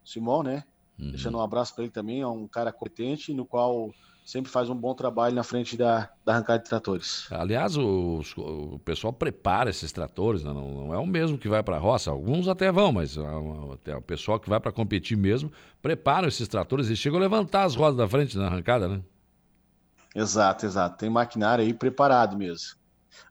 Simão, 0.03 0.44
né? 0.44 0.64
Uhum. 0.99 1.12
Deixando 1.12 1.38
um 1.38 1.41
abraço 1.41 1.74
para 1.74 1.84
ele 1.84 1.94
também, 1.94 2.22
é 2.22 2.28
um 2.28 2.48
cara 2.48 2.72
competente 2.72 3.34
no 3.34 3.45
qual 3.45 3.94
sempre 4.26 4.52
faz 4.52 4.69
um 4.69 4.76
bom 4.76 4.93
trabalho 4.93 5.35
na 5.35 5.43
frente 5.43 5.76
da, 5.76 6.10
da 6.26 6.34
arrancada 6.34 6.64
de 6.64 6.69
tratores. 6.69 7.27
Aliás, 7.31 7.76
o, 7.77 8.22
o 8.38 8.80
pessoal 8.80 9.11
prepara 9.11 9.69
esses 9.69 9.91
tratores, 9.91 10.43
né? 10.43 10.53
não, 10.53 10.85
não, 10.85 10.93
é 10.93 10.98
o 10.98 11.06
mesmo 11.06 11.38
que 11.38 11.49
vai 11.49 11.61
para 11.64 11.77
a 11.77 11.80
roça. 11.80 12.11
Alguns 12.11 12.48
até 12.48 12.72
vão, 12.72 12.91
mas 12.91 13.18
até 13.73 13.95
o 13.95 14.02
pessoal 14.02 14.39
que 14.39 14.49
vai 14.49 14.60
para 14.60 14.72
competir 14.72 15.18
mesmo 15.18 15.52
prepara 15.81 16.27
esses 16.27 16.48
tratores 16.48 16.88
e 16.88 16.95
chegam 16.95 17.19
a 17.19 17.22
levantar 17.22 17.64
as 17.64 17.76
rodas 17.76 17.98
da 17.98 18.07
frente 18.07 18.38
na 18.38 18.48
arrancada, 18.48 18.88
né? 18.88 19.02
Exato, 20.15 20.65
exato. 20.65 20.98
Tem 20.98 21.10
maquinário 21.10 21.64
aí 21.64 21.73
preparado 21.73 22.38
mesmo. 22.38 22.76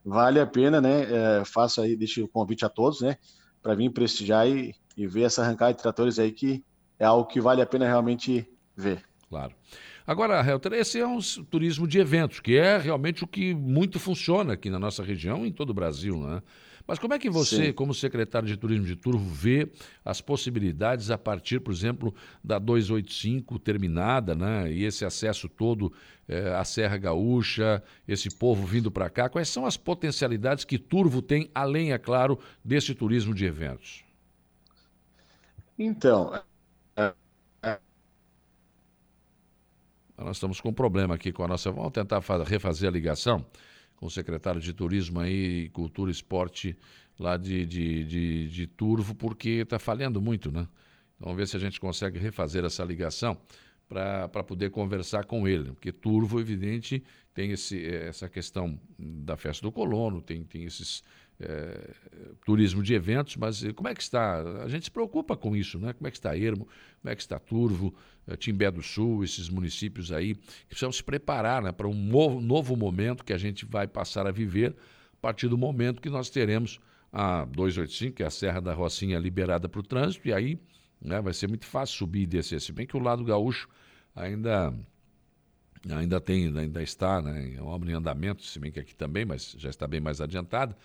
Vale 0.03 0.39
a 0.39 0.47
pena, 0.47 0.81
né? 0.81 1.39
É, 1.39 1.45
faço 1.45 1.81
aí, 1.81 1.95
deixo 1.95 2.23
o 2.23 2.27
convite 2.27 2.65
a 2.65 2.69
todos, 2.69 3.01
né? 3.01 3.17
Para 3.61 3.75
vir 3.75 3.91
prestigiar 3.91 4.47
e, 4.47 4.75
e 4.97 5.07
ver 5.07 5.23
essa 5.23 5.43
arrancada 5.43 5.73
de 5.73 5.81
tratores 5.81 6.17
aí 6.17 6.31
que 6.31 6.63
é 6.97 7.05
algo 7.05 7.27
que 7.27 7.39
vale 7.39 7.61
a 7.61 7.65
pena 7.65 7.85
realmente 7.85 8.47
ver. 8.75 9.03
Claro. 9.29 9.53
Agora, 10.05 10.41
Helter, 10.41 10.73
esse 10.73 10.99
é 10.99 11.07
um 11.07 11.19
turismo 11.19 11.87
de 11.87 11.99
eventos, 11.99 12.39
que 12.39 12.57
é 12.57 12.77
realmente 12.77 13.23
o 13.23 13.27
que 13.27 13.53
muito 13.53 13.99
funciona 13.99 14.53
aqui 14.53 14.69
na 14.69 14.79
nossa 14.79 15.03
região 15.03 15.45
e 15.45 15.49
em 15.49 15.51
todo 15.51 15.69
o 15.69 15.73
Brasil, 15.73 16.17
né? 16.17 16.41
Mas 16.87 16.99
como 16.99 17.13
é 17.13 17.19
que 17.19 17.29
você, 17.29 17.67
Sim. 17.67 17.73
como 17.73 17.93
secretário 17.93 18.47
de 18.47 18.57
Turismo 18.57 18.85
de 18.85 18.95
Turvo, 18.95 19.29
vê 19.29 19.71
as 20.03 20.19
possibilidades 20.19 21.11
a 21.11 21.17
partir, 21.17 21.59
por 21.59 21.71
exemplo, 21.71 22.13
da 22.43 22.59
285 22.59 23.59
terminada, 23.59 24.35
né? 24.35 24.71
E 24.71 24.83
esse 24.83 25.05
acesso 25.05 25.47
todo 25.47 25.93
é, 26.27 26.53
à 26.53 26.63
Serra 26.63 26.97
Gaúcha, 26.97 27.83
esse 28.07 28.29
povo 28.29 28.65
vindo 28.65 28.91
para 28.91 29.09
cá. 29.09 29.29
Quais 29.29 29.49
são 29.49 29.65
as 29.65 29.77
potencialidades 29.77 30.65
que 30.65 30.77
Turvo 30.77 31.21
tem, 31.21 31.49
além, 31.53 31.93
é 31.93 31.97
claro, 31.97 32.39
desse 32.63 32.95
turismo 32.95 33.33
de 33.33 33.45
eventos? 33.45 34.03
Então, 35.77 36.33
é, 36.95 37.13
é... 37.63 37.79
Nós 40.23 40.37
estamos 40.37 40.61
com 40.61 40.69
um 40.69 40.73
problema 40.73 41.15
aqui 41.15 41.31
com 41.31 41.43
a 41.43 41.47
nossa. 41.47 41.71
Vamos 41.71 41.91
tentar 41.91 42.21
refazer 42.45 42.87
a 42.87 42.91
ligação 42.91 43.45
com 43.95 44.05
o 44.05 44.09
secretário 44.09 44.61
de 44.61 44.73
Turismo 44.73 45.19
aí, 45.19 45.69
Cultura 45.69 46.09
e 46.09 46.13
Esporte 46.13 46.77
lá 47.19 47.37
de, 47.37 47.65
de, 47.65 48.03
de, 48.05 48.49
de 48.49 48.67
Turvo, 48.67 49.15
porque 49.15 49.49
está 49.49 49.77
falhando 49.77 50.21
muito, 50.21 50.51
né? 50.51 50.67
Vamos 51.19 51.37
ver 51.37 51.47
se 51.47 51.55
a 51.55 51.59
gente 51.59 51.79
consegue 51.79 52.17
refazer 52.17 52.65
essa 52.65 52.83
ligação 52.83 53.37
para 53.87 54.43
poder 54.43 54.71
conversar 54.71 55.25
com 55.25 55.47
ele. 55.47 55.71
Porque 55.71 55.91
Turvo, 55.91 56.39
evidente, 56.39 57.03
tem 57.33 57.51
esse, 57.51 57.85
essa 57.85 58.29
questão 58.29 58.79
da 58.97 59.37
festa 59.37 59.61
do 59.61 59.71
colono, 59.71 60.21
tem, 60.21 60.43
tem 60.43 60.63
esses 60.63 61.03
é, 61.39 61.93
turismo 62.45 62.81
de 62.81 62.93
eventos, 62.93 63.35
mas 63.35 63.63
como 63.75 63.87
é 63.87 63.93
que 63.93 64.01
está? 64.01 64.41
A 64.63 64.67
gente 64.67 64.85
se 64.85 64.91
preocupa 64.91 65.35
com 65.35 65.55
isso, 65.55 65.79
né? 65.79 65.93
Como 65.93 66.07
é 66.07 66.11
que 66.11 66.17
está 66.17 66.37
Ermo, 66.37 66.67
como 67.01 67.11
é 67.11 67.15
que 67.15 67.21
está 67.21 67.37
Turvo, 67.37 67.93
Timbé 68.37 68.69
do 68.71 68.81
Sul, 68.81 69.23
esses 69.23 69.49
municípios 69.49 70.11
aí, 70.11 70.35
que 70.35 70.67
precisam 70.69 70.91
se 70.91 71.03
preparar 71.03 71.61
né, 71.61 71.71
para 71.71 71.87
um 71.87 71.93
novo, 71.93 72.39
novo 72.39 72.75
momento 72.75 73.23
que 73.23 73.33
a 73.33 73.37
gente 73.37 73.65
vai 73.65 73.87
passar 73.87 74.27
a 74.27 74.31
viver 74.31 74.75
a 75.13 75.17
partir 75.21 75.47
do 75.47 75.57
momento 75.57 76.01
que 76.01 76.09
nós 76.09 76.29
teremos 76.29 76.79
a 77.11 77.45
285, 77.45 78.15
que 78.15 78.23
é 78.23 78.25
a 78.25 78.29
Serra 78.29 78.61
da 78.61 78.73
Rocinha 78.73 79.19
liberada 79.19 79.67
para 79.67 79.79
o 79.79 79.83
trânsito, 79.83 80.27
e 80.27 80.33
aí 80.33 80.59
né, 81.01 81.21
vai 81.21 81.33
ser 81.33 81.47
muito 81.47 81.65
fácil 81.65 81.97
subir 81.97 82.21
e 82.21 82.25
descer, 82.25 82.61
se 82.61 82.71
bem 82.71 82.85
que 82.85 82.95
o 82.95 82.99
lado 82.99 83.23
gaúcho 83.23 83.67
ainda 84.15 84.73
ainda 85.89 86.21
tem, 86.21 86.55
ainda 86.57 86.83
está, 86.83 87.21
né, 87.21 87.55
é 87.57 87.61
obra 87.61 87.91
em 87.91 87.95
andamento, 87.95 88.43
se 88.43 88.59
bem 88.59 88.71
que 88.71 88.79
aqui 88.79 88.95
também, 88.95 89.25
mas 89.25 89.55
já 89.57 89.69
está 89.69 89.87
bem 89.87 89.99
mais 89.99 90.21
adiantada. 90.21 90.77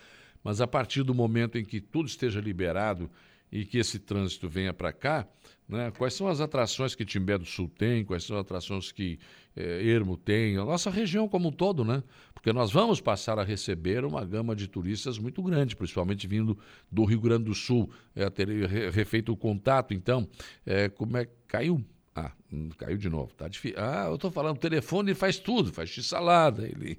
Mas 0.43 0.59
a 0.59 0.67
partir 0.67 1.03
do 1.03 1.13
momento 1.13 1.57
em 1.57 1.63
que 1.65 1.79
tudo 1.79 2.07
esteja 2.07 2.39
liberado 2.39 3.09
e 3.51 3.65
que 3.65 3.77
esse 3.77 3.99
trânsito 3.99 4.47
venha 4.47 4.73
para 4.73 4.91
cá, 4.91 5.27
né, 5.67 5.91
quais 5.97 6.13
são 6.13 6.27
as 6.27 6.39
atrações 6.39 6.95
que 6.95 7.05
Timbé 7.05 7.37
do 7.37 7.45
Sul 7.45 7.69
tem, 7.69 8.03
quais 8.03 8.23
são 8.23 8.37
as 8.37 8.41
atrações 8.41 8.91
que 8.91 9.19
eh, 9.55 9.85
Ermo 9.85 10.17
tem, 10.17 10.57
a 10.57 10.63
nossa 10.63 10.89
região 10.89 11.27
como 11.27 11.49
um 11.49 11.51
todo, 11.51 11.83
né? 11.83 12.03
Porque 12.33 12.53
nós 12.53 12.71
vamos 12.71 13.01
passar 13.01 13.37
a 13.39 13.43
receber 13.43 14.05
uma 14.05 14.23
gama 14.23 14.55
de 14.55 14.67
turistas 14.67 15.17
muito 15.17 15.41
grande, 15.41 15.75
principalmente 15.75 16.27
vindo 16.27 16.57
do 16.89 17.03
Rio 17.03 17.19
Grande 17.19 17.45
do 17.45 17.53
Sul. 17.53 17.89
É, 18.15 18.29
ter 18.29 18.47
refeito 18.91 19.33
o 19.33 19.35
contato, 19.35 19.93
então, 19.93 20.27
é, 20.65 20.87
como 20.87 21.17
é 21.17 21.27
caiu 21.47 21.83
ah, 22.17 22.31
hum, 22.51 22.69
caiu 22.75 22.97
de 22.97 23.09
novo. 23.09 23.31
Tá 23.35 23.47
difícil. 23.47 23.77
Ah, 23.79 24.05
eu 24.07 24.15
estou 24.15 24.31
falando, 24.31 24.55
o 24.57 24.59
telefone 24.59 25.09
ele 25.11 25.15
faz 25.15 25.37
tudo, 25.37 25.71
faz 25.71 25.91
x-salada, 25.91 26.65
ele, 26.65 26.97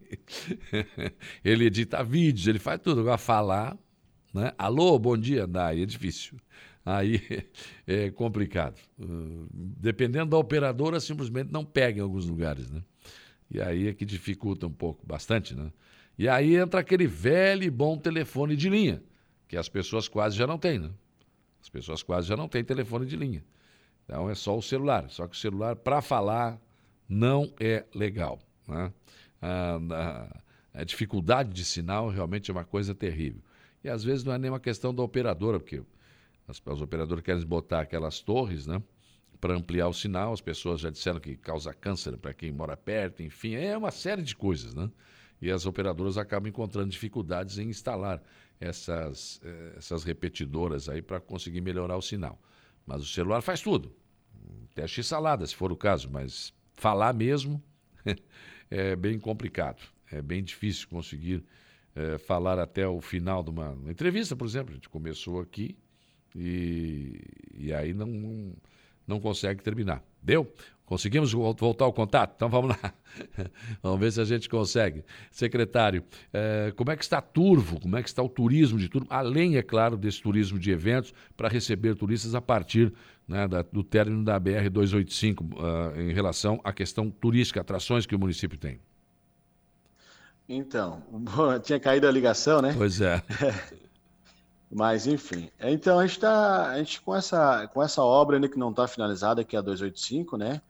ele 1.45 1.65
edita 1.65 2.05
vídeos, 2.05 2.47
ele 2.47 2.61
faz 2.61 2.81
tudo. 2.81 3.01
Agora 3.01 3.19
falar, 3.19 3.77
né? 4.33 4.53
Alô, 4.59 4.99
bom 4.99 5.17
dia, 5.17 5.49
Aí 5.55 5.83
é 5.83 5.87
difícil. 5.87 6.39
Aí 6.85 7.21
é 7.87 8.11
complicado. 8.11 8.79
Uh, 8.99 9.47
dependendo 9.53 10.31
da 10.31 10.39
operadora, 10.39 11.01
simplesmente 11.01 11.53
não 11.53 11.65
pega 11.65 12.01
em 12.01 12.03
alguns 12.03 12.27
lugares, 12.27 12.71
né? 12.71 12.83
E 13.51 13.61
aí 13.61 13.89
é 13.89 13.95
que 13.95 14.05
dificulta 14.05 14.67
um 14.67 14.73
pouco, 14.73 15.07
bastante, 15.07 15.55
né? 15.55 15.73
E 16.19 16.29
aí 16.29 16.57
entra 16.57 16.81
aquele 16.81 17.07
velho 17.07 17.63
e 17.63 17.71
bom 17.71 17.97
telefone 17.97 18.57
de 18.57 18.69
linha, 18.69 19.03
que 19.47 19.57
as 19.57 19.69
pessoas 19.69 20.09
quase 20.09 20.37
já 20.37 20.47
não 20.47 20.59
têm, 20.59 20.79
né? 20.79 20.91
As 21.63 21.69
pessoas 21.69 22.03
quase 22.03 22.29
já 22.29 22.37
não 22.37 22.49
têm 22.49 22.65
telefone 22.65 23.07
de 23.07 23.17
linha. 23.17 23.45
Então 24.05 24.29
é 24.31 24.35
só 24.35 24.57
o 24.57 24.63
celular. 24.63 25.11
Só 25.11 25.27
que 25.27 25.37
o 25.37 25.39
celular, 25.39 25.77
para 25.77 26.01
falar, 26.01 26.59
não 27.09 27.53
é 27.61 27.85
legal. 27.95 28.39
Né? 28.67 28.93
A, 29.41 29.77
a, 29.77 30.81
a, 30.81 30.85
dificuldade 30.85 31.51
de 31.51 31.65
sinal 31.65 32.09
realmente 32.09 32.51
é 32.51 32.55
uma 32.55 32.65
coisa 32.65 32.95
terrível. 32.95 33.43
E 33.83 33.89
às 33.89 34.03
vezes 34.03 34.25
não 34.25 34.33
é 34.33 34.39
nem 34.39 34.51
uma 34.51 34.61
questão 34.61 34.95
da 34.95 35.03
operadora, 35.03 35.59
porque 35.59 35.83
as, 36.47 36.61
os 36.65 36.83
operadores 36.83 37.23
querem 37.23 37.45
botar 37.45 37.81
aquelas 37.81 38.21
torres, 38.21 38.67
né? 38.67 38.83
Para 39.41 39.55
ampliar 39.55 39.89
o 39.89 39.95
sinal, 39.95 40.33
as 40.33 40.41
pessoas 40.41 40.81
já 40.81 40.91
disseram 40.91 41.21
que 41.21 41.37
causa 41.37 41.73
câncer 41.73 42.17
para 42.17 42.35
quem 42.35 42.51
mora 42.51 42.77
perto, 42.77 43.23
enfim, 43.23 43.55
é 43.55 43.77
uma 43.77 43.93
série 43.93 44.23
de 44.23 44.35
coisas, 44.35 44.75
né? 44.75 44.91
E 45.41 45.51
as 45.51 45.67
operadoras 45.67 46.19
acabam 46.19 46.49
encontrando 46.49 46.91
dificuldades 46.91 47.59
em 47.59 47.69
instalar 47.69 48.21
essas, 48.61 49.41
eh, 49.45 49.75
essas 49.77 50.03
repetidoras 50.03 50.89
aí 50.89 51.01
para 51.01 51.21
conseguir 51.21 51.61
melhorar 51.61 51.97
o 51.97 52.03
sinal. 52.03 52.41
Mas 52.85 53.03
o 53.03 53.07
celular 53.07 53.41
faz 53.41 53.61
tudo. 53.61 53.95
Teste 54.75 55.03
salada, 55.03 55.47
se 55.47 55.55
for 55.55 55.71
o 55.71 55.77
caso, 55.77 56.11
mas 56.11 56.53
falar 56.75 57.13
mesmo 57.13 57.63
é 58.71 58.97
bem 58.97 59.19
complicado. 59.19 59.83
É 60.11 60.23
bem 60.23 60.43
difícil 60.43 60.89
conseguir 60.89 61.45
é, 61.99 62.17
falar 62.17 62.61
até 62.61 62.87
o 62.87 63.01
final 63.01 63.43
de 63.43 63.51
uma, 63.51 63.77
entrevista, 63.89 64.37
por 64.37 64.47
exemplo. 64.47 64.71
A 64.71 64.75
gente 64.75 64.89
começou 64.89 65.41
aqui 65.41 65.77
e, 66.37 67.21
e 67.59 67.73
aí 67.73 67.93
não, 67.93 68.53
não, 69.05 69.19
consegue 69.19 69.63
terminar. 69.65 70.01
Deu? 70.23 70.53
Conseguimos 70.87 71.33
voltar 71.33 71.85
ao 71.85 71.93
contato? 71.93 72.35
Então 72.37 72.49
vamos 72.49 72.71
lá. 72.71 72.95
vamos 73.83 73.99
ver 73.99 74.13
se 74.13 74.21
a 74.21 74.25
gente 74.25 74.49
consegue. 74.49 75.05
Secretário, 75.31 76.05
eh, 76.33 76.73
como 76.77 76.91
é 76.93 76.97
que 76.97 77.03
está 77.03 77.21
Turvo? 77.21 77.81
Como 77.81 77.97
é 77.97 78.03
que 78.03 78.09
está 78.09 78.23
o 78.23 78.29
turismo 78.29 78.79
de 78.79 78.89
Turvo? 78.89 79.07
Além, 79.11 79.57
é 79.57 79.63
claro, 79.63 79.99
desse 79.99 80.23
turismo 80.23 80.59
de 80.59 80.71
eventos 80.71 81.13
para 81.37 81.49
receber 81.49 81.95
turistas 81.95 82.35
a 82.35 82.41
partir 82.41 82.95
né, 83.27 83.47
da, 83.47 83.61
do 83.61 83.83
término 83.83 84.25
da 84.25 84.41
BR-285 84.41 85.41
uh, 85.41 85.59
ah, 85.59 86.01
em 86.01 86.13
relação 86.13 86.59
à 86.65 86.73
questão 86.73 87.11
turística, 87.11 87.61
atrações 87.61 88.07
que 88.07 88.15
o 88.15 88.19
município 88.19 88.57
tem. 88.57 88.81
Então, 90.49 91.03
tinha 91.63 91.79
caído 91.79 92.07
a 92.09 92.11
ligação, 92.11 92.63
né? 92.63 92.75
Pois 92.77 93.01
é. 93.01 93.23
Mas, 94.71 95.07
enfim. 95.07 95.51
Então, 95.61 95.99
a 95.99 96.07
gente 96.07 96.17
está 96.17 96.71
a 96.71 96.79
gente 96.79 97.01
com 97.01 97.15
essa, 97.15 97.67
com 97.69 97.83
essa 97.83 98.03
obra 98.03 98.37
ainda 98.37 98.49
que 98.49 98.59
não 98.59 98.71
está 98.71 98.87
finalizada, 98.87 99.45
que 99.45 99.57
é 99.57 99.59
a 99.59 99.63
285, 99.63 100.37
né? 100.37 100.61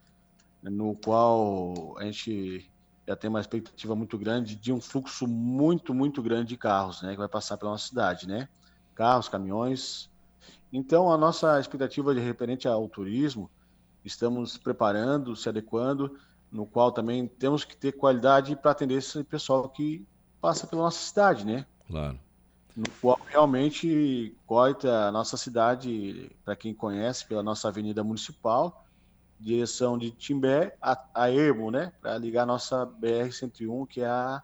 no 0.62 0.94
qual 0.96 1.96
a 1.98 2.04
gente 2.04 2.70
já 3.06 3.16
tem 3.16 3.30
uma 3.30 3.40
expectativa 3.40 3.94
muito 3.94 4.18
grande 4.18 4.54
de 4.54 4.72
um 4.72 4.80
fluxo 4.80 5.26
muito, 5.26 5.94
muito 5.94 6.22
grande 6.22 6.48
de 6.48 6.56
carros, 6.56 7.00
né, 7.02 7.12
que 7.12 7.18
vai 7.18 7.28
passar 7.28 7.56
pela 7.56 7.70
nossa 7.70 7.88
cidade, 7.88 8.28
né? 8.28 8.48
Carros, 8.94 9.28
caminhões. 9.28 10.10
Então, 10.72 11.10
a 11.10 11.16
nossa 11.16 11.58
expectativa 11.58 12.14
de 12.14 12.20
referente 12.20 12.68
ao 12.68 12.86
turismo, 12.88 13.50
estamos 14.04 14.58
preparando, 14.58 15.34
se 15.34 15.48
adequando, 15.48 16.18
no 16.50 16.66
qual 16.66 16.90
também 16.90 17.26
temos 17.26 17.64
que 17.64 17.76
ter 17.76 17.92
qualidade 17.92 18.56
para 18.56 18.70
atender 18.70 18.94
esse 18.94 19.22
pessoal 19.24 19.68
que 19.68 20.06
passa 20.40 20.66
pela 20.66 20.82
nossa 20.82 20.98
cidade, 20.98 21.44
né? 21.44 21.66
Claro. 21.86 22.18
No 22.76 22.84
qual 23.00 23.20
realmente 23.26 24.34
corta 24.46 25.08
a 25.08 25.12
nossa 25.12 25.36
cidade, 25.36 26.30
para 26.44 26.54
quem 26.54 26.72
conhece, 26.72 27.26
pela 27.26 27.42
nossa 27.42 27.68
avenida 27.68 28.04
municipal, 28.04 28.84
direção 29.38 29.98
de 29.98 30.10
Timbé 30.10 30.76
a, 30.80 31.00
a 31.14 31.30
Ermo, 31.30 31.70
né? 31.70 31.92
Para 32.00 32.16
ligar 32.18 32.44
a 32.44 32.46
nossa 32.46 32.86
BR-101, 32.86 33.86
que 33.86 34.00
é 34.00 34.06
a, 34.06 34.42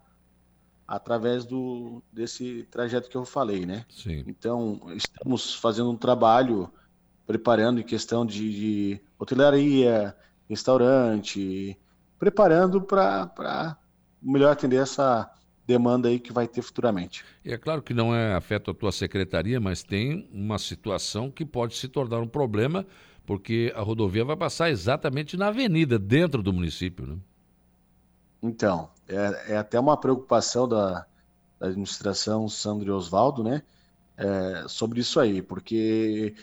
através 0.87 1.45
do, 1.45 2.03
desse 2.13 2.65
trajeto 2.71 3.09
que 3.09 3.17
eu 3.17 3.25
falei, 3.25 3.65
né? 3.65 3.87
Sim. 3.89 4.25
Então, 4.27 4.81
estamos 4.95 5.55
fazendo 5.55 5.91
um 5.91 5.97
trabalho 5.97 6.71
preparando 7.27 7.81
em 7.81 7.85
questão 7.85 8.27
de, 8.27 8.53
de 8.53 9.01
hotelaria, 9.19 10.15
restaurante, 10.49 11.79
preparando 12.19 12.81
para 12.81 13.77
melhor 14.23 14.53
atender 14.53 14.83
essa 14.83 15.31
demanda 15.67 16.09
aí 16.09 16.19
que 16.19 16.33
vai 16.33 16.47
ter 16.47 16.63
futuramente. 16.63 17.25
E 17.45 17.53
é 17.53 17.59
claro 17.59 17.83
que 17.83 17.95
não 17.95 18.15
é 18.15 18.35
afeta 18.35 18.71
a 18.71 18.75
tua 18.75 18.93
secretaria, 18.93 19.59
mas 19.61 19.83
tem 19.83 20.29
uma 20.33 20.59
situação 20.59 21.31
que 21.31 21.45
pode 21.45 21.77
se 21.77 21.89
tornar 21.89 22.21
um 22.21 22.29
problema 22.29 22.87
porque 23.27 23.73
a 23.75 23.81
rodovia 23.81 24.25
vai 24.25 24.37
passar 24.37 24.71
exatamente 24.71 25.37
na 25.37 25.49
avenida, 25.49 25.99
dentro 25.99 26.43
do 26.43 26.53
município. 26.53 27.07
Né? 27.07 27.17
Então, 28.43 28.91
é, 29.09 29.55
é 29.55 29.57
até 29.57 29.81
uma 29.81 29.97
preocupação 29.97 30.69
da, 30.69 31.07
da 31.59 31.69
administração 31.69 32.49
Sandro 32.49 32.95
Osvaldo, 32.95 33.43
né? 33.43 33.63
É, 34.17 34.65
sobre 34.69 35.01
isso 35.01 35.19
aí, 35.19 35.43
porque 35.43 36.35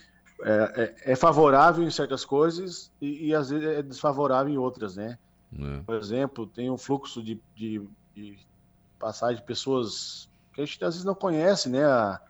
é, 0.43 0.95
é, 1.06 1.11
é, 1.14 1.15
favorável 1.15 1.85
em 1.85 1.89
certas 1.89 2.26
coisas 2.26 2.91
e, 2.99 3.27
e, 3.27 3.35
às 3.35 3.49
vezes 3.49 3.65
é 3.65 3.81
desfavorável 3.81 4.53
em 4.53 4.57
outras, 4.57 4.98
né? 4.98 5.18
É. 5.57 5.81
Por 5.81 5.95
exemplo, 5.95 6.47
tem 6.47 6.69
um 6.69 6.77
fluxo 6.77 7.21
de, 7.21 7.39
de, 7.55 7.81
de 8.15 8.37
passagem 8.99 9.37
de 9.37 9.43
pessoas 9.43 10.29
que 10.53 10.61
a 10.61 10.65
gente 10.65 10.83
às 10.83 10.93
vezes 10.93 11.05
não 11.05 11.15
conhece, 11.15 11.69
né? 11.69 11.83
A, 11.83 12.21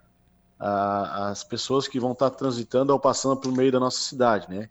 a, 0.60 1.30
as 1.30 1.44
pessoas 1.44 1.88
que 1.88 2.00
vão 2.00 2.12
estar 2.12 2.30
transitando 2.32 2.94
ou 2.94 3.00
passando 3.00 3.38
pelo 3.38 3.56
meio 3.56 3.72
da 3.72 3.80
nossa 3.80 4.00
cidade, 4.00 4.50
né? 4.50 4.70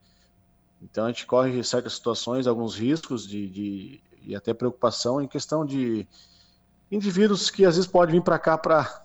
Então 0.82 1.04
a 1.04 1.08
gente 1.08 1.26
corre 1.26 1.62
certas 1.62 1.94
situações, 1.94 2.46
alguns 2.46 2.76
riscos 2.76 3.26
de, 3.26 3.48
de 3.48 4.00
e 4.22 4.34
até 4.34 4.52
preocupação 4.52 5.20
em 5.20 5.26
questão 5.26 5.64
de 5.64 6.06
indivíduos 6.90 7.50
que 7.50 7.64
às 7.64 7.76
vezes 7.76 7.90
podem 7.90 8.16
vir 8.16 8.22
para 8.22 8.38
cá 8.38 8.58
para 8.58 9.04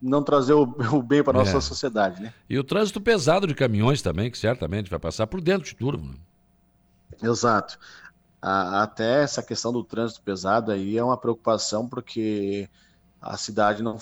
não 0.00 0.22
trazer 0.22 0.52
o, 0.52 0.62
o 0.92 1.02
bem 1.02 1.22
para 1.22 1.38
nossa 1.38 1.58
é. 1.58 1.60
sociedade. 1.60 2.22
Né? 2.22 2.32
E 2.48 2.58
o 2.58 2.64
trânsito 2.64 3.00
pesado 3.00 3.46
de 3.46 3.54
caminhões 3.54 4.02
também, 4.02 4.30
que 4.30 4.38
certamente 4.38 4.90
vai 4.90 4.98
passar 4.98 5.26
por 5.26 5.40
dentro 5.40 5.66
de 5.66 5.74
tudo. 5.74 5.98
Né? 5.98 6.14
Exato. 7.22 7.78
A, 8.46 8.82
até 8.82 9.22
essa 9.22 9.42
questão 9.42 9.72
do 9.72 9.82
trânsito 9.82 10.20
pesado 10.20 10.70
aí 10.70 10.98
é 10.98 11.02
uma 11.02 11.16
preocupação 11.16 11.88
porque 11.88 12.68
a 13.18 13.38
cidade 13.38 13.82
não, 13.82 13.96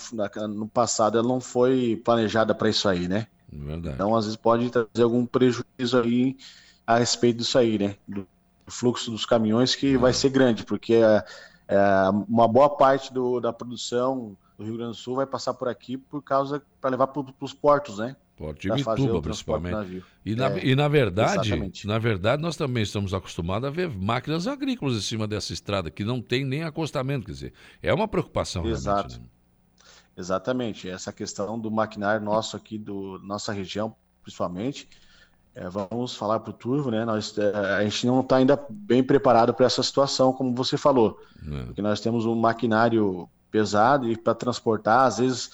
no 0.49 0.67
passado 0.67 1.17
ela 1.17 1.29
não 1.29 1.41
foi 1.41 2.03
planejada 2.05 2.53
para 2.53 2.69
isso 2.69 2.89
aí, 2.89 3.07
né? 3.07 3.29
Verdade. 3.49 3.95
Então 3.95 4.17
às 4.17 4.25
vezes 4.25 4.37
pode 4.37 4.69
trazer 4.69 5.05
algum 5.05 5.25
prejuízo 5.25 5.97
aí 6.03 6.37
a 6.85 6.99
respeito 6.99 7.37
disso 7.37 7.57
aí, 7.57 7.79
né? 7.79 7.97
Do 8.09 8.27
fluxo 8.67 9.13
dos 9.13 9.25
caminhões 9.25 9.77
que 9.77 9.97
vai 9.97 10.13
ser 10.13 10.31
grande, 10.31 10.65
porque 10.65 10.95
é, 10.95 11.25
é, 11.69 12.11
uma 12.29 12.49
boa 12.49 12.69
parte 12.69 13.13
do, 13.15 13.39
da 13.39 13.53
produção 13.53 14.37
do 14.59 14.65
Rio 14.65 14.77
Grande 14.77 14.91
do 14.91 14.97
Sul 14.97 15.15
vai 15.15 15.27
passar 15.27 15.55
por 15.55 15.69
aqui 15.69 15.97
por 15.97 16.21
causa 16.21 16.61
para 16.81 16.91
levar 16.91 17.07
para 17.07 17.25
os 17.41 17.55
portos, 17.55 17.99
né? 17.99 18.17
Porto 18.37 18.61
de 18.61 18.73
Mituba, 18.73 19.23
principalmente. 19.23 20.03
E 20.25 20.35
na, 20.35 20.51
é, 20.51 20.67
e 20.67 20.75
na 20.75 20.89
verdade, 20.89 21.49
exatamente. 21.49 21.87
na 21.87 21.99
verdade, 21.99 22.43
nós 22.43 22.57
também 22.57 22.83
estamos 22.83 23.13
acostumados 23.13 23.69
a 23.69 23.71
ver 23.71 23.89
máquinas 23.89 24.47
agrícolas 24.47 24.97
em 24.97 25.01
cima 25.01 25.29
dessa 25.29 25.53
estrada, 25.53 25.91
que 25.91 26.05
não 26.05 26.21
tem 26.21 26.45
nem 26.45 26.65
acostamento, 26.65 27.27
quer 27.27 27.33
dizer, 27.33 27.53
é 27.83 27.93
uma 27.93 28.09
preocupação 28.09 28.67
Exato. 28.67 29.19
Né? 29.19 29.27
Exatamente. 30.17 30.89
Essa 30.89 31.13
questão 31.13 31.59
do 31.59 31.71
maquinário 31.71 32.25
nosso 32.25 32.57
aqui, 32.57 32.79
do 32.79 33.19
nossa 33.23 33.53
região, 33.53 33.95
principalmente, 34.23 34.89
é, 35.55 35.69
vamos 35.69 36.15
falar 36.17 36.41
para 36.41 36.51
o 36.51 36.55
Turvo, 36.55 36.91
né? 36.91 37.05
Nós, 37.05 37.37
é, 37.37 37.75
a 37.77 37.83
gente 37.85 38.07
não 38.07 38.21
está 38.21 38.37
ainda 38.37 38.59
bem 38.71 39.03
preparado 39.03 39.53
para 39.53 39.67
essa 39.67 39.83
situação, 39.83 40.33
como 40.33 40.55
você 40.55 40.77
falou. 40.77 41.21
É. 41.47 41.65
Porque 41.65 41.83
nós 41.83 42.01
temos 42.01 42.25
um 42.25 42.35
maquinário 42.35 43.29
pesado 43.51 44.11
e 44.11 44.17
para 44.17 44.35
transportar, 44.35 45.07
às 45.07 45.19
vezes, 45.19 45.51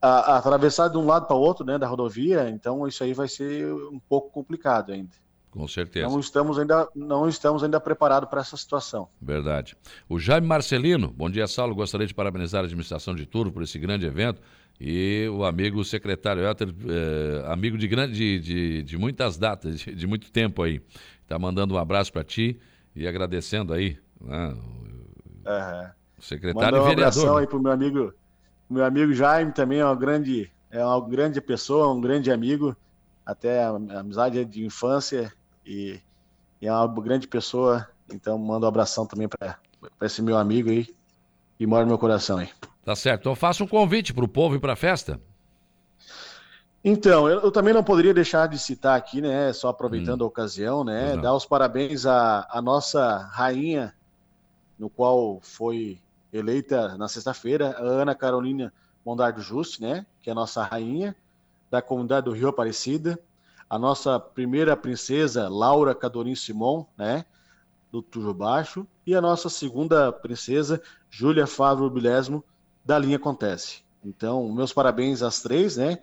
a, 0.00 0.34
a 0.34 0.36
atravessar 0.38 0.88
de 0.88 0.96
um 0.96 1.06
lado 1.06 1.26
para 1.26 1.36
o 1.36 1.40
outro, 1.40 1.64
né, 1.64 1.78
da 1.78 1.86
rodovia, 1.86 2.48
então 2.48 2.86
isso 2.86 3.02
aí 3.04 3.12
vai 3.12 3.28
ser 3.28 3.72
um 3.72 3.98
pouco 3.98 4.30
complicado 4.30 4.92
ainda. 4.92 5.10
Com 5.50 5.66
certeza. 5.66 6.08
Não 6.08 6.20
estamos 6.20 6.58
ainda, 6.58 6.88
não 6.94 7.28
estamos 7.28 7.64
ainda 7.64 7.80
preparados 7.80 8.28
para 8.28 8.40
essa 8.40 8.56
situação. 8.56 9.08
Verdade. 9.20 9.76
O 10.08 10.18
Jaime 10.18 10.46
Marcelino, 10.46 11.08
bom 11.08 11.28
dia, 11.28 11.46
Saulo. 11.48 11.74
Gostaria 11.74 12.06
de 12.06 12.14
parabenizar 12.14 12.60
a 12.60 12.64
administração 12.64 13.16
de 13.16 13.26
Turvo 13.26 13.50
por 13.50 13.62
esse 13.64 13.76
grande 13.76 14.06
evento 14.06 14.40
e 14.80 15.28
o 15.28 15.44
amigo 15.44 15.84
secretário 15.84 16.42
Helter, 16.42 16.68
eh, 16.68 17.44
amigo 17.52 17.76
de, 17.76 17.88
grande, 17.88 18.14
de, 18.14 18.40
de, 18.40 18.82
de 18.84 18.96
muitas 18.96 19.36
datas, 19.36 19.80
de, 19.80 19.94
de, 19.94 20.06
muito 20.06 20.30
tempo 20.30 20.62
aí. 20.62 20.80
Está 21.22 21.36
mandando 21.38 21.74
um 21.74 21.78
abraço 21.78 22.12
para 22.12 22.22
ti 22.22 22.58
e 22.94 23.06
agradecendo 23.06 23.74
aí. 23.74 23.98
Né, 24.20 24.54
o, 24.54 25.50
uhum. 25.50 25.90
secretário 26.20 26.78
Manda 26.78 26.82
um 26.82 26.86
e 26.86 26.94
vereador. 26.94 27.22
abração 27.22 27.36
aí 27.36 27.46
para 27.46 27.58
o 27.58 27.62
meu 27.62 27.72
amigo, 27.72 28.14
meu 28.70 28.84
amigo 28.84 29.12
Jaime 29.12 29.52
também 29.52 29.80
é 29.80 29.84
uma 29.84 29.96
grande, 29.96 30.50
é 30.70 30.84
uma 30.84 31.00
grande 31.08 31.40
pessoa, 31.40 31.92
um 31.92 32.00
grande 32.00 32.30
amigo, 32.30 32.76
até 33.26 33.64
amizade 33.64 34.44
de 34.44 34.64
infância 34.64 35.32
e, 35.66 36.00
e, 36.62 36.66
é 36.66 36.72
uma 36.72 36.86
grande 37.02 37.26
pessoa. 37.26 37.88
Então 38.12 38.38
mando 38.38 38.64
um 38.64 38.68
abração 38.68 39.04
também 39.04 39.28
para 39.28 39.58
esse 40.02 40.22
meu 40.22 40.36
amigo 40.36 40.70
aí 40.70 40.86
e 41.58 41.66
mora 41.66 41.84
no 41.84 41.88
meu 41.88 41.98
coração 41.98 42.38
aí. 42.38 42.48
Tá 42.84 42.94
certo. 42.94 43.22
Então 43.22 43.34
faça 43.34 43.62
um 43.62 43.66
convite 43.66 44.14
para 44.14 44.24
o 44.24 44.28
povo 44.28 44.54
e 44.54 44.60
para 44.60 44.72
a 44.72 44.76
festa. 44.76 45.20
Então, 46.82 47.28
eu, 47.28 47.40
eu, 47.40 47.52
também 47.52 47.74
não 47.74 47.84
poderia 47.84 48.14
deixar 48.14 48.48
de 48.48 48.58
citar 48.58 48.96
aqui, 48.96 49.20
né? 49.20 49.52
Só 49.52 49.68
aproveitando 49.68 50.22
hum. 50.22 50.24
a 50.24 50.28
ocasião, 50.28 50.82
né? 50.82 51.14
Dar 51.18 51.34
os 51.34 51.44
parabéns 51.44 52.06
à, 52.06 52.48
à 52.50 52.62
nossa 52.62 53.18
rainha, 53.32 53.94
no 54.78 54.88
qual 54.88 55.38
foi 55.42 56.00
eleita 56.32 56.96
na 56.96 57.08
sexta-feira, 57.08 57.76
a 57.78 57.82
Ana 57.82 58.14
Carolina 58.14 58.72
Mondardo 59.04 59.40
Juste, 59.40 59.82
né? 59.82 60.06
Que 60.20 60.30
é 60.30 60.32
a 60.32 60.34
nossa 60.34 60.62
rainha 60.62 61.16
da 61.70 61.80
comunidade 61.80 62.26
do 62.26 62.32
Rio 62.32 62.48
Aparecida. 62.48 63.18
A 63.68 63.78
nossa 63.78 64.18
primeira 64.18 64.76
princesa, 64.76 65.48
Laura 65.48 65.94
Cadorim 65.94 66.34
Simon, 66.34 66.84
né? 66.96 67.24
Do 67.90 68.02
Tujo 68.02 68.34
Baixo. 68.34 68.86
E 69.06 69.14
a 69.14 69.20
nossa 69.20 69.48
segunda 69.48 70.12
princesa, 70.12 70.82
Júlia 71.08 71.46
Fávaro 71.46 71.90
Bilesmo, 71.90 72.44
da 72.84 72.98
linha 72.98 73.16
Acontece. 73.16 73.82
Então, 74.04 74.48
meus 74.52 74.72
parabéns 74.72 75.22
às 75.22 75.42
três, 75.42 75.76
né? 75.76 75.98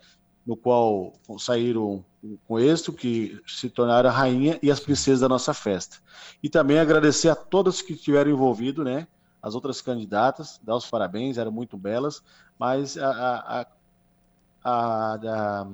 No 0.46 0.56
qual 0.56 1.14
saíram 1.40 2.06
com 2.48 2.60
êxito, 2.60 2.94
que 2.94 3.40
se 3.46 3.70
tornaram 3.70 4.10
a 4.10 4.14
rainha 4.14 4.58
e 4.62 4.72
as 4.72 4.80
princesas 4.80 5.20
da 5.20 5.30
nossa 5.30 5.54
festa. 5.54 5.98
E 6.42 6.50
também 6.50 6.80
agradecer 6.80 7.30
a 7.30 7.36
todas 7.36 7.82
que 7.82 7.94
estiveram 7.94 8.32
envolvidos, 8.32 8.86
né? 8.86 9.08
As 9.48 9.56
outras 9.56 9.80
candidatas, 9.82 10.60
dar 10.62 10.76
os 10.76 10.90
parabéns, 10.90 11.38
eram 11.38 11.52
muito 11.52 11.78
belas, 11.78 12.22
mas 12.60 12.98
a, 12.98 13.66
a, 14.62 15.18
a, 15.22 15.68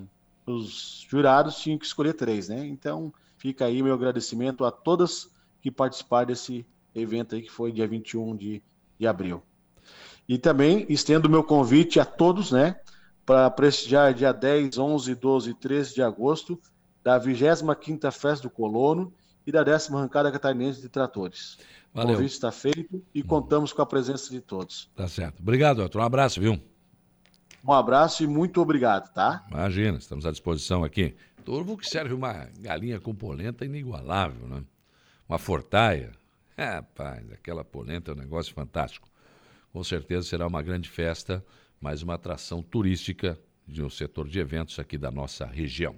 os 0.45 1.05
jurados 1.09 1.57
tinham 1.57 1.79
que 1.79 1.85
escolher 1.85 2.13
três, 2.13 2.49
né? 2.49 2.65
Então, 2.67 3.11
fica 3.37 3.65
aí 3.65 3.81
meu 3.81 3.95
agradecimento 3.95 4.63
a 4.63 4.71
todas 4.71 5.29
que 5.59 5.71
participaram 5.71 6.27
desse 6.27 6.65
evento 6.93 7.33
aí, 7.33 7.41
que 7.41 7.51
foi 7.51 7.71
dia 7.71 7.87
21 7.87 8.35
de, 8.35 8.61
de 8.99 9.07
abril. 9.07 9.41
E 10.29 10.37
também 10.37 10.85
estendo 10.87 11.29
meu 11.29 11.43
convite 11.43 11.99
a 11.99 12.05
todos, 12.05 12.51
né, 12.51 12.79
para 13.25 13.49
prestigiar 13.49 14.13
dia 14.13 14.31
10, 14.31 14.77
11, 14.77 15.15
12 15.15 15.49
e 15.49 15.53
13 15.53 15.95
de 15.95 16.03
agosto 16.03 16.59
da 17.03 17.19
25ª 17.19 18.11
Festa 18.11 18.47
do 18.47 18.49
Colono 18.49 19.11
e 19.45 19.51
da 19.51 19.63
décima 19.63 19.99
arrancada 19.99 20.31
catarinense 20.31 20.81
de 20.81 20.89
tratores. 20.89 21.57
Valeu. 21.93 22.11
O 22.11 22.15
convite 22.15 22.33
está 22.33 22.51
feito 22.51 23.03
e 23.13 23.21
contamos 23.21 23.71
com 23.71 23.81
a 23.81 23.85
presença 23.85 24.29
de 24.29 24.41
todos. 24.41 24.89
Tá 24.95 25.07
certo. 25.07 25.39
Obrigado, 25.39 25.81
Arthur. 25.81 25.99
Um 25.99 26.05
abraço, 26.05 26.41
viu? 26.41 26.59
Um 27.65 27.71
abraço 27.73 28.23
e 28.23 28.27
muito 28.27 28.61
obrigado, 28.61 29.13
tá? 29.13 29.45
Imagina, 29.49 29.97
estamos 29.97 30.25
à 30.25 30.31
disposição 30.31 30.83
aqui. 30.83 31.15
Turvo 31.45 31.77
que 31.77 31.87
serve 31.87 32.13
uma 32.13 32.47
galinha 32.59 32.99
com 32.99 33.13
polenta 33.13 33.65
inigualável, 33.65 34.47
né? 34.47 34.63
Uma 35.27 35.37
fortaia. 35.37 36.11
Rapaz, 36.57 37.31
aquela 37.31 37.63
polenta 37.63 38.11
é 38.11 38.13
um 38.13 38.17
negócio 38.17 38.53
fantástico 38.53 39.13
com 39.73 39.83
certeza 39.83 40.27
será 40.27 40.45
uma 40.45 40.61
grande 40.61 40.87
festa, 40.87 41.43
mais 41.81 42.03
uma 42.03 42.13
atração 42.13 42.61
turística 42.61 43.39
de 43.67 43.83
um 43.83 43.89
setor 43.89 44.29
de 44.29 44.39
eventos 44.39 44.77
aqui 44.77 44.99
da 44.99 45.09
nossa 45.09 45.47
região. 45.47 45.97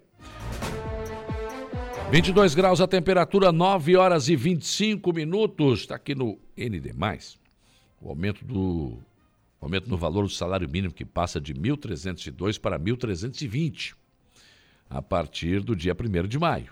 22 2.11 2.53
graus 2.53 2.79
a 2.79 2.87
temperatura, 2.87 3.51
9 3.51 3.97
horas 3.97 4.29
e 4.29 4.35
25 4.35 5.11
minutos. 5.11 5.81
Está 5.81 5.95
aqui 5.95 6.13
no 6.13 6.39
ND. 6.55 6.93
O 7.99 8.09
aumento 8.09 8.45
do 8.45 8.99
aumento 9.59 9.89
no 9.89 9.97
valor 9.97 10.23
do 10.23 10.29
salário 10.29 10.69
mínimo 10.69 10.93
que 10.93 11.03
passa 11.03 11.41
de 11.41 11.53
1.302 11.53 12.59
para 12.59 12.79
1.320 12.79 13.95
a 14.87 15.01
partir 15.01 15.61
do 15.61 15.75
dia 15.75 15.93
1 15.93 16.27
de 16.27 16.37
maio. 16.37 16.71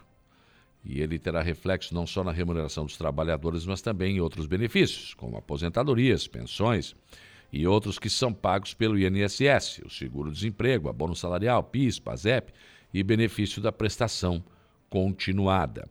E 0.86 1.02
ele 1.02 1.18
terá 1.18 1.42
reflexo 1.42 1.96
não 1.96 2.06
só 2.06 2.24
na 2.24 2.32
remuneração 2.32 2.86
dos 2.86 2.96
trabalhadores, 2.96 3.66
mas 3.66 3.82
também 3.82 4.18
em 4.18 4.20
outros 4.20 4.46
benefícios, 4.46 5.14
como 5.16 5.36
aposentadorias, 5.36 6.28
pensões 6.28 6.96
e 7.52 7.66
outros 7.66 7.98
que 7.98 8.10
são 8.10 8.32
pagos 8.32 8.74
pelo 8.74 8.98
INSS, 9.00 9.82
o 9.84 9.90
seguro-desemprego, 9.90 10.90
abono 10.90 11.16
salarial, 11.16 11.64
PIS, 11.64 12.00
PASEP 12.00 12.54
e 12.94 13.02
benefício 13.02 13.62
da 13.62 13.72
prestação 13.72 14.44
continuada. 14.94 15.90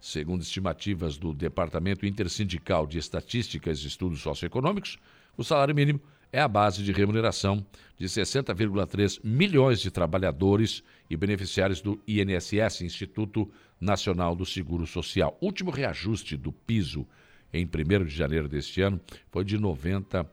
Segundo 0.00 0.40
estimativas 0.40 1.18
do 1.18 1.34
Departamento 1.34 2.06
Intersindical 2.06 2.86
de 2.86 2.96
Estatísticas 2.96 3.80
e 3.80 3.88
Estudos 3.88 4.22
Socioeconômicos, 4.22 4.96
o 5.36 5.44
salário 5.44 5.74
mínimo 5.74 6.00
é 6.32 6.40
a 6.40 6.48
base 6.48 6.82
de 6.82 6.90
remuneração 6.90 7.62
de 7.98 8.06
60,3 8.06 9.20
milhões 9.22 9.82
de 9.82 9.90
trabalhadores 9.90 10.82
e 11.10 11.16
beneficiários 11.16 11.82
do 11.82 12.00
INSS, 12.08 12.80
Instituto 12.80 13.50
Nacional 13.78 14.34
do 14.34 14.46
Seguro 14.46 14.86
Social. 14.86 15.36
O 15.42 15.44
último 15.44 15.70
reajuste 15.70 16.34
do 16.34 16.50
piso 16.50 17.06
em 17.52 17.66
1 17.66 18.04
de 18.06 18.16
janeiro 18.16 18.48
deste 18.48 18.80
ano 18.80 18.98
foi 19.30 19.44
de 19.44 19.58
90 19.58 20.26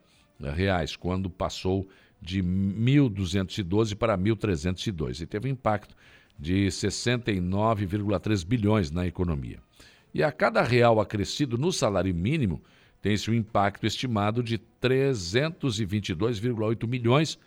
reais, 0.54 0.96
quando 0.96 1.30
passou 1.30 1.86
de 2.22 2.42
1.212 2.42 3.94
para 3.94 4.18
1.302 4.18 5.20
e 5.20 5.26
teve 5.26 5.50
um 5.50 5.52
impacto 5.52 5.94
de 6.38 6.68
69,3 6.68 8.46
bilhões 8.46 8.92
na 8.92 9.08
economia. 9.08 9.60
E 10.14 10.22
a 10.24 10.32
cada 10.32 10.62
real 10.62 11.00
acrescido 11.00 11.58
no 11.58 11.72
salário 11.72 12.14
mínimo 12.14 12.62
tem-se 13.02 13.30
um 13.30 13.34
impacto 13.34 13.86
estimado 13.86 14.42
de 14.42 14.58
322,8 14.82 16.88
milhões 16.88 17.38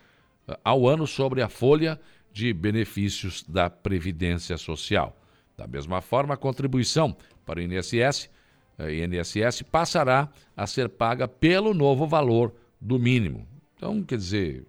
eh, 0.47 0.57
ao 0.63 0.87
ano 0.87 1.05
sobre 1.05 1.41
a 1.41 1.49
folha 1.49 1.99
de 2.31 2.53
benefícios 2.53 3.43
da 3.47 3.69
Previdência 3.69 4.57
Social. 4.57 5.19
Da 5.57 5.67
mesma 5.67 6.01
forma, 6.01 6.35
a 6.35 6.37
contribuição 6.37 7.17
para 7.45 7.59
o 7.59 7.61
INSS, 7.61 8.29
INSS 8.79 9.63
passará 9.63 10.29
a 10.55 10.65
ser 10.65 10.87
paga 10.87 11.27
pelo 11.27 11.73
novo 11.73 12.07
valor 12.07 12.55
do 12.79 12.97
mínimo. 12.97 13.45
Então, 13.75 14.01
quer 14.03 14.17
dizer, 14.17 14.65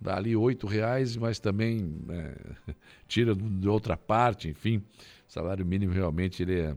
dá 0.00 0.16
ali 0.16 0.34
R$ 0.34 0.56
reais, 0.68 1.16
mas 1.16 1.38
também 1.38 1.98
é, 2.08 2.74
tira 3.08 3.34
de 3.34 3.68
outra 3.68 3.96
parte, 3.96 4.48
enfim, 4.48 4.82
salário 5.26 5.64
mínimo 5.64 5.92
realmente 5.92 6.42
ele, 6.42 6.60
é, 6.60 6.76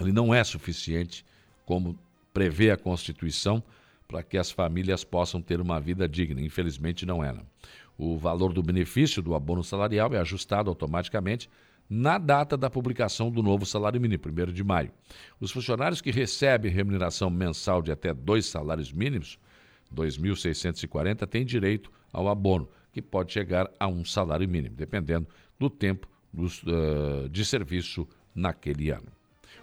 ele 0.00 0.12
não 0.12 0.34
é 0.34 0.42
suficiente, 0.44 1.24
como 1.64 1.98
prevê 2.32 2.70
a 2.70 2.76
Constituição, 2.76 3.62
para 4.06 4.22
que 4.22 4.36
as 4.36 4.50
famílias 4.50 5.02
possam 5.02 5.40
ter 5.40 5.60
uma 5.60 5.80
vida 5.80 6.08
digna. 6.08 6.40
Infelizmente 6.40 7.06
não 7.06 7.24
é. 7.24 7.32
Não. 7.32 7.46
O 7.96 8.18
valor 8.18 8.52
do 8.52 8.62
benefício 8.62 9.22
do 9.22 9.34
abono 9.34 9.62
salarial 9.62 10.12
é 10.14 10.18
ajustado 10.18 10.68
automaticamente 10.68 11.48
na 11.88 12.18
data 12.18 12.56
da 12.56 12.70
publicação 12.70 13.30
do 13.30 13.42
novo 13.42 13.64
salário 13.64 14.00
mínimo, 14.00 14.22
1 14.26 14.52
de 14.52 14.64
maio. 14.64 14.90
Os 15.40 15.50
funcionários 15.50 16.00
que 16.00 16.10
recebem 16.10 16.70
remuneração 16.70 17.30
mensal 17.30 17.82
de 17.82 17.92
até 17.92 18.12
dois 18.12 18.46
salários 18.46 18.92
mínimos, 18.92 19.38
2.640, 19.92 21.26
têm 21.26 21.44
direito 21.44 21.90
ao 22.12 22.28
abono, 22.28 22.68
que 22.92 23.02
pode 23.02 23.32
chegar 23.32 23.70
a 23.78 23.88
um 23.88 24.04
salário 24.04 24.48
mínimo, 24.48 24.76
dependendo 24.76 25.26
do 25.58 25.68
tempo 25.68 26.08
dos, 26.32 26.62
uh, 26.62 27.28
de 27.28 27.44
serviço 27.44 28.06
naquele 28.34 28.90
ano. 28.90 29.08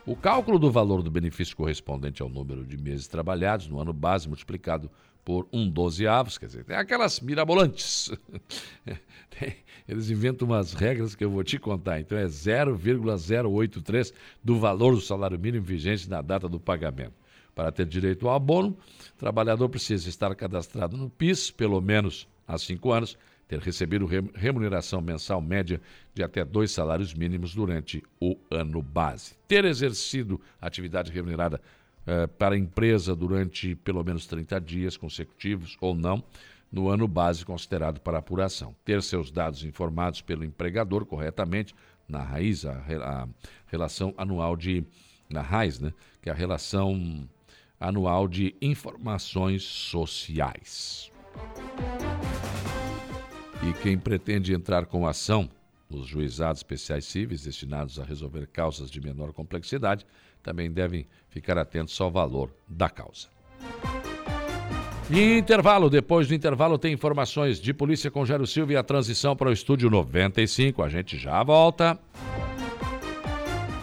O 0.05 0.15
cálculo 0.15 0.57
do 0.57 0.71
valor 0.71 1.03
do 1.03 1.11
benefício 1.11 1.55
correspondente 1.55 2.21
ao 2.21 2.29
número 2.29 2.65
de 2.65 2.77
meses 2.77 3.07
trabalhados 3.07 3.67
no 3.67 3.79
ano 3.79 3.93
base 3.93 4.27
multiplicado 4.27 4.89
por 5.23 5.47
um 5.53 5.69
dozeavos, 5.69 6.37
quer 6.39 6.47
dizer, 6.47 6.65
tem 6.65 6.75
aquelas 6.75 7.19
mirabolantes. 7.19 8.11
eles 9.87 10.09
inventam 10.09 10.47
umas 10.47 10.73
regras 10.73 11.13
que 11.15 11.23
eu 11.23 11.29
vou 11.29 11.43
te 11.43 11.59
contar. 11.59 11.99
Então 11.99 12.17
é 12.17 12.27
0,083 12.27 14.13
do 14.43 14.57
valor 14.57 14.95
do 14.95 15.01
salário 15.01 15.37
mínimo 15.37 15.63
vigente 15.63 16.09
na 16.09 16.21
data 16.21 16.49
do 16.49 16.59
pagamento. 16.59 17.20
Para 17.55 17.71
ter 17.71 17.85
direito 17.85 18.27
ao 18.27 18.35
abono, 18.35 18.77
o 19.15 19.17
trabalhador 19.17 19.69
precisa 19.69 20.07
estar 20.09 20.33
cadastrado 20.35 20.95
no 20.97 21.09
PIS 21.09 21.51
pelo 21.51 21.81
menos 21.81 22.27
há 22.47 22.57
cinco 22.57 22.91
anos, 22.91 23.17
ter 23.47 23.59
recebido 23.59 24.05
remuneração 24.33 25.01
mensal 25.01 25.41
média 25.41 25.81
de 26.13 26.23
até 26.23 26.45
dois 26.45 26.71
salários 26.71 27.13
mínimos 27.13 27.53
durante 27.53 28.01
o 28.19 28.37
ano 28.49 28.81
base, 28.81 29.35
ter 29.47 29.65
exercido 29.65 30.39
atividade 30.61 31.11
remunerada 31.11 31.61
eh, 32.07 32.27
para 32.27 32.55
a 32.55 32.57
empresa 32.57 33.15
durante 33.15 33.75
pelo 33.75 34.03
menos 34.03 34.25
30 34.25 34.59
dias 34.61 34.97
consecutivos 34.97 35.77
ou 35.81 35.93
não, 35.93 36.23
no 36.71 36.87
ano 36.87 37.07
base 37.07 37.45
considerado 37.45 37.99
para 37.99 38.19
apuração, 38.19 38.73
ter 38.85 39.03
seus 39.03 39.29
dados 39.29 39.63
informados 39.63 40.21
pelo 40.21 40.45
empregador 40.45 41.05
corretamente 41.05 41.75
na 42.07 42.23
raiz, 42.23 42.65
a, 42.65 42.71
a 43.03 43.27
relação 43.67 44.13
anual 44.17 44.55
de. 44.55 44.83
na 45.29 45.41
raiz, 45.41 45.79
né? 45.79 45.93
Que 46.21 46.29
é 46.29 46.31
a 46.31 46.35
relação 46.35 47.27
anual 47.81 48.27
de 48.27 48.55
informações 48.61 49.63
sociais. 49.63 51.11
E 53.67 53.73
quem 53.81 53.97
pretende 53.97 54.53
entrar 54.53 54.85
com 54.85 55.07
ação 55.07 55.49
nos 55.89 56.07
juizados 56.07 56.59
especiais 56.59 57.05
cíveis 57.05 57.43
destinados 57.43 57.99
a 57.99 58.03
resolver 58.03 58.47
causas 58.47 58.89
de 58.89 59.01
menor 59.01 59.33
complexidade 59.33 60.05
também 60.41 60.71
devem 60.71 61.05
ficar 61.29 61.57
atentos 61.57 61.99
ao 61.99 62.09
valor 62.09 62.49
da 62.67 62.89
causa. 62.89 63.27
E 65.09 65.37
intervalo, 65.37 65.89
depois 65.89 66.27
do 66.27 66.33
intervalo 66.33 66.77
tem 66.77 66.93
informações 66.93 67.59
de 67.59 67.73
polícia 67.73 68.09
com 68.09 68.25
Jairo 68.25 68.47
Silva 68.47 68.73
e 68.73 68.77
a 68.77 68.83
transição 68.83 69.35
para 69.35 69.49
o 69.49 69.51
estúdio 69.51 69.89
95. 69.89 70.81
A 70.81 70.87
gente 70.87 71.17
já 71.17 71.43
volta. 71.43 71.99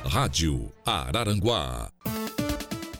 Rádio 0.06 0.72
Araranguá. 0.86 1.92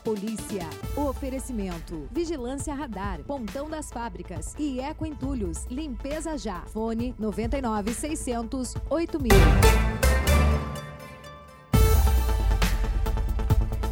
Polícia. 0.03 0.88
Oferecimento. 1.19 2.07
Vigilância 2.09 2.73
Radar. 2.73 3.19
Pontão 3.25 3.69
das 3.69 3.91
Fábricas. 3.91 4.55
E 4.57 4.79
Eco 4.79 5.05
Entulhos. 5.05 5.65
Limpeza 5.69 6.37
Já. 6.37 6.61
Fone 6.67 7.13
99 7.19 7.93
600 7.93 8.75
8000. 8.89 9.98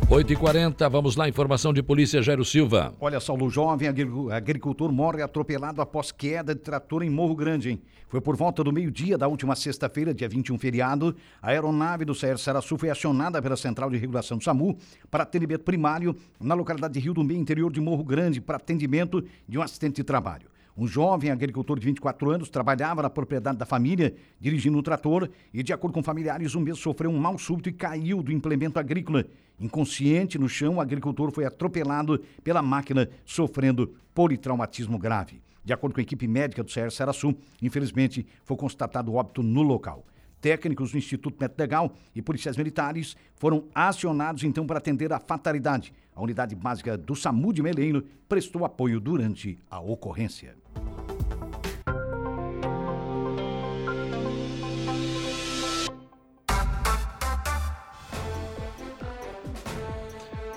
8h40, 0.10 0.90
vamos 0.90 1.18
lá, 1.18 1.28
informação 1.28 1.74
de 1.74 1.84
polícia, 1.84 2.22
Jairo 2.22 2.46
Silva. 2.46 2.94
Olha 2.98 3.20
só, 3.20 3.36
o 3.36 3.50
jovem 3.50 3.90
agricultor 4.32 4.90
morre 4.90 5.22
atropelado 5.22 5.82
após 5.82 6.14
queda 6.14 6.56
de 6.56 6.62
trator 6.62 7.04
em 7.04 7.10
Morro 7.10 7.36
Grande, 7.36 7.72
hein? 7.72 7.82
Foi 8.08 8.22
por 8.22 8.34
volta 8.38 8.64
do 8.64 8.72
meio-dia 8.72 9.18
da 9.18 9.28
última 9.28 9.54
sexta-feira, 9.54 10.14
dia 10.14 10.30
21 10.30 10.58
feriado, 10.58 11.14
a 11.42 11.50
aeronave 11.50 12.06
do 12.06 12.16
CR 12.16 12.38
Saraçu 12.38 12.78
foi 12.78 12.90
acionada 12.90 13.42
pela 13.42 13.58
Central 13.58 13.90
de 13.90 13.98
Regulação 13.98 14.38
do 14.38 14.44
SAMU 14.46 14.78
para 15.12 15.24
atendimento 15.24 15.66
primário 15.66 16.16
na 16.40 16.56
localidade 16.56 16.94
de 16.94 17.02
Rio 17.02 17.14
do 17.14 17.22
Meio, 17.22 17.42
interior 17.42 17.70
de 17.70 17.82
Morro 17.82 18.06
Grande, 18.06 18.40
para 18.40 18.56
atendimento 18.56 19.22
de 19.46 19.58
um 19.58 19.62
assistente 19.62 19.98
de 19.98 20.06
trabalho. 20.06 20.48
Um 20.78 20.88
jovem 20.88 21.32
agricultor 21.32 21.80
de 21.80 21.86
24 21.88 22.30
anos 22.30 22.50
trabalhava 22.52 23.02
na 23.02 23.10
propriedade 23.10 23.58
da 23.58 23.66
família, 23.66 24.14
dirigindo 24.40 24.78
um 24.78 24.84
trator, 24.84 25.28
e, 25.52 25.64
de 25.64 25.74
acordo 25.74 25.96
com 25.96 26.04
familiares, 26.04 26.54
o 26.54 26.60
mesmo 26.60 26.78
sofreu 26.78 27.10
um 27.10 27.18
mal 27.18 27.36
súbito 27.40 27.68
e 27.68 27.74
caiu 27.74 28.22
do 28.22 28.32
implemento 28.32 28.78
agrícola. 28.78 29.26
Inconsciente 29.60 30.38
no 30.38 30.48
chão, 30.48 30.76
o 30.76 30.82
agricultor 30.82 31.32
foi 31.32 31.46
atropelado 31.46 32.22
pela 32.44 32.62
máquina, 32.62 33.10
sofrendo 33.26 33.96
politraumatismo 34.14 35.00
grave. 35.00 35.42
De 35.66 35.74
acordo 35.74 35.96
com 35.96 36.00
a 36.00 36.04
equipe 36.04 36.28
médica 36.28 36.64
do 36.64 36.72
CR 36.72 36.92
Saraçu, 36.92 37.36
infelizmente, 37.60 38.24
foi 38.44 38.56
constatado 38.56 39.16
óbito 39.16 39.42
no 39.42 39.64
local. 39.64 40.06
Técnicos 40.40 40.92
do 40.92 40.98
Instituto 41.00 41.38
Médico 41.40 41.60
Legal 41.60 41.92
e 42.14 42.22
policiais 42.22 42.56
militares 42.56 43.18
foram 43.36 43.64
acionados 43.74 44.44
então 44.44 44.68
para 44.68 44.78
atender 44.78 45.12
a 45.12 45.20
fatalidade. 45.20 45.92
A 46.18 46.24
unidade 46.24 46.56
básica 46.56 46.98
do 46.98 47.16
SAMU 47.16 47.54
de 47.54 47.62
Meleiro 47.62 48.04
prestou 48.28 48.66
apoio 48.66 49.00
durante 49.00 49.56
a 49.70 49.80
ocorrência. 49.80 50.56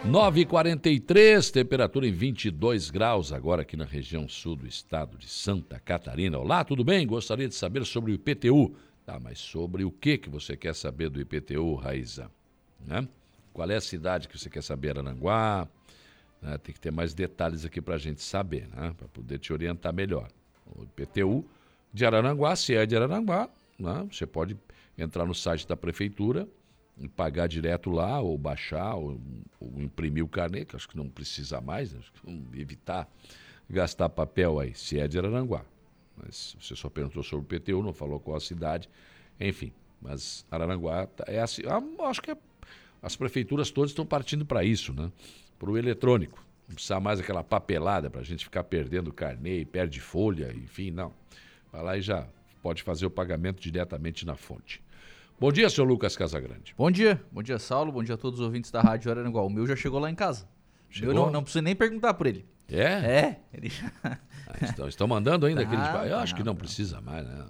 9h43, 0.07 1.51
temperatura 1.53 2.07
em 2.07 2.11
22 2.11 2.89
graus, 2.89 3.31
agora 3.31 3.61
aqui 3.61 3.77
na 3.77 3.85
região 3.85 4.27
sul 4.27 4.57
do 4.57 4.67
estado 4.67 5.19
de 5.19 5.29
Santa 5.29 5.79
Catarina. 5.79 6.39
Olá, 6.39 6.65
tudo 6.65 6.83
bem? 6.83 7.07
Gostaria 7.07 7.47
de 7.47 7.55
saber 7.55 7.85
sobre 7.85 8.13
o 8.13 8.15
IPTU. 8.15 8.75
Tá, 9.05 9.21
mas 9.21 9.39
sobre 9.39 9.85
o 9.85 9.91
que, 9.91 10.17
que 10.17 10.31
você 10.31 10.57
quer 10.57 10.75
saber 10.75 11.11
do 11.11 11.21
IPTU, 11.21 11.75
Raíza? 11.75 12.31
Né? 12.83 13.07
Qual 13.53 13.71
é 13.71 13.77
a 13.77 13.81
cidade 13.81 14.29
que 14.29 14.39
você 14.39 14.49
quer 14.49 14.63
saber, 14.63 14.99
Aranguá? 14.99 15.69
Né? 16.41 16.59
Tem 16.59 16.75
que 16.75 16.81
ter 16.81 16.91
mais 16.91 17.13
detalhes 17.15 17.65
aqui 17.65 17.81
para 17.81 17.95
a 17.95 17.99
gente 17.99 18.23
saber, 18.23 18.69
né? 18.69 18.95
para 18.97 19.09
poder 19.09 19.39
te 19.39 19.53
orientar 19.53 19.93
melhor. 19.93 20.29
O 20.75 20.85
IPTU 20.85 21.45
de 21.93 22.07
Araranguá, 22.07 22.55
se 22.55 22.75
é 22.75 22.87
de 22.87 22.97
Araranguá, 22.97 23.49
né? 23.79 24.07
você 24.11 24.27
pode 24.27 24.57
entrar 24.97 25.27
no 25.27 25.35
site 25.35 25.67
da 25.67 25.77
prefeitura, 25.77 26.49
pagar 27.17 27.47
direto 27.47 27.91
lá, 27.91 28.21
ou 28.21 28.37
baixar, 28.37 28.95
ou, 28.95 29.21
ou, 29.59 29.81
imprimir 29.81 30.25
o 30.25 30.29
carnê, 30.29 30.65
que 30.65 30.77
acho 30.77 30.89
que 30.89 30.97
não 30.97 31.09
precisa 31.09 31.61
mais, 31.61 31.93
né? 31.93 32.01
evitar 32.55 33.09
gastar 33.69 34.09
papel 34.09 34.59
aí, 34.59 34.75
se 34.75 34.99
é 34.99 35.09
de 35.09 35.19
Araranguá. 35.19 35.65
Mas 36.17 36.57
você 36.61 36.77
só 36.77 36.91
perguntou 36.91 37.23
sobre 37.23 37.57
o 37.57 37.61
PTU, 37.61 37.83
não 37.83 37.93
falou 37.93 38.21
qual 38.21 38.37
a 38.37 38.41
cidade, 38.41 38.89
enfim. 39.39 39.73
Mas 40.01 40.45
Araranguá 40.51 41.07
tá, 41.07 41.25
é 41.27 41.41
assim, 41.41 41.63
acho 42.01 42.21
que 42.21 42.31
é, 42.33 42.37
as 43.03 43.17
prefeituras 43.17 43.71
todas 43.71 43.91
estão 43.91 44.05
partindo 44.05 44.45
para 44.45 44.65
isso, 44.65 44.93
né? 44.93 45.11
Para 45.59 45.71
o 45.71 45.79
eletrônico. 45.79 46.45
Não 46.69 46.75
precisa 46.75 47.01
mais 47.01 47.19
aquela 47.19 47.43
papelada 47.43 48.09
para 48.09 48.21
a 48.21 48.25
gente 48.25 48.45
ficar 48.45 48.65
perdendo 48.65 49.13
carnê, 49.13 49.65
perde 49.65 50.01
folha, 50.01 50.53
enfim, 50.55 50.91
não. 50.91 51.13
Vai 51.73 51.83
lá 51.83 51.97
e 51.97 52.03
já 52.03 52.27
pode 52.63 52.83
fazer 52.83 53.07
o 53.07 53.11
pagamento 53.11 53.61
diretamente 53.61 54.25
na 54.25 54.37
fonte. 54.37 54.83
Bom 55.39 55.51
dia, 55.51 55.71
senhor 55.71 55.87
Lucas 55.87 56.17
Casagrande. 56.17 56.75
Bom 56.77 56.91
dia. 56.91 57.21
Bom 57.33 57.43
dia, 57.43 57.59
Saulo. 57.59 57.91
Bom 57.91 58.05
dia 58.05 58.15
a 58.15 58.19
todos 58.19 58.41
os 58.41 58.45
ouvintes 58.45 58.71
da 58.71 58.83
Rádio 58.83 59.11
Araranguá. 59.11 59.43
O 59.43 59.49
meu 59.49 59.67
já 59.67 59.75
chegou 59.75 59.99
lá 59.99 60.11
em 60.11 60.15
casa. 60.15 60.47
Chegou? 60.91 61.15
Eu 61.15 61.19
não, 61.19 61.31
não 61.31 61.43
preciso 61.43 61.63
nem 61.63 61.75
perguntar 61.75 62.15
por 62.15 62.27
ele. 62.27 62.45
É? 62.69 62.83
É. 62.83 63.41
Ele... 63.53 63.73
ah, 64.05 64.19
estão, 64.63 64.87
estão, 64.87 65.09
mandando 65.09 65.47
ainda 65.47 65.65
tá, 65.67 65.67
aqueles... 65.67 66.11
Eu 66.11 66.19
acho 66.19 66.35
que 66.35 66.45
não, 66.45 66.55
precisa 66.55 67.01
mais, 67.01 67.27
né? 67.27 67.47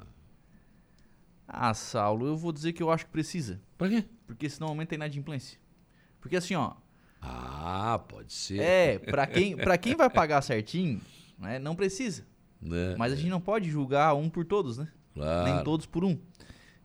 Ah, 1.52 1.74
Saulo, 1.74 2.26
eu 2.26 2.36
vou 2.36 2.52
dizer 2.52 2.72
que 2.72 2.82
eu 2.82 2.90
acho 2.90 3.04
que 3.06 3.10
precisa. 3.10 3.60
Por 3.76 3.88
quê? 3.88 4.04
Porque 4.26 4.48
senão 4.48 4.68
aumenta 4.68 4.94
a 4.94 4.96
inadimplência. 4.96 5.58
Porque 6.20 6.36
assim, 6.36 6.54
ó... 6.54 6.72
Ah, 7.20 8.00
pode 8.08 8.32
ser. 8.32 8.60
É, 8.60 8.98
pra 8.98 9.26
quem, 9.26 9.56
pra 9.56 9.76
quem 9.76 9.94
vai 9.94 10.08
pagar 10.08 10.40
certinho, 10.42 11.00
né, 11.38 11.58
não 11.58 11.74
precisa. 11.74 12.24
É, 12.64 12.94
Mas 12.96 13.12
a 13.12 13.16
gente 13.16 13.28
não 13.28 13.40
pode 13.40 13.68
julgar 13.68 14.14
um 14.14 14.30
por 14.30 14.44
todos, 14.44 14.78
né? 14.78 14.88
Claro. 15.12 15.52
Nem 15.52 15.64
todos 15.64 15.86
por 15.86 16.04
um. 16.04 16.16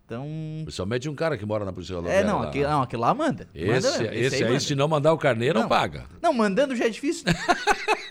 Então. 0.05 0.27
Principalmente 0.63 1.09
um 1.09 1.15
cara 1.15 1.37
que 1.37 1.45
mora 1.45 1.63
na 1.63 1.71
polícia 1.71 1.95
rodoviária. 1.95 2.23
É, 2.23 2.27
não, 2.27 2.41
aquele, 2.41 2.67
não, 2.67 2.81
aquele 2.81 3.01
lá 3.01 3.13
manda. 3.13 3.47
Esse, 3.53 3.67
manda, 3.67 3.87
esse, 3.87 4.25
esse 4.25 4.43
aí, 4.43 4.53
aí 4.53 4.59
se 4.59 4.75
não 4.75 4.87
mandar 4.87 5.13
o 5.13 5.17
carneiro, 5.17 5.55
não, 5.55 5.61
não 5.63 5.69
paga. 5.69 6.05
Não, 6.21 6.33
mandando 6.33 6.75
já 6.75 6.85
é 6.85 6.89
difícil. 6.89 7.25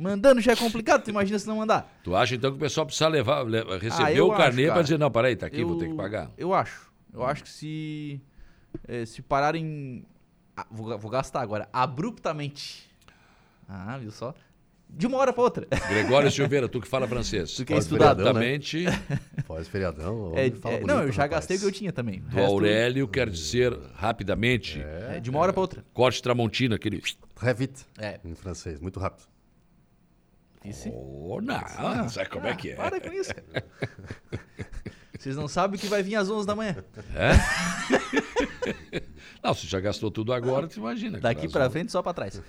mandando 0.00 0.40
já 0.40 0.52
é 0.52 0.56
complicado, 0.56 1.04
tu 1.04 1.10
imagina 1.10 1.38
se 1.38 1.46
não 1.46 1.56
mandar. 1.56 2.00
Tu 2.02 2.14
acha 2.16 2.34
então 2.34 2.50
que 2.50 2.56
o 2.56 2.60
pessoal 2.60 2.86
precisa 2.86 3.08
levar, 3.08 3.44
receber 3.80 4.18
ah, 4.18 4.24
o 4.24 4.34
carneiro 4.34 4.72
para 4.72 4.82
dizer, 4.82 4.98
não, 4.98 5.10
peraí, 5.10 5.36
tá 5.36 5.46
aqui, 5.46 5.60
eu, 5.60 5.68
vou 5.68 5.78
ter 5.78 5.88
que 5.88 5.94
pagar? 5.94 6.30
Eu 6.36 6.54
acho. 6.54 6.90
Eu 7.12 7.24
acho 7.24 7.42
que 7.42 7.48
se. 7.48 8.20
É, 8.86 9.04
se 9.04 9.20
pararem. 9.20 10.04
Ah, 10.56 10.66
vou, 10.70 10.96
vou 10.98 11.10
gastar 11.10 11.40
agora. 11.40 11.68
Abruptamente. 11.72 12.88
Ah, 13.68 13.98
viu 13.98 14.10
só? 14.10 14.34
de 14.92 15.06
uma 15.06 15.18
hora 15.18 15.32
para 15.32 15.42
outra. 15.42 15.66
Gregório 15.88 16.30
Silveira, 16.32 16.68
tu 16.68 16.80
que 16.80 16.88
fala 16.88 17.06
francês. 17.06 17.54
Tu 17.54 17.64
que 17.64 17.72
é 17.72 17.78
estudado, 17.78 18.22
Exatamente. 18.22 18.84
Né? 18.84 19.02
Pós-feriadão. 19.46 20.32
É, 20.34 20.46
é, 20.46 20.80
não, 20.80 21.02
eu 21.02 21.12
já 21.12 21.22
rapaz. 21.22 21.46
gastei 21.46 21.56
o 21.56 21.60
que 21.60 21.66
eu 21.66 21.72
tinha 21.72 21.92
também. 21.92 22.20
Do 22.20 22.40
Aurélio 22.40 23.06
quer 23.06 23.28
dizer 23.28 23.76
rapidamente. 23.94 24.80
É, 24.80 25.20
de 25.20 25.30
uma 25.30 25.38
hora 25.38 25.52
para 25.52 25.60
outra. 25.60 25.84
Corte 25.92 26.22
Tramontina, 26.22 26.76
aquele. 26.76 27.02
Revite. 27.38 27.86
É. 27.98 28.20
Em 28.24 28.34
francês, 28.34 28.80
muito 28.80 28.98
rápido. 28.98 29.28
Disse? 30.62 30.92
Oh, 30.94 31.40
não, 31.40 31.56
ah, 31.56 32.08
sabe 32.08 32.28
como 32.28 32.46
é 32.46 32.54
que 32.54 32.70
é? 32.72 32.74
Para 32.74 33.00
com 33.00 33.12
isso. 33.12 33.32
Vocês 35.20 35.36
não 35.36 35.46
sabem 35.46 35.78
que 35.78 35.86
vai 35.86 36.02
vir 36.02 36.14
às 36.14 36.30
11 36.30 36.46
da 36.46 36.56
manhã. 36.56 36.76
É? 37.14 37.32
não, 39.44 39.52
você 39.52 39.66
já 39.66 39.78
gastou 39.78 40.10
tudo 40.10 40.32
agora, 40.32 40.66
tu 40.66 40.78
imagina. 40.78 41.20
Daqui 41.20 41.46
para 41.46 41.68
frente, 41.68 41.92
só 41.92 42.02
para 42.02 42.14
trás. 42.14 42.42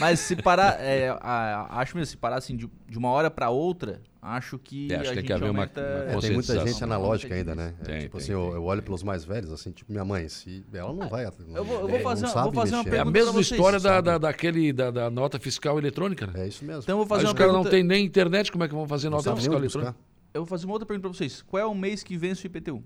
Mas 0.00 0.18
se 0.18 0.34
parar, 0.34 0.80
é, 0.80 1.10
a, 1.20 1.68
acho 1.78 1.96
mesmo, 1.96 2.10
se 2.10 2.16
parar 2.16 2.38
assim 2.38 2.56
de, 2.56 2.68
de 2.88 2.98
uma 2.98 3.08
hora 3.08 3.30
para 3.30 3.50
outra, 3.50 4.02
acho 4.20 4.58
que 4.58 4.92
é, 4.92 4.96
acho 4.96 5.02
a 5.02 5.06
tem 5.06 5.14
gente 5.14 5.26
que 5.26 5.32
haver 5.32 5.46
aumenta... 5.46 5.80
uma, 5.80 6.12
é, 6.12 6.20
Tem 6.20 6.32
muita 6.32 6.66
gente 6.66 6.82
analógica 6.82 7.32
ainda, 7.32 7.54
né? 7.54 7.72
Tem, 7.84 7.94
é, 7.94 7.98
tipo 8.00 8.18
tem, 8.18 8.24
assim, 8.24 8.32
tem. 8.32 8.34
Eu, 8.34 8.52
eu, 8.52 8.64
olho 8.64 8.82
pelos 8.82 9.04
mais 9.04 9.24
velhos, 9.24 9.52
assim, 9.52 9.70
tipo 9.70 9.92
minha 9.92 10.04
mãe, 10.04 10.28
se 10.28 10.66
ela 10.72 10.92
não 10.92 11.08
vai... 11.08 11.24
Eu 11.24 11.64
vou, 11.64 11.82
eu 11.82 11.86
vou 11.86 12.00
fazer, 12.00 12.26
vou 12.26 12.52
fazer 12.52 12.74
uma 12.74 12.82
pergunta 12.82 12.96
É 12.96 13.00
a 13.00 13.04
mesma 13.04 13.40
história 13.40 13.78
da, 13.78 14.00
da, 14.00 14.18
daquele, 14.18 14.72
da, 14.72 14.90
da, 14.90 15.08
nota 15.08 15.38
fiscal 15.38 15.78
eletrônica, 15.78 16.26
né? 16.26 16.32
É 16.34 16.48
isso 16.48 16.64
mesmo. 16.64 16.82
Então 16.82 16.94
eu 16.94 16.98
vou 16.98 17.06
fazer 17.06 17.20
Aí 17.20 17.26
uma 17.26 17.32
os 17.32 17.38
caras 17.38 17.52
pergunta... 17.52 17.70
não 17.70 17.70
tem 17.70 17.84
nem 17.84 18.04
internet, 18.04 18.50
como 18.50 18.64
é 18.64 18.68
que 18.68 18.74
vão 18.74 18.88
fazer 18.88 19.08
nota 19.08 19.36
fiscal 19.36 19.56
eletrônica? 19.56 19.94
Eu 20.32 20.42
vou 20.42 20.46
fazer 20.46 20.66
uma 20.66 20.74
outra 20.74 20.86
pergunta 20.86 21.08
para 21.08 21.16
vocês. 21.16 21.42
Qual 21.42 21.60
é 21.60 21.66
o 21.66 21.74
mês 21.74 22.02
que 22.02 22.16
vence 22.16 22.46
o 22.46 22.48
IPTU? 22.48 22.84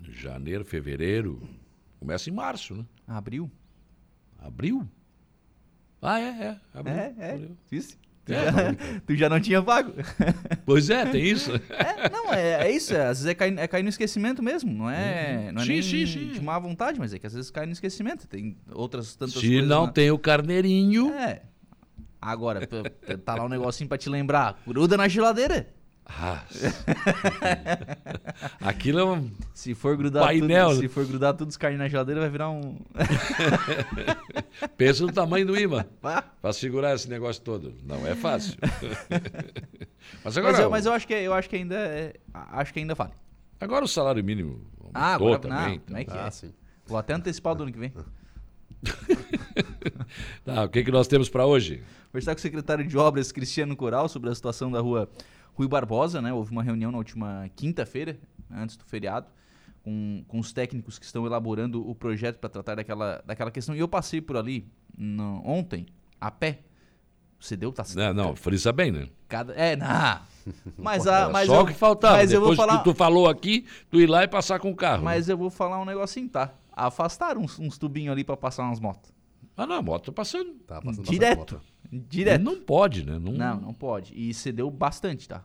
Janeiro, 0.00 0.64
fevereiro. 0.64 1.48
Começa 1.98 2.28
em 2.28 2.32
março, 2.32 2.74
né? 2.74 2.84
Abril. 3.06 3.50
Abril? 4.38 4.86
Ah, 6.02 6.20
é, 6.20 6.24
é. 6.24 6.60
Abril, 6.74 6.94
é, 6.94 7.14
é. 7.18 7.30
Abril. 7.32 7.56
Isso. 7.72 7.96
Tu, 8.24 8.32
é, 8.32 8.44
já, 8.44 9.00
tu 9.06 9.16
já 9.16 9.28
não 9.28 9.40
tinha 9.40 9.62
pago. 9.62 9.92
Pois 10.66 10.90
é, 10.90 11.06
tem 11.06 11.24
isso. 11.24 11.50
É, 11.70 12.08
não, 12.10 12.32
é, 12.32 12.66
é 12.66 12.70
isso. 12.70 12.94
Às 12.94 13.18
vezes 13.18 13.26
é 13.26 13.34
cair, 13.34 13.58
é 13.58 13.66
cair 13.66 13.82
no 13.82 13.88
esquecimento 13.88 14.42
mesmo. 14.42 14.72
Não 14.72 14.90
é, 14.90 15.50
não 15.52 15.62
é 15.62 15.64
sim, 15.64 15.72
nem 15.72 15.82
sim, 15.82 16.06
sim. 16.06 16.28
de 16.28 16.40
má 16.40 16.58
vontade, 16.58 16.98
mas 16.98 17.14
é 17.14 17.18
que 17.18 17.26
às 17.26 17.32
vezes 17.32 17.50
cai 17.50 17.66
no 17.66 17.72
esquecimento. 17.72 18.26
Tem 18.26 18.56
outras 18.72 19.14
tantas 19.16 19.34
Se 19.34 19.46
coisas. 19.48 19.68
não 19.68 19.86
na... 19.86 19.92
tem 19.92 20.10
o 20.10 20.18
carneirinho. 20.18 21.12
É. 21.14 21.42
Agora, 22.24 22.66
tá 23.24 23.34
lá 23.34 23.44
um 23.44 23.48
negocinho 23.48 23.86
pra 23.86 23.98
te 23.98 24.08
lembrar. 24.08 24.58
Gruda 24.66 24.96
na 24.96 25.06
geladeira. 25.08 25.68
Ah, 26.06 26.42
Aquilo 28.60 28.98
é 28.98 29.04
um 29.04 29.30
se 29.54 29.74
for 29.74 29.96
grudar 29.96 30.24
painel. 30.24 30.70
Tudo, 30.70 30.80
se 30.80 30.88
for 30.88 31.06
grudar 31.06 31.34
tudo 31.34 31.48
os 31.48 31.56
carnes 31.56 31.78
na 31.78 31.88
geladeira, 31.88 32.20
vai 32.20 32.30
virar 32.30 32.50
um. 32.50 32.78
Pensa 34.76 35.04
no 35.04 35.12
tamanho 35.12 35.46
do 35.46 35.58
imã. 35.58 35.84
Pra 36.40 36.52
segurar 36.52 36.94
esse 36.94 37.08
negócio 37.08 37.42
todo. 37.42 37.74
Não 37.82 38.06
é 38.06 38.14
fácil. 38.14 38.58
mas 40.24 40.36
agora. 40.36 40.52
Mas 40.52 40.62
eu, 40.62 40.70
mas 40.70 40.86
eu 40.86 40.92
acho 40.92 41.06
que, 41.06 41.14
eu 41.14 41.32
acho 41.32 41.48
que 41.48 41.56
ainda. 41.56 41.76
É, 41.76 42.14
acho 42.32 42.72
que 42.72 42.80
ainda 42.80 42.94
vale. 42.94 43.12
Agora 43.60 43.84
o 43.84 43.88
salário 43.88 44.22
mínimo. 44.22 44.60
Ah, 44.92 45.14
agora 45.14 45.38
também. 45.38 45.78
Não, 45.78 45.78
como 45.78 45.98
é 45.98 46.04
que 46.04 46.12
ah, 46.12 46.26
é? 46.26 46.30
Sim. 46.30 46.52
Vou 46.86 46.98
até 46.98 47.14
antecipar 47.14 47.54
o 47.54 47.56
do 47.56 47.62
ano 47.64 47.72
que 47.72 47.78
vem. 47.78 47.92
tá, 50.44 50.64
o 50.64 50.68
que, 50.68 50.84
que 50.84 50.90
nós 50.90 51.06
temos 51.06 51.28
para 51.28 51.46
hoje? 51.46 51.82
Conversar 52.12 52.34
com 52.34 52.38
o 52.38 52.42
secretário 52.42 52.86
de 52.86 52.96
Obras, 52.96 53.32
Cristiano 53.32 53.74
Coral, 53.76 54.08
sobre 54.08 54.30
a 54.30 54.34
situação 54.34 54.70
da 54.70 54.80
rua 54.80 55.08
Rui 55.54 55.68
Barbosa, 55.68 56.20
né? 56.20 56.32
Houve 56.32 56.52
uma 56.52 56.62
reunião 56.62 56.90
na 56.90 56.98
última 56.98 57.50
quinta-feira, 57.56 58.18
antes 58.50 58.76
do 58.76 58.84
feriado, 58.84 59.26
com, 59.82 60.24
com 60.28 60.38
os 60.38 60.52
técnicos 60.52 60.98
que 60.98 61.04
estão 61.04 61.26
elaborando 61.26 61.88
o 61.88 61.94
projeto 61.94 62.38
para 62.38 62.50
tratar 62.50 62.76
daquela, 62.76 63.22
daquela 63.24 63.50
questão. 63.50 63.74
E 63.74 63.78
eu 63.78 63.88
passei 63.88 64.20
por 64.20 64.36
ali 64.36 64.66
no, 64.96 65.42
ontem, 65.44 65.86
a 66.20 66.30
pé. 66.30 66.60
Você 67.38 67.56
deu, 67.56 67.72
tá 67.72 67.84
Não, 67.94 68.14
não, 68.14 68.36
frisa 68.36 68.72
bem, 68.72 68.90
né? 68.90 69.08
Cada, 69.28 69.52
é, 69.54 69.76
não. 69.76 69.86
Mas, 70.76 71.06
a, 71.06 71.28
mas 71.30 71.46
Só 71.46 71.60
eu, 71.60 71.66
que 71.66 71.74
faltava. 71.74 72.16
Mas 72.16 72.30
Depois 72.30 72.50
eu 72.50 72.56
vou 72.56 72.56
falar, 72.56 72.78
que 72.78 72.84
tu 72.84 72.94
falou 72.94 73.28
aqui, 73.28 73.66
tu 73.90 74.00
ir 74.00 74.06
lá 74.06 74.24
e 74.24 74.28
passar 74.28 74.58
com 74.58 74.70
o 74.70 74.76
carro. 74.76 75.02
Mas 75.02 75.26
né? 75.26 75.32
eu 75.32 75.38
vou 75.38 75.50
falar 75.50 75.80
um 75.80 75.84
negocinho, 75.84 76.28
tá? 76.28 76.52
Afastaram 76.74 77.40
uns, 77.40 77.58
uns 77.58 77.78
tubinhos 77.78 78.12
ali 78.12 78.24
para 78.24 78.36
passar 78.36 78.64
umas 78.64 78.80
motos. 78.80 79.12
Ah, 79.56 79.66
não, 79.66 79.76
a 79.76 79.82
moto 79.82 80.06
tá 80.06 80.12
passando. 80.12 80.54
Tá 80.66 80.80
passando 80.82 81.08
Direto. 81.08 81.60
Direto. 81.90 82.42
Não 82.42 82.60
pode, 82.60 83.06
né? 83.06 83.18
Não, 83.18 83.32
Não, 83.32 83.60
não 83.60 83.74
pode. 83.74 84.12
E 84.14 84.34
cedeu 84.34 84.70
bastante, 84.70 85.28
tá? 85.28 85.44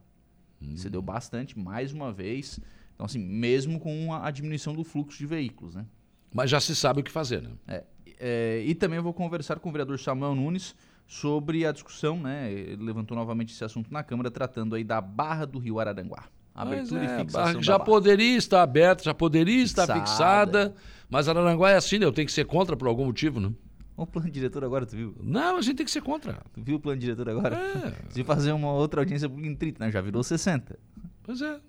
Cedeu 0.76 1.02
bastante, 1.02 1.58
mais 1.58 1.94
uma 1.94 2.12
vez. 2.12 2.60
Então, 2.94 3.06
assim, 3.06 3.20
mesmo 3.20 3.80
com 3.80 4.14
a, 4.14 4.28
a 4.28 4.32
diminuição 4.32 4.74
do 4.74 4.84
fluxo 4.84 5.18
de 5.18 5.26
veículos, 5.26 5.76
né? 5.76 5.86
Mas 6.34 6.50
já 6.50 6.60
se 6.60 6.76
sabe 6.76 7.00
o 7.00 7.04
que 7.04 7.12
fazer, 7.12 7.42
né? 7.42 7.52
É, 7.68 7.84
é, 8.20 8.64
e 8.66 8.76
também 8.76 8.98
eu 8.98 9.04
vou 9.04 9.14
conversar 9.14 9.60
com 9.60 9.70
o 9.70 9.72
vereador 9.72 9.98
Samuel 9.98 10.36
Nunes 10.36 10.76
sobre 11.08 11.66
a 11.66 11.72
discussão, 11.72 12.20
né? 12.20 12.52
Ele 12.52 12.84
levantou 12.84 13.16
novamente 13.16 13.54
esse 13.54 13.64
assunto 13.64 13.92
na 13.92 14.04
Câmara, 14.04 14.30
tratando 14.30 14.76
aí 14.76 14.84
da 14.84 15.00
Barra 15.00 15.46
do 15.46 15.60
Rio 15.60 15.80
Araranguá. 15.80 16.26
Abertura 16.62 17.02
Mas 17.02 17.12
é, 17.12 17.16
e 17.16 17.20
fixação 17.20 17.64
já 17.64 17.80
poderia 17.80 18.38
estar 18.38 18.62
aberta, 18.62 19.04
já 19.04 19.14
poderia 19.14 19.64
estar 19.64 19.88
Fixada. 19.88 20.06
fixada, 20.06 20.76
mas 21.10 21.30
Araranguá 21.30 21.72
é 21.72 21.78
assim, 21.78 21.98
né? 22.00 22.06
Eu 22.06 22.12
tenho 22.12 22.26
que 22.26 22.34
ser 22.34 22.46
contra 22.46 22.76
por 22.76 22.88
algum 22.88 23.06
motivo, 23.06 23.40
né? 23.40 23.50
O 23.96 24.06
plano 24.06 24.30
diretor 24.30 24.64
agora, 24.66 24.86
tu 24.86 24.96
viu? 24.96 25.16
Não, 25.22 25.58
a 25.58 25.62
gente 25.62 25.78
tem 25.78 25.86
que 25.86 25.92
ser 25.92 26.02
contra. 26.02 26.34
Tu 26.54 26.62
viu 26.62 26.76
o 26.76 26.80
plano 26.80 27.00
diretor 27.00 27.30
agora? 27.30 27.56
É. 27.56 27.94
Se 28.12 28.24
fazer 28.26 28.52
uma 28.52 28.74
outra 28.74 29.02
audiência 29.02 29.30
pública 29.30 29.50
em 29.50 29.56
30, 29.56 29.86
né? 29.86 29.92
Já 29.92 30.02
virou 30.02 30.22
60. 30.22 30.78
Pois 31.24 31.42
é. 31.42 31.60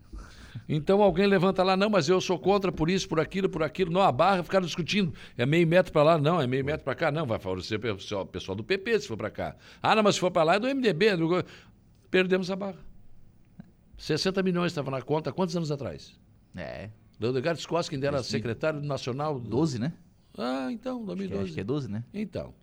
Então 0.69 1.03
alguém 1.03 1.27
levanta 1.27 1.63
lá, 1.63 1.77
não, 1.77 1.89
mas 1.89 2.09
eu 2.09 2.21
sou 2.21 2.39
contra 2.39 2.73
por 2.73 2.91
isso, 2.91 3.09
por 3.09 3.21
aquilo, 3.21 3.49
por 3.49 3.63
aquilo. 3.63 3.93
Não, 3.93 4.01
a 4.01 4.11
barra 4.11 4.43
ficaram 4.43 4.67
discutindo. 4.67 5.15
É 5.39 5.47
meio 5.47 5.67
metro 5.67 5.93
para 5.93 6.03
lá, 6.03 6.19
não, 6.19 6.41
é 6.41 6.47
meio 6.47 6.65
metro 6.65 6.85
para 6.85 6.95
cá. 6.97 7.13
Não, 7.13 7.27
vai 7.27 7.39
favorecer 7.39 7.79
o 7.79 7.97
pessoal, 7.97 8.27
pessoal 8.27 8.57
do 8.57 8.65
PP 8.65 9.01
se 9.01 9.09
for 9.09 9.17
para 9.17 9.31
cá. 9.31 9.57
Ah, 9.81 9.95
não, 9.95 10.03
mas 10.03 10.17
se 10.17 10.21
for 10.21 10.31
para 10.31 10.43
lá 10.43 10.55
é 10.57 10.59
do 10.59 10.67
MDB. 10.67 11.07
é 11.07 11.17
do... 11.17 11.45
Perdemos 12.11 12.51
a 12.51 12.57
barra. 12.57 12.90
60 14.01 14.43
milhões 14.43 14.73
estava 14.73 14.91
na 14.91 15.03
conta, 15.03 15.31
quantos 15.33 15.55
anos 15.57 15.71
atrás? 15.71 16.19
É. 16.57 16.89
Leonardo 17.21 17.61
Skoskin 17.61 18.03
era 18.03 18.21
Esse- 18.21 18.31
secretário 18.31 18.81
nacional. 18.81 19.39
Do... 19.39 19.49
12, 19.49 19.79
né? 19.79 19.93
Ah, 20.39 20.69
então, 20.73 20.97
Acho 20.97 21.01
que, 21.03 21.07
2012. 21.07 21.45
acho 21.45 21.53
que 21.55 21.61
é 21.61 21.65
12, 21.65 21.91
né? 21.91 22.05
Então. 22.15 22.55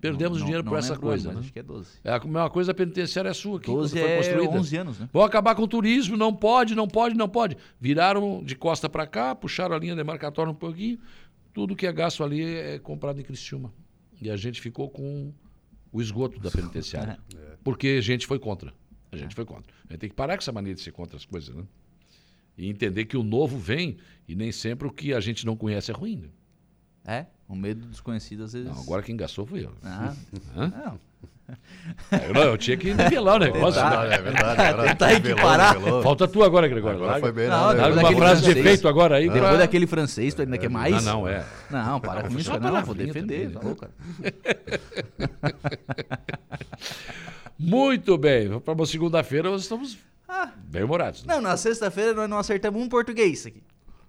Perdemos 0.00 0.38
Não- 0.38 0.46
dinheiro 0.46 0.64
não 0.64 0.72
por 0.72 0.78
essa 0.78 0.94
lembro, 0.94 1.08
coisa. 1.08 1.28
mas 1.28 1.36
né? 1.36 1.40
acho 1.42 1.52
que 1.52 1.58
é 1.58 1.62
12. 1.62 1.90
É 2.02 2.10
a 2.12 2.18
mesma 2.18 2.50
coisa 2.50 2.72
a 2.72 2.74
penitenciária 2.74 3.28
é 3.28 3.34
sua 3.34 3.58
aqui. 3.58 3.66
12 3.66 3.94
quando 3.94 4.02
foi 4.02 4.10
é 4.10 4.16
construída. 4.16 4.58
11 4.58 4.76
anos, 4.78 4.98
né? 4.98 5.08
Vão 5.12 5.22
acabar 5.22 5.54
com 5.54 5.62
o 5.62 5.68
turismo, 5.68 6.16
não 6.16 6.34
pode, 6.34 6.74
não 6.74 6.88
pode, 6.88 7.14
não 7.16 7.28
pode. 7.28 7.56
Viraram 7.78 8.42
de 8.42 8.56
costa 8.56 8.88
para 8.88 9.06
cá, 9.06 9.34
puxaram 9.34 9.76
a 9.76 9.78
linha 9.78 9.94
demarcatória 9.94 10.50
um 10.50 10.54
pouquinho. 10.54 10.98
Tudo 11.52 11.76
que 11.76 11.86
é 11.86 11.92
gasto 11.92 12.24
ali 12.24 12.42
é 12.42 12.78
comprado 12.78 13.20
em 13.20 13.22
Criciúma. 13.24 13.72
E 14.20 14.30
a 14.30 14.36
gente 14.36 14.60
ficou 14.60 14.88
com 14.88 15.32
o 15.92 16.00
esgoto 16.00 16.40
da 16.40 16.50
penitenciária. 16.50 17.18
Porque 17.62 17.96
a 17.98 18.00
gente 18.00 18.26
foi 18.26 18.38
contra. 18.38 18.72
A 19.12 19.16
gente 19.16 19.34
foi 19.34 19.44
contra. 19.44 19.72
A 19.88 19.92
gente 19.92 20.00
tem 20.00 20.08
que 20.10 20.14
parar 20.16 20.34
com 20.36 20.40
essa 20.42 20.52
mania 20.52 20.74
de 20.74 20.80
ser 20.80 20.92
contra 20.92 21.16
as 21.16 21.24
coisas, 21.24 21.54
né? 21.54 21.64
E 22.56 22.68
entender 22.68 23.06
que 23.06 23.16
o 23.16 23.22
novo 23.22 23.58
vem 23.58 23.96
e 24.28 24.34
nem 24.34 24.52
sempre 24.52 24.86
o 24.86 24.90
que 24.90 25.14
a 25.14 25.20
gente 25.20 25.44
não 25.46 25.56
conhece 25.56 25.90
é 25.90 25.94
ruim. 25.94 26.16
Né? 26.16 26.28
É, 27.04 27.26
o 27.48 27.56
medo 27.56 27.80
do 27.80 27.88
desconhecido 27.88 28.44
às 28.44 28.52
vezes. 28.52 28.68
Não, 28.68 28.80
agora 28.82 29.02
quem 29.02 29.16
gastou 29.16 29.46
fui 29.46 29.64
eu. 29.64 29.72
Ah, 29.82 30.14
Hã? 30.56 30.68
não. 30.68 31.10
Eu, 32.12 32.32
não, 32.34 32.42
eu 32.42 32.56
tinha 32.58 32.76
que 32.76 32.94
nivelar 32.94 33.36
o 33.36 33.38
negócio. 33.44 33.80
Verdade, 33.82 34.08
né? 34.10 34.14
é 34.14 34.22
verdade, 34.22 34.60
agora 34.62 34.88
Tentar 34.90 35.12
equiparar. 35.14 35.80
Falta 36.02 36.28
tu 36.28 36.44
agora, 36.44 36.68
Gregório. 36.68 36.96
Agora 36.98 37.12
Larga- 37.12 37.26
foi 37.26 37.32
bem, 37.32 37.48
Não, 37.48 37.60
não, 37.60 37.68
né? 37.68 37.74
depois 37.74 37.94
Larga 37.96 38.08
uma 38.10 38.16
frase 38.18 38.40
de 38.40 38.44
francês. 38.46 38.66
efeito 38.66 38.88
agora 38.88 39.16
aí. 39.16 39.24
Depois 39.24 39.42
pra- 39.42 39.56
daquele 39.56 39.86
francês, 39.88 40.32
tu 40.34 40.42
ainda 40.42 40.56
quer 40.58 40.70
mais? 40.70 40.94
Ah, 40.94 41.00
não, 41.00 41.26
é. 41.26 41.44
Não, 41.68 41.98
para 42.00 42.22
com 42.22 42.30
foi 42.30 42.40
isso, 42.42 42.60
Não, 42.60 42.84
vou 42.84 42.94
defender. 42.94 43.50
também, 43.50 43.50
Tá 43.50 43.58
né? 43.58 43.64
louco, 43.64 43.80
cara. 43.80 43.92
Muito 47.62 48.16
bem. 48.16 48.58
Para 48.60 48.72
uma 48.74 48.86
segunda-feira 48.86 49.50
nós 49.50 49.62
estamos 49.62 49.98
Ah. 50.26 50.50
bem 50.64 50.82
humorados. 50.82 51.24
né? 51.24 51.34
Não, 51.34 51.40
na 51.42 51.56
sexta-feira 51.56 52.14
nós 52.14 52.28
não 52.30 52.38
acertamos 52.38 52.80
um 52.82 52.88
português 52.88 53.44
aqui. 53.46 53.62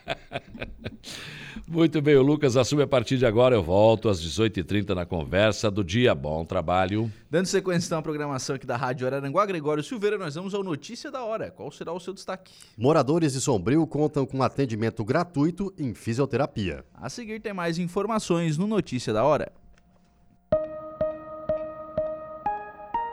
Muito 1.67 1.99
bem, 2.01 2.15
o 2.15 2.21
Lucas 2.21 2.55
assume 2.57 2.83
a 2.83 2.87
partir 2.87 3.17
de 3.17 3.25
agora. 3.25 3.55
Eu 3.55 3.63
volto 3.63 4.07
às 4.09 4.21
18h30 4.21 4.93
na 4.93 5.05
conversa 5.05 5.71
do 5.71 5.83
dia. 5.83 6.13
Bom 6.13 6.45
trabalho. 6.45 7.11
Dando 7.29 7.45
sequência 7.47 7.87
então 7.87 7.99
à 7.99 8.01
programação 8.01 8.55
aqui 8.55 8.65
da 8.67 8.77
Rádio 8.77 9.07
Araranguá, 9.07 9.45
Gregório 9.45 9.83
Silveira, 9.83 10.17
nós 10.17 10.35
vamos 10.35 10.53
ao 10.53 10.63
Notícia 10.63 11.09
da 11.11 11.23
Hora. 11.23 11.49
Qual 11.51 11.71
será 11.71 11.91
o 11.91 11.99
seu 11.99 12.13
destaque? 12.13 12.53
Moradores 12.77 13.33
de 13.33 13.41
Sombrio 13.41 13.85
contam 13.87 14.25
com 14.25 14.43
atendimento 14.43 15.03
gratuito 15.03 15.73
em 15.77 15.93
fisioterapia. 15.93 16.83
A 16.93 17.09
seguir 17.09 17.39
tem 17.39 17.53
mais 17.53 17.79
informações 17.79 18.57
no 18.57 18.67
Notícia 18.67 19.11
da 19.13 19.23
Hora. 19.23 19.51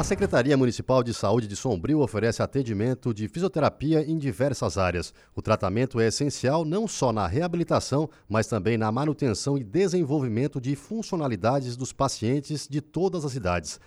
A 0.00 0.02
Secretaria 0.02 0.56
Municipal 0.56 1.02
de 1.02 1.12
Saúde 1.12 1.46
de 1.46 1.54
Sombrio 1.54 2.00
oferece 2.00 2.42
atendimento 2.42 3.12
de 3.12 3.28
fisioterapia 3.28 4.02
em 4.02 4.16
diversas 4.16 4.78
áreas. 4.78 5.12
O 5.36 5.42
tratamento 5.42 6.00
é 6.00 6.06
essencial 6.06 6.64
não 6.64 6.88
só 6.88 7.12
na 7.12 7.26
reabilitação, 7.26 8.08
mas 8.26 8.46
também 8.46 8.78
na 8.78 8.90
manutenção 8.90 9.58
e 9.58 9.62
desenvolvimento 9.62 10.58
de 10.58 10.74
funcionalidades 10.74 11.76
dos 11.76 11.92
pacientes 11.92 12.66
de 12.66 12.80
todas 12.80 13.26
as 13.26 13.34
idades. 13.34 13.78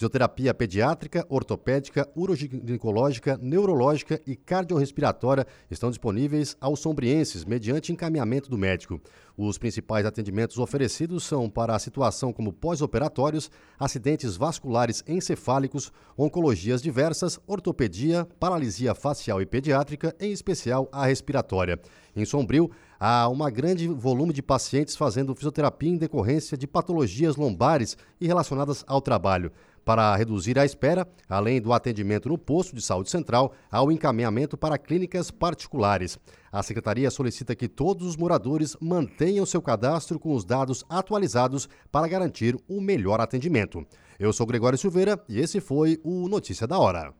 Fisioterapia 0.00 0.54
pediátrica, 0.54 1.26
ortopédica, 1.28 2.08
uroginecológica, 2.16 3.36
neurológica 3.36 4.18
e 4.26 4.34
cardiorrespiratória 4.34 5.46
estão 5.70 5.90
disponíveis 5.90 6.56
aos 6.58 6.80
sombrienses 6.80 7.44
mediante 7.44 7.92
encaminhamento 7.92 8.48
do 8.48 8.56
médico. 8.56 8.98
Os 9.36 9.58
principais 9.58 10.06
atendimentos 10.06 10.56
oferecidos 10.56 11.24
são 11.24 11.50
para 11.50 11.76
a 11.76 11.78
situação 11.78 12.32
como 12.32 12.50
pós-operatórios, 12.50 13.50
acidentes 13.78 14.38
vasculares 14.38 15.04
encefálicos, 15.06 15.92
oncologias 16.16 16.80
diversas, 16.80 17.38
ortopedia, 17.46 18.26
paralisia 18.38 18.94
facial 18.94 19.42
e 19.42 19.44
pediátrica, 19.44 20.16
em 20.18 20.32
especial 20.32 20.88
a 20.92 21.04
respiratória. 21.04 21.78
Em 22.16 22.24
Sombrio, 22.24 22.70
há 22.98 23.28
um 23.28 23.38
grande 23.50 23.86
volume 23.86 24.32
de 24.32 24.42
pacientes 24.42 24.96
fazendo 24.96 25.34
fisioterapia 25.34 25.90
em 25.90 25.96
decorrência 25.96 26.56
de 26.56 26.66
patologias 26.66 27.36
lombares 27.36 27.96
e 28.20 28.26
relacionadas 28.26 28.82
ao 28.86 29.00
trabalho. 29.00 29.52
Para 29.84 30.14
reduzir 30.14 30.58
a 30.58 30.64
espera, 30.64 31.08
além 31.28 31.60
do 31.60 31.72
atendimento 31.72 32.28
no 32.28 32.38
posto 32.38 32.74
de 32.74 32.82
saúde 32.82 33.10
central, 33.10 33.52
há 33.70 33.82
o 33.82 33.90
encaminhamento 33.90 34.56
para 34.56 34.78
clínicas 34.78 35.30
particulares. 35.30 36.18
A 36.52 36.62
secretaria 36.62 37.10
solicita 37.10 37.54
que 37.54 37.68
todos 37.68 38.06
os 38.06 38.16
moradores 38.16 38.76
mantenham 38.80 39.46
seu 39.46 39.62
cadastro 39.62 40.18
com 40.18 40.34
os 40.34 40.44
dados 40.44 40.84
atualizados 40.88 41.68
para 41.90 42.08
garantir 42.08 42.56
o 42.68 42.80
melhor 42.80 43.20
atendimento. 43.20 43.86
Eu 44.18 44.32
sou 44.32 44.46
Gregório 44.46 44.78
Silveira 44.78 45.22
e 45.28 45.40
esse 45.40 45.60
foi 45.60 45.98
o 46.04 46.28
Notícia 46.28 46.66
da 46.66 46.78
Hora. 46.78 47.14